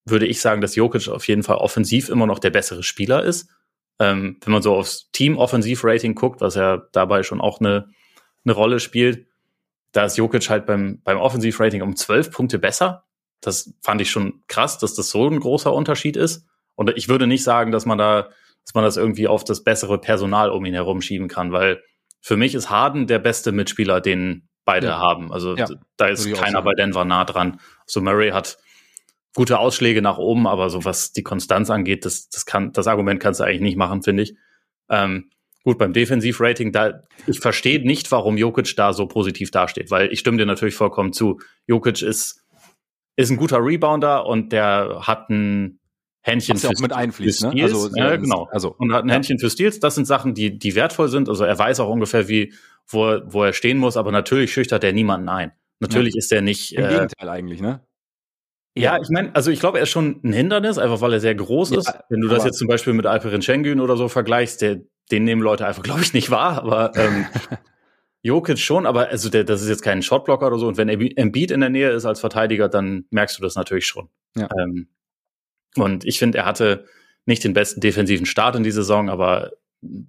würde 0.06 0.26
ich 0.26 0.40
sagen, 0.40 0.60
dass 0.60 0.74
Jokic 0.74 1.08
auf 1.08 1.28
jeden 1.28 1.42
Fall 1.42 1.56
offensiv 1.56 2.08
immer 2.08 2.26
noch 2.26 2.38
der 2.38 2.50
bessere 2.50 2.82
Spieler 2.82 3.22
ist. 3.22 3.50
Ähm, 4.00 4.38
wenn 4.42 4.52
man 4.52 4.62
so 4.62 4.74
aufs 4.74 5.10
Team-Offensiv-Rating 5.12 6.16
guckt, 6.16 6.40
was 6.40 6.56
ja 6.56 6.82
dabei 6.92 7.22
schon 7.22 7.40
auch 7.40 7.60
eine, 7.60 7.90
eine 8.44 8.54
Rolle 8.54 8.80
spielt, 8.80 9.28
da 9.92 10.04
ist 10.04 10.16
Jokic 10.16 10.50
halt 10.50 10.66
beim, 10.66 11.00
beim 11.04 11.18
Offensiv-Rating 11.18 11.82
um 11.82 11.94
12 11.94 12.32
Punkte 12.32 12.58
besser 12.58 13.04
das 13.40 13.74
fand 13.82 14.00
ich 14.00 14.10
schon 14.10 14.42
krass, 14.48 14.78
dass 14.78 14.94
das 14.94 15.10
so 15.10 15.26
ein 15.26 15.40
großer 15.40 15.72
Unterschied 15.72 16.16
ist. 16.16 16.46
Und 16.74 16.90
ich 16.96 17.08
würde 17.08 17.26
nicht 17.26 17.42
sagen, 17.42 17.72
dass 17.72 17.86
man 17.86 17.98
da, 17.98 18.28
dass 18.64 18.74
man 18.74 18.84
das 18.84 18.96
irgendwie 18.96 19.28
auf 19.28 19.44
das 19.44 19.64
bessere 19.64 19.98
Personal 19.98 20.50
um 20.50 20.64
ihn 20.64 20.74
herum 20.74 21.00
schieben 21.00 21.28
kann, 21.28 21.52
weil 21.52 21.82
für 22.20 22.36
mich 22.36 22.54
ist 22.54 22.70
Harden 22.70 23.06
der 23.06 23.18
beste 23.18 23.52
Mitspieler, 23.52 24.00
den 24.00 24.48
beide 24.64 24.88
ja. 24.88 24.98
haben. 24.98 25.32
Also 25.32 25.56
ja, 25.56 25.66
da 25.96 26.08
ist 26.08 26.30
keiner 26.34 26.62
bei 26.62 26.74
Denver 26.74 27.04
nah 27.04 27.24
dran. 27.24 27.60
So 27.86 28.00
Murray 28.00 28.30
hat 28.30 28.58
gute 29.34 29.58
Ausschläge 29.58 30.02
nach 30.02 30.18
oben, 30.18 30.46
aber 30.46 30.70
so 30.70 30.84
was 30.84 31.12
die 31.12 31.22
Konstanz 31.22 31.70
angeht, 31.70 32.04
das, 32.04 32.28
das 32.28 32.46
kann, 32.46 32.72
das 32.72 32.86
Argument 32.86 33.20
kannst 33.20 33.40
du 33.40 33.44
eigentlich 33.44 33.60
nicht 33.60 33.76
machen, 33.76 34.02
finde 34.02 34.24
ich. 34.24 34.34
Ähm, 34.88 35.30
gut, 35.64 35.78
beim 35.78 35.92
Defensivrating, 35.92 36.72
da, 36.72 37.04
ich 37.26 37.40
verstehe 37.40 37.80
nicht, 37.86 38.10
warum 38.10 38.36
Jokic 38.36 38.74
da 38.76 38.92
so 38.92 39.06
positiv 39.06 39.50
dasteht, 39.50 39.90
weil 39.90 40.12
ich 40.12 40.20
stimme 40.20 40.38
dir 40.38 40.46
natürlich 40.46 40.74
vollkommen 40.74 41.12
zu. 41.12 41.40
Jokic 41.66 42.02
ist 42.02 42.44
ist 43.16 43.30
ein 43.30 43.36
guter 43.36 43.58
Rebounder 43.58 44.26
und 44.26 44.52
der 44.52 45.02
hat 45.02 45.28
ein 45.30 45.78
Händchen 46.22 46.56
für, 46.58 46.68
auch 46.68 46.80
mit 46.80 46.92
einfließt, 46.92 47.44
ne? 47.44 47.62
Also, 47.62 47.90
ja, 47.94 48.16
genau. 48.16 48.48
Also, 48.50 48.74
und 48.76 48.92
hat 48.92 49.04
ein 49.04 49.08
ja. 49.08 49.14
Händchen 49.14 49.38
für 49.38 49.50
Steals. 49.50 49.80
Das 49.80 49.94
sind 49.94 50.06
Sachen, 50.06 50.34
die, 50.34 50.58
die 50.58 50.74
wertvoll 50.74 51.08
sind. 51.08 51.28
Also 51.28 51.44
er 51.44 51.58
weiß 51.58 51.80
auch 51.80 51.88
ungefähr, 51.88 52.28
wie, 52.28 52.52
wo, 52.86 53.20
wo 53.24 53.44
er 53.44 53.52
stehen 53.52 53.78
muss, 53.78 53.96
aber 53.96 54.12
natürlich 54.12 54.52
schüchtert 54.52 54.84
er 54.84 54.92
niemanden 54.92 55.28
ein. 55.28 55.52
Natürlich 55.80 56.14
ja. 56.14 56.18
ist 56.18 56.32
er 56.32 56.42
nicht. 56.42 56.74
Im 56.74 56.84
äh, 56.84 56.88
Gegenteil 56.88 57.28
eigentlich, 57.28 57.60
ne? 57.60 57.80
Ja, 58.74 58.98
ich 59.00 59.08
meine, 59.08 59.34
also 59.34 59.50
ich 59.50 59.60
glaube, 59.60 59.78
er 59.78 59.82
ist 59.82 59.90
schon 59.90 60.20
ein 60.22 60.32
Hindernis, 60.32 60.78
einfach 60.78 61.00
weil 61.00 61.12
er 61.12 61.20
sehr 61.20 61.34
groß 61.34 61.72
ist. 61.72 61.92
Wenn 62.08 62.20
du 62.20 62.28
das 62.28 62.44
jetzt 62.44 62.58
zum 62.58 62.68
Beispiel 62.68 62.92
mit 62.92 63.04
Alperin 63.04 63.42
Schengen 63.42 63.80
oder 63.80 63.96
so 63.96 64.08
vergleichst, 64.08 64.62
der, 64.62 64.80
den 65.10 65.24
nehmen 65.24 65.42
Leute 65.42 65.66
einfach, 65.66 65.82
glaube 65.82 66.02
ich, 66.02 66.14
nicht 66.14 66.30
wahr. 66.30 66.62
Aber 66.62 66.92
ähm, 66.94 67.26
Jokic 68.22 68.58
schon, 68.58 68.86
aber 68.86 69.08
also 69.08 69.28
der, 69.28 69.44
das 69.44 69.62
ist 69.62 69.68
jetzt 69.68 69.82
kein 69.82 70.02
Shotblocker 70.02 70.46
oder 70.46 70.58
so. 70.58 70.68
Und 70.68 70.76
wenn 70.76 70.88
Embiid 70.88 71.50
in 71.50 71.60
der 71.60 71.70
Nähe 71.70 71.90
ist 71.90 72.04
als 72.04 72.20
Verteidiger, 72.20 72.68
dann 72.68 73.06
merkst 73.10 73.38
du 73.38 73.42
das 73.42 73.56
natürlich 73.56 73.86
schon. 73.86 74.08
Ja. 74.36 74.48
Ähm, 74.58 74.88
und 75.76 76.04
ich 76.04 76.18
finde, 76.18 76.38
er 76.38 76.46
hatte 76.46 76.84
nicht 77.26 77.42
den 77.42 77.54
besten 77.54 77.80
defensiven 77.80 78.26
Start 78.26 78.56
in 78.56 78.62
die 78.62 78.70
Saison, 78.70 79.08
aber 79.08 79.52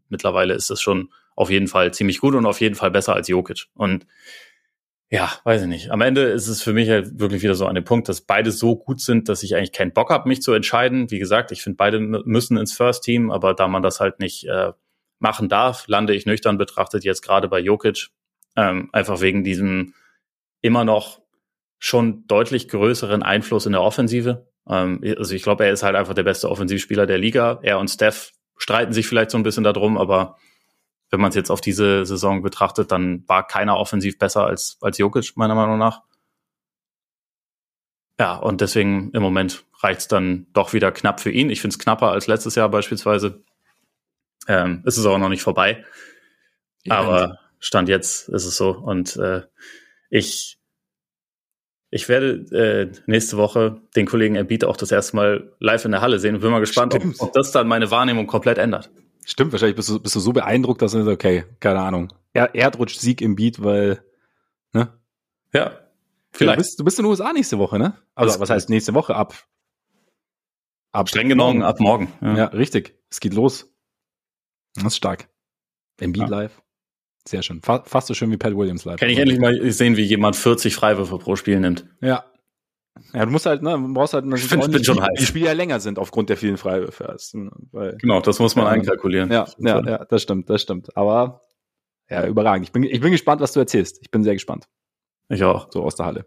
mittlerweile 0.10 0.54
ist 0.54 0.70
es 0.70 0.82
schon 0.82 1.10
auf 1.36 1.50
jeden 1.50 1.68
Fall 1.68 1.94
ziemlich 1.94 2.20
gut 2.20 2.36
und 2.36 2.46
auf 2.46 2.62
jeden 2.62 2.76
Fall 2.76 2.92
besser 2.92 3.16
als 3.16 3.28
Jokic. 3.28 3.68
Und 3.74 4.06
ja, 5.14 5.30
weiß 5.44 5.64
ich 5.64 5.68
nicht. 5.68 5.92
Am 5.92 6.00
Ende 6.00 6.22
ist 6.22 6.48
es 6.48 6.64
für 6.64 6.72
mich 6.72 6.90
halt 6.90 7.20
wirklich 7.20 7.44
wieder 7.44 7.54
so 7.54 7.66
an 7.66 7.76
dem 7.76 7.84
Punkt, 7.84 8.08
dass 8.08 8.22
beide 8.22 8.50
so 8.50 8.78
gut 8.78 9.02
sind, 9.02 9.28
dass 9.28 9.44
ich 9.44 9.58
eigentlich 9.58 9.74
keinen 9.74 9.92
Bock 9.92 10.10
habe, 10.10 10.30
mich 10.30 10.42
zu 10.42 10.54
entscheiden. 10.54 11.12
Wie 11.12 11.20
gesagt, 11.20 11.52
ich 11.52 11.62
finde, 11.62 11.76
beide 11.76 12.00
müssen 12.00 12.56
ins 12.56 12.72
First 12.72 13.04
Team, 13.04 13.30
aber 13.30 13.54
da 13.54 13.68
man 13.68 13.84
das 13.84 14.00
halt 14.00 14.22
nicht 14.22 14.46
äh, 14.48 14.72
machen 15.20 15.50
darf, 15.50 15.86
lande 15.88 16.16
ich 16.16 16.26
nüchtern 16.26 16.58
betrachtet 16.58 17.04
jetzt 17.04 17.24
gerade 17.24 17.50
bei 17.50 17.60
Jokic. 17.60 18.08
Ähm, 18.56 18.90
einfach 18.94 19.20
wegen 19.20 19.44
diesem 19.44 19.94
immer 20.62 20.86
noch 20.86 21.22
schon 21.78 22.26
deutlich 22.28 22.70
größeren 22.70 23.22
Einfluss 23.22 23.66
in 23.66 23.74
der 23.74 23.82
Offensive. 23.82 24.48
Ähm, 24.66 25.04
also 25.18 25.36
ich 25.36 25.44
glaube, 25.44 25.66
er 25.66 25.74
ist 25.74 25.84
halt 25.84 25.98
einfach 25.98 26.14
der 26.14 26.24
beste 26.24 26.50
Offensivspieler 26.50 27.06
der 27.06 27.18
Liga. 27.18 27.60
Er 27.64 27.80
und 27.80 27.90
Steph 27.90 28.32
streiten 28.56 28.94
sich 28.94 29.08
vielleicht 29.08 29.32
so 29.32 29.38
ein 29.38 29.44
bisschen 29.44 29.66
darum, 29.66 29.98
aber 29.98 30.38
wenn 31.12 31.20
man 31.20 31.30
es 31.30 31.36
jetzt 31.36 31.52
auf 31.52 31.62
diese 31.62 32.06
Saison 32.06 32.42
betrachtet, 32.42 32.92
dann 32.92 33.28
war 33.28 33.46
keiner 33.46 33.78
offensiv 33.78 34.18
besser 34.18 34.46
als, 34.46 34.78
als 34.82 34.98
Jokic, 34.98 35.34
meiner 35.36 35.56
Meinung 35.56 35.78
nach. 35.78 36.02
Ja, 38.20 38.36
und 38.38 38.62
deswegen 38.62 39.12
im 39.12 39.22
Moment 39.22 39.66
reicht 39.80 40.02
es 40.02 40.08
dann 40.08 40.48
doch 40.54 40.74
wieder 40.74 40.92
knapp 40.92 41.20
für 41.20 41.32
ihn. 41.32 41.50
Ich 41.50 41.60
finde 41.62 41.74
es 41.74 41.80
knapper 41.80 42.12
als 42.12 42.28
letztes 42.28 42.56
Jahr 42.56 42.70
beispielsweise. 42.70 43.44
Ähm, 44.48 44.84
ist 44.86 44.98
es 44.98 45.06
aber 45.06 45.18
noch 45.18 45.30
nicht 45.30 45.44
vorbei. 45.44 45.84
Ja, 46.84 47.00
aber 47.00 47.40
Stand 47.60 47.90
jetzt 47.90 48.30
ist 48.30 48.46
es 48.46 48.56
so. 48.56 48.72
Und 48.72 49.18
äh, 49.18 49.42
ich 50.10 50.60
ich 51.94 52.08
werde 52.08 52.46
äh, 52.56 52.92
nächste 53.06 53.36
Woche 53.36 53.82
den 53.96 54.06
Kollegen 54.06 54.36
Embiid 54.36 54.64
auch 54.64 54.78
das 54.78 54.92
erste 54.92 55.18
Mal 55.18 55.52
live 55.60 55.84
in 55.84 55.92
der 55.92 56.02
Halle 56.02 56.20
sehen 56.20 56.36
und 56.36 56.42
bin 56.42 56.50
mal 56.50 56.60
gespannt, 56.60 56.94
ob, 56.96 57.04
ob, 57.20 57.34
das 57.34 57.52
dann 57.52 57.68
meine 57.68 57.92
Wahrnehmung 57.92 58.28
komplett 58.28 58.58
ändert. 58.58 58.90
Stimmt, 59.26 59.52
wahrscheinlich 59.52 59.76
bist 59.76 59.90
du, 59.90 60.00
bist 60.00 60.16
du 60.16 60.20
so 60.20 60.34
beeindruckt, 60.34 60.82
dass 60.82 60.94
du 60.94 61.04
sagst, 61.04 61.14
okay, 61.14 61.46
keine 61.60 61.82
Ahnung. 61.82 62.14
Er, 62.34 62.56
Erdrutsch 62.56 62.98
Sieg 62.98 63.22
im 63.22 63.36
Beat, 63.36 63.62
weil, 63.64 64.04
ne? 64.74 65.00
Ja. 65.54 65.80
Vielleicht. 66.32 66.58
Du 66.58 66.62
bist, 66.62 66.80
du 66.80 66.84
bist 66.84 67.00
in 67.00 67.04
den 67.04 67.10
USA 67.10 67.34
nächste 67.34 67.60
Woche, 67.60 67.78
ne? 67.78 67.98
Also, 68.16 68.40
was 68.40 68.50
heißt 68.50 68.70
nächste 68.70 68.94
Woche? 68.94 69.16
Ab, 69.16 69.36
ab 70.92 71.10
streng 71.10 71.30
genommen 71.30 71.62
ab 71.62 71.80
morgen. 71.80 72.12
Ja. 72.22 72.36
ja. 72.36 72.46
richtig. 72.46 72.98
Es 73.10 73.20
geht 73.20 73.34
los. 73.34 73.74
Das 74.76 74.86
ist 74.86 74.98
stark. 74.98 75.30
Embiid 76.00 76.24
ja. 76.24 76.30
live. 76.30 76.62
Sehr 77.28 77.44
schön. 77.44 77.62
Fast 77.62 78.08
so 78.08 78.14
schön 78.14 78.32
wie 78.32 78.38
Pat 78.38 78.56
Williams 78.56 78.86
live. 78.86 79.00
Kann 79.00 79.10
ich 79.10 79.20
endlich 79.20 79.40
mal 79.40 79.72
sehen, 79.72 79.96
wie 79.96 80.04
jemand 80.04 80.36
40 80.36 80.74
Freiwürfe 80.74 81.20
pro 81.20 81.36
Spiel 81.36 81.60
nimmt. 81.60 81.86
Ja. 82.02 82.31
Ja, 83.14 83.26
du 83.26 83.32
musst 83.32 83.46
halt, 83.46 83.62
ne, 83.62 83.72
du 83.72 83.94
brauchst 83.94 84.14
halt 84.14 84.26
ich 84.26 84.44
find, 84.44 84.72
bin 84.72 84.84
schon 84.84 84.98
die, 84.98 85.20
die 85.20 85.26
Spiele 85.26 85.48
ja 85.48 85.54
länger 85.54 85.80
sind 85.80 86.00
aufgrund 86.00 86.30
der 86.30 86.38
vielen 86.38 86.58
Freiwürfe. 86.58 87.10
Also, 87.10 87.50
weil, 87.72 87.98
genau, 87.98 88.22
das 88.22 88.40
muss 88.40 88.56
man 88.56 88.66
ja, 88.66 88.72
einkalkulieren. 88.72 89.32
Ja, 89.32 89.48
ja, 89.58 89.82
ja, 89.86 90.06
das 90.06 90.22
stimmt, 90.22 90.50
das 90.50 90.62
stimmt. 90.62 90.96
Aber 90.96 91.42
ja, 92.10 92.28
überragend. 92.28 92.68
Ich 92.68 92.72
bin, 92.72 92.84
ich 92.84 93.00
bin 93.00 93.12
gespannt, 93.12 93.42
was 93.42 93.54
du 93.54 93.60
erzählst. 93.60 94.00
Ich 94.02 94.12
bin 94.12 94.24
sehr 94.24 94.34
gespannt. 94.34 94.68
Ich 95.30 95.44
auch. 95.44 95.72
So 95.72 95.84
aus 95.84 95.96
der 95.96 96.06
Halle. 96.08 96.26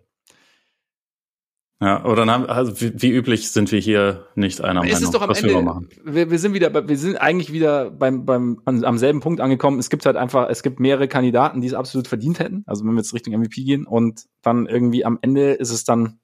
Ja, 1.81 2.03
aber 2.03 2.17
dann 2.17 2.31
haben, 2.31 2.47
also 2.47 2.81
wie, 2.81 3.03
wie, 3.03 3.11
üblich 3.11 3.51
sind 3.51 3.71
wir 3.71 3.79
hier 3.79 4.29
nicht 4.37 4.63
einer 4.63 4.81
Meinung. 4.81 4.97
Es 4.97 5.03
ist 5.03 5.13
doch 5.13 5.21
am 5.21 5.31
Ende, 5.31 5.49
wir, 5.51 6.15
wir, 6.15 6.31
wir, 6.31 6.39
sind 6.39 6.55
wieder, 6.55 6.89
wir 6.89 6.97
sind 6.97 7.17
eigentlich 7.17 7.53
wieder 7.53 7.91
beim, 7.91 8.25
beim, 8.25 8.63
am 8.65 8.97
selben 8.97 9.21
Punkt 9.21 9.41
angekommen. 9.41 9.79
Es 9.79 9.91
gibt 9.91 10.07
halt 10.07 10.17
einfach, 10.17 10.49
es 10.49 10.63
gibt 10.63 10.81
mehrere 10.81 11.09
Kandidaten, 11.09 11.61
die 11.61 11.67
es 11.67 11.75
absolut 11.75 12.09
verdient 12.09 12.39
hätten. 12.39 12.63
Also 12.67 12.85
wenn 12.85 12.93
wir 12.93 13.01
jetzt 13.01 13.13
Richtung 13.13 13.39
MVP 13.39 13.65
gehen 13.65 13.87
und 13.87 14.25
dann 14.41 14.67
irgendwie 14.67 15.05
am 15.05 15.19
Ende 15.21 15.53
ist 15.53 15.71
es 15.71 15.85
dann, 15.85 16.21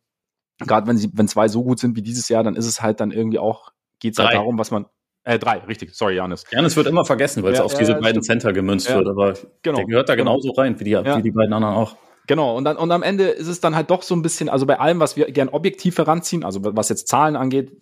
gerade 0.66 0.86
wenn 0.86 0.96
sie, 0.96 1.10
wenn 1.12 1.28
zwei 1.28 1.48
so 1.48 1.62
gut 1.62 1.78
sind 1.78 1.96
wie 1.96 2.02
dieses 2.02 2.28
Jahr, 2.28 2.42
dann 2.42 2.56
ist 2.56 2.66
es 2.66 2.82
halt 2.82 3.00
dann 3.00 3.10
irgendwie 3.10 3.38
auch, 3.38 3.72
geht 3.98 4.14
es 4.14 4.18
halt 4.18 4.34
darum, 4.34 4.58
was 4.58 4.70
man, 4.70 4.86
äh, 5.24 5.38
drei, 5.38 5.58
richtig, 5.58 5.94
sorry, 5.94 6.16
Janis. 6.16 6.44
Janis 6.50 6.76
wird 6.76 6.86
immer 6.86 7.04
vergessen, 7.04 7.42
weil 7.42 7.52
es 7.52 7.60
auf 7.60 7.72
ja, 7.72 7.78
diese 7.78 7.94
beiden 7.94 8.22
stimmt. 8.22 8.42
Center 8.42 8.52
gemünzt 8.52 8.92
wird, 8.92 9.06
aber 9.06 9.34
genau, 9.62 9.76
der 9.76 9.86
gehört 9.86 10.08
da 10.08 10.14
genau. 10.14 10.32
genauso 10.32 10.52
rein, 10.52 10.78
wie 10.80 10.84
die, 10.84 10.92
wie 10.92 11.22
die 11.22 11.30
beiden 11.30 11.52
anderen 11.52 11.74
auch. 11.74 11.96
Genau, 12.26 12.56
und 12.56 12.64
dann 12.64 12.76
und 12.76 12.90
am 12.92 13.02
Ende 13.02 13.24
ist 13.24 13.48
es 13.48 13.60
dann 13.60 13.74
halt 13.74 13.90
doch 13.90 14.02
so 14.02 14.14
ein 14.14 14.22
bisschen, 14.22 14.48
also 14.48 14.64
bei 14.64 14.78
allem, 14.78 15.00
was 15.00 15.16
wir 15.16 15.30
gern 15.32 15.48
objektiv 15.48 15.98
heranziehen, 15.98 16.44
also 16.44 16.60
was 16.62 16.88
jetzt 16.88 17.08
Zahlen 17.08 17.36
angeht, 17.36 17.72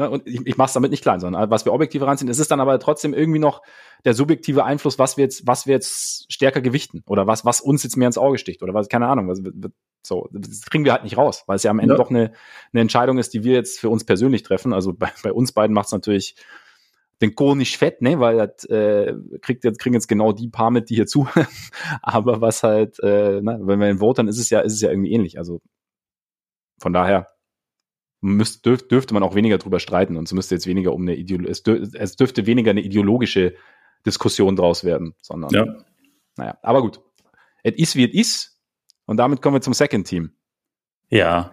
ne, 0.00 0.10
und 0.10 0.26
ich, 0.26 0.40
ich 0.44 0.56
mache 0.56 0.66
es 0.66 0.72
damit 0.72 0.90
nicht 0.90 1.02
klein, 1.02 1.20
sondern 1.20 1.50
was 1.50 1.64
wir 1.64 1.72
objektiv 1.72 2.00
heranziehen, 2.02 2.28
ist 2.28 2.38
es 2.38 2.48
dann 2.48 2.60
aber 2.60 2.78
trotzdem 2.80 3.14
irgendwie 3.14 3.38
noch 3.38 3.62
der 4.04 4.14
subjektive 4.14 4.64
Einfluss, 4.64 4.98
was 4.98 5.16
wir 5.16 5.24
jetzt, 5.24 5.46
was 5.46 5.66
wir 5.66 5.74
jetzt 5.74 6.32
stärker 6.32 6.60
gewichten 6.60 7.02
oder 7.06 7.26
was, 7.26 7.44
was 7.44 7.60
uns 7.60 7.82
jetzt 7.82 7.96
mehr 7.96 8.08
ins 8.08 8.18
Auge 8.18 8.38
sticht 8.38 8.62
oder 8.62 8.74
was, 8.74 8.88
keine 8.88 9.06
Ahnung, 9.06 9.28
was, 9.28 9.40
so, 10.02 10.28
das 10.32 10.62
kriegen 10.62 10.84
wir 10.84 10.92
halt 10.92 11.04
nicht 11.04 11.18
raus, 11.18 11.44
weil 11.46 11.56
es 11.56 11.62
ja 11.62 11.70
am 11.70 11.78
Ende 11.78 11.94
ja. 11.94 11.98
doch 11.98 12.10
eine, 12.10 12.32
eine 12.72 12.80
Entscheidung 12.80 13.18
ist, 13.18 13.34
die 13.34 13.44
wir 13.44 13.52
jetzt 13.52 13.78
für 13.78 13.90
uns 13.90 14.04
persönlich 14.04 14.42
treffen. 14.42 14.72
Also 14.72 14.94
bei, 14.94 15.10
bei 15.22 15.32
uns 15.32 15.52
beiden 15.52 15.74
macht 15.74 15.86
es 15.86 15.92
natürlich 15.92 16.36
den 17.20 17.34
Kohl 17.34 17.54
nicht 17.54 17.76
fett, 17.76 18.00
ne, 18.00 18.18
weil 18.18 18.38
das 18.38 18.64
äh, 18.70 19.14
kriegt 19.42 19.64
jetzt 19.64 19.78
kriegen 19.78 19.94
jetzt 19.94 20.08
genau 20.08 20.32
die 20.32 20.48
paar 20.48 20.70
mit, 20.70 20.88
die 20.88 20.94
hier 20.94 21.06
zu. 21.06 21.28
Aber 22.02 22.40
was 22.40 22.62
halt, 22.62 22.98
äh, 23.02 23.42
ne, 23.42 23.60
wenn 23.62 23.78
wir 23.78 23.90
ihn 23.90 23.98
voten, 23.98 24.26
ist 24.26 24.38
es 24.38 24.48
ja, 24.48 24.60
ist 24.60 24.72
es 24.72 24.80
ja 24.80 24.88
irgendwie 24.88 25.12
ähnlich. 25.12 25.36
Also 25.36 25.60
von 26.80 26.94
daher 26.94 27.28
müsst, 28.20 28.66
dürf, 28.66 28.86
dürfte 28.86 29.14
man 29.14 29.22
auch 29.22 29.34
weniger 29.34 29.58
drüber 29.58 29.80
streiten 29.80 30.16
und 30.16 30.24
es 30.24 30.32
müsste 30.32 30.54
jetzt 30.54 30.66
weniger 30.66 30.92
um 30.92 31.02
eine 31.02 31.14
Ideolo 31.14 31.48
es, 31.48 31.62
dürf, 31.62 31.94
es 31.94 32.16
dürfte 32.16 32.46
weniger 32.46 32.70
eine 32.70 32.82
ideologische 32.82 33.54
Diskussion 34.04 34.56
draus 34.56 34.84
werden, 34.84 35.14
sondern 35.22 35.50
ja. 35.50 35.64
naja, 36.36 36.58
aber 36.62 36.82
gut. 36.82 37.00
Es 37.62 37.74
ist 37.76 37.96
wie 37.96 38.08
es 38.08 38.14
ist 38.14 38.60
und 39.06 39.16
damit 39.16 39.42
kommen 39.42 39.56
wir 39.56 39.60
zum 39.60 39.74
Second 39.74 40.06
Team. 40.06 40.32
Ja. 41.08 41.52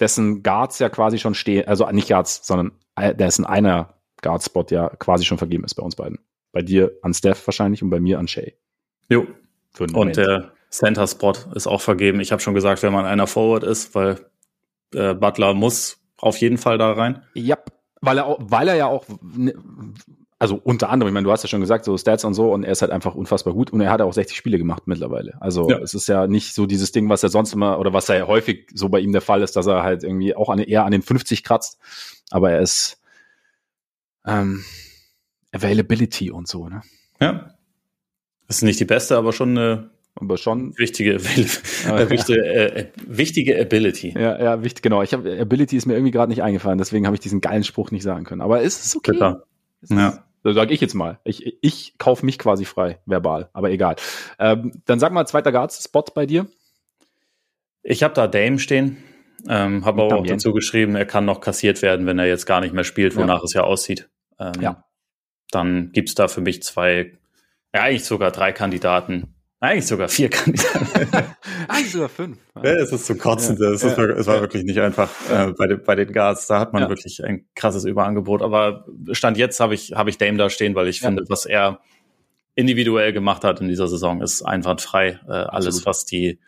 Dessen 0.00 0.42
Guards 0.42 0.78
ja 0.78 0.88
quasi 0.88 1.18
schon 1.18 1.34
stehen, 1.34 1.68
also 1.68 1.88
nicht 1.90 2.08
Guards, 2.08 2.46
sondern 2.46 2.72
äh, 2.96 3.14
dessen 3.14 3.44
einer 3.44 3.94
Guard-Spot 4.22 4.66
ja 4.70 4.88
quasi 4.88 5.24
schon 5.24 5.38
vergeben 5.38 5.64
ist 5.64 5.74
bei 5.74 5.82
uns 5.82 5.96
beiden. 5.96 6.18
Bei 6.52 6.62
dir 6.62 6.92
an 7.02 7.12
Steph 7.12 7.46
wahrscheinlich 7.46 7.82
und 7.82 7.90
bei 7.90 8.00
mir 8.00 8.18
an 8.18 8.28
Shay. 8.28 8.56
Jo. 9.08 9.26
und 9.78 10.16
der 10.16 10.52
Center-Spot 10.70 11.34
ist 11.54 11.66
auch 11.66 11.80
vergeben. 11.80 12.20
Ich 12.20 12.32
habe 12.32 12.40
schon 12.40 12.54
gesagt, 12.54 12.82
wenn 12.82 12.92
man 12.92 13.04
einer 13.04 13.26
Forward 13.26 13.64
ist, 13.64 13.94
weil 13.94 14.30
äh, 14.94 15.14
Butler 15.14 15.54
muss 15.54 15.98
auf 16.18 16.36
jeden 16.38 16.58
Fall 16.58 16.78
da 16.78 16.92
rein. 16.92 17.22
Ja, 17.34 17.58
weil 18.00 18.18
er, 18.18 18.26
auch, 18.26 18.38
weil 18.40 18.68
er 18.68 18.74
ja 18.74 18.86
auch, 18.86 19.04
also 20.42 20.60
unter 20.62 20.90
anderem, 20.90 21.10
ich 21.10 21.14
meine, 21.14 21.24
du 21.24 21.30
hast 21.30 21.44
ja 21.44 21.48
schon 21.48 21.60
gesagt, 21.60 21.84
so 21.84 21.96
Stats 21.96 22.24
und 22.24 22.34
so, 22.34 22.52
und 22.52 22.64
er 22.64 22.72
ist 22.72 22.82
halt 22.82 22.90
einfach 22.90 23.14
unfassbar 23.14 23.54
gut 23.54 23.72
und 23.72 23.80
er 23.80 23.92
hat 23.92 24.00
auch 24.00 24.12
60 24.12 24.36
Spiele 24.36 24.58
gemacht 24.58 24.82
mittlerweile. 24.86 25.40
Also 25.40 25.70
ja. 25.70 25.78
es 25.78 25.94
ist 25.94 26.08
ja 26.08 26.26
nicht 26.26 26.52
so 26.52 26.66
dieses 26.66 26.90
Ding, 26.90 27.08
was 27.08 27.22
er 27.22 27.28
sonst 27.28 27.52
immer, 27.52 27.78
oder 27.78 27.92
was 27.92 28.08
ja 28.08 28.26
häufig 28.26 28.68
so 28.74 28.88
bei 28.88 28.98
ihm 28.98 29.12
der 29.12 29.20
Fall 29.20 29.42
ist, 29.42 29.54
dass 29.54 29.68
er 29.68 29.84
halt 29.84 30.02
irgendwie 30.02 30.34
auch 30.34 30.48
an, 30.48 30.58
eher 30.58 30.84
an 30.84 30.90
den 30.90 31.02
50 31.02 31.44
kratzt. 31.44 31.78
Aber 32.32 32.50
er 32.50 32.60
ist 32.60 33.00
ähm, 34.26 34.64
Availability 35.52 36.32
und 36.32 36.48
so, 36.48 36.68
ne? 36.68 36.82
Ja. 37.20 37.54
Das 38.48 38.56
ist 38.56 38.62
nicht 38.62 38.80
die 38.80 38.84
beste, 38.84 39.16
aber 39.16 39.32
schon 39.32 39.56
eine 39.56 39.91
aber 40.22 40.38
schon 40.38 40.76
wichtige, 40.78 41.14
äh, 41.14 41.18
wichtige, 42.10 42.44
äh, 42.44 42.86
wichtige 43.06 43.60
Ability. 43.60 44.14
Ja, 44.16 44.42
ja, 44.42 44.64
wichtig, 44.64 44.82
genau. 44.82 45.02
Ich 45.02 45.12
habe 45.12 45.38
Ability 45.40 45.76
ist 45.76 45.86
mir 45.86 45.94
irgendwie 45.94 46.12
gerade 46.12 46.30
nicht 46.30 46.42
eingefallen, 46.42 46.78
deswegen 46.78 47.06
habe 47.06 47.16
ich 47.16 47.20
diesen 47.20 47.40
geilen 47.40 47.64
Spruch 47.64 47.90
nicht 47.90 48.02
sagen 48.02 48.24
können. 48.24 48.40
Aber 48.40 48.62
ist 48.62 48.84
es 48.84 48.96
okay? 48.96 49.12
Bitter. 49.12 49.44
ja. 49.88 50.24
So 50.44 50.52
sage 50.52 50.74
ich 50.74 50.80
jetzt 50.80 50.94
mal. 50.94 51.20
Ich, 51.24 51.56
ich 51.62 51.98
kaufe 51.98 52.26
mich 52.26 52.38
quasi 52.38 52.64
frei, 52.64 52.98
verbal, 53.06 53.48
aber 53.52 53.70
egal. 53.70 53.96
Ähm, 54.38 54.72
dann 54.86 54.98
sag 54.98 55.12
mal, 55.12 55.24
zweiter 55.26 55.52
Guards-Spot 55.52 56.04
bei 56.14 56.26
dir. 56.26 56.46
Ich 57.82 58.02
habe 58.02 58.14
da 58.14 58.26
Dame 58.26 58.58
stehen. 58.58 58.96
Ähm, 59.48 59.84
habe 59.84 60.02
aber 60.02 60.16
auch 60.16 60.26
dazu 60.26 60.52
geschrieben, 60.52 60.94
er 60.94 61.06
kann 61.06 61.24
noch 61.24 61.40
kassiert 61.40 61.82
werden, 61.82 62.06
wenn 62.06 62.18
er 62.18 62.26
jetzt 62.26 62.46
gar 62.46 62.60
nicht 62.60 62.74
mehr 62.74 62.84
spielt, 62.84 63.16
wonach 63.16 63.38
ja. 63.38 63.44
es 63.44 63.52
ja 63.54 63.62
aussieht. 63.62 64.08
Ähm, 64.38 64.52
ja. 64.60 64.84
Dann 65.50 65.90
gibt's 65.92 66.14
da 66.14 66.28
für 66.28 66.40
mich 66.40 66.62
zwei, 66.62 67.12
ja, 67.74 67.82
eigentlich 67.82 68.04
sogar 68.04 68.30
drei 68.30 68.52
Kandidaten. 68.52 69.34
Eigentlich 69.62 69.86
sogar 69.86 70.08
vier 70.08 70.28
Kandidaten. 70.28 70.88
eigentlich 71.68 71.92
sogar 71.92 72.08
fünf. 72.08 72.36
Ja, 72.56 72.72
es 72.72 72.90
ist 72.90 73.06
zum 73.06 73.16
Kotzen. 73.16 73.56
Ja, 73.60 73.70
es, 73.70 73.84
ist, 73.84 73.96
ja, 73.96 74.04
es 74.06 74.26
war 74.26 74.40
wirklich 74.40 74.64
nicht 74.64 74.80
einfach 74.80 75.08
äh, 75.30 75.52
bei, 75.52 75.68
den, 75.68 75.84
bei 75.84 75.94
den 75.94 76.12
Guards. 76.12 76.48
Da 76.48 76.58
hat 76.58 76.72
man 76.72 76.88
wirklich 76.88 77.24
ein 77.24 77.46
krasses 77.54 77.84
Überangebot. 77.84 78.42
Aber 78.42 78.86
Stand 79.12 79.36
jetzt 79.38 79.60
habe 79.60 79.74
ich, 79.74 79.92
hab 79.92 80.08
ich 80.08 80.18
Dame 80.18 80.36
da 80.36 80.50
stehen, 80.50 80.74
weil 80.74 80.88
ich 80.88 80.98
finde, 80.98 81.22
was 81.28 81.46
er 81.46 81.78
individuell 82.56 83.12
gemacht 83.12 83.44
hat 83.44 83.60
in 83.60 83.68
dieser 83.68 83.86
Saison, 83.86 84.20
ist 84.20 84.42
einwandfrei. 84.42 85.20
Äh, 85.28 85.30
alles, 85.30 85.86
was 85.86 86.06
die 86.06 86.40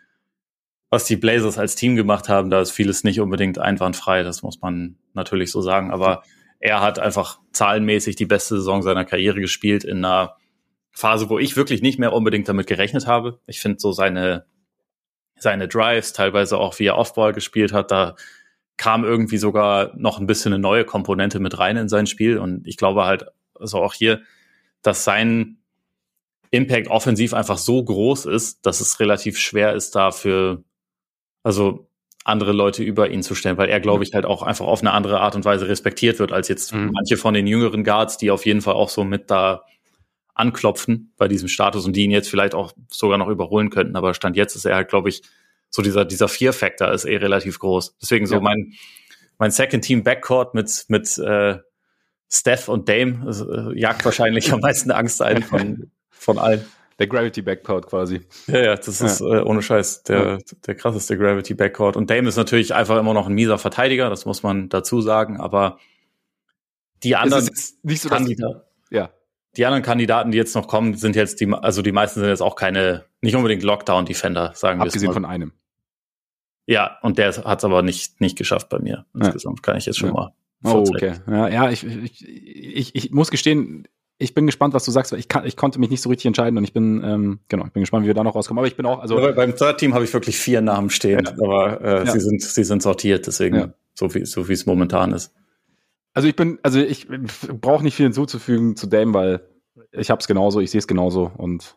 was 0.89 1.05
die 1.05 1.15
Blazers 1.15 1.57
als 1.57 1.75
Team 1.75 1.95
gemacht 1.95 2.27
haben, 2.27 2.49
da 2.49 2.59
ist 2.59 2.71
vieles 2.71 3.05
nicht 3.05 3.21
unbedingt 3.21 3.59
einwandfrei, 3.59 4.23
das 4.23 4.43
muss 4.43 4.61
man 4.61 4.97
natürlich 5.13 5.51
so 5.53 5.61
sagen. 5.61 5.91
Aber 5.91 6.23
er 6.59 6.81
hat 6.81 6.99
einfach 6.99 7.39
zahlenmäßig 7.53 8.17
die 8.17 8.25
beste 8.25 8.55
Saison 8.57 8.81
seiner 8.81 9.05
Karriere 9.05 9.39
gespielt 9.39 9.85
in 9.85 10.03
einer 10.03 10.35
Phase, 10.95 11.29
wo 11.29 11.37
ich 11.37 11.57
wirklich 11.57 11.81
nicht 11.81 11.99
mehr 11.99 12.13
unbedingt 12.13 12.47
damit 12.47 12.67
gerechnet 12.67 13.05
habe. 13.05 13.39
Ich 13.47 13.59
finde 13.59 13.79
so 13.79 13.91
seine, 13.91 14.45
seine 15.37 15.67
Drives, 15.67 16.13
teilweise 16.13 16.57
auch 16.57 16.79
wie 16.79 16.85
er 16.85 16.97
Offball 16.97 17.33
gespielt 17.33 17.73
hat, 17.73 17.91
da 17.91 18.15
kam 18.77 19.03
irgendwie 19.03 19.37
sogar 19.37 19.91
noch 19.95 20.19
ein 20.19 20.27
bisschen 20.27 20.53
eine 20.53 20.61
neue 20.61 20.85
Komponente 20.85 21.39
mit 21.39 21.59
rein 21.59 21.77
in 21.77 21.89
sein 21.89 22.07
Spiel. 22.07 22.37
Und 22.37 22.65
ich 22.65 22.77
glaube 22.77 23.05
halt, 23.05 23.25
also 23.53 23.81
auch 23.81 23.93
hier, 23.93 24.21
dass 24.81 25.03
sein 25.03 25.57
Impact 26.51 26.87
offensiv 26.87 27.33
einfach 27.33 27.57
so 27.57 27.83
groß 27.83 28.25
ist, 28.25 28.65
dass 28.65 28.79
es 28.79 28.99
relativ 29.01 29.37
schwer 29.37 29.73
ist, 29.73 29.95
dafür, 29.95 30.63
also 31.43 31.89
andere 32.23 32.53
Leute 32.53 32.83
über 32.83 33.09
ihn 33.09 33.21
zu 33.21 33.35
stellen, 33.35 33.57
weil 33.57 33.69
er, 33.69 33.81
glaube 33.81 34.03
ich, 34.03 34.13
halt 34.13 34.25
auch 34.25 34.43
einfach 34.43 34.65
auf 34.65 34.81
eine 34.81 34.91
andere 34.91 35.19
Art 35.19 35.35
und 35.35 35.45
Weise 35.45 35.67
respektiert 35.67 36.19
wird, 36.19 36.31
als 36.31 36.47
jetzt 36.47 36.73
mhm. 36.73 36.91
manche 36.93 37.17
von 37.17 37.33
den 37.33 37.47
jüngeren 37.47 37.83
Guards, 37.83 38.17
die 38.17 38.31
auf 38.31 38.45
jeden 38.45 38.61
Fall 38.61 38.75
auch 38.75 38.89
so 38.89 39.03
mit 39.03 39.29
da 39.29 39.63
anklopfen 40.35 41.13
bei 41.17 41.27
diesem 41.27 41.47
Status 41.47 41.85
und 41.85 41.95
die 41.95 42.03
ihn 42.03 42.11
jetzt 42.11 42.29
vielleicht 42.29 42.53
auch 42.53 42.73
sogar 42.91 43.17
noch 43.17 43.29
überholen 43.29 43.69
könnten. 43.69 43.95
Aber 43.95 44.13
Stand 44.13 44.35
jetzt 44.35 44.55
ist 44.55 44.65
er 44.65 44.75
halt, 44.75 44.89
glaube 44.89 45.09
ich, 45.09 45.23
so 45.69 45.81
dieser, 45.81 46.05
dieser 46.05 46.27
Fear-Factor 46.27 46.91
ist 46.91 47.05
eh 47.05 47.17
relativ 47.17 47.59
groß. 47.59 47.97
Deswegen 48.01 48.27
so 48.27 48.35
ja. 48.35 48.41
mein, 48.41 48.73
mein 49.37 49.51
Second 49.51 49.83
Team 49.83 50.03
Backcourt 50.03 50.53
mit, 50.53 50.85
mit 50.89 51.17
äh, 51.17 51.57
Steph 52.29 52.67
und 52.67 52.87
Dame 52.89 53.29
äh, 53.29 53.79
jagt 53.79 54.03
wahrscheinlich 54.05 54.51
am 54.53 54.59
meisten 54.59 54.91
Angst 54.91 55.21
ein 55.21 55.41
von, 55.41 55.91
von 56.11 56.37
allen. 56.37 56.65
Der 56.97 57.07
Gravity 57.07 57.41
Backcourt 57.41 57.87
quasi. 57.87 58.21
Ja, 58.47 58.63
ja, 58.63 58.75
das 58.75 59.01
ist 59.01 59.19
ja. 59.19 59.39
Äh, 59.39 59.43
ohne 59.43 59.61
Scheiß 59.61 60.03
der, 60.03 60.39
der 60.65 60.75
krasseste 60.75 61.17
Gravity 61.17 61.53
Backcourt. 61.53 61.97
Und 61.97 62.09
Dame 62.09 62.29
ist 62.29 62.37
natürlich 62.37 62.73
einfach 62.73 62.97
immer 62.97 63.13
noch 63.13 63.27
ein 63.27 63.33
mieser 63.33 63.57
Verteidiger, 63.57 64.09
das 64.09 64.25
muss 64.25 64.43
man 64.43 64.69
dazu 64.69 65.01
sagen, 65.01 65.39
aber 65.39 65.77
die 67.03 67.15
anderen 67.15 67.49
nicht 67.83 68.01
so, 68.01 68.09
Kandidaten, 68.09 68.61
ja. 68.89 69.11
Die 69.57 69.65
anderen 69.65 69.83
Kandidaten, 69.83 70.31
die 70.31 70.37
jetzt 70.37 70.55
noch 70.55 70.67
kommen, 70.67 70.95
sind 70.95 71.15
jetzt 71.15 71.39
die, 71.39 71.51
also 71.51 71.81
die 71.81 71.91
meisten 71.91 72.19
sind 72.19 72.29
jetzt 72.29 72.41
auch 72.41 72.55
keine, 72.55 73.05
nicht 73.21 73.35
unbedingt 73.35 73.63
Lockdown-Defender, 73.63 74.51
sagen 74.53 74.79
wir 74.79 74.85
Abgesehen 74.85 75.13
von 75.13 75.25
einem. 75.25 75.53
Ja, 76.67 76.97
und 77.01 77.17
der 77.17 77.35
hat 77.35 77.59
es 77.59 77.65
aber 77.65 77.81
nicht, 77.81 78.19
nicht 78.19 78.37
geschafft 78.37 78.69
bei 78.69 78.79
mir. 78.79 79.05
Insgesamt 79.13 79.61
kann 79.61 79.77
ich 79.77 79.85
jetzt 79.85 79.99
schon 79.99 80.11
mal. 80.11 80.33
Oh, 80.63 80.83
okay. 80.87 81.13
Ja, 81.27 81.47
ja 81.47 81.69
ich, 81.69 81.85
ich, 81.85 82.27
ich, 82.27 82.95
ich 82.95 83.11
muss 83.11 83.29
gestehen, 83.29 83.87
ich 84.17 84.33
bin 84.33 84.45
gespannt, 84.45 84.73
was 84.73 84.85
du 84.85 84.91
sagst, 84.91 85.11
weil 85.11 85.19
ich, 85.19 85.27
kann, 85.27 85.45
ich 85.45 85.57
konnte 85.57 85.79
mich 85.79 85.89
nicht 85.89 86.01
so 86.01 86.09
richtig 86.09 86.25
entscheiden 86.25 86.57
und 86.57 86.63
ich 86.63 86.73
bin, 86.73 87.03
ähm, 87.03 87.39
genau, 87.49 87.65
ich 87.65 87.71
bin 87.73 87.81
gespannt, 87.81 88.03
wie 88.03 88.07
wir 88.07 88.13
da 88.13 88.23
noch 88.23 88.35
rauskommen. 88.35 88.59
Aber 88.59 88.67
ich 88.67 88.77
bin 88.77 88.85
auch, 88.85 88.99
also. 88.99 89.15
Beim 89.35 89.55
Third 89.55 89.77
Team 89.77 89.93
habe 89.93 90.05
ich 90.05 90.13
wirklich 90.13 90.37
vier 90.37 90.61
Namen 90.61 90.89
stehen, 90.89 91.25
ja. 91.25 91.31
aber 91.33 91.81
äh, 91.81 92.05
ja. 92.05 92.11
sie, 92.11 92.19
sind, 92.19 92.41
sie 92.41 92.63
sind 92.63 92.81
sortiert, 92.81 93.27
deswegen 93.27 93.55
ja. 93.55 93.73
so 93.93 94.13
wie 94.13 94.25
so 94.25 94.47
wie 94.47 94.53
es 94.53 94.65
momentan 94.65 95.11
ist. 95.11 95.33
Also 96.15 96.29
ich 96.29 96.35
bin, 96.35 96.59
also 96.63 96.79
ich 96.79 97.07
brauche 97.07 97.83
nicht 97.83 97.95
viel 97.95 98.05
hinzuzufügen 98.05 98.75
zu 98.75 98.87
Dame, 98.87 99.13
weil 99.13 99.49
ich 99.91 100.09
habe 100.09 100.21
es 100.21 100.27
genauso, 100.27 100.61
ich 100.61 100.71
sehe 100.71 100.79
es 100.79 100.87
genauso 100.87 101.29
und 101.37 101.75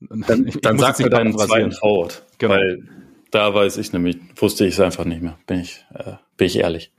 dann, 0.00 0.46
ich, 0.46 0.60
dann 0.60 0.78
sag 0.78 0.98
mir 0.98 1.10
deinen 1.10 1.36
zweiten 1.36 1.72
Forward, 1.72 2.24
genau. 2.38 2.54
weil 2.54 2.88
da 3.32 3.52
weiß 3.52 3.76
ich 3.78 3.92
nämlich, 3.92 4.18
wusste 4.36 4.64
ich 4.66 4.74
es 4.74 4.80
einfach 4.80 5.04
nicht 5.04 5.20
mehr, 5.20 5.36
bin 5.46 5.60
ich, 5.60 5.84
äh, 5.92 6.12
bin 6.36 6.46
ich 6.46 6.56
ehrlich. 6.58 6.92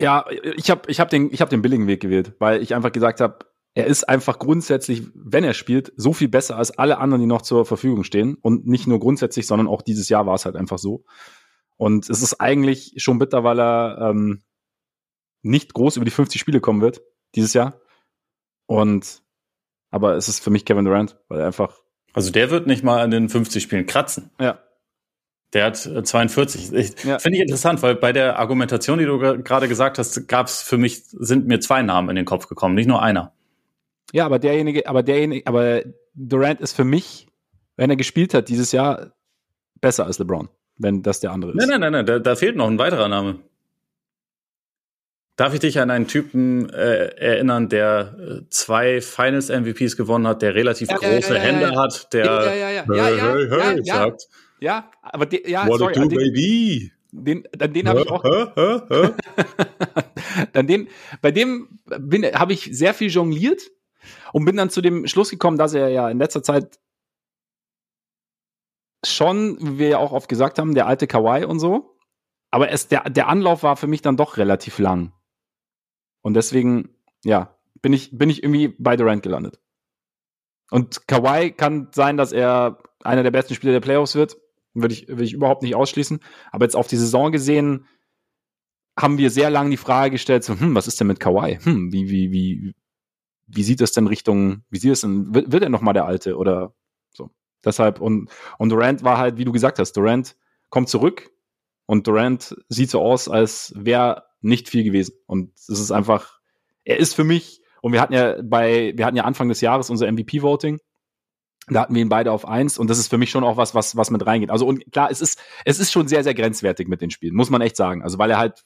Ja, 0.00 0.24
ich 0.56 0.70
habe 0.70 0.88
ich 0.88 1.00
hab 1.00 1.10
den, 1.10 1.32
ich 1.32 1.40
hab 1.40 1.50
den 1.50 1.62
billigen 1.62 1.88
Weg 1.88 2.00
gewählt, 2.00 2.34
weil 2.38 2.62
ich 2.62 2.74
einfach 2.74 2.92
gesagt 2.92 3.20
habe, 3.20 3.38
er 3.74 3.86
ist 3.86 4.08
einfach 4.08 4.38
grundsätzlich, 4.38 5.02
wenn 5.14 5.44
er 5.44 5.52
spielt, 5.52 5.92
so 5.96 6.12
viel 6.12 6.28
besser 6.28 6.56
als 6.56 6.78
alle 6.78 6.98
anderen, 6.98 7.20
die 7.20 7.26
noch 7.26 7.42
zur 7.42 7.66
Verfügung 7.66 8.04
stehen. 8.04 8.36
Und 8.40 8.66
nicht 8.66 8.86
nur 8.86 8.98
grundsätzlich, 8.98 9.46
sondern 9.46 9.68
auch 9.68 9.82
dieses 9.82 10.08
Jahr 10.08 10.26
war 10.26 10.34
es 10.34 10.46
halt 10.46 10.56
einfach 10.56 10.78
so. 10.78 11.04
Und 11.76 12.08
es 12.08 12.22
ist 12.22 12.40
eigentlich 12.40 12.94
schon 12.96 13.18
bitter, 13.18 13.44
weil 13.44 13.60
er 13.60 13.98
ähm, 14.00 14.42
nicht 15.46 15.74
groß 15.74 15.96
über 15.96 16.04
die 16.04 16.10
50 16.10 16.40
Spiele 16.40 16.60
kommen 16.60 16.80
wird 16.80 17.02
dieses 17.34 17.54
Jahr. 17.54 17.80
Und 18.66 19.22
aber 19.90 20.16
es 20.16 20.28
ist 20.28 20.40
für 20.40 20.50
mich 20.50 20.64
Kevin 20.64 20.84
Durant, 20.84 21.16
weil 21.28 21.40
er 21.40 21.46
einfach. 21.46 21.78
Also 22.12 22.30
der 22.30 22.50
wird 22.50 22.66
nicht 22.66 22.82
mal 22.82 23.00
an 23.00 23.10
den 23.10 23.28
50 23.28 23.62
Spielen 23.62 23.86
kratzen. 23.86 24.30
Ja. 24.40 24.58
Der 25.52 25.64
hat 25.64 25.76
42. 25.76 26.72
Äh, 26.72 26.80
ich, 26.80 27.04
ja. 27.04 27.18
Finde 27.18 27.36
ich 27.36 27.42
interessant, 27.42 27.82
weil 27.82 27.94
bei 27.94 28.12
der 28.12 28.38
Argumentation, 28.38 28.98
die 28.98 29.04
du 29.04 29.18
gerade 29.18 29.68
gesagt 29.68 29.98
hast, 29.98 30.26
gab 30.28 30.48
es 30.48 30.62
für 30.62 30.76
mich, 30.76 31.04
sind 31.06 31.46
mir 31.46 31.60
zwei 31.60 31.82
Namen 31.82 32.10
in 32.10 32.16
den 32.16 32.24
Kopf 32.24 32.48
gekommen, 32.48 32.74
nicht 32.74 32.88
nur 32.88 33.02
einer. 33.02 33.32
Ja, 34.12 34.26
aber 34.26 34.38
derjenige, 34.38 34.86
aber 34.88 35.02
derjenige, 35.02 35.46
aber 35.46 35.82
Durant 36.14 36.60
ist 36.60 36.74
für 36.74 36.84
mich, 36.84 37.28
wenn 37.76 37.90
er 37.90 37.96
gespielt 37.96 38.34
hat 38.34 38.48
dieses 38.48 38.72
Jahr, 38.72 39.12
besser 39.80 40.06
als 40.06 40.18
LeBron, 40.18 40.48
wenn 40.78 41.02
das 41.02 41.20
der 41.20 41.32
andere 41.32 41.52
ist. 41.52 41.58
Nein, 41.58 41.68
nein, 41.68 41.80
nein, 41.80 41.92
nein 41.92 42.06
da, 42.06 42.18
da 42.18 42.36
fehlt 42.36 42.56
noch 42.56 42.66
ein 42.66 42.78
weiterer 42.78 43.08
Name. 43.08 43.38
Darf 45.36 45.52
ich 45.52 45.60
dich 45.60 45.78
an 45.78 45.90
einen 45.90 46.06
Typen 46.06 46.70
äh, 46.70 47.08
erinnern, 47.16 47.68
der 47.68 48.16
äh, 48.18 48.48
zwei 48.48 49.02
Finals 49.02 49.50
MVPs 49.50 49.98
gewonnen 49.98 50.26
hat, 50.26 50.40
der 50.40 50.54
relativ 50.54 50.88
ja, 50.88 50.96
große 50.96 51.34
ja, 51.34 51.34
ja, 51.34 51.40
Hände 51.40 51.76
hat, 51.76 52.10
der 52.14 52.46
hey, 52.46 52.82
hey, 52.86 53.82
ja, 53.84 53.94
sagt. 53.94 54.22
Ja, 54.60 54.90
aber 55.02 55.26
de, 55.26 55.48
ja, 55.48 55.68
What 55.68 55.80
sorry, 55.80 55.92
do, 55.92 56.08
den, 56.08 56.18
baby? 56.18 56.90
Den, 57.12 57.46
an 57.60 57.72
den 57.72 57.86
habe 57.86 58.00
ich 58.00 58.10
auch. 58.10 58.24
an 60.54 60.66
den, 60.66 60.88
bei 61.20 61.30
dem 61.30 61.80
habe 62.34 62.54
ich 62.54 62.70
sehr 62.72 62.94
viel 62.94 63.10
jongliert 63.10 63.60
und 64.32 64.46
bin 64.46 64.56
dann 64.56 64.70
zu 64.70 64.80
dem 64.80 65.06
Schluss 65.06 65.28
gekommen, 65.28 65.58
dass 65.58 65.74
er 65.74 65.90
ja 65.90 66.08
in 66.08 66.18
letzter 66.18 66.42
Zeit 66.42 66.78
schon, 69.04 69.58
wie 69.60 69.78
wir 69.78 69.88
ja 69.88 69.98
auch 69.98 70.12
oft 70.12 70.30
gesagt 70.30 70.58
haben, 70.58 70.74
der 70.74 70.86
alte 70.86 71.06
Kawaii 71.06 71.44
und 71.44 71.58
so. 71.58 71.94
Aber 72.50 72.70
es, 72.70 72.88
der, 72.88 73.10
der 73.10 73.28
Anlauf 73.28 73.62
war 73.62 73.76
für 73.76 73.86
mich 73.86 74.00
dann 74.00 74.16
doch 74.16 74.38
relativ 74.38 74.78
lang. 74.78 75.12
Und 76.26 76.34
deswegen, 76.34 76.88
ja, 77.22 77.56
bin 77.82 77.92
ich, 77.92 78.10
bin 78.10 78.28
ich 78.30 78.42
irgendwie 78.42 78.74
bei 78.80 78.96
Durant 78.96 79.22
gelandet. 79.22 79.60
Und 80.72 81.06
Kawhi 81.06 81.52
kann 81.52 81.90
sein, 81.94 82.16
dass 82.16 82.32
er 82.32 82.78
einer 83.04 83.22
der 83.22 83.30
besten 83.30 83.54
Spieler 83.54 83.74
der 83.74 83.80
Playoffs 83.80 84.16
wird. 84.16 84.36
Würde 84.74 84.92
ich, 84.92 85.06
würde 85.06 85.22
ich 85.22 85.34
überhaupt 85.34 85.62
nicht 85.62 85.76
ausschließen. 85.76 86.18
Aber 86.50 86.64
jetzt 86.64 86.74
auf 86.74 86.88
die 86.88 86.96
Saison 86.96 87.30
gesehen, 87.30 87.86
haben 88.98 89.18
wir 89.18 89.30
sehr 89.30 89.50
lange 89.50 89.70
die 89.70 89.76
Frage 89.76 90.10
gestellt, 90.10 90.42
so, 90.42 90.58
hm, 90.58 90.74
was 90.74 90.88
ist 90.88 90.98
denn 90.98 91.06
mit 91.06 91.20
Kawhi? 91.20 91.60
Hm, 91.62 91.92
wie, 91.92 92.10
wie, 92.10 92.32
wie, 92.32 92.74
wie 93.46 93.62
sieht 93.62 93.80
es 93.80 93.92
denn 93.92 94.08
Richtung, 94.08 94.64
wie 94.68 94.78
sieht 94.78 94.94
es 94.94 95.02
denn, 95.02 95.32
wird, 95.32 95.52
wird 95.52 95.62
er 95.62 95.68
nochmal 95.68 95.94
der 95.94 96.06
Alte 96.06 96.38
oder 96.38 96.74
so? 97.12 97.30
Deshalb, 97.64 98.00
und, 98.00 98.30
und 98.58 98.70
Durant 98.70 99.04
war 99.04 99.18
halt, 99.18 99.38
wie 99.38 99.44
du 99.44 99.52
gesagt 99.52 99.78
hast, 99.78 99.92
Durant 99.92 100.34
kommt 100.70 100.88
zurück 100.88 101.30
und 101.86 102.08
Durant 102.08 102.56
sieht 102.68 102.90
so 102.90 103.00
aus, 103.00 103.28
als 103.28 103.72
wäre 103.76 104.24
nicht 104.46 104.68
viel 104.68 104.84
gewesen. 104.84 105.14
Und 105.26 105.52
es 105.54 105.68
ist 105.68 105.90
einfach, 105.90 106.38
er 106.84 106.98
ist 106.98 107.14
für 107.14 107.24
mich, 107.24 107.60
und 107.82 107.92
wir 107.92 108.00
hatten 108.00 108.14
ja 108.14 108.36
bei, 108.42 108.92
wir 108.96 109.04
hatten 109.04 109.16
ja 109.16 109.24
Anfang 109.24 109.48
des 109.48 109.60
Jahres 109.60 109.90
unser 109.90 110.10
MVP-Voting. 110.10 110.78
Da 111.68 111.80
hatten 111.80 111.94
wir 111.96 112.02
ihn 112.02 112.08
beide 112.08 112.30
auf 112.30 112.46
eins 112.46 112.78
und 112.78 112.88
das 112.88 112.98
ist 112.98 113.08
für 113.08 113.18
mich 113.18 113.30
schon 113.30 113.42
auch 113.42 113.56
was, 113.56 113.74
was, 113.74 113.96
was 113.96 114.12
mit 114.12 114.24
reingeht. 114.24 114.50
Also 114.50 114.66
und 114.66 114.84
klar, 114.92 115.10
es 115.10 115.20
ist, 115.20 115.40
es 115.64 115.80
ist 115.80 115.90
schon 115.90 116.06
sehr, 116.06 116.22
sehr 116.22 116.34
grenzwertig 116.34 116.86
mit 116.86 117.00
den 117.00 117.10
Spielen, 117.10 117.34
muss 117.34 117.50
man 117.50 117.60
echt 117.60 117.76
sagen. 117.76 118.04
Also 118.04 118.18
weil 118.18 118.30
er 118.30 118.38
halt 118.38 118.64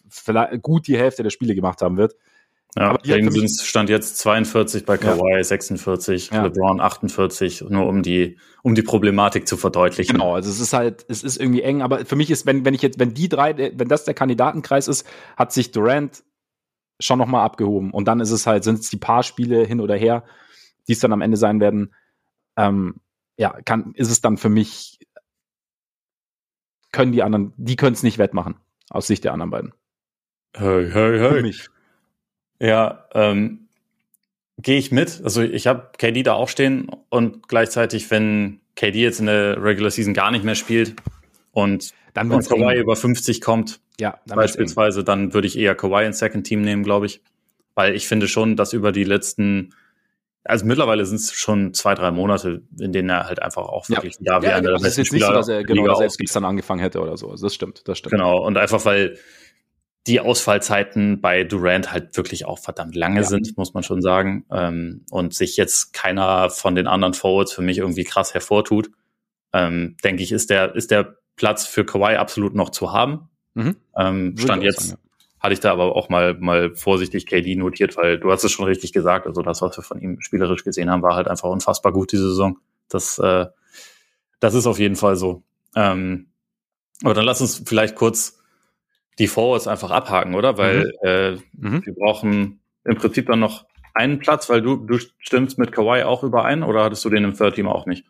gut 0.61 0.87
die 0.87 0.99
Hälfte 0.99 1.23
der 1.23 1.31
Spiele 1.31 1.55
gemacht 1.55 1.81
haben 1.81 1.97
wird. 1.97 2.15
Ja, 2.77 2.97
sind 3.03 3.51
stand 3.61 3.91
jetzt 3.91 4.19
42 4.19 4.87
bei 4.87 4.97
Kawhi, 4.97 5.37
ja. 5.37 5.43
46, 5.43 6.31
ja. 6.31 6.45
LeBron 6.45 6.81
48, 6.81 7.63
nur 7.69 7.87
um 7.87 8.03
die, 8.03 8.39
um 8.63 8.77
die 8.77 8.83
Problematik 8.83 9.49
zu 9.49 9.57
verdeutlichen. 9.57 10.13
Genau, 10.13 10.35
also 10.35 10.49
es 10.51 10.61
ist 10.61 10.73
halt, 10.73 11.05
es 11.09 11.25
ist 11.25 11.37
irgendwie 11.37 11.63
eng, 11.63 11.83
aber 11.83 12.05
für 12.07 12.15
mich 12.15 12.31
ist, 12.31 12.47
wenn, 12.47 12.65
wenn 12.65 12.75
ich 12.75 12.83
jetzt, 12.83 13.01
wenn 13.01 13.13
die 13.13 13.29
drei, 13.29 13.57
wenn 13.57 13.89
das 13.89 14.05
der 14.05 14.15
Kandidatenkreis 14.15 14.87
ist, 14.87 15.05
hat 15.37 15.53
sich 15.53 15.73
Durant 15.73 16.23
schon 17.01 17.19
nochmal 17.19 17.45
abgehoben. 17.45 17.91
Und 17.91 18.07
dann 18.07 18.21
ist 18.21 18.31
es 18.31 18.47
halt, 18.47 18.63
sind 18.63 18.81
es 18.81 18.91
die 18.91 18.99
paar 18.99 19.25
Spiele 19.25 19.65
hin 19.65 19.81
oder 19.81 19.97
her, 19.97 20.25
die 20.87 20.93
es 20.93 21.01
dann 21.01 21.13
am 21.13 21.23
Ende 21.23 21.37
sein 21.37 21.61
werden. 21.61 21.93
Ähm, 22.57 23.01
ja, 23.37 23.59
kann, 23.65 23.95
ist 23.95 24.11
es 24.11 24.21
dann 24.21 24.37
für 24.37 24.49
mich, 24.49 24.99
können 26.93 27.13
die 27.13 27.23
anderen, 27.23 27.53
die 27.57 27.77
können 27.77 27.95
es 27.95 28.03
nicht 28.03 28.19
wettmachen, 28.19 28.57
aus 28.91 29.07
Sicht 29.07 29.25
der 29.25 29.33
anderen 29.33 29.51
beiden. 29.51 29.73
Hey, 30.57 30.91
hey, 30.91 31.19
hey. 31.19 31.31
Für 31.31 31.43
mich. 31.43 31.69
Ja, 32.61 33.07
ähm, 33.15 33.69
gehe 34.59 34.79
ich 34.79 34.93
mit. 34.93 35.21
Also 35.25 35.43
ich 35.43 35.67
habe 35.67 35.91
KD 35.97 36.23
da 36.23 36.35
auch 36.35 36.49
stehen 36.49 36.91
und 37.09 37.49
gleichzeitig, 37.49 38.11
wenn 38.11 38.61
KD 38.77 39.03
jetzt 39.03 39.21
in 39.21 39.27
der 39.27 39.63
Regular 39.63 39.91
Season 39.91 40.15
gar 40.15 40.31
nicht 40.31 40.45
mehr 40.45 40.55
spielt 40.55 40.95
und 41.53 41.93
dann 42.15 42.31
wenn 42.31 42.41
Kawhi 42.41 42.79
über 42.79 42.97
50 42.97 43.41
kommt, 43.41 43.81
ja, 44.01 44.19
dann 44.27 44.37
beispielsweise, 44.37 45.05
dann 45.05 45.35
würde 45.35 45.47
ich 45.47 45.59
eher 45.59 45.75
Kawhi 45.75 46.05
ins 46.07 46.19
Second 46.19 46.47
Team 46.47 46.63
nehmen, 46.63 46.83
glaube 46.83 47.07
ich. 47.07 47.23
Weil 47.75 47.95
ich 47.95 48.09
finde 48.09 48.29
schon, 48.29 48.57
dass 48.57 48.73
über 48.73 48.93
die 48.93 49.05
letzten, 49.05 49.75
also 50.45 50.67
mittlerweile 50.67 51.07
sind 51.07 51.17
es 51.17 51.33
schon 51.33 51.73
zwei, 51.73 51.95
drei 51.95 52.11
Monate, 52.11 52.63
in 52.79 52.93
denen 52.93 53.11
er 53.11 53.27
halt 53.27 53.41
einfach 53.41 53.63
auch 53.63 53.89
wirklich 53.89 54.17
ja. 54.21 54.39
da 54.39 54.43
wie 54.43 54.47
ja, 54.47 54.57
einer 54.57 54.73
der 54.73 54.79
besten 54.79 55.05
Spieler 55.05 55.29
nicht 55.29 55.29
so, 55.29 55.33
dass 55.35 55.49
er, 55.49 55.65
genau, 55.65 55.87
dass 55.87 56.01
er 56.01 56.09
gestern 56.09 56.45
angefangen 56.45 56.81
hätte 56.81 57.01
oder 57.01 57.17
so. 57.17 57.31
Also 57.31 57.47
das 57.47 57.55
stimmt, 57.55 57.87
das 57.87 57.99
stimmt. 57.99 58.13
Genau, 58.13 58.45
und 58.45 58.57
einfach 58.57 58.85
weil 58.85 59.19
die 60.07 60.21
Ausfallzeiten 60.21 61.21
bei 61.21 61.45
Durant 61.45 61.93
halt 61.93 62.17
wirklich 62.17 62.47
auch 62.47 62.59
verdammt 62.59 62.95
lange 62.95 63.21
ja. 63.21 63.27
sind, 63.27 63.57
muss 63.57 63.75
man 63.75 63.83
schon 63.83 64.01
sagen. 64.01 64.47
Ähm, 64.51 65.05
und 65.11 65.35
sich 65.35 65.57
jetzt 65.57 65.93
keiner 65.93 66.51
von 66.51 66.75
den 66.75 66.87
anderen 66.87 67.15
Forwards 67.15 67.53
für 67.53 67.63
mich 67.63 67.79
irgendwie 67.79 68.05
krass 68.05 68.33
hervortut, 68.33 68.91
ähm, 69.53 69.97
denke 70.03 70.23
ich, 70.23 70.33
ist 70.33 70.51
der, 70.51 70.75
ist 70.75 70.91
der 70.91 71.17
Platz 71.37 71.67
für 71.67 71.85
Kawhi 71.85 72.17
absolut 72.17 72.55
noch 72.55 72.71
zu 72.71 72.93
haben. 72.93 73.29
Mhm. 73.55 73.77
Ähm, 73.97 74.37
stand 74.39 74.63
jetzt, 74.63 74.89
sagen, 74.89 75.01
ja. 75.03 75.41
hatte 75.41 75.53
ich 75.53 75.61
da 75.61 75.73
aber 75.73 75.95
auch 75.97 76.09
mal, 76.09 76.35
mal 76.35 76.75
vorsichtig 76.75 77.27
KD 77.27 77.57
notiert, 77.57 77.97
weil 77.97 78.19
du 78.19 78.31
hast 78.31 78.45
es 78.45 78.53
schon 78.53 78.65
richtig 78.65 78.93
gesagt. 78.93 79.27
Also 79.27 79.43
das, 79.43 79.61
was 79.61 79.77
wir 79.77 79.85
von 79.85 80.01
ihm 80.01 80.21
spielerisch 80.21 80.65
gesehen 80.65 80.91
haben, 80.91 81.03
war 81.03 81.15
halt 81.15 81.29
einfach 81.29 81.49
unfassbar 81.51 81.93
gut 81.93 82.13
diese 82.13 82.29
Saison. 82.31 82.59
Das, 82.89 83.19
äh, 83.19 83.47
das 84.39 84.55
ist 84.55 84.67
auf 84.67 84.79
jeden 84.79 84.97
Fall 84.97 85.17
so. 85.17 85.43
Ähm, 85.77 86.31
aber 87.03 87.15
dann 87.15 87.25
lass 87.25 87.41
uns 87.41 87.63
vielleicht 87.67 87.97
kurz 87.97 88.40
die 89.19 89.29
Forwards 89.29 89.67
einfach 89.67 89.91
abhaken, 89.91 90.35
oder? 90.35 90.57
Weil 90.59 90.93
mhm. 91.03 91.09
Äh, 91.09 91.31
mhm. 91.53 91.87
wir 91.87 91.95
brauchen 91.95 92.61
im 92.85 92.97
Prinzip 92.97 93.27
dann 93.27 93.41
noch 93.41 93.67
einen 93.95 94.19
Platz, 94.19 94.49
weil 94.49 94.63
du, 94.63 94.77
du 94.77 94.99
stimmst 95.19 95.59
mit 95.59 95.73
Kawhi 95.73 96.05
auch 96.05 96.23
überein 96.23 96.63
oder 96.63 96.85
hattest 96.85 97.05
du 97.05 97.11
den 97.11 97.25
im 97.25 97.35
Third 97.35 97.57
Team 97.57 97.69
auch 97.69 97.87
nicht? 97.87 98.07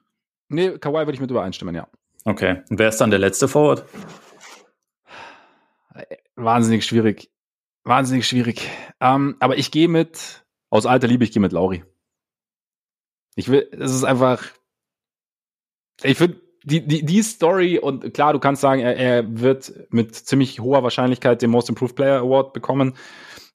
Nee, 0.48 0.78
Kawhi 0.78 1.00
würde 1.00 1.14
ich 1.14 1.20
mit 1.20 1.30
übereinstimmen, 1.30 1.74
ja. 1.74 1.88
Okay. 2.24 2.62
Und 2.68 2.78
wer 2.78 2.88
ist 2.88 3.00
dann 3.00 3.10
der 3.10 3.18
letzte 3.18 3.48
Forward? 3.48 3.84
Wahnsinnig 6.36 6.84
schwierig. 6.84 7.30
Wahnsinnig 7.84 8.26
schwierig. 8.26 8.68
Ähm, 9.00 9.36
aber 9.40 9.56
ich 9.56 9.70
gehe 9.70 9.88
mit, 9.88 10.44
aus 10.68 10.86
alter 10.86 11.08
Liebe, 11.08 11.24
ich 11.24 11.32
gehe 11.32 11.40
mit 11.40 11.52
Lauri. 11.52 11.84
Ich 13.36 13.48
will, 13.48 13.68
es 13.72 13.94
ist 13.94 14.04
einfach, 14.04 14.44
ich 16.02 16.18
finde, 16.18 16.40
die, 16.62 16.86
die, 16.86 17.04
die 17.04 17.22
Story 17.22 17.78
und 17.78 18.12
klar, 18.12 18.32
du 18.32 18.38
kannst 18.38 18.60
sagen, 18.60 18.80
er, 18.80 18.96
er 18.96 19.40
wird 19.40 19.72
mit 19.90 20.14
ziemlich 20.14 20.60
hoher 20.60 20.82
Wahrscheinlichkeit 20.82 21.42
den 21.42 21.50
Most 21.50 21.68
Improved 21.68 21.96
Player 21.96 22.20
Award 22.20 22.52
bekommen. 22.52 22.94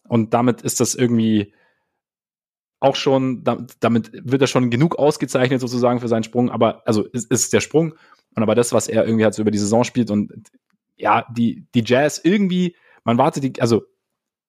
Und 0.08 0.34
damit 0.34 0.62
ist 0.62 0.80
das 0.80 0.96
irgendwie 0.96 1.54
auch 2.80 2.96
schon, 2.96 3.44
damit 3.80 4.12
wird 4.14 4.42
er 4.42 4.48
schon 4.48 4.70
genug 4.70 4.98
ausgezeichnet 4.98 5.62
sozusagen 5.62 6.00
für 6.00 6.08
seinen 6.08 6.24
Sprung, 6.24 6.50
aber 6.50 6.84
also 6.86 7.04
ist, 7.04 7.32
ist 7.32 7.54
der 7.54 7.62
Sprung. 7.62 7.96
Und 8.36 8.44
aber 8.44 8.54
das, 8.54 8.74
was 8.74 8.88
er 8.88 9.06
irgendwie 9.06 9.24
halt 9.24 9.34
so 9.34 9.42
über 9.42 9.52
die 9.52 9.58
Saison 9.58 9.84
spielt 9.84 10.12
und 10.12 10.32
ja, 10.96 11.26
die, 11.36 11.68
die 11.74 11.84
Jazz 11.86 12.20
irgendwie, 12.24 12.76
man 13.04 13.18
wartet 13.18 13.44
die, 13.44 13.62
also 13.62 13.84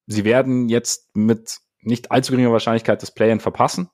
sie 0.07 0.23
werden 0.23 0.69
jetzt 0.69 1.15
mit 1.15 1.59
nicht 1.81 2.11
allzu 2.11 2.31
geringer 2.31 2.51
Wahrscheinlichkeit 2.51 3.01
das 3.01 3.13
Play-In 3.13 3.39
verpassen. 3.39 3.89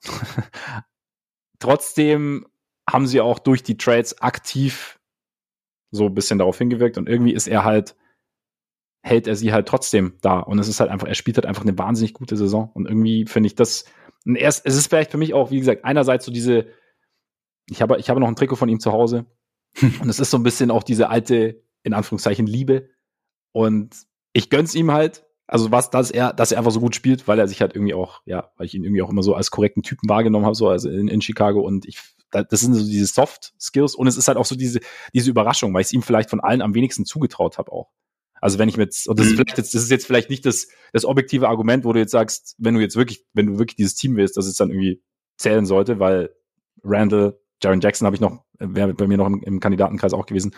Trotzdem 1.59 2.45
haben 2.89 3.07
sie 3.07 3.21
auch 3.21 3.39
durch 3.39 3.63
die 3.63 3.77
Trades 3.77 4.21
aktiv 4.21 4.99
so 5.91 6.05
ein 6.05 6.13
bisschen 6.13 6.39
darauf 6.39 6.57
hingewirkt 6.57 6.97
und 6.97 7.07
irgendwie 7.07 7.33
ist 7.33 7.47
er 7.47 7.63
halt, 7.63 7.95
hält 9.03 9.27
er 9.27 9.35
sie 9.35 9.53
halt 9.53 9.67
trotzdem 9.67 10.17
da. 10.21 10.39
Und 10.39 10.59
es 10.59 10.67
ist 10.67 10.79
halt 10.79 10.89
einfach, 10.89 11.07
er 11.07 11.15
spielt 11.15 11.37
halt 11.37 11.45
einfach 11.45 11.63
eine 11.63 11.77
wahnsinnig 11.77 12.13
gute 12.13 12.35
Saison. 12.35 12.71
Und 12.73 12.87
irgendwie 12.87 13.25
finde 13.25 13.47
ich 13.47 13.55
das, 13.55 13.85
erst, 14.25 14.65
es 14.65 14.75
ist 14.75 14.87
vielleicht 14.87 15.11
für 15.11 15.17
mich 15.17 15.33
auch, 15.33 15.51
wie 15.51 15.59
gesagt, 15.59 15.85
einerseits 15.85 16.25
so 16.25 16.31
diese, 16.31 16.67
ich 17.69 17.81
habe, 17.81 17.99
ich 17.99 18.09
habe 18.09 18.19
noch 18.19 18.27
ein 18.27 18.35
Trikot 18.35 18.55
von 18.55 18.69
ihm 18.69 18.79
zu 18.79 18.91
Hause. 18.91 19.25
Und 19.81 20.09
es 20.09 20.19
ist 20.19 20.31
so 20.31 20.37
ein 20.37 20.43
bisschen 20.43 20.71
auch 20.71 20.83
diese 20.83 21.09
alte, 21.09 21.61
in 21.83 21.93
Anführungszeichen, 21.93 22.47
Liebe. 22.47 22.89
Und 23.51 23.95
ich 24.31 24.49
gönn's 24.49 24.73
ihm 24.73 24.91
halt, 24.91 25.25
also 25.47 25.71
was, 25.71 25.89
dass 25.89 26.09
er, 26.09 26.33
dass 26.33 26.51
er 26.51 26.57
einfach 26.57 26.71
so 26.71 26.79
gut 26.79 26.95
spielt, 26.95 27.27
weil 27.27 27.37
er 27.37 27.47
sich 27.47 27.61
halt 27.61 27.75
irgendwie 27.75 27.93
auch, 27.93 28.21
ja, 28.25 28.51
weil 28.57 28.65
ich 28.65 28.73
ihn 28.73 28.83
irgendwie 28.83 29.01
auch 29.01 29.09
immer 29.09 29.23
so 29.23 29.35
als 29.35 29.51
korrekten 29.51 29.83
Typen 29.83 30.09
wahrgenommen 30.09 30.45
habe, 30.45 30.55
so 30.55 30.69
also 30.69 30.89
in, 30.89 31.07
in 31.07 31.21
Chicago. 31.21 31.61
Und 31.61 31.85
ich 31.85 31.99
das 32.33 32.59
sind 32.59 32.73
so 32.73 32.83
diese 32.83 33.05
Soft 33.05 33.53
Skills 33.59 33.95
und 33.95 34.07
es 34.07 34.17
ist 34.17 34.27
halt 34.27 34.37
auch 34.37 34.45
so 34.45 34.55
diese, 34.55 34.79
diese 35.13 35.29
Überraschung, 35.29 35.73
weil 35.73 35.81
ich 35.81 35.87
es 35.87 35.93
ihm 35.93 36.01
vielleicht 36.01 36.29
von 36.29 36.39
allen 36.39 36.61
am 36.61 36.73
wenigsten 36.73 37.05
zugetraut 37.05 37.57
habe 37.57 37.71
auch. 37.71 37.91
Also 38.41 38.59
wenn 38.59 38.67
ich 38.67 38.75
mit, 38.75 38.93
und 39.07 39.17
das 39.17 39.27
ist 39.27 39.33
mhm. 39.33 39.37
vielleicht 39.37 39.57
jetzt, 39.57 39.73
das 39.73 39.83
ist 39.83 39.91
jetzt 39.91 40.05
vielleicht 40.05 40.29
nicht 40.29 40.45
das, 40.45 40.67
das 40.91 41.05
objektive 41.05 41.47
Argument, 41.47 41.85
wo 41.85 41.93
du 41.93 41.99
jetzt 41.99 42.11
sagst, 42.11 42.55
wenn 42.57 42.73
du 42.73 42.81
jetzt 42.81 42.97
wirklich, 42.97 43.25
wenn 43.33 43.45
du 43.45 43.57
wirklich 43.57 43.77
dieses 43.77 43.95
Team 43.95 44.17
willst, 44.17 44.35
dass 44.35 44.47
es 44.47 44.55
dann 44.55 44.69
irgendwie 44.69 45.01
zählen 45.37 45.65
sollte, 45.65 45.99
weil 45.99 46.29
Randall, 46.83 47.39
Jaron 47.61 47.79
Jackson 47.79 48.05
habe 48.05 48.15
ich 48.15 48.21
noch, 48.21 48.43
wäre 48.59 48.93
bei 48.93 49.07
mir 49.07 49.17
noch 49.17 49.27
im, 49.27 49.41
im, 49.43 49.59
Kandidatenkreis 49.61 50.13
auch 50.13 50.25
gewesen. 50.25 50.53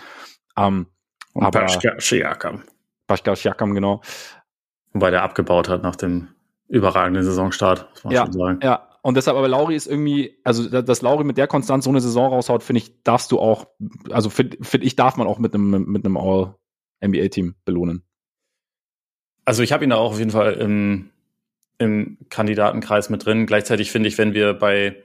Ähm, 0.57 0.88
und 1.34 1.43
aber, 1.43 1.59
Pascal 1.59 1.99
Siakam. 1.99 2.63
Pascal 3.05 3.36
Siakam, 3.36 3.76
genau. 3.76 4.01
Wobei 4.93 5.11
der 5.11 5.21
abgebaut 5.21 5.69
hat 5.69 5.84
nach 5.84 5.95
dem 5.95 6.30
überragenden 6.67 7.23
Saisonstart, 7.23 7.89
muss 7.91 8.03
man 8.03 8.13
ja, 8.13 8.23
schon 8.23 8.34
sagen. 8.34 8.59
Ja, 8.63 8.95
und 9.06 9.16
deshalb 9.16 9.38
aber 9.38 9.47
Lauri 9.47 9.76
ist 9.76 9.86
irgendwie, 9.86 10.36
also 10.43 10.82
dass 10.82 11.03
Lauri 11.03 11.24
mit 11.24 11.38
der 11.38 11.45
Konstanz 11.45 11.84
so 11.84 11.91
eine 11.91 12.01
Saison 12.01 12.34
raushaut, 12.34 12.64
finde 12.64 12.80
ich, 12.80 13.03
darfst 13.03 13.32
du 13.32 13.38
auch, 13.38 13.68
also 14.10 14.32
finde 14.32 14.58
find 14.62 14.84
ich, 14.84 14.95
darf 14.95 15.16
man 15.16 15.28
auch 15.28 15.38
mit 15.38 15.53
einem 15.53 15.86
mit 15.86 16.03
einem 16.03 16.18
All-NBA-Team 16.18 17.53
belohnen. 17.66 18.01
Also 19.45 19.62
ich 19.62 19.72
habe 19.72 19.84
ihn 19.84 19.91
da 19.91 19.97
auch 19.97 20.14
auf 20.14 20.18
jeden 20.18 20.32
Fall 20.32 20.53
im, 20.53 21.12
im 21.78 22.18
Kandidatenkreis 22.32 23.12
mit 23.12 23.24
drin. 23.24 23.45
Gleichzeitig 23.45 23.91
finde 23.91 24.10
ich, 24.10 24.18
wenn 24.18 24.34
wir 24.34 24.56
bei, 24.56 25.03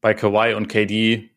bei 0.00 0.14
Kawhi 0.14 0.54
und 0.54 0.68
KD 0.68 1.28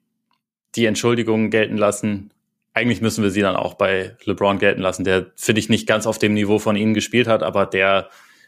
die 0.76 0.86
Entschuldigungen 0.86 1.50
gelten 1.50 1.76
lassen, 1.76 2.32
eigentlich 2.74 3.02
müssen 3.02 3.26
wir 3.26 3.30
sie 3.30 3.42
dann 3.42 3.58
auch 3.58 3.74
bei 3.74 4.16
LeBron 4.24 4.58
gelten 4.58 4.80
lassen, 4.80 5.04
der, 5.04 5.34
finde 5.36 5.60
ich, 5.60 5.68
nicht 5.68 5.86
ganz 5.86 6.08
auf 6.08 6.18
dem 6.18 6.34
Niveau 6.34 6.60
von 6.60 6.78
ihnen 6.78 6.94
gespielt 6.94 7.28
hat, 7.28 7.44
aber 7.44 7.66
der 7.66 8.08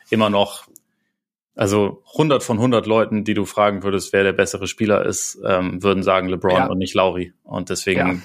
immer 0.09 0.29
noch 0.29 0.69
also 1.55 2.03
100 2.13 2.43
von 2.43 2.57
100 2.57 2.85
Leuten, 2.85 3.23
die 3.23 3.33
du 3.33 3.45
fragen 3.45 3.83
würdest, 3.83 4.11
wer 4.13 4.23
der 4.23 4.33
bessere 4.33 4.67
Spieler 4.67 5.05
ist, 5.05 5.39
ähm, 5.45 5.81
würden 5.81 6.03
sagen 6.03 6.27
LeBron 6.27 6.51
ja. 6.51 6.67
und 6.67 6.77
nicht 6.77 6.93
Lauri. 6.93 7.33
Und 7.43 7.69
deswegen 7.69 7.99
ja. 7.99 8.15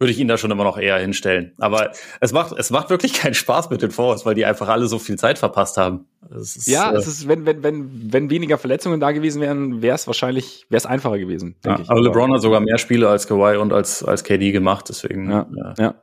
würde 0.00 0.12
ich 0.12 0.18
ihn 0.18 0.26
da 0.26 0.36
schon 0.36 0.50
immer 0.50 0.64
noch 0.64 0.76
eher 0.76 0.98
hinstellen. 0.98 1.52
Aber 1.58 1.92
es 2.20 2.32
macht, 2.32 2.58
es 2.58 2.70
macht 2.70 2.90
wirklich 2.90 3.14
keinen 3.14 3.34
Spaß 3.34 3.70
mit 3.70 3.80
den 3.80 3.92
Forwards, 3.92 4.26
weil 4.26 4.34
die 4.34 4.44
einfach 4.44 4.68
alle 4.68 4.88
so 4.88 4.98
viel 4.98 5.16
Zeit 5.16 5.38
verpasst 5.38 5.76
haben. 5.76 6.06
Ist, 6.36 6.66
ja, 6.66 6.90
äh, 6.90 6.96
es 6.96 7.06
ist, 7.06 7.28
wenn, 7.28 7.46
wenn, 7.46 7.62
wenn, 7.62 8.12
wenn 8.12 8.28
weniger 8.28 8.58
Verletzungen 8.58 8.98
da 8.98 9.12
gewesen 9.12 9.40
wären, 9.40 9.80
wäre 9.80 9.94
es 9.94 10.08
wahrscheinlich, 10.08 10.66
wäre 10.68 10.78
es 10.78 10.86
einfacher 10.86 11.18
gewesen. 11.18 11.54
Ja, 11.64 11.78
aber 11.86 12.00
LeBron 12.00 12.32
hat 12.32 12.42
sogar 12.42 12.60
mehr 12.60 12.78
Spiele 12.78 13.08
als 13.08 13.28
Kawhi 13.28 13.56
und 13.56 13.72
als, 13.72 14.02
als 14.02 14.24
KD 14.24 14.50
gemacht, 14.50 14.86
deswegen. 14.88 15.30
Ja, 15.30 15.74
ja. 15.78 15.94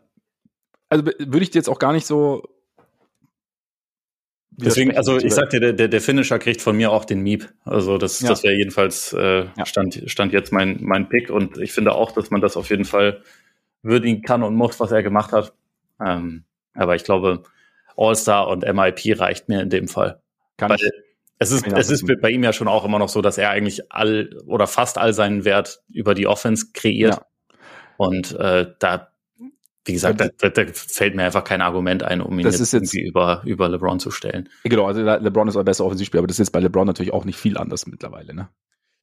Also 0.88 1.06
würde 1.06 1.42
ich 1.42 1.50
dir 1.50 1.60
jetzt 1.60 1.70
auch 1.70 1.80
gar 1.80 1.92
nicht 1.92 2.06
so 2.06 2.44
Deswegen, 4.58 4.96
also 4.96 5.18
ich 5.18 5.34
sag 5.34 5.50
dir, 5.50 5.74
der, 5.74 5.88
der 5.88 6.02
Finisher 6.02 6.38
kriegt 6.38 6.62
von 6.62 6.78
mir 6.78 6.92
auch 6.92 7.06
den 7.06 7.22
Miep. 7.22 7.50
Also 7.66 7.98
das, 7.98 8.22
ja. 8.22 8.30
das 8.30 8.44
wäre 8.44 8.54
jedenfalls 8.54 9.14
äh, 9.14 9.46
ja. 9.58 9.66
stand, 9.66 10.04
stand 10.08 10.34
jetzt 10.34 10.52
mein, 10.52 10.80
mein 10.82 11.10
Pick 11.10 11.30
und 11.30 11.58
ich 11.58 11.72
finde 11.72 11.94
auch, 11.94 12.12
dass 12.12 12.30
man 12.30 12.42
das 12.42 12.56
auf 12.56 12.70
jeden 12.70 12.86
Fall 12.86 13.22
würdigen 13.82 14.22
kann 14.22 14.44
und 14.44 14.56
muss, 14.56 14.80
was 14.80 14.92
er 14.92 15.04
gemacht 15.04 15.32
hat. 15.32 15.54
Ähm, 16.00 16.44
aber 16.74 16.96
ich 16.96 17.04
glaube, 17.04 17.44
All-Star 17.98 18.48
und 18.48 18.64
MIP 18.64 19.20
reicht 19.20 19.50
mir 19.50 19.62
in 19.62 19.70
dem 19.70 19.88
Fall. 19.88 20.22
Kann 20.58 20.70
Weil 20.70 20.78
ich, 20.78 20.92
es 21.40 21.52
ist, 21.52 21.68
es 21.68 21.90
ist 21.90 22.06
bei 22.22 22.30
ihm 22.30 22.44
ja 22.44 22.54
schon 22.54 22.68
auch 22.68 22.86
immer 22.86 23.00
noch 23.00 23.10
so, 23.10 23.22
dass 23.22 23.38
er 23.38 23.50
eigentlich 23.50 23.92
all 23.92 24.30
oder 24.46 24.68
fast 24.68 24.98
all 24.98 25.14
seinen 25.14 25.46
Wert 25.46 25.82
über 25.90 26.14
die 26.16 26.28
Offense 26.28 26.68
kreiert. 26.74 27.16
Ja. 27.16 27.26
Und 27.98 28.34
äh, 28.40 28.68
da 28.80 29.13
wie 29.86 29.94
gesagt, 29.94 30.22
da, 30.22 30.30
da, 30.38 30.50
da, 30.50 30.66
fällt 30.74 31.16
mir 31.16 31.24
einfach 31.24 31.44
kein 31.44 31.62
Argument 31.62 32.04
ein, 32.04 32.22
um 32.22 32.38
ihn 32.40 32.46
das 32.46 32.60
jetzt, 32.60 32.74
irgendwie 32.74 33.02
über, 33.02 33.42
über 33.46 33.68
LeBron 33.68 34.00
zu 34.00 34.12
stellen. 34.12 34.50
Genau, 34.64 34.86
also 34.88 35.02
LeBron 35.02 35.48
ist 35.48 35.58
ein 35.58 35.66
besser 35.66 35.86
Offensivspieler, 35.86 36.20
aber 36.20 36.28
das 36.28 36.36
ist 36.36 36.48
jetzt 36.48 36.52
bei 36.52 36.60
LeBron 36.60 36.88
natürlich 36.88 37.14
auch 37.14 37.26
nicht 37.26 37.38
viel 37.38 37.58
anders 37.58 37.86
mittlerweile, 37.86 38.34
ne? 38.34 38.50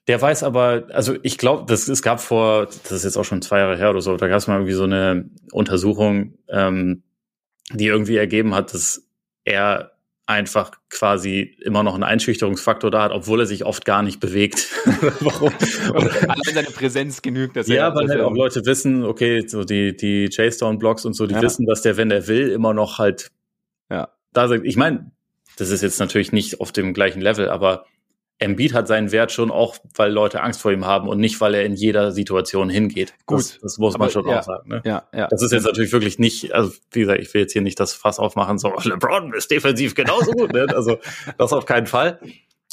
Der 0.08 0.20
weiß 0.20 0.42
aber, 0.42 0.86
also 0.92 1.16
ich 1.22 1.36
glaube, 1.36 1.66
das 1.66 1.86
es 1.86 2.02
gab 2.02 2.20
vor, 2.20 2.66
das 2.66 2.90
ist 2.90 3.04
jetzt 3.04 3.16
auch 3.18 3.24
schon 3.24 3.42
zwei 3.42 3.58
Jahre 3.58 3.76
her 3.76 3.90
oder 3.90 4.00
so, 4.00 4.16
da 4.16 4.28
gab 4.28 4.38
es 4.38 4.46
mal 4.46 4.54
irgendwie 4.54 4.72
so 4.72 4.84
eine 4.84 5.30
Untersuchung, 5.52 6.38
ähm, 6.48 7.02
die 7.72 7.86
irgendwie 7.86 8.16
ergeben 8.16 8.54
hat, 8.54 8.72
dass 8.72 9.06
er 9.44 9.92
einfach 10.30 10.70
quasi 10.88 11.56
immer 11.60 11.82
noch 11.82 11.94
einen 11.94 12.04
Einschüchterungsfaktor 12.04 12.90
da 12.90 13.02
hat, 13.02 13.12
obwohl 13.12 13.40
er 13.40 13.46
sich 13.46 13.64
oft 13.64 13.84
gar 13.84 14.02
nicht 14.02 14.20
bewegt. 14.20 14.68
Warum? 15.20 15.52
Allein 15.92 16.54
seine 16.54 16.68
Präsenz 16.68 17.20
genügt. 17.20 17.56
Dass 17.56 17.66
ja, 17.66 17.88
er, 17.88 17.94
weil 17.94 18.08
halt 18.08 18.20
auch 18.20 18.32
Leute 18.32 18.64
wissen, 18.64 19.04
okay, 19.04 19.46
so 19.46 19.64
die, 19.64 19.96
die 19.96 20.28
Chase-Down-Blocks 20.28 21.04
und 21.04 21.14
so, 21.14 21.26
die 21.26 21.34
ja. 21.34 21.42
wissen, 21.42 21.66
dass 21.66 21.82
der, 21.82 21.96
wenn 21.96 22.10
er 22.10 22.28
will, 22.28 22.48
immer 22.50 22.72
noch 22.72 22.98
halt 22.98 23.32
ja. 23.90 24.08
da 24.32 24.46
sagt, 24.46 24.64
ich 24.64 24.76
meine, 24.76 25.10
das 25.56 25.70
ist 25.70 25.82
jetzt 25.82 25.98
natürlich 25.98 26.30
nicht 26.30 26.60
auf 26.60 26.70
dem 26.70 26.94
gleichen 26.94 27.20
Level, 27.20 27.50
aber 27.50 27.84
Embiid 28.40 28.72
hat 28.72 28.88
seinen 28.88 29.12
Wert 29.12 29.32
schon 29.32 29.50
auch, 29.50 29.76
weil 29.94 30.10
Leute 30.10 30.42
Angst 30.42 30.62
vor 30.62 30.72
ihm 30.72 30.86
haben 30.86 31.08
und 31.08 31.18
nicht, 31.18 31.40
weil 31.42 31.54
er 31.54 31.64
in 31.64 31.74
jeder 31.74 32.10
Situation 32.10 32.70
hingeht. 32.70 33.12
Gut. 33.26 33.38
Das, 33.38 33.58
das 33.60 33.78
muss 33.78 33.98
man 33.98 34.10
schon 34.10 34.26
ja, 34.26 34.38
auch 34.38 34.42
sagen. 34.42 34.68
Ne? 34.68 34.82
Ja, 34.84 35.04
ja. 35.14 35.28
Das 35.28 35.42
ist 35.42 35.52
jetzt 35.52 35.64
natürlich 35.64 35.92
wirklich 35.92 36.18
nicht, 36.18 36.52
also 36.52 36.72
wie 36.90 37.00
gesagt, 37.00 37.20
ich 37.20 37.32
will 37.34 37.42
jetzt 37.42 37.52
hier 37.52 37.60
nicht 37.60 37.78
das 37.78 37.92
Fass 37.92 38.18
aufmachen, 38.18 38.58
so 38.58 38.72
LeBron 38.82 39.34
ist 39.34 39.50
defensiv 39.50 39.94
genauso 39.94 40.32
gut. 40.32 40.54
Ne? 40.54 40.66
Also 40.74 40.98
das 41.36 41.52
auf 41.52 41.66
keinen 41.66 41.86
Fall. 41.86 42.18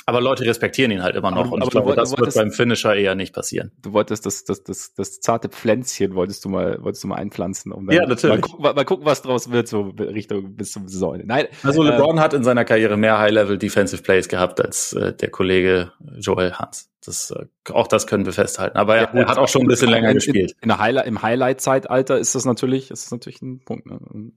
Aber 0.10 0.22
Leute 0.22 0.46
respektieren 0.46 0.90
ihn 0.92 1.04
halt 1.04 1.18
immer 1.18 1.32
noch. 1.32 1.48
Aber, 1.48 1.52
und 1.52 1.64
ich 1.66 1.70
glaube, 1.70 1.94
das 1.94 2.18
wird 2.18 2.34
beim 2.34 2.52
Finisher 2.52 2.96
eher 2.96 3.14
nicht 3.14 3.36
passieren. 3.36 3.74
Du 3.82 3.92
wolltest 3.92 4.26
das, 4.26 4.46
das, 4.46 4.64
das, 4.64 4.94
das 4.94 5.20
zarte 5.20 5.50
Pflänzchen 5.50 6.16
wolltest 6.16 6.46
du 6.46 6.50
mal, 6.50 6.82
wolltest 6.82 7.04
du 7.04 7.10
mal 7.10 7.16
einpflanzen, 7.16 7.74
um 7.74 7.86
dann 7.86 7.94
ja, 7.94 8.06
natürlich. 8.06 8.38
Mal, 8.38 8.42
gucken, 8.42 8.64
mal, 8.64 8.74
mal 8.74 8.86
gucken, 8.86 9.06
was 9.06 9.22
draus 9.22 9.52
wird, 9.52 9.68
so 9.68 9.94
Richtung 10.00 10.56
bis 10.56 10.72
zum 10.72 10.88
Saison. 10.88 11.22
Nein. 11.26 11.48
Also 11.62 11.84
äh, 11.84 11.90
LeBron 11.90 12.18
äh, 12.18 12.22
hat 12.22 12.34
in 12.34 12.46
seiner 12.46 12.64
Karriere 12.64 12.96
mehr 12.96 13.20
High-Level 13.20 13.58
Defensive 13.58 14.02
Plays 14.02 14.30
gehabt 14.30 14.62
als 14.62 14.94
äh, 14.94 15.12
der 15.12 15.30
Kollege 15.30 15.92
Joel 16.20 16.54
Hans. 16.54 16.90
Das, 17.06 17.32
äh, 17.32 17.46
auch 17.74 17.88
das 17.88 18.08
können 18.08 18.26
wir 18.26 18.32
festhalten. 18.32 18.78
Aber 18.78 18.96
ja, 18.96 19.04
er, 19.04 19.14
er 19.14 19.28
hat 19.28 19.38
auch 19.38 19.50
schon 19.50 19.64
ein 19.64 19.68
bisschen 19.68 19.90
länger 19.90 20.12
in, 20.12 20.16
gespielt. 20.16 20.54
In, 20.62 20.70
in 20.70 20.78
Highlight, 20.78 21.08
Im 21.08 21.22
Highlight-Zeitalter 21.22 22.18
ist 22.18 22.34
das 22.34 22.46
natürlich, 22.46 22.92
ist 22.92 23.08
das 23.08 23.12
natürlich 23.12 23.42
ein 23.42 23.60
Punkt. 23.60 23.86
Ne? 23.86 24.32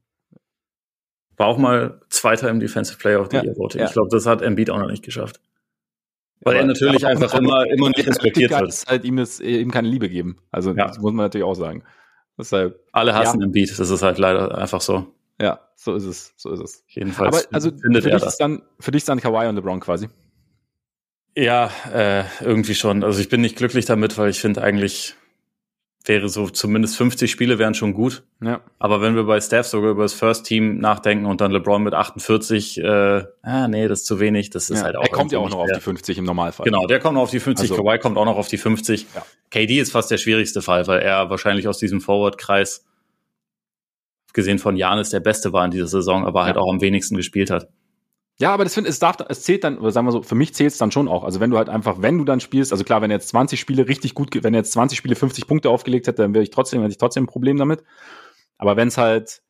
War 1.37 1.47
auch 1.47 1.59
mal 1.59 2.01
Zweiter 2.09 2.49
im 2.49 2.59
Defensive 2.59 2.99
Player 2.99 3.21
of 3.21 3.29
the 3.31 3.37
ja, 3.37 3.45
Year 3.45 3.57
Voting. 3.57 3.83
Ja. 3.83 3.87
Ich 3.87 3.93
glaube, 3.93 4.09
das 4.11 4.27
hat 4.27 4.43
Embiid 4.43 4.69
auch 4.71 4.79
noch 4.79 4.91
nicht 4.91 5.05
geschafft. 5.05 5.41
Weil 6.43 6.57
er 6.57 6.65
natürlich 6.65 7.07
einfach 7.07 7.35
immer, 7.35 7.67
immer 7.67 7.89
nicht 7.89 8.07
respektiert 8.07 8.51
wird. 8.51 8.85
Halt 8.89 9.05
ihm, 9.05 9.17
das, 9.17 9.41
ihm 9.41 9.71
keine 9.71 9.89
Liebe 9.89 10.09
geben. 10.09 10.39
Also 10.51 10.71
ja. 10.73 10.87
das 10.87 10.99
muss 10.99 11.13
man 11.13 11.27
natürlich 11.27 11.45
auch 11.45 11.55
sagen. 11.55 11.83
Deshalb, 12.39 12.81
Alle 12.93 13.15
hassen 13.15 13.41
ja. 13.41 13.47
den 13.47 13.53
Beat, 13.53 13.79
das 13.79 13.91
ist 13.91 14.03
halt 14.03 14.19
leider 14.19 14.57
einfach 14.57 14.81
so. 14.81 15.07
Ja, 15.41 15.61
so 15.75 15.95
ist 15.95 16.05
es, 16.05 16.33
so 16.37 16.51
ist 16.53 16.61
es. 16.61 16.85
Jedenfalls 16.89 17.47
aber 17.47 17.55
also 17.55 17.71
findet 17.71 18.05
für, 18.05 18.11
dich 18.11 18.21
das. 18.21 18.33
Ist 18.33 18.39
dann, 18.39 18.63
für 18.79 18.91
dich 18.91 19.01
ist 19.01 19.09
dann 19.09 19.21
Kawhi 19.21 19.47
und 19.49 19.57
LeBron 19.57 19.81
quasi. 19.81 20.09
Ja, 21.37 21.71
äh, 21.93 22.25
irgendwie 22.41 22.75
schon. 22.75 23.05
Also 23.05 23.21
ich 23.21 23.29
bin 23.29 23.41
nicht 23.41 23.57
glücklich 23.57 23.85
damit, 23.85 24.19
weil 24.19 24.31
ich 24.31 24.41
finde 24.41 24.63
eigentlich, 24.63 25.15
wäre 26.05 26.29
so 26.29 26.49
zumindest 26.49 26.97
50 26.97 27.31
Spiele 27.31 27.59
wären 27.59 27.75
schon 27.75 27.93
gut. 27.93 28.23
Ja. 28.43 28.61
Aber 28.79 29.03
wenn 29.03 29.15
wir 29.15 29.25
bei 29.25 29.41
Steph 29.41 29.67
sogar 29.67 29.91
über 29.91 30.03
das 30.05 30.15
First 30.15 30.47
Team 30.47 30.79
nachdenken 30.79 31.27
und 31.27 31.41
dann 31.43 31.51
LeBron 31.51 31.83
mit 31.83 31.93
48, 31.93 32.79
äh, 32.79 33.25
ah, 33.43 33.69
nee, 33.69 33.87
das 33.87 34.01
ist 34.01 34.07
zu 34.07 34.19
wenig. 34.19 34.49
Das 34.51 34.71
ist 34.71 34.79
ja. 34.79 34.85
halt 34.85 34.97
auch. 34.97 35.03
Er 35.03 35.11
kommt 35.11 35.31
ja 35.33 35.39
auch 35.39 35.51
noch 35.51 35.59
auf 35.59 35.71
die 35.73 35.81
50 35.81 36.17
im 36.19 36.25
Normalfall. 36.25 36.65
Genau, 36.65 36.87
der 36.87 37.01
kommt 37.01 37.15
noch 37.17 37.23
auf 37.23 37.31
die 37.31 37.41
50. 37.41 37.71
Also- 37.71 37.83
Kawhi 37.83 37.99
kommt 37.99 38.17
auch 38.17 38.25
noch 38.25 38.37
auf 38.39 38.49
die 38.49 38.57
50. 38.59 39.07
Ja. 39.15 39.25
KD 39.51 39.79
ist 39.79 39.93
fast 39.93 40.11
der 40.11 40.19
schwierigste 40.19 40.63
Fall, 40.63 40.87
weil 40.87 41.01
er 41.01 41.29
wahrscheinlich 41.29 41.69
aus 41.69 41.79
diesem 41.79 42.01
Forward-Kreis 42.01 42.87
gesehen 44.33 44.59
von 44.59 44.77
Janis 44.77 45.11
der 45.11 45.21
Beste 45.21 45.53
war 45.53 45.65
in 45.65 45.71
dieser 45.71 45.89
Saison, 45.89 46.25
aber 46.25 46.45
halt 46.45 46.57
Ja. 46.57 46.63
auch 46.63 46.71
am 46.73 46.81
wenigsten 46.81 47.17
gespielt 47.17 47.51
hat. 47.51 47.69
Ja, 48.41 48.53
aber 48.55 48.65
das 48.65 48.73
finde 48.75 48.89
es 48.89 48.99
darf, 48.99 49.17
es 49.29 49.43
zählt 49.43 49.65
dann, 49.65 49.79
oder 49.79 49.91
sagen 49.93 50.07
wir 50.07 50.13
so, 50.13 50.23
für 50.23 50.35
mich 50.35 50.55
zählt 50.55 50.73
es 50.73 50.79
dann 50.79 50.91
schon 50.91 51.09
auch. 51.09 51.25
Also 51.25 51.41
wenn 51.41 51.51
du 51.51 51.59
halt 51.59 51.69
einfach, 51.69 51.97
wenn 52.01 52.17
du 52.17 52.25
dann 52.25 52.41
spielst, 52.41 52.73
also 52.73 52.85
klar, 52.85 53.03
wenn 53.03 53.11
er 53.11 53.17
jetzt 53.19 53.29
20 53.29 53.61
Spiele 53.61 53.87
richtig 53.87 54.15
gut, 54.15 54.31
wenn 54.43 54.55
er 54.55 54.61
jetzt 54.61 54.73
20 54.73 54.97
Spiele 54.97 55.15
50 55.15 55.47
Punkte 55.47 55.69
aufgelegt 55.69 56.07
hätte, 56.07 56.23
dann 56.23 56.33
wäre 56.33 56.43
ich 56.43 56.51
trotzdem, 56.51 56.81
hätte 56.81 56.93
ich 56.93 56.99
trotzdem 56.99 57.25
ein 57.25 57.27
Problem 57.27 57.59
damit. 57.59 57.83
Aber 58.57 58.77
wenn 58.77 58.89
es 58.89 58.97
halt, 58.97 59.43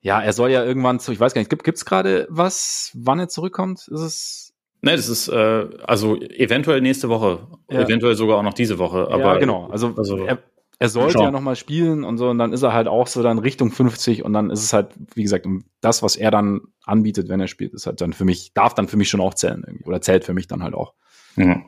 ja, 0.00 0.20
er 0.22 0.32
soll 0.32 0.50
ja 0.50 0.64
irgendwann 0.64 1.00
zu, 1.00 1.12
ich 1.12 1.20
weiß 1.20 1.34
gar 1.34 1.40
nicht, 1.40 1.50
gibt 1.50 1.68
es 1.68 1.84
gerade 1.84 2.26
was, 2.30 2.90
wann 2.94 3.18
er 3.20 3.28
zurückkommt? 3.28 3.86
Ist 3.88 4.00
es, 4.00 4.48
Ne, 4.84 4.96
das 4.96 5.08
ist 5.08 5.28
äh, 5.28 5.66
also 5.84 6.16
eventuell 6.16 6.80
nächste 6.80 7.08
Woche, 7.08 7.46
Ja. 7.70 7.82
eventuell 7.82 8.16
sogar 8.16 8.38
auch 8.38 8.42
noch 8.42 8.54
diese 8.54 8.78
Woche. 8.80 9.06
Aber 9.12 9.34
ja, 9.34 9.38
genau. 9.38 9.68
Also, 9.70 9.94
also- 9.96 10.16
er, 10.24 10.38
er 10.80 10.88
sollte 10.88 11.12
Schauen. 11.12 11.22
ja 11.26 11.30
noch 11.30 11.40
mal 11.40 11.54
spielen 11.54 12.02
und 12.02 12.18
so, 12.18 12.30
und 12.30 12.38
dann 12.38 12.52
ist 12.52 12.62
er 12.62 12.72
halt 12.72 12.88
auch 12.88 13.06
so 13.06 13.22
dann 13.22 13.38
Richtung 13.38 13.70
50 13.70 14.24
und 14.24 14.32
dann 14.32 14.50
ist 14.50 14.64
es 14.64 14.72
halt, 14.72 14.88
wie 15.14 15.22
gesagt, 15.22 15.46
das, 15.82 16.02
was 16.02 16.16
er 16.16 16.32
dann 16.32 16.62
anbietet, 16.84 17.28
wenn 17.28 17.40
er 17.40 17.48
spielt, 17.48 17.74
ist 17.74 17.86
halt 17.86 18.00
dann 18.00 18.12
für 18.12 18.24
mich, 18.24 18.52
darf 18.54 18.74
dann 18.74 18.88
für 18.88 18.96
mich 18.96 19.08
schon 19.08 19.20
auch 19.20 19.34
zählen 19.34 19.62
irgendwie. 19.66 19.84
Oder 19.84 20.00
zählt 20.00 20.24
für 20.24 20.34
mich 20.34 20.46
dann 20.46 20.62
halt 20.62 20.74
auch. 20.74 20.94
Mhm. 21.36 21.64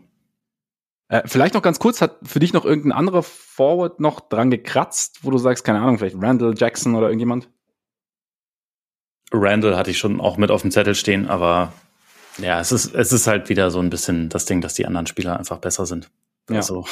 Äh, 1.09 1.23
vielleicht 1.27 1.55
noch 1.55 1.63
ganz 1.63 1.79
kurz, 1.79 2.01
hat 2.01 2.19
für 2.23 2.41
dich 2.41 2.53
noch 2.53 2.65
irgendein 2.65 2.93
anderer 2.93 3.23
Forward 3.23 4.01
noch 4.01 4.21
dran 4.21 4.51
gekratzt, 4.51 5.21
wo 5.23 5.31
du 5.31 5.39
sagst, 5.39 5.65
keine 5.65 5.81
Ahnung, 5.81 5.99
vielleicht 5.99 6.17
Randall 6.19 6.55
Jackson 6.57 6.95
oder 6.95 7.09
irgendjemand? 7.09 7.49
Randall 9.33 9.77
hatte 9.77 9.91
ich 9.91 9.99
schon 9.99 10.21
auch 10.21 10.37
mit 10.37 10.51
auf 10.51 10.63
dem 10.63 10.71
Zettel 10.71 10.95
stehen, 10.95 11.29
aber 11.29 11.73
ja, 12.39 12.61
es 12.61 12.73
ist, 12.73 12.95
es 12.95 13.13
ist 13.13 13.27
halt 13.27 13.49
wieder 13.49 13.71
so 13.71 13.81
ein 13.81 13.91
bisschen 13.91 14.29
das 14.29 14.45
Ding, 14.45 14.61
dass 14.61 14.75
die 14.75 14.87
anderen 14.87 15.07
Spieler 15.07 15.39
einfach 15.39 15.59
besser 15.59 15.87
sind. 15.87 16.11
Ja. 16.51 16.57
Also, 16.57 16.85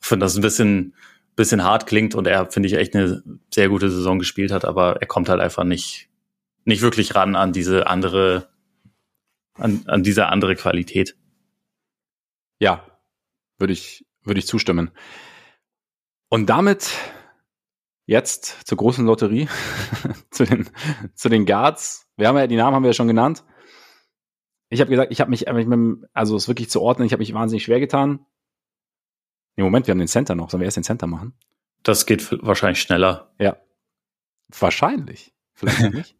ich 0.00 0.06
finde 0.06 0.26
das 0.26 0.36
ein 0.36 0.42
bisschen, 0.42 0.94
bisschen 1.36 1.62
hart 1.64 1.86
klingt 1.86 2.14
und 2.14 2.26
er, 2.26 2.50
finde 2.50 2.68
ich, 2.68 2.74
echt 2.74 2.94
eine 2.94 3.22
sehr 3.52 3.68
gute 3.68 3.90
Saison 3.90 4.18
gespielt 4.18 4.52
hat, 4.52 4.64
aber 4.64 5.00
er 5.00 5.06
kommt 5.06 5.28
halt 5.28 5.40
einfach 5.40 5.64
nicht, 5.64 6.08
nicht 6.64 6.82
wirklich 6.82 7.14
ran 7.14 7.36
an 7.36 7.52
diese 7.52 7.86
andere, 7.86 8.48
an, 9.54 9.82
an 9.86 10.02
diese 10.02 10.26
andere 10.26 10.54
Qualität. 10.56 11.16
Ja, 12.58 12.84
würde 13.58 13.72
ich, 13.72 14.06
würde 14.22 14.40
ich 14.40 14.46
zustimmen. 14.46 14.90
Und 16.28 16.46
damit 16.46 16.90
jetzt 18.06 18.66
zur 18.66 18.78
großen 18.78 19.06
Lotterie, 19.06 19.48
zu 20.30 20.44
den, 20.44 20.68
zu 21.14 21.28
den 21.28 21.46
Guards. 21.46 22.08
Wir 22.16 22.28
haben 22.28 22.36
ja, 22.36 22.46
die 22.46 22.56
Namen 22.56 22.74
haben 22.74 22.82
wir 22.82 22.90
ja 22.90 22.94
schon 22.94 23.08
genannt. 23.08 23.44
Ich 24.68 24.80
habe 24.80 24.90
gesagt, 24.90 25.12
ich 25.12 25.20
habe 25.20 25.30
mich, 25.30 25.48
also 26.12 26.36
es 26.36 26.48
wirklich 26.48 26.70
zu 26.70 26.80
ordnen, 26.80 27.06
ich 27.06 27.12
habe 27.12 27.20
mich 27.20 27.34
wahnsinnig 27.34 27.64
schwer 27.64 27.80
getan. 27.80 28.26
Im 29.56 29.64
Moment, 29.64 29.86
wir 29.86 29.92
haben 29.92 29.98
den 29.98 30.08
Center 30.08 30.34
noch. 30.34 30.50
Sollen 30.50 30.60
wir 30.60 30.66
erst 30.66 30.76
den 30.76 30.84
Center 30.84 31.06
machen? 31.06 31.34
Das 31.82 32.06
geht 32.06 32.30
wahrscheinlich 32.42 32.80
schneller. 32.80 33.32
Ja. 33.38 33.56
Wahrscheinlich. 34.48 35.34
Vielleicht 35.54 35.92
nicht. 35.92 36.16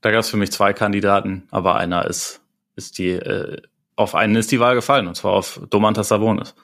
Da 0.00 0.10
gab 0.10 0.20
es 0.20 0.30
für 0.30 0.36
mich 0.36 0.52
zwei 0.52 0.72
Kandidaten, 0.72 1.48
aber 1.50 1.76
einer 1.76 2.06
ist, 2.06 2.40
ist 2.76 2.98
die, 2.98 3.10
äh, 3.10 3.60
auf 3.96 4.14
einen 4.14 4.36
ist 4.36 4.52
die 4.52 4.60
Wahl 4.60 4.74
gefallen, 4.74 5.08
und 5.08 5.16
zwar 5.16 5.32
auf 5.32 5.60
Domantas 5.70 6.08
Sabonis. 6.08 6.54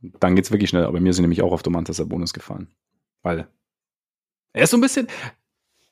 Dann 0.00 0.36
geht's 0.36 0.50
wirklich 0.50 0.70
schnell. 0.70 0.84
Aber 0.84 1.00
mir 1.00 1.12
sind 1.12 1.22
nämlich 1.22 1.42
auch 1.42 1.52
auf 1.52 1.62
Domantas 1.62 1.96
Sabonis 1.96 2.32
gefallen. 2.32 2.68
Weil 3.22 3.48
er 4.52 4.64
ist 4.64 4.70
so 4.70 4.76
ein 4.76 4.80
bisschen, 4.80 5.08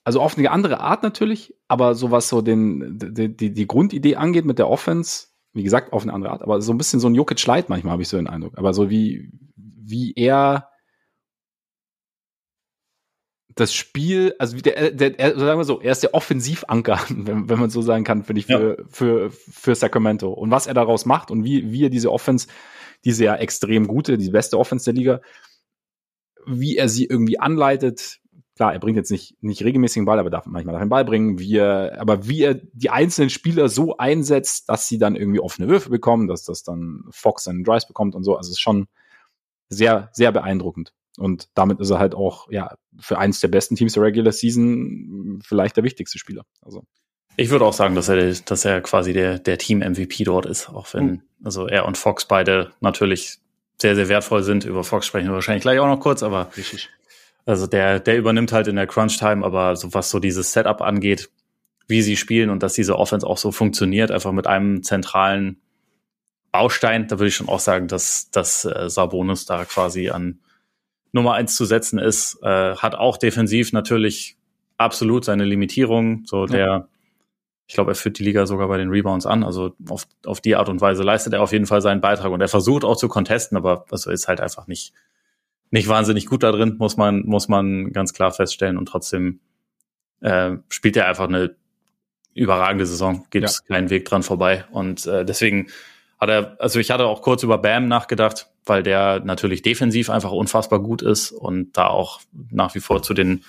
also 0.04 0.20
auf 0.20 0.36
eine 0.36 0.50
andere 0.50 0.80
Art 0.80 1.02
natürlich, 1.02 1.54
aber 1.68 1.94
so 1.94 2.10
was 2.10 2.28
so 2.28 2.40
den, 2.40 2.98
die, 2.98 3.36
die, 3.36 3.52
die 3.52 3.66
Grundidee 3.66 4.16
angeht 4.16 4.44
mit 4.44 4.58
der 4.58 4.68
Offense, 4.68 5.28
wie 5.52 5.62
gesagt, 5.62 5.92
auf 5.92 6.02
eine 6.02 6.12
andere 6.12 6.32
Art, 6.32 6.42
aber 6.42 6.60
so 6.60 6.72
ein 6.72 6.78
bisschen 6.78 7.00
so 7.00 7.08
ein 7.08 7.14
Jokic 7.14 7.44
Light 7.46 7.68
manchmal 7.68 7.92
habe 7.92 8.02
ich 8.02 8.08
so 8.08 8.16
den 8.16 8.28
Eindruck. 8.28 8.58
Aber 8.58 8.74
so 8.74 8.90
wie, 8.90 9.30
wie 9.56 10.12
er 10.14 10.68
das 13.56 13.72
Spiel, 13.72 14.34
also 14.38 14.56
der, 14.58 14.90
der, 14.92 15.10
der 15.10 15.38
sagen 15.38 15.58
wir 15.58 15.64
so, 15.64 15.80
er 15.80 15.92
ist 15.92 16.02
der 16.02 16.14
Offensivanker, 16.14 17.00
wenn, 17.08 17.48
wenn 17.48 17.58
man 17.58 17.70
so 17.70 17.82
sagen 17.82 18.04
kann, 18.04 18.22
finde 18.22 18.40
ich, 18.40 18.46
für, 18.46 18.84
für, 18.90 19.30
für 19.30 19.74
Sacramento. 19.74 20.30
Und 20.30 20.50
was 20.50 20.66
er 20.66 20.74
daraus 20.74 21.06
macht 21.06 21.30
und 21.30 21.42
wie, 21.42 21.72
wie 21.72 21.86
er 21.86 21.90
diese 21.90 22.12
Offense, 22.12 22.48
diese 23.04 23.24
ja 23.24 23.34
extrem 23.36 23.88
gute, 23.88 24.18
die 24.18 24.30
beste 24.30 24.58
Offense 24.58 24.84
der 24.84 24.94
Liga, 24.94 25.20
wie 26.46 26.76
er 26.76 26.88
sie 26.88 27.06
irgendwie 27.06 27.40
anleitet. 27.40 28.18
Klar, 28.56 28.72
er 28.72 28.78
bringt 28.78 28.96
jetzt 28.96 29.10
nicht, 29.10 29.42
nicht 29.42 29.64
regelmäßig 29.64 30.00
den 30.00 30.06
Ball, 30.06 30.18
aber 30.18 30.30
darf 30.30 30.46
manchmal 30.46 30.78
den 30.78 30.88
Ball 30.88 31.04
bringen. 31.04 31.38
Wie 31.38 31.56
er, 31.56 31.98
aber 31.98 32.28
wie 32.28 32.42
er 32.42 32.54
die 32.54 32.90
einzelnen 32.90 33.30
Spieler 33.30 33.68
so 33.68 33.96
einsetzt, 33.96 34.68
dass 34.68 34.86
sie 34.86 34.98
dann 34.98 35.16
irgendwie 35.16 35.40
offene 35.40 35.68
Würfe 35.68 35.90
bekommen, 35.90 36.28
dass 36.28 36.44
das 36.44 36.62
dann 36.62 37.04
Fox 37.10 37.48
einen 37.48 37.64
Drives 37.64 37.86
bekommt 37.86 38.14
und 38.14 38.22
so. 38.22 38.36
Also 38.36 38.48
es 38.48 38.56
ist 38.56 38.60
schon 38.60 38.86
sehr, 39.68 40.10
sehr 40.12 40.32
beeindruckend. 40.32 40.92
Und 41.18 41.48
damit 41.54 41.80
ist 41.80 41.90
er 41.90 41.98
halt 41.98 42.14
auch, 42.14 42.50
ja, 42.50 42.74
für 42.98 43.18
eins 43.18 43.40
der 43.40 43.48
besten 43.48 43.76
Teams 43.76 43.94
der 43.94 44.02
Regular 44.02 44.32
Season 44.32 45.40
vielleicht 45.44 45.76
der 45.76 45.84
wichtigste 45.84 46.18
Spieler. 46.18 46.42
Also, 46.62 46.84
Ich 47.36 47.50
würde 47.50 47.64
auch 47.64 47.72
sagen, 47.72 47.94
dass 47.94 48.08
er, 48.08 48.32
dass 48.32 48.64
er 48.64 48.80
quasi 48.80 49.12
der, 49.12 49.38
der 49.38 49.58
Team-MVP 49.58 50.24
dort 50.24 50.46
ist, 50.46 50.68
auch 50.68 50.92
wenn, 50.94 51.06
Mhm. 51.06 51.22
also 51.44 51.66
er 51.68 51.86
und 51.86 51.98
Fox 51.98 52.24
beide 52.26 52.72
natürlich 52.80 53.38
sehr, 53.80 53.94
sehr 53.94 54.08
wertvoll 54.08 54.42
sind. 54.42 54.64
Über 54.64 54.84
Fox 54.84 55.06
sprechen 55.06 55.28
wir 55.28 55.34
wahrscheinlich 55.34 55.62
gleich 55.62 55.78
auch 55.78 55.86
noch 55.86 56.00
kurz, 56.00 56.22
aber 56.22 56.50
richtig. 56.56 56.88
also 57.44 57.66
der, 57.66 58.00
der 58.00 58.16
übernimmt 58.16 58.52
halt 58.52 58.68
in 58.68 58.76
der 58.76 58.86
Crunch-Time, 58.86 59.44
aber 59.44 59.76
so 59.76 59.92
was 59.92 60.10
so 60.10 60.18
dieses 60.18 60.52
Setup 60.52 60.80
angeht, 60.80 61.28
wie 61.88 62.02
sie 62.02 62.16
spielen 62.16 62.50
und 62.50 62.62
dass 62.62 62.72
diese 62.74 62.96
Offense 62.98 63.26
auch 63.26 63.38
so 63.38 63.52
funktioniert, 63.52 64.10
einfach 64.10 64.32
mit 64.32 64.46
einem 64.46 64.82
zentralen 64.82 65.60
Baustein, 66.52 67.06
da 67.06 67.18
würde 67.18 67.28
ich 67.28 67.36
schon 67.36 67.48
auch 67.48 67.60
sagen, 67.60 67.86
dass, 67.86 68.30
dass 68.30 68.64
äh, 68.64 68.88
Sabonis 68.88 69.44
da 69.44 69.64
quasi 69.66 70.08
an 70.10 70.40
Nummer 71.16 71.34
eins 71.34 71.56
zu 71.56 71.64
setzen 71.64 71.98
ist, 71.98 72.38
äh, 72.42 72.76
hat 72.76 72.94
auch 72.94 73.16
defensiv 73.16 73.72
natürlich 73.72 74.36
absolut 74.76 75.24
seine 75.24 75.44
Limitierung. 75.44 76.22
So 76.26 76.46
Ja. 76.46 76.52
der, 76.52 76.88
ich 77.66 77.74
glaube, 77.74 77.90
er 77.92 77.94
führt 77.96 78.18
die 78.18 78.24
Liga 78.24 78.46
sogar 78.46 78.68
bei 78.68 78.78
den 78.78 78.90
Rebounds 78.90 79.26
an. 79.26 79.42
Also 79.42 79.74
auf, 79.88 80.06
auf 80.24 80.40
die 80.40 80.54
Art 80.54 80.68
und 80.68 80.80
Weise 80.80 81.02
leistet 81.02 81.32
er 81.32 81.42
auf 81.42 81.52
jeden 81.52 81.66
Fall 81.66 81.80
seinen 81.80 82.00
Beitrag 82.00 82.30
und 82.30 82.40
er 82.40 82.48
versucht 82.48 82.84
auch 82.84 82.96
zu 82.96 83.08
contesten, 83.08 83.56
aber 83.56 83.84
also 83.90 84.10
ist 84.10 84.28
halt 84.28 84.40
einfach 84.40 84.68
nicht, 84.68 84.92
nicht 85.70 85.88
wahnsinnig 85.88 86.26
gut 86.26 86.42
da 86.44 86.52
drin, 86.52 86.76
muss 86.78 86.96
man, 86.96 87.24
muss 87.26 87.48
man 87.48 87.92
ganz 87.92 88.12
klar 88.12 88.30
feststellen. 88.30 88.78
Und 88.78 88.86
trotzdem 88.86 89.40
äh, 90.20 90.52
spielt 90.68 90.96
er 90.96 91.08
einfach 91.08 91.26
eine 91.26 91.56
überragende 92.34 92.86
Saison, 92.86 93.26
gibt 93.30 93.46
es 93.46 93.64
keinen 93.64 93.90
Weg 93.90 94.04
dran 94.04 94.22
vorbei. 94.22 94.64
Und 94.70 95.06
äh, 95.06 95.24
deswegen 95.24 95.68
hat 96.20 96.28
er, 96.28 96.56
also 96.60 96.78
ich 96.78 96.90
hatte 96.90 97.06
auch 97.06 97.22
kurz 97.22 97.42
über 97.42 97.58
Bam 97.58 97.88
nachgedacht, 97.88 98.48
weil 98.66 98.82
der 98.82 99.20
natürlich 99.20 99.62
defensiv 99.62 100.10
einfach 100.10 100.32
unfassbar 100.32 100.80
gut 100.80 101.02
ist 101.02 101.30
und 101.30 101.76
da 101.76 101.86
auch 101.86 102.20
nach 102.50 102.74
wie 102.74 102.80
vor 102.80 103.02
zu 103.02 103.14
den 103.14 103.44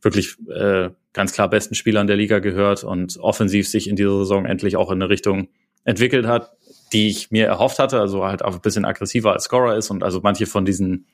wirklich 0.00 0.36
äh, 0.48 0.90
ganz 1.12 1.32
klar 1.32 1.48
besten 1.48 1.74
Spielern 1.74 2.06
der 2.06 2.16
Liga 2.16 2.38
gehört 2.38 2.84
und 2.84 3.18
offensiv 3.18 3.68
sich 3.68 3.88
in 3.88 3.96
dieser 3.96 4.18
Saison 4.18 4.46
endlich 4.46 4.76
auch 4.76 4.90
in 4.90 5.02
eine 5.02 5.08
Richtung 5.08 5.48
entwickelt 5.84 6.26
hat, 6.26 6.52
die 6.92 7.08
ich 7.08 7.30
mir 7.30 7.46
erhofft 7.46 7.78
hatte, 7.78 8.00
also 8.00 8.24
halt 8.24 8.44
auch 8.44 8.54
ein 8.54 8.60
bisschen 8.60 8.84
aggressiver 8.84 9.32
als 9.32 9.44
Scorer 9.44 9.76
ist 9.76 9.90
und 9.90 10.02
also 10.02 10.20
manche 10.22 10.46
von 10.46 10.64
diesen 10.64 11.06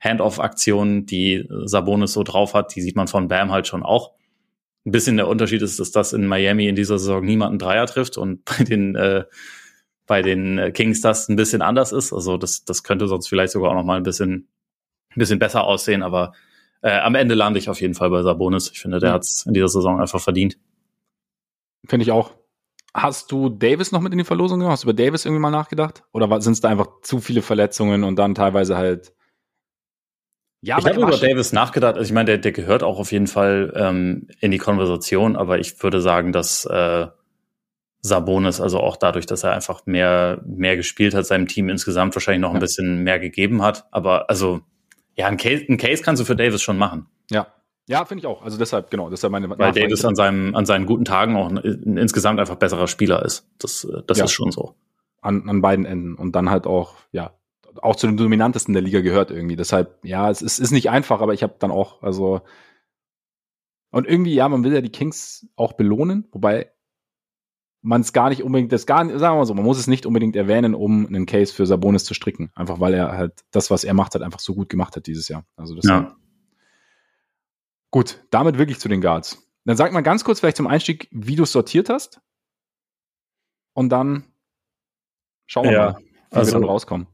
Hand-off-Aktionen, 0.00 1.06
die 1.06 1.46
Sabonis 1.64 2.12
so 2.12 2.22
drauf 2.22 2.54
hat, 2.54 2.74
die 2.74 2.80
sieht 2.80 2.96
man 2.96 3.06
von 3.06 3.28
Bam 3.28 3.50
halt 3.50 3.66
schon 3.66 3.82
auch. 3.82 4.12
Ein 4.86 4.92
bisschen 4.92 5.18
der 5.18 5.28
Unterschied 5.28 5.60
ist, 5.60 5.78
dass 5.78 5.90
das 5.90 6.14
in 6.14 6.26
Miami 6.26 6.66
in 6.66 6.74
dieser 6.74 6.98
Saison 6.98 7.22
niemanden 7.22 7.58
Dreier 7.58 7.86
trifft 7.86 8.16
und 8.16 8.44
bei 8.58 8.64
den 8.64 8.94
äh, 8.96 9.24
bei 10.10 10.22
den 10.22 10.58
äh, 10.58 10.72
Kings 10.72 11.00
das 11.00 11.28
ein 11.28 11.36
bisschen 11.36 11.62
anders 11.62 11.92
ist. 11.92 12.12
Also 12.12 12.36
das, 12.36 12.64
das 12.64 12.82
könnte 12.82 13.06
sonst 13.06 13.28
vielleicht 13.28 13.52
sogar 13.52 13.70
auch 13.70 13.76
noch 13.76 13.84
mal 13.84 13.96
ein 13.96 14.02
bisschen, 14.02 14.48
ein 15.10 15.18
bisschen 15.20 15.38
besser 15.38 15.62
aussehen, 15.62 16.02
aber 16.02 16.32
äh, 16.82 16.98
am 16.98 17.14
Ende 17.14 17.36
lande 17.36 17.60
ich 17.60 17.68
auf 17.70 17.80
jeden 17.80 17.94
Fall 17.94 18.10
bei 18.10 18.20
Sabonis. 18.24 18.72
Ich 18.72 18.80
finde, 18.80 18.98
der 18.98 19.10
Ja. 19.10 19.14
hat 19.14 19.22
es 19.22 19.46
in 19.46 19.54
dieser 19.54 19.68
Saison 19.68 20.00
einfach 20.00 20.20
verdient. 20.20 20.58
Finde 21.86 22.02
ich 22.02 22.10
auch. 22.10 22.32
Hast 22.92 23.30
du 23.30 23.50
Davis 23.50 23.92
noch 23.92 24.00
mit 24.00 24.10
in 24.10 24.18
die 24.18 24.24
Verlosung 24.24 24.58
genommen? 24.58 24.72
Hast 24.72 24.82
du 24.82 24.88
über 24.88 25.00
Davis 25.00 25.26
irgendwie 25.26 25.42
mal 25.42 25.52
nachgedacht? 25.52 26.02
Oder 26.12 26.40
sind 26.40 26.54
es 26.54 26.60
da 26.60 26.70
einfach 26.70 26.88
zu 27.02 27.20
viele 27.20 27.40
Verletzungen 27.40 28.02
und 28.02 28.16
dann 28.16 28.34
teilweise 28.34 28.76
halt. 28.76 29.12
Ja, 30.60 30.78
ich 30.78 30.84
habe 30.86 30.96
er 30.96 31.06
über 31.06 31.18
Davis 31.18 31.52
nachgedacht. 31.52 31.94
Also 31.94 32.08
ich 32.08 32.12
meine, 32.12 32.26
der, 32.26 32.38
der 32.38 32.50
gehört 32.50 32.82
auch 32.82 32.98
auf 32.98 33.12
jeden 33.12 33.28
Fall 33.28 33.72
ähm, 33.76 34.26
in 34.40 34.50
die 34.50 34.58
Konversation, 34.58 35.36
aber 35.36 35.60
ich 35.60 35.80
würde 35.84 36.00
sagen, 36.00 36.32
dass 36.32 36.64
äh, 36.64 37.06
Sabonis, 38.02 38.60
also 38.60 38.80
auch 38.80 38.96
dadurch, 38.96 39.26
dass 39.26 39.44
er 39.44 39.52
einfach 39.52 39.84
mehr, 39.86 40.40
mehr 40.46 40.76
gespielt 40.76 41.14
hat, 41.14 41.26
seinem 41.26 41.46
Team 41.48 41.68
insgesamt 41.68 42.14
wahrscheinlich 42.16 42.40
noch 42.40 42.50
ein 42.50 42.54
Ja. 42.56 42.60
bisschen 42.60 43.02
mehr 43.02 43.18
gegeben 43.18 43.62
hat. 43.62 43.86
Aber 43.90 44.30
also, 44.30 44.60
ja, 45.16 45.26
ein 45.26 45.36
Case, 45.36 45.64
ein 45.68 45.76
Case 45.76 46.02
kannst 46.02 46.20
du 46.20 46.24
für 46.24 46.36
Davis 46.36 46.62
schon 46.62 46.78
machen. 46.78 47.06
Ja. 47.30 47.48
Ja, 47.88 48.04
finde 48.04 48.20
ich 48.20 48.26
auch. 48.26 48.42
Also 48.42 48.56
deshalb, 48.56 48.90
genau, 48.90 49.10
deshalb 49.10 49.32
meine 49.32 49.50
Weil 49.50 49.72
Davis 49.72 50.04
an 50.04 50.14
seinem, 50.14 50.54
an 50.54 50.64
seinen 50.64 50.86
guten 50.86 51.04
Tagen 51.04 51.34
auch 51.36 51.48
ein, 51.50 51.58
ein 51.58 51.96
insgesamt 51.96 52.38
einfach 52.38 52.54
besserer 52.56 52.86
Spieler 52.86 53.24
ist. 53.24 53.48
Das, 53.58 53.86
das 54.06 54.18
Ja. 54.18 54.24
ist 54.26 54.32
schon 54.32 54.52
so. 54.52 54.76
an, 55.22 55.48
an 55.48 55.60
beiden 55.60 55.84
Enden 55.84 56.14
und 56.14 56.32
dann 56.36 56.50
halt 56.50 56.66
auch, 56.66 56.94
ja, 57.10 57.32
auch 57.82 57.96
zu 57.96 58.06
den 58.06 58.16
dominantesten 58.16 58.72
der 58.74 58.82
Liga 58.82 59.00
gehört 59.00 59.30
irgendwie. 59.30 59.56
Deshalb, 59.56 59.98
ja, 60.04 60.30
es 60.30 60.40
ist, 60.40 60.58
ist 60.60 60.70
nicht 60.70 60.88
einfach, 60.88 61.20
aber 61.20 61.34
ich 61.34 61.42
habe 61.42 61.54
dann 61.58 61.70
auch, 61.70 62.02
also 62.02 62.40
und 63.90 64.06
irgendwie, 64.06 64.34
ja, 64.34 64.48
man 64.48 64.62
will 64.64 64.72
ja 64.72 64.80
die 64.80 64.90
Kings 64.90 65.48
auch 65.56 65.72
belohnen, 65.72 66.28
wobei 66.32 66.70
man 67.82 68.02
es 68.02 68.12
gar 68.12 68.28
nicht 68.28 68.42
unbedingt, 68.42 68.72
das 68.72 68.86
gar 68.86 69.04
sagen 69.06 69.20
wir 69.20 69.38
mal 69.38 69.46
so, 69.46 69.54
man 69.54 69.64
muss 69.64 69.78
es 69.78 69.86
nicht 69.86 70.04
unbedingt 70.06 70.36
erwähnen, 70.36 70.74
um 70.74 71.06
einen 71.06 71.26
Case 71.26 71.52
für 71.52 71.66
Sabonis 71.66 72.04
zu 72.04 72.14
stricken. 72.14 72.50
Einfach 72.54 72.78
weil 72.80 72.92
er 72.94 73.12
halt 73.16 73.40
das, 73.50 73.70
was 73.70 73.84
er 73.84 73.94
macht, 73.94 74.14
hat 74.14 74.22
einfach 74.22 74.40
so 74.40 74.54
gut 74.54 74.68
gemacht 74.68 74.96
hat 74.96 75.06
dieses 75.06 75.28
Jahr. 75.28 75.44
Also 75.56 75.74
das 75.74 75.86
Ja. 75.86 76.14
Gut, 77.90 78.22
damit 78.30 78.58
wirklich 78.58 78.78
zu 78.78 78.88
den 78.88 79.00
Guards. 79.00 79.46
Dann 79.64 79.76
sag 79.76 79.92
mal 79.92 80.00
ganz 80.02 80.24
kurz 80.24 80.40
vielleicht 80.40 80.56
zum 80.56 80.66
Einstieg, 80.66 81.08
wie 81.10 81.36
du 81.36 81.42
es 81.42 81.52
sortiert 81.52 81.88
hast. 81.88 82.20
Und 83.72 83.88
dann 83.90 84.24
schauen 85.46 85.64
wir 85.64 85.72
Ja, 85.72 85.92
mal, 85.92 86.00
wie 86.00 86.36
also- 86.36 86.52
wir 86.52 86.60
dann 86.60 86.68
rauskommen. 86.68 87.06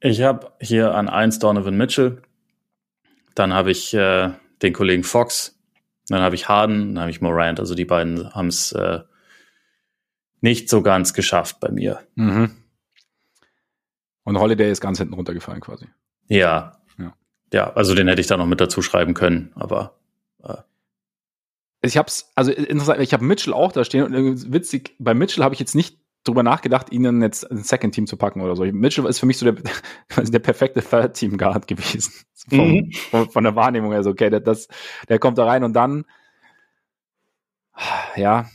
Ich 0.00 0.20
habe 0.22 0.52
hier 0.60 0.94
an 0.94 1.08
eins 1.08 1.38
Donovan 1.38 1.76
Mitchell, 1.76 2.20
dann 3.34 3.54
habe 3.54 3.70
ich 3.70 3.94
äh, 3.94 4.32
den 4.60 4.72
Kollegen 4.74 5.02
Fox, 5.02 5.58
dann 6.08 6.20
habe 6.20 6.34
ich 6.34 6.48
Harden, 6.48 6.94
dann 6.94 7.00
habe 7.02 7.10
ich 7.10 7.22
Morant. 7.22 7.58
Also 7.58 7.74
die 7.74 7.86
beiden 7.86 8.34
haben 8.34 8.48
es 8.48 8.72
äh, 8.72 9.00
nicht 10.44 10.68
so 10.68 10.82
ganz 10.82 11.14
geschafft 11.14 11.58
bei 11.58 11.70
mir. 11.70 12.00
Mhm. 12.14 12.50
Und 14.24 14.38
Holiday 14.38 14.70
ist 14.70 14.80
ganz 14.80 14.98
hinten 14.98 15.14
runtergefallen 15.14 15.60
quasi. 15.60 15.86
Ja. 16.28 16.78
Ja. 16.98 17.14
Ja, 17.52 17.72
also 17.72 17.94
den 17.94 18.08
hätte 18.08 18.20
ich 18.20 18.26
da 18.26 18.36
noch 18.36 18.46
mit 18.46 18.60
dazu 18.60 18.82
schreiben 18.82 19.14
können, 19.14 19.52
aber 19.54 19.98
Ich 21.80 21.98
hab's, 21.98 22.30
also 22.34 22.50
interessant, 22.50 23.00
ich 23.00 23.12
habe 23.12 23.24
Mitchell 23.24 23.52
auch 23.52 23.72
da 23.72 23.84
stehen 23.84 24.04
und 24.04 24.52
witzig, 24.52 24.94
bei 24.98 25.12
Mitchell 25.12 25.44
habe 25.44 25.54
ich 25.54 25.60
jetzt 25.60 25.74
nicht 25.74 25.98
drüber 26.24 26.42
nachgedacht, 26.42 26.90
ihn 26.90 27.20
jetzt 27.20 27.44
ins 27.44 27.68
Second 27.68 27.94
Team 27.94 28.06
zu 28.06 28.16
packen 28.16 28.40
oder 28.40 28.56
so. 28.56 28.64
Mitchell 28.64 29.04
ist 29.04 29.18
für 29.18 29.26
mich 29.26 29.36
so 29.36 29.50
der, 29.50 29.62
quasi 30.08 30.30
der 30.30 30.38
perfekte 30.38 30.82
Third 30.82 31.14
Team 31.14 31.36
Guard 31.38 31.66
gewesen. 31.66 32.12
Mhm. 32.50 32.92
von, 33.10 33.30
von 33.30 33.44
der 33.44 33.56
Wahrnehmung 33.56 33.92
her 33.92 34.02
so, 34.02 34.10
okay, 34.10 34.28
der, 34.28 34.40
das, 34.40 34.68
der 35.08 35.18
kommt 35.18 35.38
da 35.38 35.46
rein 35.46 35.64
und 35.64 35.72
dann, 35.72 36.04
ja, 38.16 38.50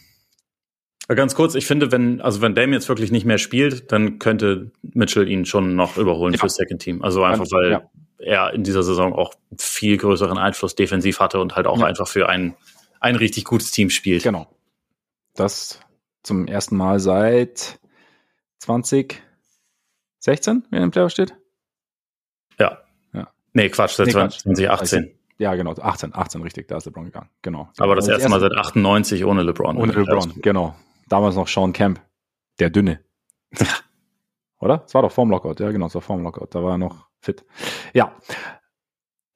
Ganz 1.16 1.34
kurz, 1.36 1.56
ich 1.56 1.66
finde, 1.66 1.92
wenn, 1.92 2.22
also 2.22 2.42
wenn 2.42 2.54
Dame 2.56 2.74
jetzt 2.74 2.88
wirklich 2.88 3.12
nicht 3.12 3.26
mehr 3.26 3.40
spielt, 3.40 3.92
dann 3.92 4.20
könnte 4.20 4.72
Mitchell 4.82 5.28
ihn 5.28 5.46
schon 5.46 5.76
noch 5.76 5.98
überholen 5.98 6.34
Ja. 6.34 6.40
fürs 6.40 6.56
Second 6.56 6.82
Team. 6.82 7.02
Also 7.04 7.24
einfach, 7.24 7.40
Ganz- 7.40 7.52
weil 7.52 7.72
ja. 7.72 7.90
er 8.20 8.54
in 8.54 8.64
dieser 8.64 8.84
Saison 8.84 9.14
auch 9.14 9.34
viel 9.58 9.98
größeren 9.98 10.38
Einfluss 10.38 10.76
defensiv 10.76 11.20
hatte 11.20 11.40
und 11.40 11.56
halt 11.56 11.66
auch 11.66 11.80
Ja. 11.80 11.86
einfach 11.88 12.08
für 12.08 12.30
ein, 12.30 12.56
ein 13.00 13.16
richtig 13.16 13.46
gutes 13.46 13.72
Team 13.72 13.90
spielt. 13.90 14.22
genau. 14.24 14.48
Das 15.36 15.80
zum 16.22 16.48
ersten 16.48 16.76
Mal 16.78 17.00
seit 17.00 17.80
2016, 18.60 19.24
wenn 20.70 20.80
er 20.80 20.84
im 20.84 20.92
Playoff 20.92 21.12
steht? 21.12 21.34
Ja. 22.60 22.80
Ja. 23.14 23.30
Nee, 23.54 23.70
Quatsch, 23.70 23.92
seit 23.94 24.08
Nee, 24.08 24.14
Quatsch. 24.14 24.40
2018. 24.42 25.12
Ja, 25.38 25.56
genau, 25.56 25.72
18, 25.74 26.14
18 26.14 26.42
richtig, 26.42 26.68
da 26.68 26.78
ist 26.78 26.86
LeBron 26.86 27.06
gegangen, 27.06 27.30
genau. 27.42 27.70
Aber 27.78 27.96
das 27.96 28.08
erste 28.10 28.28
Mal 28.28 28.42
seit 28.42 28.52
98 28.54 29.24
ohne 29.24 29.42
LeBron. 29.44 29.78
Ohne 29.78 29.94
LeBron, 29.94 30.34
genau. 30.42 30.76
Damals 31.10 31.36
noch 31.36 31.48
Sean 31.48 31.74
Camp, 31.74 32.02
der 32.60 32.70
Dünne. 32.70 33.04
Oder? 34.60 34.84
Es 34.86 34.94
war 34.94 35.02
doch 35.02 35.12
vorm 35.12 35.30
Lockout, 35.30 35.56
ja, 35.60 35.72
genau, 35.72 35.88
es 35.88 35.96
war 35.96 36.02
vorm 36.02 36.24
Lockout, 36.24 36.48
da 36.52 36.64
war 36.64 36.72
er 36.74 36.78
noch 36.78 37.08
fit. 37.20 37.46
Ja. 37.94 38.16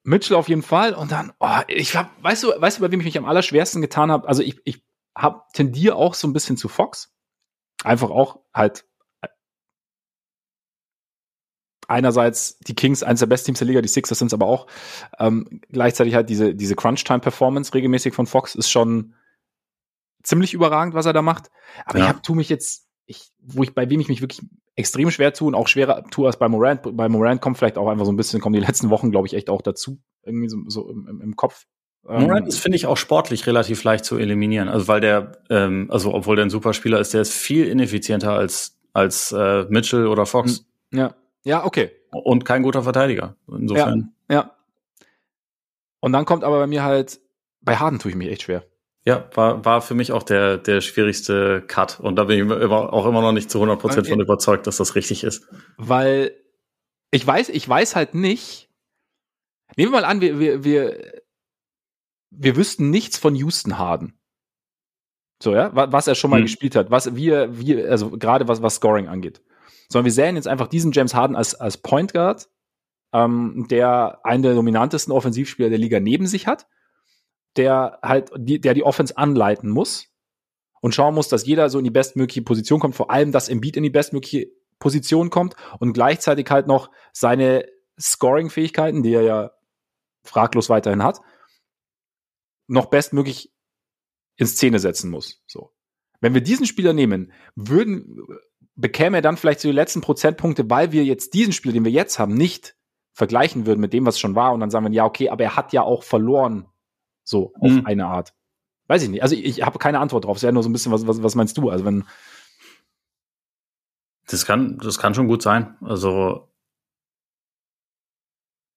Mitchell 0.02 0.36
auf 0.36 0.48
jeden 0.48 0.62
Fall 0.62 0.94
und 0.94 1.12
dann, 1.12 1.32
oh, 1.40 1.60
ich 1.66 1.96
hab, 1.96 2.10
weißt 2.22 2.44
du, 2.44 2.48
weißt 2.48 2.78
du, 2.78 2.82
bei 2.82 2.92
wem 2.92 3.00
ich 3.00 3.06
mich 3.06 3.18
am 3.18 3.24
allerschwersten 3.24 3.80
getan 3.80 4.12
habe? 4.12 4.28
Also 4.28 4.42
ich, 4.42 4.60
ich 4.64 4.84
hab, 5.16 5.52
tendiere 5.54 5.96
auch 5.96 6.14
so 6.14 6.28
ein 6.28 6.34
bisschen 6.34 6.56
zu 6.56 6.68
Fox. 6.68 7.14
Einfach 7.82 8.10
auch 8.10 8.40
halt 8.52 8.86
einerseits 11.88 12.58
die 12.58 12.74
Kings, 12.74 13.02
eines 13.02 13.20
der 13.20 13.26
besten 13.26 13.46
Teams 13.46 13.58
der 13.58 13.68
Liga, 13.68 13.80
die 13.80 13.88
Sixers 13.88 14.18
sind 14.18 14.28
es 14.28 14.34
aber 14.34 14.46
auch. 14.46 14.66
Ähm, 15.18 15.60
gleichzeitig 15.70 16.14
halt 16.14 16.28
diese, 16.28 16.54
diese 16.54 16.76
Crunch-Time-Performance 16.76 17.74
regelmäßig 17.74 18.14
von 18.14 18.26
Fox 18.26 18.54
ist 18.54 18.70
schon 18.70 19.14
ziemlich 20.24 20.52
überragend, 20.54 20.94
was 20.94 21.06
er 21.06 21.12
da 21.12 21.22
macht. 21.22 21.50
Aber 21.86 21.98
Ja. 21.98 22.04
ich 22.06 22.10
hab, 22.10 22.22
tu 22.22 22.34
mich 22.34 22.48
jetzt, 22.48 22.88
ich, 23.06 23.30
wo 23.38 23.62
ich, 23.62 23.74
bei 23.74 23.88
wem 23.88 24.00
ich 24.00 24.08
mich 24.08 24.20
wirklich 24.20 24.42
extrem 24.74 25.10
schwer 25.10 25.32
tue 25.32 25.46
und 25.46 25.54
auch 25.54 25.68
schwerer 25.68 26.02
tue 26.10 26.26
als 26.26 26.38
bei 26.38 26.48
Morant. 26.48 26.80
Bei 26.96 27.08
Morant 27.08 27.40
kommt 27.40 27.58
vielleicht 27.58 27.78
auch 27.78 27.88
einfach 27.88 28.06
so 28.06 28.12
ein 28.12 28.16
bisschen, 28.16 28.40
kommen 28.40 28.54
die 28.54 28.60
letzten 28.66 28.90
Wochen, 28.90 29.10
glaube 29.10 29.26
ich, 29.28 29.34
echt 29.34 29.48
auch 29.50 29.62
dazu. 29.62 30.00
Irgendwie 30.24 30.48
so, 30.48 30.58
so 30.66 30.90
im, 30.90 31.06
im, 31.06 31.20
im 31.20 31.36
Kopf. 31.36 31.66
Ähm, 32.08 32.22
Morant 32.24 32.48
ist, 32.48 32.58
finde 32.58 32.76
ich, 32.76 32.86
auch 32.86 32.96
sportlich 32.96 33.46
relativ 33.46 33.84
leicht 33.84 34.04
zu 34.04 34.16
eliminieren. 34.16 34.68
Also 34.68 34.88
weil 34.88 35.00
der, 35.00 35.38
ähm, 35.50 35.88
also 35.90 36.12
obwohl 36.12 36.36
der 36.36 36.46
ein 36.46 36.50
super 36.50 36.72
Spieler 36.72 36.98
ist, 36.98 37.14
der 37.14 37.20
ist 37.20 37.32
viel 37.32 37.66
ineffizienter 37.68 38.32
als, 38.32 38.78
als 38.92 39.32
äh, 39.32 39.64
Mitchell 39.68 40.06
oder 40.06 40.26
Fox 40.26 40.66
ja. 40.92 41.14
Ja, 41.44 41.64
okay. 41.64 41.90
und 42.10 42.44
kein 42.44 42.62
guter 42.62 42.82
Verteidiger. 42.82 43.36
Insofern. 43.48 44.12
Ja. 44.30 44.52
Und 46.00 46.12
dann 46.12 46.24
kommt 46.24 46.44
aber 46.44 46.58
bei 46.58 46.66
mir 46.66 46.82
halt, 46.82 47.20
bei 47.60 47.76
Harden 47.76 47.98
tue 47.98 48.10
ich 48.10 48.16
mich 48.16 48.28
echt 48.28 48.42
schwer. 48.42 48.64
Ja, 49.06 49.28
war, 49.34 49.64
war 49.64 49.82
für 49.82 49.94
mich 49.94 50.12
auch 50.12 50.22
der, 50.22 50.56
der 50.56 50.80
schwierigste 50.80 51.60
Cut. 51.66 52.00
Und 52.00 52.16
da 52.16 52.24
bin 52.24 52.36
ich 52.36 52.42
immer, 52.62 52.92
auch 52.92 53.04
immer 53.06 53.20
noch 53.20 53.32
nicht 53.32 53.50
zu 53.50 53.58
100 53.58 53.78
Prozent 53.78 54.06
von 54.08 54.18
Ja. 54.18 54.24
überzeugt, 54.24 54.66
dass 54.66 54.78
das 54.78 54.94
richtig 54.94 55.24
ist. 55.24 55.46
Weil 55.76 56.34
ich 57.10 57.26
weiß, 57.26 57.50
ich 57.50 57.68
weiß 57.68 57.96
halt 57.96 58.14
nicht. 58.14 58.70
Nehmen 59.76 59.92
wir 59.92 60.00
mal 60.00 60.06
an, 60.06 60.20
wir, 60.22 60.38
wir, 60.40 60.64
wir, 60.64 61.22
wir 62.30 62.56
wüssten 62.56 62.90
nichts 62.90 63.18
von 63.18 63.34
Houston 63.36 63.78
Harden. 63.78 64.18
So, 65.42 65.54
ja, 65.54 65.74
wa- 65.76 65.92
was 65.92 66.06
er 66.06 66.14
schon 66.14 66.30
mal 66.30 66.38
Hm. 66.38 66.44
gespielt 66.46 66.74
hat, 66.74 66.90
was 66.90 67.14
wir, 67.14 67.58
wir, 67.58 67.90
also 67.90 68.10
gerade 68.10 68.48
was, 68.48 68.62
was 68.62 68.76
Scoring 68.76 69.08
angeht. 69.08 69.42
Sondern 69.90 70.06
wir 70.06 70.12
sehen 70.12 70.36
jetzt 70.36 70.48
einfach 70.48 70.68
diesen 70.68 70.92
James 70.92 71.14
Harden 71.14 71.36
als, 71.36 71.54
als 71.54 71.76
Point 71.76 72.14
Guard, 72.14 72.48
ähm, 73.12 73.66
der 73.68 74.20
einen 74.24 74.42
der 74.42 74.54
dominantesten 74.54 75.12
Offensivspieler 75.12 75.68
der 75.68 75.78
Liga 75.78 76.00
neben 76.00 76.26
sich 76.26 76.46
hat, 76.46 76.66
der 77.56 77.98
halt, 78.02 78.30
die, 78.36 78.60
der 78.60 78.74
die 78.74 78.82
Offense 78.82 79.16
anleiten 79.16 79.70
muss 79.70 80.08
und 80.80 80.94
schauen 80.94 81.14
muss, 81.14 81.28
dass 81.28 81.46
jeder 81.46 81.70
so 81.70 81.78
in 81.78 81.84
die 81.84 81.90
bestmögliche 81.90 82.42
Position 82.42 82.80
kommt, 82.80 82.94
vor 82.94 83.10
allem, 83.10 83.32
dass 83.32 83.48
Embiid 83.48 83.76
in 83.76 83.82
die 83.82 83.90
bestmögliche 83.90 84.48
Position 84.78 85.30
kommt 85.30 85.54
und 85.78 85.92
gleichzeitig 85.92 86.50
halt 86.50 86.66
noch 86.66 86.90
seine 87.12 87.66
Scoring-Fähigkeiten, 87.98 89.02
die 89.02 89.14
er 89.14 89.22
ja 89.22 89.50
fraglos 90.22 90.68
weiterhin 90.68 91.02
hat, 91.02 91.20
noch 92.66 92.86
bestmöglich 92.86 93.52
in 94.36 94.46
Szene 94.46 94.78
setzen 94.78 95.10
muss. 95.10 95.42
So. 95.46 95.72
Wenn 96.20 96.34
wir 96.34 96.40
diesen 96.40 96.66
Spieler 96.66 96.92
nehmen, 96.92 97.32
würden, 97.54 98.26
bekäme 98.74 99.18
er 99.18 99.22
dann 99.22 99.36
vielleicht 99.36 99.60
so 99.60 99.68
die 99.68 99.74
letzten 99.74 100.00
Prozentpunkte, 100.00 100.68
weil 100.70 100.92
wir 100.92 101.04
jetzt 101.04 101.34
diesen 101.34 101.52
Spieler, 101.52 101.74
den 101.74 101.84
wir 101.84 101.92
jetzt 101.92 102.18
haben, 102.18 102.34
nicht 102.34 102.76
vergleichen 103.12 103.66
würden 103.66 103.80
mit 103.80 103.92
dem, 103.92 104.06
was 104.06 104.18
schon 104.18 104.34
war 104.34 104.52
und 104.52 104.60
dann 104.60 104.70
sagen 104.70 104.86
wir, 104.86 104.92
ja, 104.92 105.04
okay, 105.04 105.28
aber 105.28 105.44
er 105.44 105.56
hat 105.56 105.72
ja 105.72 105.82
auch 105.82 106.02
verloren. 106.02 106.66
So, 107.24 107.52
auf 107.58 107.72
Mhm. 107.72 107.86
eine 107.86 108.06
Art. 108.06 108.32
Weiß 108.86 109.02
ich 109.02 109.08
nicht. 109.08 109.22
Also 109.22 109.34
ich, 109.34 109.44
ich 109.44 109.62
habe 109.62 109.78
keine 109.78 109.98
Antwort 109.98 110.26
drauf. 110.26 110.36
Es 110.36 110.42
wäre 110.42 110.52
nur 110.52 110.62
so 110.62 110.68
ein 110.68 110.72
bisschen, 110.72 110.92
was, 110.92 111.06
was, 111.06 111.22
was 111.22 111.34
meinst 111.34 111.56
du? 111.58 111.70
Also 111.70 111.84
wenn, 111.84 112.04
Das 114.26 114.46
kann, 114.46 114.78
das 114.78 114.98
kann 114.98 115.14
schon 115.14 115.26
gut 115.28 115.42
sein. 115.42 115.76
Also, 115.80 116.48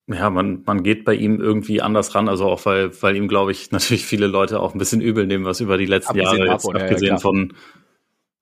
ja, 0.07 0.30
man, 0.30 0.64
man 0.65 0.84
geht 0.84 1.03
bei 1.03 1.14
ihm 1.15 1.41
irgendwie 1.41 1.82
anders 1.82 2.15
ran. 2.15 2.30
Also 2.30 2.45
auch 2.45 2.65
weil, 2.65 3.02
weil 3.02 3.15
ihm, 3.15 3.28
glaube 3.28 3.52
ich, 3.52 3.72
natürlich 3.72 4.06
viele 4.06 4.28
Leute 4.28 4.60
auch 4.60 4.74
ein 4.74 4.78
bisschen 4.80 5.02
übel 5.02 5.28
nehmen, 5.28 5.45
was 5.45 5.60
über 5.60 5.78
die 5.78 5.86
letzten 5.86 6.11
Abgesehen 6.19 6.40
Jahre 6.40 6.52
jetzt, 6.52 6.65
davon, 6.65 6.76
ja, 6.76 6.80
ja, 6.80 6.86
abgesehen 6.86 7.07
klar. 7.18 7.19
von, 7.19 7.53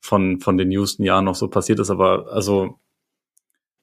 von, 0.02 0.40
von 0.40 0.57
den 0.57 0.72
Houston-Jahren 0.72 1.26
noch 1.26 1.36
so 1.36 1.48
passiert 1.48 1.80
ist. 1.80 1.90
Aber 1.90 2.32
also, 2.32 2.80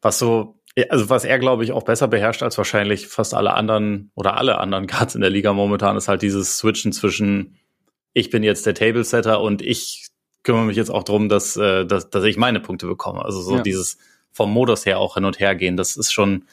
was 0.00 0.18
so, 0.18 0.60
also 0.88 1.10
was 1.10 1.24
er, 1.24 1.38
glaube 1.38 1.64
ich, 1.64 1.72
auch 1.72 1.82
besser 1.84 2.08
beherrscht 2.08 2.42
als 2.42 2.56
wahrscheinlich 2.56 3.06
fast 3.06 3.34
alle 3.34 3.54
anderen 3.54 4.10
oder 4.14 4.36
alle 4.36 4.58
anderen 4.58 4.86
Guards 4.88 5.14
in 5.14 5.20
der 5.20 5.30
Liga 5.30 5.52
momentan, 5.52 5.96
ist 5.96 6.08
halt 6.08 6.22
dieses 6.22 6.58
Switchen 6.58 6.92
zwischen 6.92 7.56
ich 8.14 8.30
bin 8.30 8.42
jetzt 8.42 8.66
der 8.66 8.74
Table-Setter 8.74 9.40
und 9.40 9.62
ich 9.62 10.08
kümmere 10.42 10.64
mich 10.64 10.76
jetzt 10.76 10.90
auch 10.90 11.02
drum, 11.02 11.28
dass, 11.28 11.56
äh, 11.56 11.86
dass, 11.86 12.10
dass 12.10 12.24
ich 12.24 12.36
meine 12.36 12.60
Punkte 12.60 12.86
bekomme. 12.86 13.24
Also 13.24 13.40
so 13.40 13.56
Ja. 13.56 13.62
dieses 13.62 13.96
vom 14.32 14.50
Modus 14.52 14.84
her 14.86 14.98
auch 14.98 15.14
hin 15.14 15.24
und 15.24 15.40
her 15.40 15.54
gehen, 15.54 15.76
das 15.76 15.96
ist 15.96 16.12
schon 16.12 16.46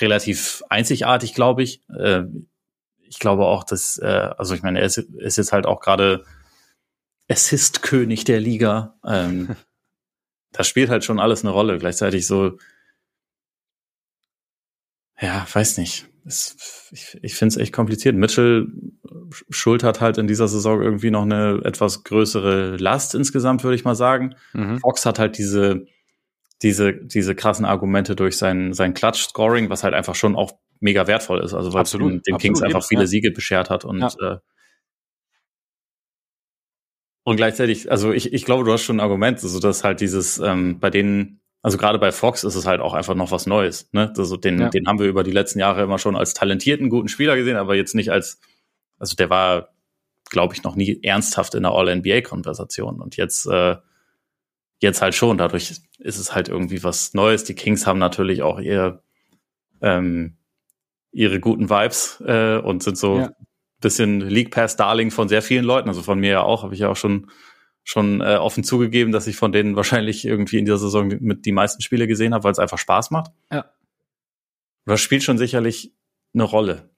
relativ 0.00 0.62
einzigartig, 0.68 1.34
glaube 1.34 1.62
ich. 1.62 1.82
Äh, 1.98 2.22
ich 3.00 3.18
glaube 3.18 3.46
auch, 3.46 3.64
dass, 3.64 3.98
äh, 3.98 4.30
also 4.36 4.54
ich 4.54 4.62
meine, 4.62 4.80
er 4.80 4.86
ist, 4.86 4.98
ist 4.98 5.36
jetzt 5.36 5.52
halt 5.52 5.66
auch 5.66 5.80
gerade 5.80 6.24
Assist-König 7.28 8.24
der 8.24 8.40
Liga. 8.40 8.94
Ähm, 9.04 9.56
das 10.52 10.66
spielt 10.68 10.88
halt 10.90 11.04
schon 11.04 11.20
alles 11.20 11.42
eine 11.42 11.50
Rolle. 11.50 11.78
Gleichzeitig 11.78 12.26
so, 12.26 12.58
ja, 15.20 15.46
weiß 15.52 15.78
nicht. 15.78 16.06
Es, 16.24 16.88
ich 16.92 17.18
ich 17.22 17.34
finde 17.34 17.54
es 17.54 17.56
echt 17.56 17.72
kompliziert. 17.72 18.14
Mitchell 18.14 18.66
schultert 19.50 20.00
halt 20.00 20.18
in 20.18 20.26
dieser 20.26 20.48
Saison 20.48 20.82
irgendwie 20.82 21.10
noch 21.10 21.22
eine 21.22 21.60
etwas 21.64 22.04
größere 22.04 22.76
Last 22.76 23.14
insgesamt, 23.14 23.64
würde 23.64 23.76
ich 23.76 23.84
mal 23.84 23.94
sagen. 23.94 24.34
Mhm. 24.52 24.78
Fox 24.80 25.06
hat 25.06 25.18
halt 25.18 25.38
diese, 25.38 25.86
diese, 26.62 26.92
diese 26.92 27.34
krassen 27.34 27.64
Argumente 27.64 28.14
durch 28.14 28.36
sein, 28.36 28.72
sein 28.74 28.94
Clutch-Scoring, 28.94 29.70
was 29.70 29.84
halt 29.84 29.94
einfach 29.94 30.14
schon 30.14 30.36
auch 30.36 30.52
mega 30.80 31.06
wertvoll 31.06 31.40
ist. 31.42 31.54
Also 31.54 31.72
weil 31.72 31.82
es 31.82 31.88
Absolut, 31.94 32.12
den, 32.12 32.22
den 32.22 32.38
Kings 32.38 32.62
einfach 32.62 32.84
viele 32.84 33.02
ja. 33.02 33.06
Siege 33.06 33.30
beschert 33.30 33.70
hat 33.70 33.84
und 33.84 34.00
Ja. 34.00 34.34
äh, 34.34 34.38
und 37.24 37.36
gleichzeitig, 37.36 37.90
also 37.90 38.10
ich, 38.12 38.32
ich 38.32 38.46
glaube, 38.46 38.64
du 38.64 38.72
hast 38.72 38.84
schon 38.84 38.96
ein 38.96 39.00
Argument, 39.00 39.42
also 39.42 39.60
dass 39.60 39.84
halt 39.84 40.00
dieses, 40.00 40.38
ähm, 40.38 40.78
bei 40.80 40.88
denen, 40.88 41.42
also 41.68 41.76
gerade 41.76 41.98
bei 41.98 42.12
Fox 42.12 42.44
ist 42.44 42.54
es 42.54 42.64
halt 42.64 42.80
auch 42.80 42.94
einfach 42.94 43.14
noch 43.14 43.30
was 43.30 43.44
Neues. 43.44 43.90
Ne? 43.92 44.10
Also 44.16 44.38
den, 44.38 44.58
ja. 44.58 44.68
den 44.70 44.88
haben 44.88 44.98
wir 44.98 45.06
über 45.06 45.22
die 45.22 45.32
letzten 45.32 45.58
Jahre 45.58 45.82
immer 45.82 45.98
schon 45.98 46.16
als 46.16 46.32
talentierten, 46.32 46.88
guten 46.88 47.08
Spieler 47.08 47.36
gesehen, 47.36 47.58
aber 47.58 47.74
jetzt 47.74 47.94
nicht 47.94 48.10
als, 48.10 48.40
also 48.98 49.14
der 49.16 49.28
war, 49.28 49.68
glaube 50.30 50.54
ich, 50.54 50.62
noch 50.62 50.76
nie 50.76 50.98
ernsthaft 51.02 51.54
in 51.54 51.64
der 51.64 51.72
All-NBA-Konversation. 51.72 53.02
Und 53.02 53.18
jetzt, 53.18 53.44
äh, 53.48 53.76
jetzt 54.78 55.02
halt 55.02 55.14
schon. 55.14 55.36
Dadurch 55.36 55.82
ist 55.98 56.18
es 56.18 56.34
halt 56.34 56.48
irgendwie 56.48 56.82
was 56.82 57.12
Neues. 57.12 57.44
Die 57.44 57.54
Kings 57.54 57.86
haben 57.86 57.98
natürlich 57.98 58.40
auch 58.40 58.60
ihr, 58.60 59.02
ähm, 59.82 60.38
ihre 61.12 61.38
guten 61.38 61.68
Vibes 61.68 62.22
äh, 62.26 62.56
und 62.56 62.82
sind 62.82 62.96
so 62.96 63.18
ja. 63.18 63.32
bisschen 63.82 64.20
League 64.20 64.52
Pass 64.52 64.76
Darling 64.76 65.10
von 65.10 65.28
sehr 65.28 65.42
vielen 65.42 65.66
Leuten. 65.66 65.90
Also 65.90 66.00
von 66.00 66.18
mir 66.18 66.30
ja 66.30 66.42
auch, 66.44 66.62
habe 66.62 66.72
ich 66.72 66.80
ja 66.80 66.88
auch 66.88 66.96
schon 66.96 67.30
schon 67.88 68.20
äh, 68.20 68.36
offen 68.36 68.64
zugegeben, 68.64 69.12
dass 69.12 69.26
ich 69.26 69.36
von 69.36 69.50
denen 69.50 69.74
wahrscheinlich 69.74 70.26
irgendwie 70.26 70.58
in 70.58 70.66
dieser 70.66 70.76
Saison 70.76 71.08
mit 71.20 71.46
die 71.46 71.52
meisten 71.52 71.80
Spiele 71.80 72.06
gesehen 72.06 72.34
habe, 72.34 72.44
weil 72.44 72.52
es 72.52 72.58
einfach 72.58 72.76
Spaß 72.76 73.10
macht. 73.10 73.32
Ja. 73.50 73.64
Das 74.84 75.00
spielt 75.00 75.22
schon 75.22 75.38
sicherlich 75.38 75.94
eine 76.34 76.42
Rolle. 76.42 76.90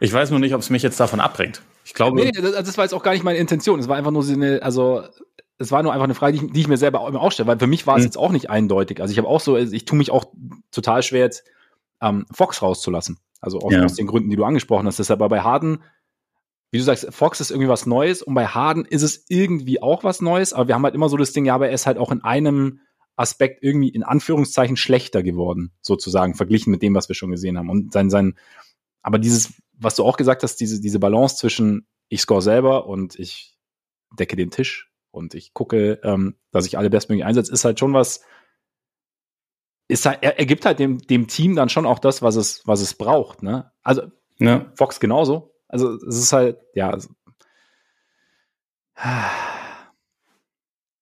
Ich 0.00 0.12
weiß 0.12 0.30
nur 0.30 0.40
nicht, 0.40 0.52
ob 0.52 0.60
es 0.60 0.68
mich 0.68 0.82
jetzt 0.82 0.98
davon 0.98 1.20
abbringt. 1.20 1.62
Ich 1.84 1.94
glaube. 1.94 2.20
Nee, 2.20 2.32
das, 2.32 2.54
das 2.54 2.76
war 2.76 2.84
jetzt 2.84 2.92
auch 2.92 3.04
gar 3.04 3.12
nicht 3.12 3.22
meine 3.22 3.38
Intention. 3.38 3.78
Es 3.78 3.86
war 3.86 3.96
einfach 3.96 4.10
nur 4.10 4.24
so 4.24 4.32
eine, 4.32 4.60
also 4.64 5.04
es 5.58 5.70
war 5.70 5.84
nur 5.84 5.92
einfach 5.92 6.04
eine 6.04 6.16
Frage, 6.16 6.36
die 6.36 6.46
ich, 6.46 6.52
die 6.52 6.60
ich 6.62 6.68
mir 6.68 6.76
selber 6.76 7.06
immer 7.06 7.20
aufstelle, 7.20 7.46
weil 7.46 7.60
für 7.60 7.68
mich 7.68 7.86
war 7.86 7.94
es 7.94 8.02
mhm. 8.02 8.06
jetzt 8.06 8.18
auch 8.18 8.32
nicht 8.32 8.50
eindeutig. 8.50 9.00
Also 9.00 9.12
ich 9.12 9.18
habe 9.18 9.28
auch 9.28 9.40
so, 9.40 9.56
ich 9.56 9.84
tue 9.84 9.96
mich 9.96 10.10
auch 10.10 10.24
total 10.72 11.04
schwer 11.04 11.20
jetzt 11.20 11.44
ähm, 12.02 12.26
Fox 12.32 12.62
rauszulassen. 12.62 13.20
Also 13.40 13.60
auch 13.60 13.70
ja. 13.70 13.84
aus 13.84 13.94
den 13.94 14.08
Gründen, 14.08 14.30
die 14.30 14.36
du 14.36 14.44
angesprochen 14.44 14.88
hast. 14.88 14.98
Deshalb 14.98 15.20
aber 15.20 15.28
bei 15.28 15.42
Harden 15.42 15.84
wie 16.74 16.78
du 16.78 16.82
sagst, 16.82 17.06
Fox 17.14 17.40
ist 17.40 17.52
irgendwie 17.52 17.68
was 17.68 17.86
Neues 17.86 18.20
und 18.20 18.34
bei 18.34 18.48
Harden 18.48 18.84
ist 18.84 19.02
es 19.02 19.26
irgendwie 19.28 19.80
auch 19.80 20.02
was 20.02 20.20
Neues, 20.20 20.52
aber 20.52 20.66
wir 20.66 20.74
haben 20.74 20.82
halt 20.82 20.96
immer 20.96 21.08
so 21.08 21.16
das 21.16 21.32
Ding, 21.32 21.44
ja, 21.44 21.54
aber 21.54 21.68
er 21.68 21.74
ist 21.74 21.86
halt 21.86 21.98
auch 21.98 22.10
in 22.10 22.24
einem 22.24 22.80
Aspekt 23.14 23.62
irgendwie 23.62 23.90
in 23.90 24.02
Anführungszeichen 24.02 24.76
schlechter 24.76 25.22
geworden, 25.22 25.70
sozusagen, 25.82 26.34
verglichen 26.34 26.72
mit 26.72 26.82
dem, 26.82 26.96
was 26.96 27.08
wir 27.08 27.14
schon 27.14 27.30
gesehen 27.30 27.56
haben. 27.58 27.70
Und 27.70 27.92
sein, 27.92 28.10
sein, 28.10 28.36
aber 29.02 29.20
dieses, 29.20 29.52
was 29.78 29.94
du 29.94 30.02
auch 30.02 30.16
gesagt 30.16 30.42
hast, 30.42 30.56
diese, 30.56 30.80
diese 30.80 30.98
Balance 30.98 31.36
zwischen 31.36 31.86
ich 32.08 32.22
score 32.22 32.42
selber 32.42 32.88
und 32.88 33.16
ich 33.20 33.56
decke 34.10 34.34
den 34.34 34.50
Tisch 34.50 34.90
und 35.12 35.34
ich 35.34 35.54
gucke, 35.54 36.00
ähm, 36.02 36.34
dass 36.50 36.66
ich 36.66 36.76
alle 36.76 36.90
bestmöglich 36.90 37.24
einsetze, 37.24 37.52
ist 37.52 37.64
halt 37.64 37.78
schon 37.78 37.94
was, 37.94 38.20
ist 39.86 40.06
halt, 40.06 40.18
er, 40.22 40.40
er 40.40 40.46
gibt 40.46 40.66
halt 40.66 40.80
dem, 40.80 40.98
dem 40.98 41.28
Team 41.28 41.54
dann 41.54 41.68
schon 41.68 41.86
auch 41.86 42.00
das, 42.00 42.20
was 42.20 42.34
es, 42.34 42.66
was 42.66 42.80
es 42.80 42.94
braucht, 42.94 43.44
ne? 43.44 43.70
Also, 43.84 44.10
ja. 44.40 44.72
Fox 44.74 44.98
genauso, 44.98 45.53
also 45.74 45.94
es 46.06 46.16
ist 46.16 46.32
halt, 46.32 46.58
ja, 46.74 46.90
also, 46.90 47.08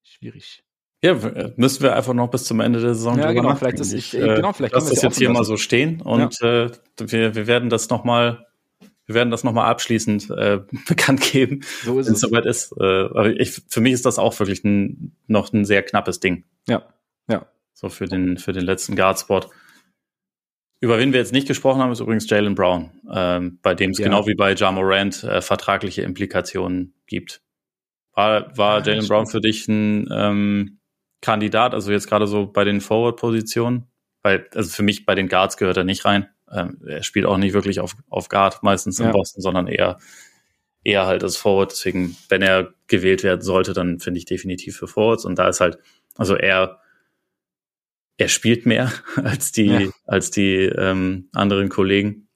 schwierig. 0.02 0.64
Ja, 1.04 1.14
müssen 1.56 1.82
wir 1.82 1.94
einfach 1.94 2.14
noch 2.14 2.30
bis 2.30 2.44
zum 2.44 2.60
Ende 2.60 2.80
der 2.80 2.94
Saison 2.94 3.18
ja, 3.18 3.32
genau, 3.32 3.54
vielleicht 3.54 3.80
ist 3.80 3.92
ich, 3.92 4.14
äh, 4.14 4.36
genau, 4.36 4.54
vielleicht 4.54 4.72
lass 4.72 4.88
das 4.88 5.02
jetzt 5.02 5.18
hier 5.18 5.28
mal 5.28 5.44
so 5.44 5.58
stehen 5.58 6.00
und 6.00 6.40
ja. 6.40 6.64
äh, 6.64 6.70
wir, 6.96 7.34
wir 7.34 7.46
werden 7.46 7.68
das 7.68 7.90
noch 7.90 8.04
mal 8.04 8.46
wir 9.06 9.16
werden 9.16 9.30
das 9.30 9.44
nochmal 9.44 9.68
abschließend 9.68 10.30
äh, 10.30 10.60
bekannt 10.88 11.20
geben, 11.20 11.60
so 11.84 11.96
wenn 11.96 12.12
es 12.14 12.20
soweit 12.20 12.46
ist. 12.46 12.72
Äh, 12.80 12.84
aber 12.84 13.28
ich, 13.38 13.60
für 13.68 13.82
mich 13.82 13.92
ist 13.92 14.06
das 14.06 14.18
auch 14.18 14.38
wirklich 14.38 14.64
ein, 14.64 15.14
noch 15.26 15.52
ein 15.52 15.66
sehr 15.66 15.82
knappes 15.82 16.20
Ding. 16.20 16.44
Ja, 16.66 16.88
ja. 17.28 17.46
So 17.74 17.90
für 17.90 18.06
den, 18.06 18.38
für 18.38 18.52
den 18.52 18.64
letzten 18.64 18.96
Guard-Spot. 18.96 19.40
Über 20.82 20.98
wen 20.98 21.12
wir 21.12 21.20
jetzt 21.20 21.32
nicht 21.32 21.46
gesprochen 21.46 21.80
haben, 21.80 21.92
ist 21.92 22.00
übrigens 22.00 22.28
Jalen 22.28 22.56
Brown, 22.56 22.90
ähm, 23.08 23.60
bei 23.62 23.72
dem 23.72 23.92
es 23.92 23.98
ja. 23.98 24.04
genau 24.04 24.26
wie 24.26 24.34
bei 24.34 24.52
Ja 24.52 24.72
Morant 24.72 25.22
äh, 25.22 25.40
vertragliche 25.40 26.02
Implikationen 26.02 26.92
gibt. 27.06 27.40
War, 28.14 28.58
war 28.58 28.80
ja, 28.80 28.86
Jalen 28.86 29.06
Brown 29.06 29.28
für 29.28 29.40
dich 29.40 29.68
ein 29.68 30.08
ähm, 30.12 30.80
Kandidat, 31.20 31.72
also 31.72 31.92
jetzt 31.92 32.08
gerade 32.08 32.26
so 32.26 32.46
bei 32.46 32.64
den 32.64 32.80
Forward-Positionen? 32.80 33.86
Weil, 34.24 34.48
also 34.56 34.70
für 34.70 34.82
mich 34.82 35.06
bei 35.06 35.14
den 35.14 35.28
Guards 35.28 35.56
gehört 35.56 35.76
er 35.76 35.84
nicht 35.84 36.04
rein. 36.04 36.26
Ähm, 36.50 36.82
er 36.84 37.04
spielt 37.04 37.26
auch 37.26 37.38
nicht 37.38 37.52
wirklich 37.52 37.78
auf, 37.78 37.94
auf 38.10 38.28
Guard, 38.28 38.64
meistens 38.64 38.98
in 38.98 39.06
ja. 39.06 39.12
Boston, 39.12 39.40
sondern 39.40 39.68
eher, 39.68 39.98
eher 40.82 41.06
halt 41.06 41.22
als 41.22 41.36
Forward. 41.36 41.70
Deswegen, 41.70 42.16
wenn 42.28 42.42
er 42.42 42.74
gewählt 42.88 43.22
werden 43.22 43.42
sollte, 43.42 43.72
dann 43.72 44.00
finde 44.00 44.18
ich 44.18 44.24
definitiv 44.24 44.78
für 44.78 44.88
Forwards. 44.88 45.24
Und 45.24 45.38
da 45.38 45.48
ist 45.48 45.60
halt, 45.60 45.78
also 46.16 46.34
er 46.34 46.80
er 48.16 48.28
spielt 48.28 48.66
mehr 48.66 48.92
als 49.16 49.52
die, 49.52 49.66
ja. 49.66 49.90
als 50.04 50.30
die 50.30 50.64
ähm, 50.64 51.28
anderen 51.32 51.68
Kollegen, 51.68 52.28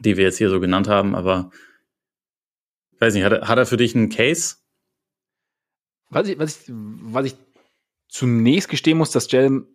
die 0.00 0.16
wir 0.16 0.24
jetzt 0.24 0.38
hier 0.38 0.50
so 0.50 0.60
genannt 0.60 0.88
haben, 0.88 1.14
aber 1.14 1.50
weiß 2.98 3.14
nicht, 3.14 3.24
hat 3.24 3.32
er, 3.32 3.48
hat 3.48 3.58
er 3.58 3.66
für 3.66 3.76
dich 3.76 3.94
einen 3.94 4.08
Case? 4.08 4.56
Was 6.08 6.28
ich, 6.28 6.38
was 6.38 6.60
ich, 6.60 6.72
was 6.72 7.26
ich 7.26 7.36
zunächst 8.08 8.68
gestehen 8.68 8.98
muss, 8.98 9.10
dass 9.10 9.30
Jalen 9.30 9.66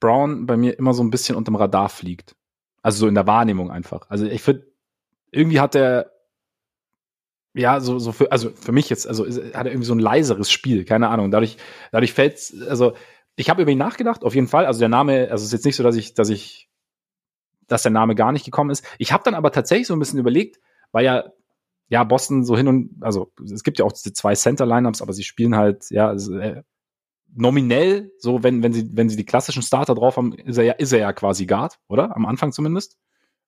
Brown 0.00 0.46
bei 0.46 0.56
mir 0.56 0.78
immer 0.78 0.94
so 0.94 1.02
ein 1.02 1.10
bisschen 1.10 1.36
unterm 1.36 1.56
Radar 1.56 1.88
fliegt. 1.88 2.36
Also 2.82 3.00
so 3.00 3.08
in 3.08 3.14
der 3.14 3.26
Wahrnehmung 3.26 3.70
einfach. 3.70 4.08
Also 4.08 4.26
ich 4.26 4.42
finde, 4.42 4.66
irgendwie 5.32 5.60
hat 5.60 5.74
er 5.74 6.12
ja, 7.54 7.80
so, 7.80 7.98
so 7.98 8.12
für, 8.12 8.30
also 8.30 8.50
für 8.50 8.72
mich 8.72 8.88
jetzt, 8.88 9.06
also 9.06 9.26
hat 9.26 9.66
er 9.66 9.72
irgendwie 9.72 9.86
so 9.86 9.94
ein 9.94 9.98
leiseres 9.98 10.50
Spiel, 10.50 10.84
keine 10.84 11.08
Ahnung. 11.08 11.30
Dadurch, 11.32 11.56
dadurch 11.90 12.12
fällt 12.12 12.54
also 12.68 12.94
ich 13.38 13.48
habe 13.48 13.62
über 13.62 13.70
ihn 13.70 13.78
nachgedacht, 13.78 14.24
auf 14.24 14.34
jeden 14.34 14.48
Fall. 14.48 14.66
Also 14.66 14.80
der 14.80 14.88
Name, 14.88 15.28
also 15.30 15.42
es 15.42 15.44
ist 15.44 15.52
jetzt 15.52 15.64
nicht 15.64 15.76
so, 15.76 15.84
dass 15.84 15.96
ich, 15.96 16.14
dass 16.14 16.28
ich, 16.28 16.68
dass 17.68 17.82
der 17.82 17.92
Name 17.92 18.14
gar 18.14 18.32
nicht 18.32 18.44
gekommen 18.44 18.70
ist. 18.70 18.84
Ich 18.98 19.12
habe 19.12 19.22
dann 19.22 19.34
aber 19.34 19.52
tatsächlich 19.52 19.86
so 19.86 19.94
ein 19.94 20.00
bisschen 20.00 20.18
überlegt, 20.18 20.58
weil 20.90 21.04
ja, 21.04 21.24
ja, 21.88 22.04
Boston 22.04 22.44
so 22.44 22.56
hin 22.56 22.68
und, 22.68 22.96
also 23.00 23.32
es 23.44 23.62
gibt 23.62 23.78
ja 23.78 23.84
auch 23.84 23.92
diese 23.92 24.12
zwei 24.12 24.34
Center-Lineups, 24.34 25.00
aber 25.00 25.12
sie 25.12 25.22
spielen 25.22 25.56
halt, 25.56 25.88
ja, 25.90 26.08
also, 26.08 26.36
äh, 26.36 26.62
nominell, 27.34 28.10
so 28.18 28.42
wenn, 28.42 28.62
wenn 28.62 28.72
sie, 28.72 28.90
wenn 28.92 29.08
sie 29.08 29.16
die 29.16 29.24
klassischen 29.24 29.62
Starter 29.62 29.94
drauf 29.94 30.16
haben, 30.16 30.32
ist 30.32 30.58
er 30.58 30.64
ja, 30.64 30.72
ist 30.72 30.92
er 30.92 30.98
ja 30.98 31.12
quasi 31.12 31.46
Guard, 31.46 31.78
oder? 31.88 32.16
Am 32.16 32.26
Anfang 32.26 32.52
zumindest. 32.52 32.98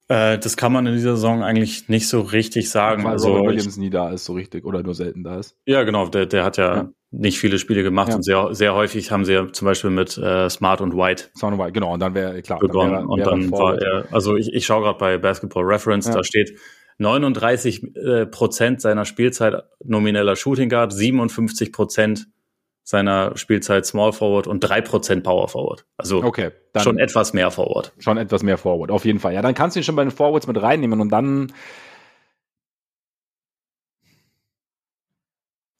Äh, 0.09 0.39
das 0.39 0.57
kann 0.57 0.73
man 0.73 0.87
in 0.87 0.95
dieser 0.95 1.17
Saison 1.17 1.43
eigentlich 1.43 1.89
nicht 1.89 2.09
so 2.09 2.21
richtig 2.21 2.71
sagen. 2.71 3.05
Weil 3.05 3.12
also 3.12 3.31
Robert 3.31 3.55
Williams 3.55 3.77
nie 3.77 3.91
da 3.91 4.11
ist, 4.11 4.25
so 4.25 4.35
richtig, 4.35 4.65
oder 4.65 4.83
nur 4.83 4.95
selten 4.95 5.25
da 5.25 5.39
ist. 5.39 5.57
Ja, 5.67 5.83
genau. 5.83 6.09
Der, 6.09 6.27
der 6.27 6.45
hat 6.45 6.57
ja, 6.59 6.77
ja. 6.77 6.91
Nicht 7.12 7.39
viele 7.39 7.59
Spiele 7.59 7.82
gemacht 7.82 8.11
ja. 8.11 8.15
und 8.16 8.23
sehr, 8.23 8.55
sehr 8.55 8.74
häufig 8.74 9.11
haben 9.11 9.24
sie 9.24 9.32
ja 9.32 9.53
zum 9.53 9.66
Beispiel 9.66 9.91
mit 9.91 10.16
äh, 10.16 10.49
Smart 10.49 10.81
und 10.81 10.97
White. 10.97 11.24
Smart 11.37 11.55
und 11.55 11.59
White, 11.59 11.73
genau. 11.73 11.93
Und 11.93 12.01
dann 12.01 12.15
wäre 12.15 12.41
klar. 12.43 12.61
Begonnen. 12.61 12.93
Dann 12.93 13.09
wär, 13.09 13.09
wär 13.09 13.11
und 13.11 13.27
dann 13.27 13.51
war 13.51 13.81
er, 13.81 14.05
also 14.12 14.37
ich, 14.37 14.53
ich 14.53 14.65
schaue 14.65 14.85
gerade 14.85 14.99
bei 14.99 15.19
Basketball 15.19 15.65
Reference, 15.65 16.07
ja. 16.07 16.15
da 16.15 16.24
steht 16.24 16.57
39 16.99 17.97
äh, 17.97 18.27
Prozent 18.27 18.81
seiner 18.81 19.05
Spielzeit 19.05 19.65
nomineller 19.82 20.37
Shooting 20.37 20.69
Guard, 20.69 20.93
57 20.93 21.73
Prozent 21.73 22.28
seiner 22.85 23.37
Spielzeit 23.37 23.87
Small 23.87 24.12
Forward 24.12 24.47
und 24.47 24.61
drei 24.61 24.81
Prozent 24.81 25.24
Power 25.24 25.49
Forward. 25.49 25.87
Also 25.97 26.23
okay, 26.23 26.51
schon 26.77 26.99
etwas 26.99 27.32
mehr 27.32 27.51
Forward. 27.51 27.93
Schon 27.99 28.19
etwas 28.19 28.43
mehr 28.43 28.59
Forward, 28.59 28.91
auf 28.91 29.05
jeden 29.05 29.19
Fall. 29.19 29.35
Ja, 29.35 29.43
dann 29.43 29.55
kannst 29.55 29.77
du 29.77 29.81
ihn 29.81 29.85
schon 29.85 29.97
bei 29.97 30.05
den 30.05 30.11
Forwards 30.11 30.47
mit 30.47 30.61
reinnehmen 30.61 31.01
und 31.01 31.11
dann 31.11 31.53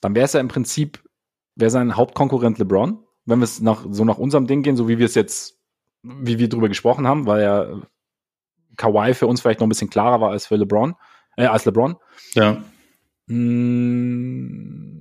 dann 0.01 0.15
wäre 0.15 0.24
es 0.24 0.32
ja 0.32 0.40
im 0.40 0.48
Prinzip, 0.48 1.02
wäre 1.55 1.70
sein 1.70 1.97
Hauptkonkurrent 1.97 2.59
LeBron, 2.59 3.05
wenn 3.24 3.39
wir 3.39 3.44
es 3.44 3.60
nach, 3.60 3.86
so 3.90 4.05
nach 4.05 4.18
unserem 4.18 4.47
Ding 4.47 4.62
gehen, 4.62 4.77
so 4.77 4.89
wie 4.89 4.98
wir 4.98 5.06
es 5.06 5.14
jetzt, 5.14 5.59
wie 6.02 6.39
wir 6.39 6.48
drüber 6.48 6.68
gesprochen 6.68 7.06
haben, 7.06 7.27
weil 7.27 7.43
ja 7.43 7.82
Kawhi 8.77 9.14
für 9.14 9.27
uns 9.27 9.40
vielleicht 9.40 9.60
noch 9.60 9.66
ein 9.66 9.70
bisschen 9.70 9.90
klarer 9.90 10.20
war 10.20 10.31
als 10.31 10.47
für 10.47 10.56
LeBron, 10.56 10.94
äh, 11.36 11.47
als 11.47 11.64
LeBron. 11.64 11.97
Ja. 12.35 12.62
Mmh 13.27 15.01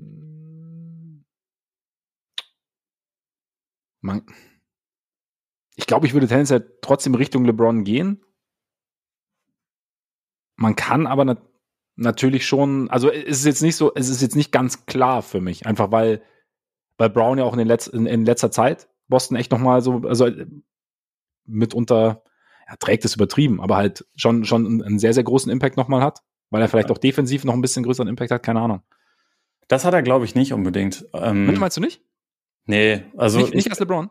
man, 4.01 4.25
ich 5.75 5.87
glaube, 5.87 6.07
ich 6.07 6.13
würde 6.13 6.27
tendenziell 6.27 6.77
trotzdem 6.81 7.15
Richtung 7.15 7.45
LeBron 7.45 7.83
gehen. 7.83 8.23
Man 10.55 10.75
kann 10.75 11.07
aber 11.07 11.25
nat 11.25 11.41
natürlich 11.95 12.47
schon, 12.47 12.89
also 12.89 13.11
es 13.11 13.39
ist 13.39 13.45
jetzt 13.45 13.61
nicht 13.61 13.75
so, 13.75 13.93
es 13.93 14.07
ist 14.07 14.21
jetzt 14.21 14.37
nicht 14.37 14.53
ganz 14.53 14.85
klar 14.85 15.21
für 15.21 15.41
mich, 15.41 15.65
einfach 15.65 15.91
weil, 15.91 16.23
weil 16.99 17.09
Brown 17.09 17.39
ja 17.39 17.45
auch 17.45 17.53
in, 17.53 17.59
den 17.59 17.67
Letz-, 17.67 17.89
in, 17.89 18.05
in 18.05 18.25
letzter 18.25 18.51
Zeit 18.51 18.87
Boston 19.07 19.37
echt 19.37 19.51
nochmal 19.51 19.81
so, 19.81 20.01
also 20.05 20.29
mitunter, 21.45 22.23
ja, 22.67 22.75
trägt 22.77 23.05
es 23.05 23.15
übertrieben, 23.15 23.59
aber 23.59 23.75
halt 23.75 24.05
schon, 24.15 24.45
schon 24.45 24.83
einen 24.83 24.99
sehr, 24.99 25.13
sehr 25.13 25.23
großen 25.23 25.51
Impact 25.51 25.77
nochmal 25.77 26.01
hat, 26.01 26.19
weil 26.51 26.61
er 26.61 26.69
vielleicht 26.69 26.91
auch 26.91 26.99
defensiv 26.99 27.43
noch 27.43 27.55
ein 27.55 27.61
bisschen 27.61 27.83
größeren 27.83 28.07
Impact 28.07 28.31
hat, 28.31 28.43
keine 28.43 28.61
Ahnung. 28.61 28.83
Das 29.67 29.85
hat 29.85 29.93
er, 29.93 30.03
glaube 30.03 30.25
ich, 30.25 30.35
nicht 30.35 30.53
unbedingt. 30.53 31.05
Ähm, 31.13 31.53
meinst 31.59 31.77
du 31.77 31.81
nicht? 31.81 32.01
Nee, 32.65 33.03
also. 33.17 33.39
Nicht, 33.39 33.55
nicht 33.55 33.69
als 33.69 33.79
LeBron? 33.79 34.09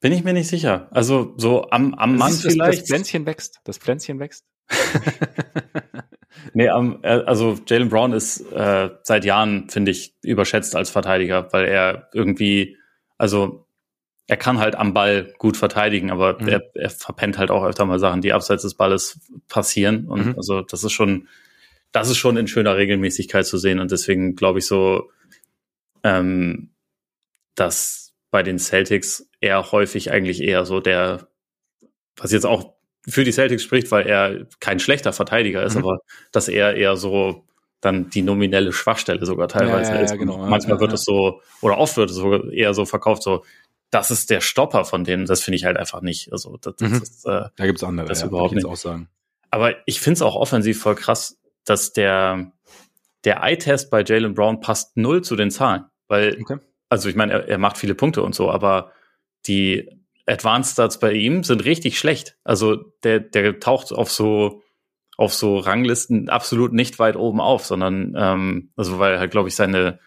Bin 0.00 0.12
ich 0.12 0.22
mir 0.22 0.32
nicht 0.32 0.48
sicher. 0.48 0.88
Also 0.90 1.34
so 1.36 1.70
am, 1.70 1.94
am 1.94 2.16
Mann 2.16 2.32
vielleicht. 2.32 2.82
Das 2.82 2.88
Pflänzchen 2.88 3.26
wächst. 3.26 3.60
Das 3.64 3.78
Pflänzchen 3.78 4.20
wächst. 4.20 4.44
nee, 6.54 6.68
am, 6.68 7.00
äh, 7.02 7.08
also 7.08 7.58
Jalen 7.66 7.88
Brown 7.88 8.12
ist 8.12 8.40
äh, 8.52 8.90
seit 9.02 9.24
Jahren, 9.24 9.68
finde 9.70 9.90
ich, 9.90 10.14
überschätzt 10.22 10.76
als 10.76 10.90
Verteidiger, 10.90 11.52
weil 11.52 11.66
er 11.66 12.08
irgendwie, 12.12 12.76
also 13.16 13.66
er 14.28 14.36
kann 14.36 14.58
halt 14.58 14.76
am 14.76 14.92
Ball 14.92 15.32
gut 15.38 15.56
verteidigen, 15.56 16.10
aber 16.10 16.40
mhm. 16.40 16.48
er, 16.48 16.62
er 16.74 16.90
verpennt 16.90 17.38
halt 17.38 17.50
auch 17.50 17.64
öfter 17.64 17.86
mal 17.86 17.98
Sachen, 17.98 18.20
die 18.20 18.34
abseits 18.34 18.62
des 18.62 18.74
Balles 18.74 19.18
passieren. 19.48 20.06
Und 20.06 20.26
mhm. 20.26 20.34
also 20.36 20.60
das 20.60 20.84
ist 20.84 20.92
schon, 20.92 21.28
das 21.92 22.10
ist 22.10 22.18
schon 22.18 22.36
in 22.36 22.46
schöner 22.46 22.76
Regelmäßigkeit 22.76 23.46
zu 23.46 23.56
sehen. 23.56 23.78
Und 23.78 23.90
deswegen 23.90 24.36
glaube 24.36 24.58
ich 24.58 24.66
so, 24.66 25.10
ähm, 26.04 26.70
dass 27.54 28.12
bei 28.30 28.42
den 28.42 28.58
Celtics 28.58 29.28
eher 29.40 29.72
häufig 29.72 30.12
eigentlich 30.12 30.42
eher 30.42 30.66
so 30.66 30.80
der, 30.80 31.28
was 32.16 32.30
jetzt 32.30 32.44
auch 32.44 32.74
für 33.06 33.24
die 33.24 33.32
Celtics 33.32 33.62
spricht, 33.62 33.90
weil 33.90 34.06
er 34.06 34.46
kein 34.60 34.80
schlechter 34.80 35.12
Verteidiger 35.12 35.62
ist, 35.62 35.74
mhm. 35.74 35.84
aber 35.84 35.98
dass 36.32 36.48
er 36.48 36.74
eher 36.74 36.96
so 36.96 37.44
dann 37.80 38.10
die 38.10 38.22
nominelle 38.22 38.72
Schwachstelle 38.72 39.24
sogar 39.24 39.48
teilweise 39.48 39.92
ja, 39.92 39.98
ja, 39.98 40.04
ist. 40.04 40.18
Genau. 40.18 40.38
Manchmal 40.38 40.80
wird 40.80 40.92
es 40.92 41.04
so, 41.04 41.40
oder 41.60 41.78
oft 41.78 41.96
wird 41.96 42.10
es 42.10 42.16
so 42.16 42.50
eher 42.50 42.74
so 42.74 42.84
verkauft, 42.84 43.22
so, 43.22 43.44
das 43.90 44.10
ist 44.10 44.30
der 44.30 44.40
Stopper 44.40 44.84
von 44.84 45.04
denen. 45.04 45.26
Das 45.26 45.42
finde 45.42 45.56
ich 45.56 45.64
halt 45.64 45.76
einfach 45.76 46.02
nicht. 46.02 46.32
Also 46.32 46.56
das, 46.60 46.74
das 46.76 46.90
mhm. 46.90 46.96
ist, 46.96 47.26
äh, 47.26 47.44
da 47.56 47.66
gibt's 47.66 47.84
andere, 47.84 48.08
das 48.08 48.22
überhaupt 48.22 48.54
nicht. 48.54 48.66
Auch 48.66 48.76
sagen. 48.76 49.08
Aber 49.50 49.74
ich 49.86 50.00
finde 50.00 50.14
es 50.14 50.22
auch 50.22 50.34
offensiv 50.34 50.80
voll 50.80 50.94
krass, 50.94 51.38
dass 51.64 51.92
der, 51.92 52.52
der 53.24 53.42
Eye-Test 53.42 53.90
bei 53.90 54.02
Jalen 54.04 54.34
Brown 54.34 54.60
passt 54.60 54.96
null 54.96 55.22
zu 55.22 55.36
den 55.36 55.50
Zahlen. 55.50 55.84
Weil, 56.08 56.38
okay. 56.40 56.58
also 56.88 57.08
ich 57.08 57.14
meine, 57.14 57.32
er, 57.32 57.48
er 57.48 57.58
macht 57.58 57.78
viele 57.78 57.94
Punkte 57.94 58.22
und 58.22 58.34
so, 58.34 58.50
aber 58.50 58.92
die 59.46 59.88
Advanced 60.28 60.72
Stats 60.72 60.98
bei 61.00 61.12
ihm 61.12 61.42
sind 61.42 61.64
richtig 61.64 61.98
schlecht. 61.98 62.36
Also 62.44 62.76
der, 63.02 63.20
der 63.20 63.60
taucht 63.60 63.92
auf 63.92 64.10
so 64.10 64.62
auf 65.16 65.34
so 65.34 65.58
Ranglisten 65.58 66.28
absolut 66.28 66.72
nicht 66.72 67.00
weit 67.00 67.16
oben 67.16 67.40
auf, 67.40 67.64
sondern 67.64 68.14
ähm, 68.16 68.70
also 68.76 68.98
weil 68.98 69.18
halt 69.18 69.32
glaube 69.32 69.48
ich 69.48 69.56
seine 69.56 69.98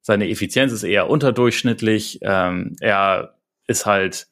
seine 0.00 0.28
Effizienz 0.28 0.72
ist 0.72 0.82
eher 0.82 1.08
unterdurchschnittlich. 1.08 2.18
Ähm, 2.22 2.74
er 2.80 3.36
ist 3.68 3.86
halt 3.86 4.26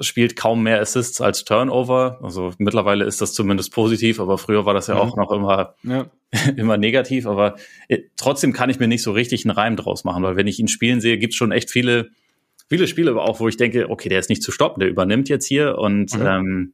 spielt 0.00 0.36
kaum 0.36 0.62
mehr 0.62 0.80
Assists 0.80 1.20
als 1.20 1.44
Turnover. 1.44 2.18
Also 2.22 2.52
mittlerweile 2.58 3.04
ist 3.04 3.20
das 3.20 3.34
zumindest 3.34 3.72
positiv, 3.72 4.20
aber 4.20 4.38
früher 4.38 4.64
war 4.66 4.74
das 4.74 4.86
ja, 4.86 4.94
ja. 4.94 5.00
auch 5.00 5.16
noch 5.16 5.30
immer, 5.32 5.74
ja. 5.82 6.06
immer 6.56 6.76
negativ. 6.76 7.26
Aber 7.26 7.56
äh, 7.88 8.00
trotzdem 8.16 8.52
kann 8.52 8.70
ich 8.70 8.78
mir 8.78 8.88
nicht 8.88 9.02
so 9.02 9.12
richtig 9.12 9.44
einen 9.44 9.56
Reim 9.56 9.76
draus 9.76 10.04
machen, 10.04 10.22
weil 10.22 10.36
wenn 10.36 10.46
ich 10.46 10.58
ihn 10.58 10.68
spielen 10.68 11.00
sehe, 11.00 11.18
gibt's 11.18 11.36
schon 11.36 11.52
echt 11.52 11.70
viele, 11.70 12.10
viele 12.68 12.86
Spiele 12.86 13.10
aber 13.10 13.24
auch, 13.24 13.40
wo 13.40 13.48
ich 13.48 13.56
denke, 13.56 13.90
okay, 13.90 14.08
der 14.08 14.20
ist 14.20 14.30
nicht 14.30 14.42
zu 14.42 14.52
stoppen, 14.52 14.80
der 14.80 14.88
übernimmt 14.88 15.28
jetzt 15.28 15.46
hier 15.46 15.78
und 15.78 16.14
mhm. 16.14 16.26
ähm, 16.26 16.72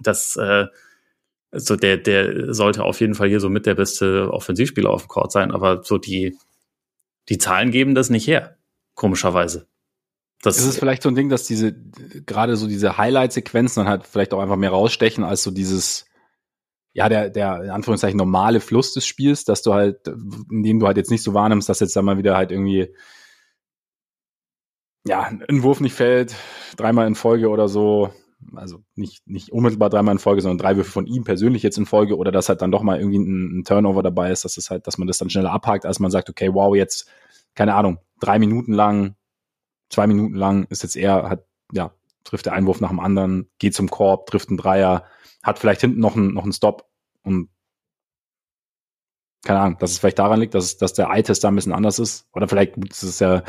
das 0.00 0.36
äh, 0.36 0.66
also 1.52 1.76
der, 1.76 1.98
der 1.98 2.54
sollte 2.54 2.82
auf 2.82 3.00
jeden 3.00 3.14
Fall 3.14 3.28
hier 3.28 3.38
so 3.38 3.50
mit 3.50 3.66
der 3.66 3.74
beste 3.74 4.32
Offensivspieler 4.32 4.90
auf 4.90 5.02
dem 5.02 5.08
Court 5.08 5.30
sein, 5.30 5.52
aber 5.52 5.84
so 5.84 5.98
die, 5.98 6.36
die 7.28 7.38
Zahlen 7.38 7.70
geben 7.70 7.94
das 7.94 8.08
nicht 8.08 8.26
her, 8.26 8.56
komischerweise. 8.94 9.68
Das 10.42 10.58
ist 10.58 10.64
es 10.64 10.78
vielleicht 10.78 11.02
so 11.02 11.10
ein 11.10 11.14
Ding, 11.14 11.28
dass 11.28 11.46
diese, 11.46 11.72
gerade 12.26 12.56
so 12.56 12.66
diese 12.66 12.96
Highlight-Sequenzen 12.96 13.82
dann 13.82 13.88
halt 13.88 14.06
vielleicht 14.06 14.32
auch 14.32 14.40
einfach 14.40 14.56
mehr 14.56 14.70
rausstechen 14.70 15.22
als 15.22 15.42
so 15.42 15.50
dieses, 15.50 16.06
ja, 16.94 17.08
der, 17.08 17.28
der, 17.28 17.62
in 17.62 17.70
Anführungszeichen, 17.70 18.16
normale 18.16 18.60
Fluss 18.60 18.94
des 18.94 19.06
Spiels, 19.06 19.44
dass 19.44 19.62
du 19.62 19.74
halt, 19.74 20.08
indem 20.50 20.80
du 20.80 20.86
halt 20.86 20.96
jetzt 20.96 21.10
nicht 21.10 21.22
so 21.22 21.34
wahrnimmst, 21.34 21.68
dass 21.68 21.80
jetzt 21.80 21.94
da 21.94 22.02
mal 22.02 22.18
wieder 22.18 22.36
halt 22.36 22.50
irgendwie, 22.50 22.92
ja, 25.06 25.22
ein 25.22 25.62
Wurf 25.62 25.80
nicht 25.80 25.94
fällt, 25.94 26.34
dreimal 26.76 27.06
in 27.06 27.14
Folge 27.14 27.48
oder 27.48 27.68
so, 27.68 28.10
also 28.54 28.82
nicht, 28.94 29.26
nicht 29.26 29.52
unmittelbar 29.52 29.90
dreimal 29.90 30.14
in 30.14 30.18
Folge, 30.18 30.42
sondern 30.42 30.58
drei 30.58 30.76
Würfe 30.76 30.90
von 30.90 31.06
ihm 31.06 31.24
persönlich 31.24 31.62
jetzt 31.62 31.78
in 31.78 31.86
Folge 31.86 32.16
oder 32.16 32.32
dass 32.32 32.48
halt 32.48 32.62
dann 32.62 32.72
doch 32.72 32.82
mal 32.82 32.98
irgendwie 32.98 33.18
ein, 33.18 33.60
ein 33.60 33.64
Turnover 33.64 34.02
dabei 34.02 34.30
ist, 34.30 34.44
dass 34.44 34.56
es 34.56 34.70
halt, 34.70 34.86
dass 34.86 34.98
man 34.98 35.08
das 35.08 35.18
dann 35.18 35.30
schneller 35.30 35.52
abhakt, 35.52 35.86
als 35.86 35.98
man 35.98 36.10
sagt, 36.10 36.28
okay, 36.30 36.52
wow, 36.52 36.74
jetzt, 36.74 37.08
keine 37.54 37.74
Ahnung, 37.74 37.98
drei 38.20 38.38
Minuten 38.38 38.72
lang 38.72 39.16
zwei 39.92 40.06
Minuten 40.06 40.34
lang 40.34 40.66
ist 40.70 40.82
jetzt 40.82 40.96
eher, 40.96 41.28
hat, 41.28 41.44
ja, 41.72 41.92
trifft 42.24 42.46
der 42.46 42.54
Einwurf 42.54 42.80
nach 42.80 42.88
dem 42.88 43.00
anderen, 43.00 43.50
geht 43.58 43.74
zum 43.74 43.90
Korb, 43.90 44.26
trifft 44.26 44.48
einen 44.48 44.56
Dreier, 44.56 45.04
hat 45.42 45.58
vielleicht 45.58 45.82
hinten 45.82 46.00
noch 46.00 46.16
einen, 46.16 46.34
noch 46.34 46.44
einen 46.44 46.52
Stop 46.52 46.88
und 47.22 47.50
keine 49.44 49.60
Ahnung, 49.60 49.78
dass 49.78 49.90
es 49.90 49.98
vielleicht 49.98 50.20
daran 50.20 50.40
liegt, 50.40 50.54
dass, 50.54 50.76
dass 50.76 50.94
der 50.94 51.08
Eye-Test 51.10 51.42
da 51.42 51.48
ein 51.48 51.56
bisschen 51.56 51.72
anders 51.72 51.98
ist. 51.98 52.28
Oder 52.32 52.46
vielleicht, 52.46 52.76
es 52.90 53.02
ist 53.02 53.20
ja, 53.20 53.42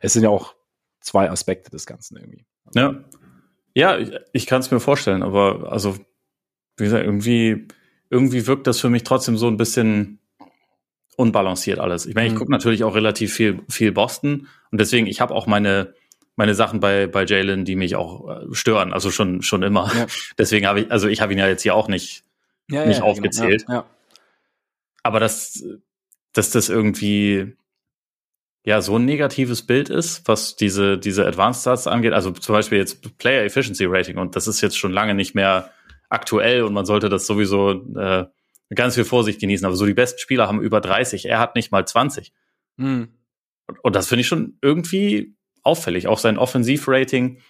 es 0.00 0.14
sind 0.14 0.22
ja 0.22 0.30
auch 0.30 0.55
zwei 1.06 1.30
Aspekte 1.30 1.70
des 1.70 1.86
Ganzen 1.86 2.16
irgendwie. 2.16 2.44
Ja. 2.74 3.04
Ja, 3.74 3.98
ich, 3.98 4.10
ich 4.32 4.46
kann 4.46 4.60
es 4.60 4.70
mir 4.70 4.80
vorstellen, 4.80 5.22
aber 5.22 5.70
also, 5.70 5.96
wie 6.78 6.84
gesagt, 6.84 7.04
irgendwie, 7.04 7.68
irgendwie 8.10 8.46
wirkt 8.46 8.66
das 8.66 8.80
für 8.80 8.88
mich 8.88 9.04
trotzdem 9.04 9.36
so 9.36 9.48
ein 9.48 9.58
bisschen 9.58 10.18
unbalanciert 11.16 11.78
alles. 11.78 12.06
Ich 12.06 12.14
meine, 12.14 12.26
ich 12.26 12.34
mhm. 12.34 12.38
gucke 12.38 12.50
natürlich 12.50 12.84
auch 12.84 12.94
relativ 12.94 13.34
viel, 13.34 13.60
viel 13.68 13.92
Boston 13.92 14.48
und 14.70 14.80
deswegen, 14.80 15.06
ich 15.06 15.20
habe 15.20 15.34
auch 15.34 15.46
meine, 15.46 15.94
meine 16.36 16.54
Sachen 16.54 16.80
bei, 16.80 17.06
bei 17.06 17.24
Jalen, 17.24 17.64
die 17.64 17.76
mich 17.76 17.96
auch 17.96 18.28
äh, 18.28 18.54
stören, 18.54 18.92
also 18.92 19.10
schon, 19.10 19.42
schon 19.42 19.62
immer. 19.62 19.90
Ja. 19.94 20.06
Deswegen 20.38 20.66
habe 20.66 20.80
ich, 20.80 20.90
also 20.90 21.08
ich 21.08 21.20
habe 21.20 21.32
ihn 21.32 21.38
ja 21.38 21.48
jetzt 21.48 21.62
hier 21.62 21.74
auch 21.74 21.88
nicht, 21.88 22.24
ja, 22.70 22.84
nicht 22.84 22.96
ja, 22.96 23.00
genau. 23.00 23.06
aufgezählt. 23.12 23.66
Genau. 23.66 23.84
Aber 25.02 25.20
dass, 25.20 25.64
dass 26.32 26.50
das 26.50 26.68
irgendwie 26.68 27.56
ja 28.66 28.82
so 28.82 28.98
ein 28.98 29.04
negatives 29.04 29.62
Bild 29.62 29.88
ist, 29.88 30.26
was 30.26 30.56
diese, 30.56 30.98
diese 30.98 31.24
Advanced 31.24 31.62
Stats 31.62 31.86
angeht, 31.86 32.12
also 32.12 32.32
zum 32.32 32.52
Beispiel 32.52 32.78
jetzt 32.78 33.16
Player 33.16 33.44
Efficiency 33.44 33.86
Rating 33.86 34.18
und 34.18 34.34
das 34.34 34.48
ist 34.48 34.60
jetzt 34.60 34.76
schon 34.76 34.92
lange 34.92 35.14
nicht 35.14 35.34
mehr 35.34 35.70
aktuell 36.08 36.64
und 36.64 36.74
man 36.74 36.84
sollte 36.84 37.08
das 37.08 37.26
sowieso 37.26 37.70
äh, 37.96 38.26
ganz 38.74 38.96
viel 38.96 39.04
Vorsicht 39.04 39.40
genießen. 39.40 39.64
Aber 39.64 39.76
so 39.76 39.86
die 39.86 39.94
besten 39.94 40.18
Spieler 40.18 40.48
haben 40.48 40.60
über 40.60 40.80
30, 40.80 41.26
er 41.26 41.38
hat 41.38 41.54
nicht 41.54 41.70
mal 41.70 41.86
20. 41.86 42.32
Hm. 42.78 43.08
Und, 43.68 43.84
und, 43.84 43.96
das 43.96 44.08
finde 44.08 44.22
ich 44.22 44.26
schon 44.26 44.58
irgendwie 44.60 45.36
auffällig. 45.62 46.08
Auch 46.08 46.18
sein 46.18 46.36
Offensivrating 46.36 47.40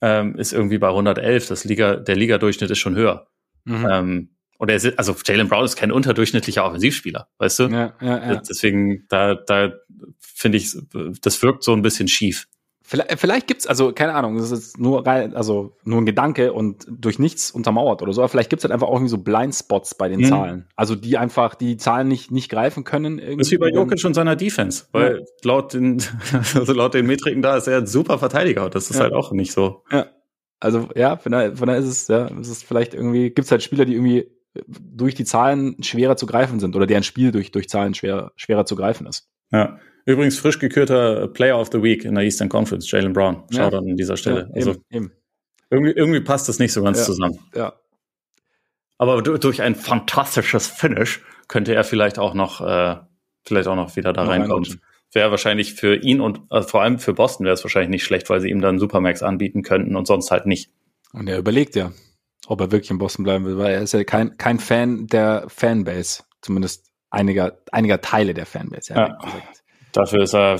ähm, 0.00 0.34
ist 0.36 0.52
irgendwie 0.52 0.78
bei 0.78 0.88
111. 0.88 1.46
Das 1.46 1.64
Liga, 1.64 1.96
der 1.96 2.16
Liga-Durchschnitt 2.16 2.70
ist 2.70 2.78
schon 2.78 2.96
höher. 2.96 3.28
Mhm. 3.64 3.88
Ähm, 3.90 4.36
und 4.58 4.68
er 4.68 4.76
ist, 4.76 4.98
also 4.98 5.14
Jalen 5.24 5.48
Brown 5.48 5.64
ist 5.64 5.76
kein 5.76 5.92
unterdurchschnittlicher 5.92 6.64
Offensivspieler, 6.64 7.28
weißt 7.38 7.58
du? 7.60 7.62
Ja, 7.68 7.94
ja, 8.00 8.32
ja. 8.32 8.42
Deswegen, 8.48 9.06
da, 9.08 9.34
da 9.34 9.72
finde 10.20 10.58
ich, 10.58 10.76
das 11.22 11.42
wirkt 11.42 11.64
so 11.64 11.72
ein 11.72 11.82
bisschen 11.82 12.08
schief. 12.08 12.46
Vielleicht, 12.82 13.20
vielleicht 13.20 13.46
gibt's 13.46 13.66
also 13.66 13.92
keine 13.92 14.14
Ahnung, 14.14 14.38
das 14.38 14.50
ist 14.50 14.78
nur 14.78 15.06
rein, 15.06 15.36
also 15.36 15.76
nur 15.84 16.00
ein 16.00 16.06
Gedanke 16.06 16.54
und 16.54 16.86
durch 16.88 17.18
nichts 17.18 17.50
untermauert 17.50 18.00
oder 18.00 18.14
so. 18.14 18.22
Aber 18.22 18.30
vielleicht 18.30 18.48
gibt's 18.48 18.64
halt 18.64 18.72
einfach 18.72 18.86
auch 18.86 18.94
irgendwie 18.94 19.10
so 19.10 19.18
Blindspots 19.18 19.94
bei 19.96 20.08
den 20.08 20.20
mhm. 20.20 20.24
Zahlen, 20.24 20.68
also 20.74 20.94
die 20.94 21.18
einfach 21.18 21.54
die 21.54 21.76
Zahlen 21.76 22.08
nicht 22.08 22.30
nicht 22.30 22.50
greifen 22.50 22.84
können. 22.84 23.18
Irgendwie. 23.18 23.36
Das 23.36 23.48
ist 23.48 23.52
wie 23.52 23.58
bei 23.58 23.68
Jokic 23.68 24.02
und 24.06 24.14
seiner 24.14 24.36
Defense, 24.36 24.86
weil 24.92 25.18
ja. 25.18 25.24
laut 25.44 25.74
den 25.74 26.02
also 26.54 26.72
laut 26.72 26.94
den 26.94 27.06
Metriken 27.06 27.42
da 27.42 27.58
ist 27.58 27.66
er 27.66 27.76
ein 27.76 27.86
super 27.86 28.18
Verteidiger. 28.18 28.64
Und 28.64 28.74
das 28.74 28.88
ist 28.88 28.96
ja. 28.96 29.02
halt 29.02 29.12
auch 29.12 29.32
nicht 29.32 29.52
so. 29.52 29.84
Ja. 29.92 30.06
Also 30.58 30.88
ja, 30.96 31.18
von 31.18 31.32
daher, 31.32 31.56
von 31.56 31.66
daher 31.66 31.82
ist 31.82 31.88
es 31.88 32.08
ja, 32.08 32.26
es 32.40 32.48
ist 32.48 32.64
vielleicht 32.64 32.94
irgendwie 32.94 33.28
gibt's 33.28 33.50
halt 33.50 33.62
Spieler, 33.62 33.84
die 33.84 33.92
irgendwie 33.96 34.30
durch 34.66 35.14
die 35.14 35.24
Zahlen 35.24 35.82
schwerer 35.82 36.16
zu 36.16 36.26
greifen 36.26 36.60
sind 36.60 36.76
oder 36.76 36.86
deren 36.86 37.02
Spiel 37.02 37.32
durch 37.32 37.50
durch 37.50 37.68
Zahlen 37.68 37.94
schwer, 37.94 38.32
schwerer 38.36 38.64
zu 38.66 38.76
greifen 38.76 39.06
ist. 39.06 39.28
Ja. 39.50 39.78
Übrigens 40.04 40.38
frisch 40.38 40.58
gekürter 40.58 41.28
Player 41.28 41.58
of 41.58 41.68
the 41.70 41.82
Week 41.82 42.04
in 42.04 42.14
der 42.14 42.24
Eastern 42.24 42.48
Conference, 42.48 42.90
Jalen 42.90 43.12
Brown. 43.12 43.44
Schaut 43.50 43.72
ja. 43.72 43.78
an 43.78 43.96
dieser 43.96 44.16
Stelle. 44.16 44.48
Ja, 44.48 44.54
also 44.54 44.76
eben. 44.90 45.12
Irgendwie, 45.70 45.92
irgendwie 45.92 46.20
passt 46.20 46.48
das 46.48 46.58
nicht 46.58 46.72
so 46.72 46.82
ganz 46.82 46.98
ja, 46.98 47.04
zusammen. 47.04 47.38
Ja. 47.54 47.74
Aber 48.96 49.22
durch 49.22 49.62
ein 49.62 49.74
fantastisches 49.74 50.66
Finish 50.66 51.22
könnte 51.46 51.74
er 51.74 51.84
vielleicht 51.84 52.18
auch 52.18 52.34
noch, 52.34 52.60
äh, 52.60 52.96
vielleicht 53.44 53.68
auch 53.68 53.76
noch 53.76 53.94
wieder 53.96 54.12
da 54.12 54.24
reinkommen. 54.24 54.80
Wäre 55.12 55.30
wahrscheinlich 55.30 55.74
für 55.74 55.94
ihn 55.94 56.20
und 56.20 56.40
äh, 56.50 56.62
vor 56.62 56.82
allem 56.82 56.98
für 56.98 57.14
Boston 57.14 57.44
wäre 57.44 57.54
es 57.54 57.64
wahrscheinlich 57.64 57.90
nicht 57.90 58.04
schlecht, 58.04 58.28
weil 58.28 58.40
sie 58.40 58.50
ihm 58.50 58.60
dann 58.60 58.78
Supermax 58.78 59.22
anbieten 59.22 59.62
könnten 59.62 59.94
und 59.96 60.06
sonst 60.06 60.30
halt 60.30 60.46
nicht. 60.46 60.70
Und 61.12 61.28
er 61.28 61.38
überlegt 61.38 61.74
ja, 61.76 61.92
ob 62.48 62.62
er 62.62 62.72
wirklich 62.72 62.90
in 62.90 62.98
Boston 62.98 63.24
bleiben 63.24 63.44
will, 63.44 63.58
weil 63.58 63.74
er 63.74 63.82
ist 63.82 63.92
ja 63.92 64.02
kein, 64.04 64.38
kein 64.38 64.58
Fan 64.58 65.06
der 65.06 65.44
Fanbase, 65.48 66.22
zumindest 66.40 66.90
einiger, 67.10 67.58
einiger 67.72 68.00
Teile 68.00 68.32
der 68.32 68.46
Fanbase. 68.46 68.94
Ja. 68.94 69.18
Dafür 69.92 70.22
ist 70.22 70.34
er 70.34 70.58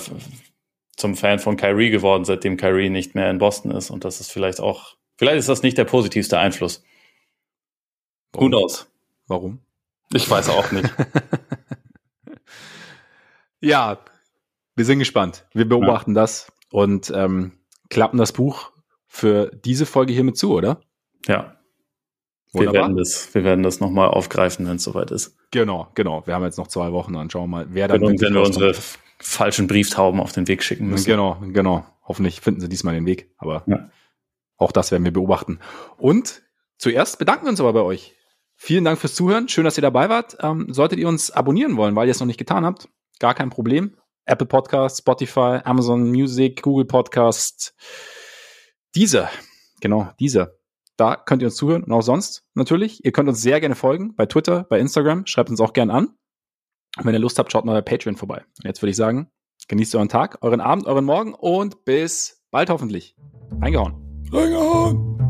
zum 0.97 1.17
Fan 1.17 1.39
von 1.39 1.57
Kyrie 1.57 1.89
geworden, 1.89 2.27
seitdem 2.27 2.59
Kyrie 2.59 2.91
nicht 2.91 3.15
mehr 3.15 3.31
in 3.31 3.39
Boston 3.39 3.71
ist. 3.71 3.89
Und 3.89 4.05
das 4.05 4.21
ist 4.21 4.31
vielleicht 4.31 4.61
auch, 4.61 4.97
vielleicht 5.17 5.39
ist 5.39 5.49
das 5.49 5.63
nicht 5.63 5.79
der 5.79 5.87
positivste 5.87 6.39
Einfluss. 6.39 6.85
Warum? 8.33 8.53
Who 8.53 8.59
knows? 8.59 8.87
Warum? 9.27 9.61
Ich 10.13 10.29
weiß 10.29 10.51
auch 10.51 10.71
nicht. 10.73 10.91
ja, 13.61 13.99
wir 14.77 14.85
sind 14.85 14.99
gespannt. 14.99 15.47
Wir 15.55 15.67
beobachten 15.67 16.15
ja. 16.15 16.21
das 16.21 16.53
und 16.71 17.11
ähm, 17.15 17.53
klappen 17.89 18.19
das 18.19 18.33
Buch 18.33 18.73
für 19.07 19.51
diese 19.65 19.87
Folge 19.87 20.13
hiermit 20.13 20.37
zu, 20.37 20.53
oder? 20.53 20.83
Ja. 21.27 21.58
Wir 22.53 22.73
werden 22.73 22.97
das, 22.97 23.35
wir 23.35 23.45
werden 23.45 23.63
das 23.63 23.81
nochmal 23.81 24.09
aufgreifen, 24.09 24.67
wenn 24.67 24.77
es 24.77 24.85
soweit 24.85 25.11
ist. 25.11 25.37
Genau, 25.51 25.89
genau. 25.95 26.27
Wir 26.27 26.35
haben 26.35 26.45
jetzt 26.45 26.59
noch 26.59 26.69
zwei 26.69 26.93
Wochen, 26.93 27.13
dann 27.13 27.31
schauen 27.31 27.45
wir 27.45 27.59
mal, 27.59 27.67
wer 27.71 27.89
dann. 27.89 28.01
Wenn, 28.01 28.21
wenn 28.21 28.35
wir 28.35 28.43
unsere 28.43 28.75
falschen 29.19 29.67
Brieftauben 29.67 30.21
auf 30.21 30.33
den 30.33 30.49
Weg 30.49 30.63
schicken 30.63 30.89
müssen. 30.89 31.07
Genau, 31.07 31.39
genau. 31.53 31.85
Hoffentlich 32.05 32.41
finden 32.41 32.61
sie 32.61 32.69
diesmal 32.69 32.95
den 32.95 33.07
Weg, 33.07 33.31
aber 33.37 33.65
ja. 33.67 33.91
auch 34.57 34.73
das 34.73 34.91
werden 34.91 35.05
wir 35.05 35.13
beobachten. 35.13 35.59
Und 35.99 36.43
zuerst 36.79 37.19
bedanken 37.19 37.45
wir 37.45 37.51
uns 37.51 37.61
aber 37.61 37.73
bei 37.73 37.83
euch. 37.83 38.15
Vielen 38.55 38.85
Dank 38.85 38.99
fürs 38.99 39.15
Zuhören. 39.15 39.49
Schön, 39.49 39.65
dass 39.65 39.79
ihr 39.79 39.83
dabei 39.83 40.09
wart. 40.09 40.37
Ähm, 40.41 40.73
solltet 40.73 40.99
ihr 40.99 41.09
uns 41.09 41.31
abonnieren 41.31 41.77
wollen, 41.77 41.95
weil 41.95 42.09
ihr 42.09 42.13
es 42.13 42.21
noch 42.21 42.27
nicht 42.27 42.39
getan 42.39 42.65
habt, 42.65 42.89
gar 43.19 43.35
kein 43.35 43.51
Problem. 43.51 43.97
Apple 44.25 44.47
Podcast, 44.47 44.99
Spotify, 44.99 45.61
Amazon 45.65 46.11
Music, 46.11 46.63
Google 46.63 46.87
Podcast, 46.87 47.75
dieser, 48.95 49.31
genau, 49.81 50.11
dieser. 50.19 50.58
Da 50.99 51.17
könnt 51.17 51.41
ihr 51.41 51.49
uns 51.49 51.57
zuhören 51.57 51.85
und 51.85 51.93
auch 51.93 52.03
sonst 52.03 52.45
natürlich. 52.55 53.05
Ihr 53.05 53.13
könnt 53.13 53.29
uns 53.29 53.41
sehr 53.41 53.61
gerne 53.61 53.75
folgen 53.75 54.15
bei 54.15 54.27
Twitter, 54.27 54.65
bei 54.65 54.79
Instagram. 54.79 55.27
Schreibt 55.27 55.49
uns 55.49 55.61
auch 55.61 55.73
gerne 55.73 55.95
an. 55.95 56.09
Und 56.99 57.05
wenn 57.05 57.15
ihr 57.15 57.21
Lust 57.21 57.39
habt, 57.39 57.51
schaut 57.51 57.65
mal 57.65 57.73
bei 57.73 57.83
Patreon 57.83 58.17
vorbei. 58.17 58.45
Und 58.59 58.65
jetzt 58.67 58.83
würde 58.83 58.91
ich 58.91 58.97
sagen, 58.97 59.31
Genießt 59.69 59.97
euren 59.97 60.09
Tag, 60.09 60.39
euren 60.41 60.61
Abend, 60.61 60.87
euren 60.87 61.05
Morgen 61.05 61.35
und 61.35 61.85
bis 61.85 62.43
bald 62.51 62.71
hoffentlich. 62.71 63.15
Reingehauen. 63.61 63.95
Reingehauen. 64.33 65.28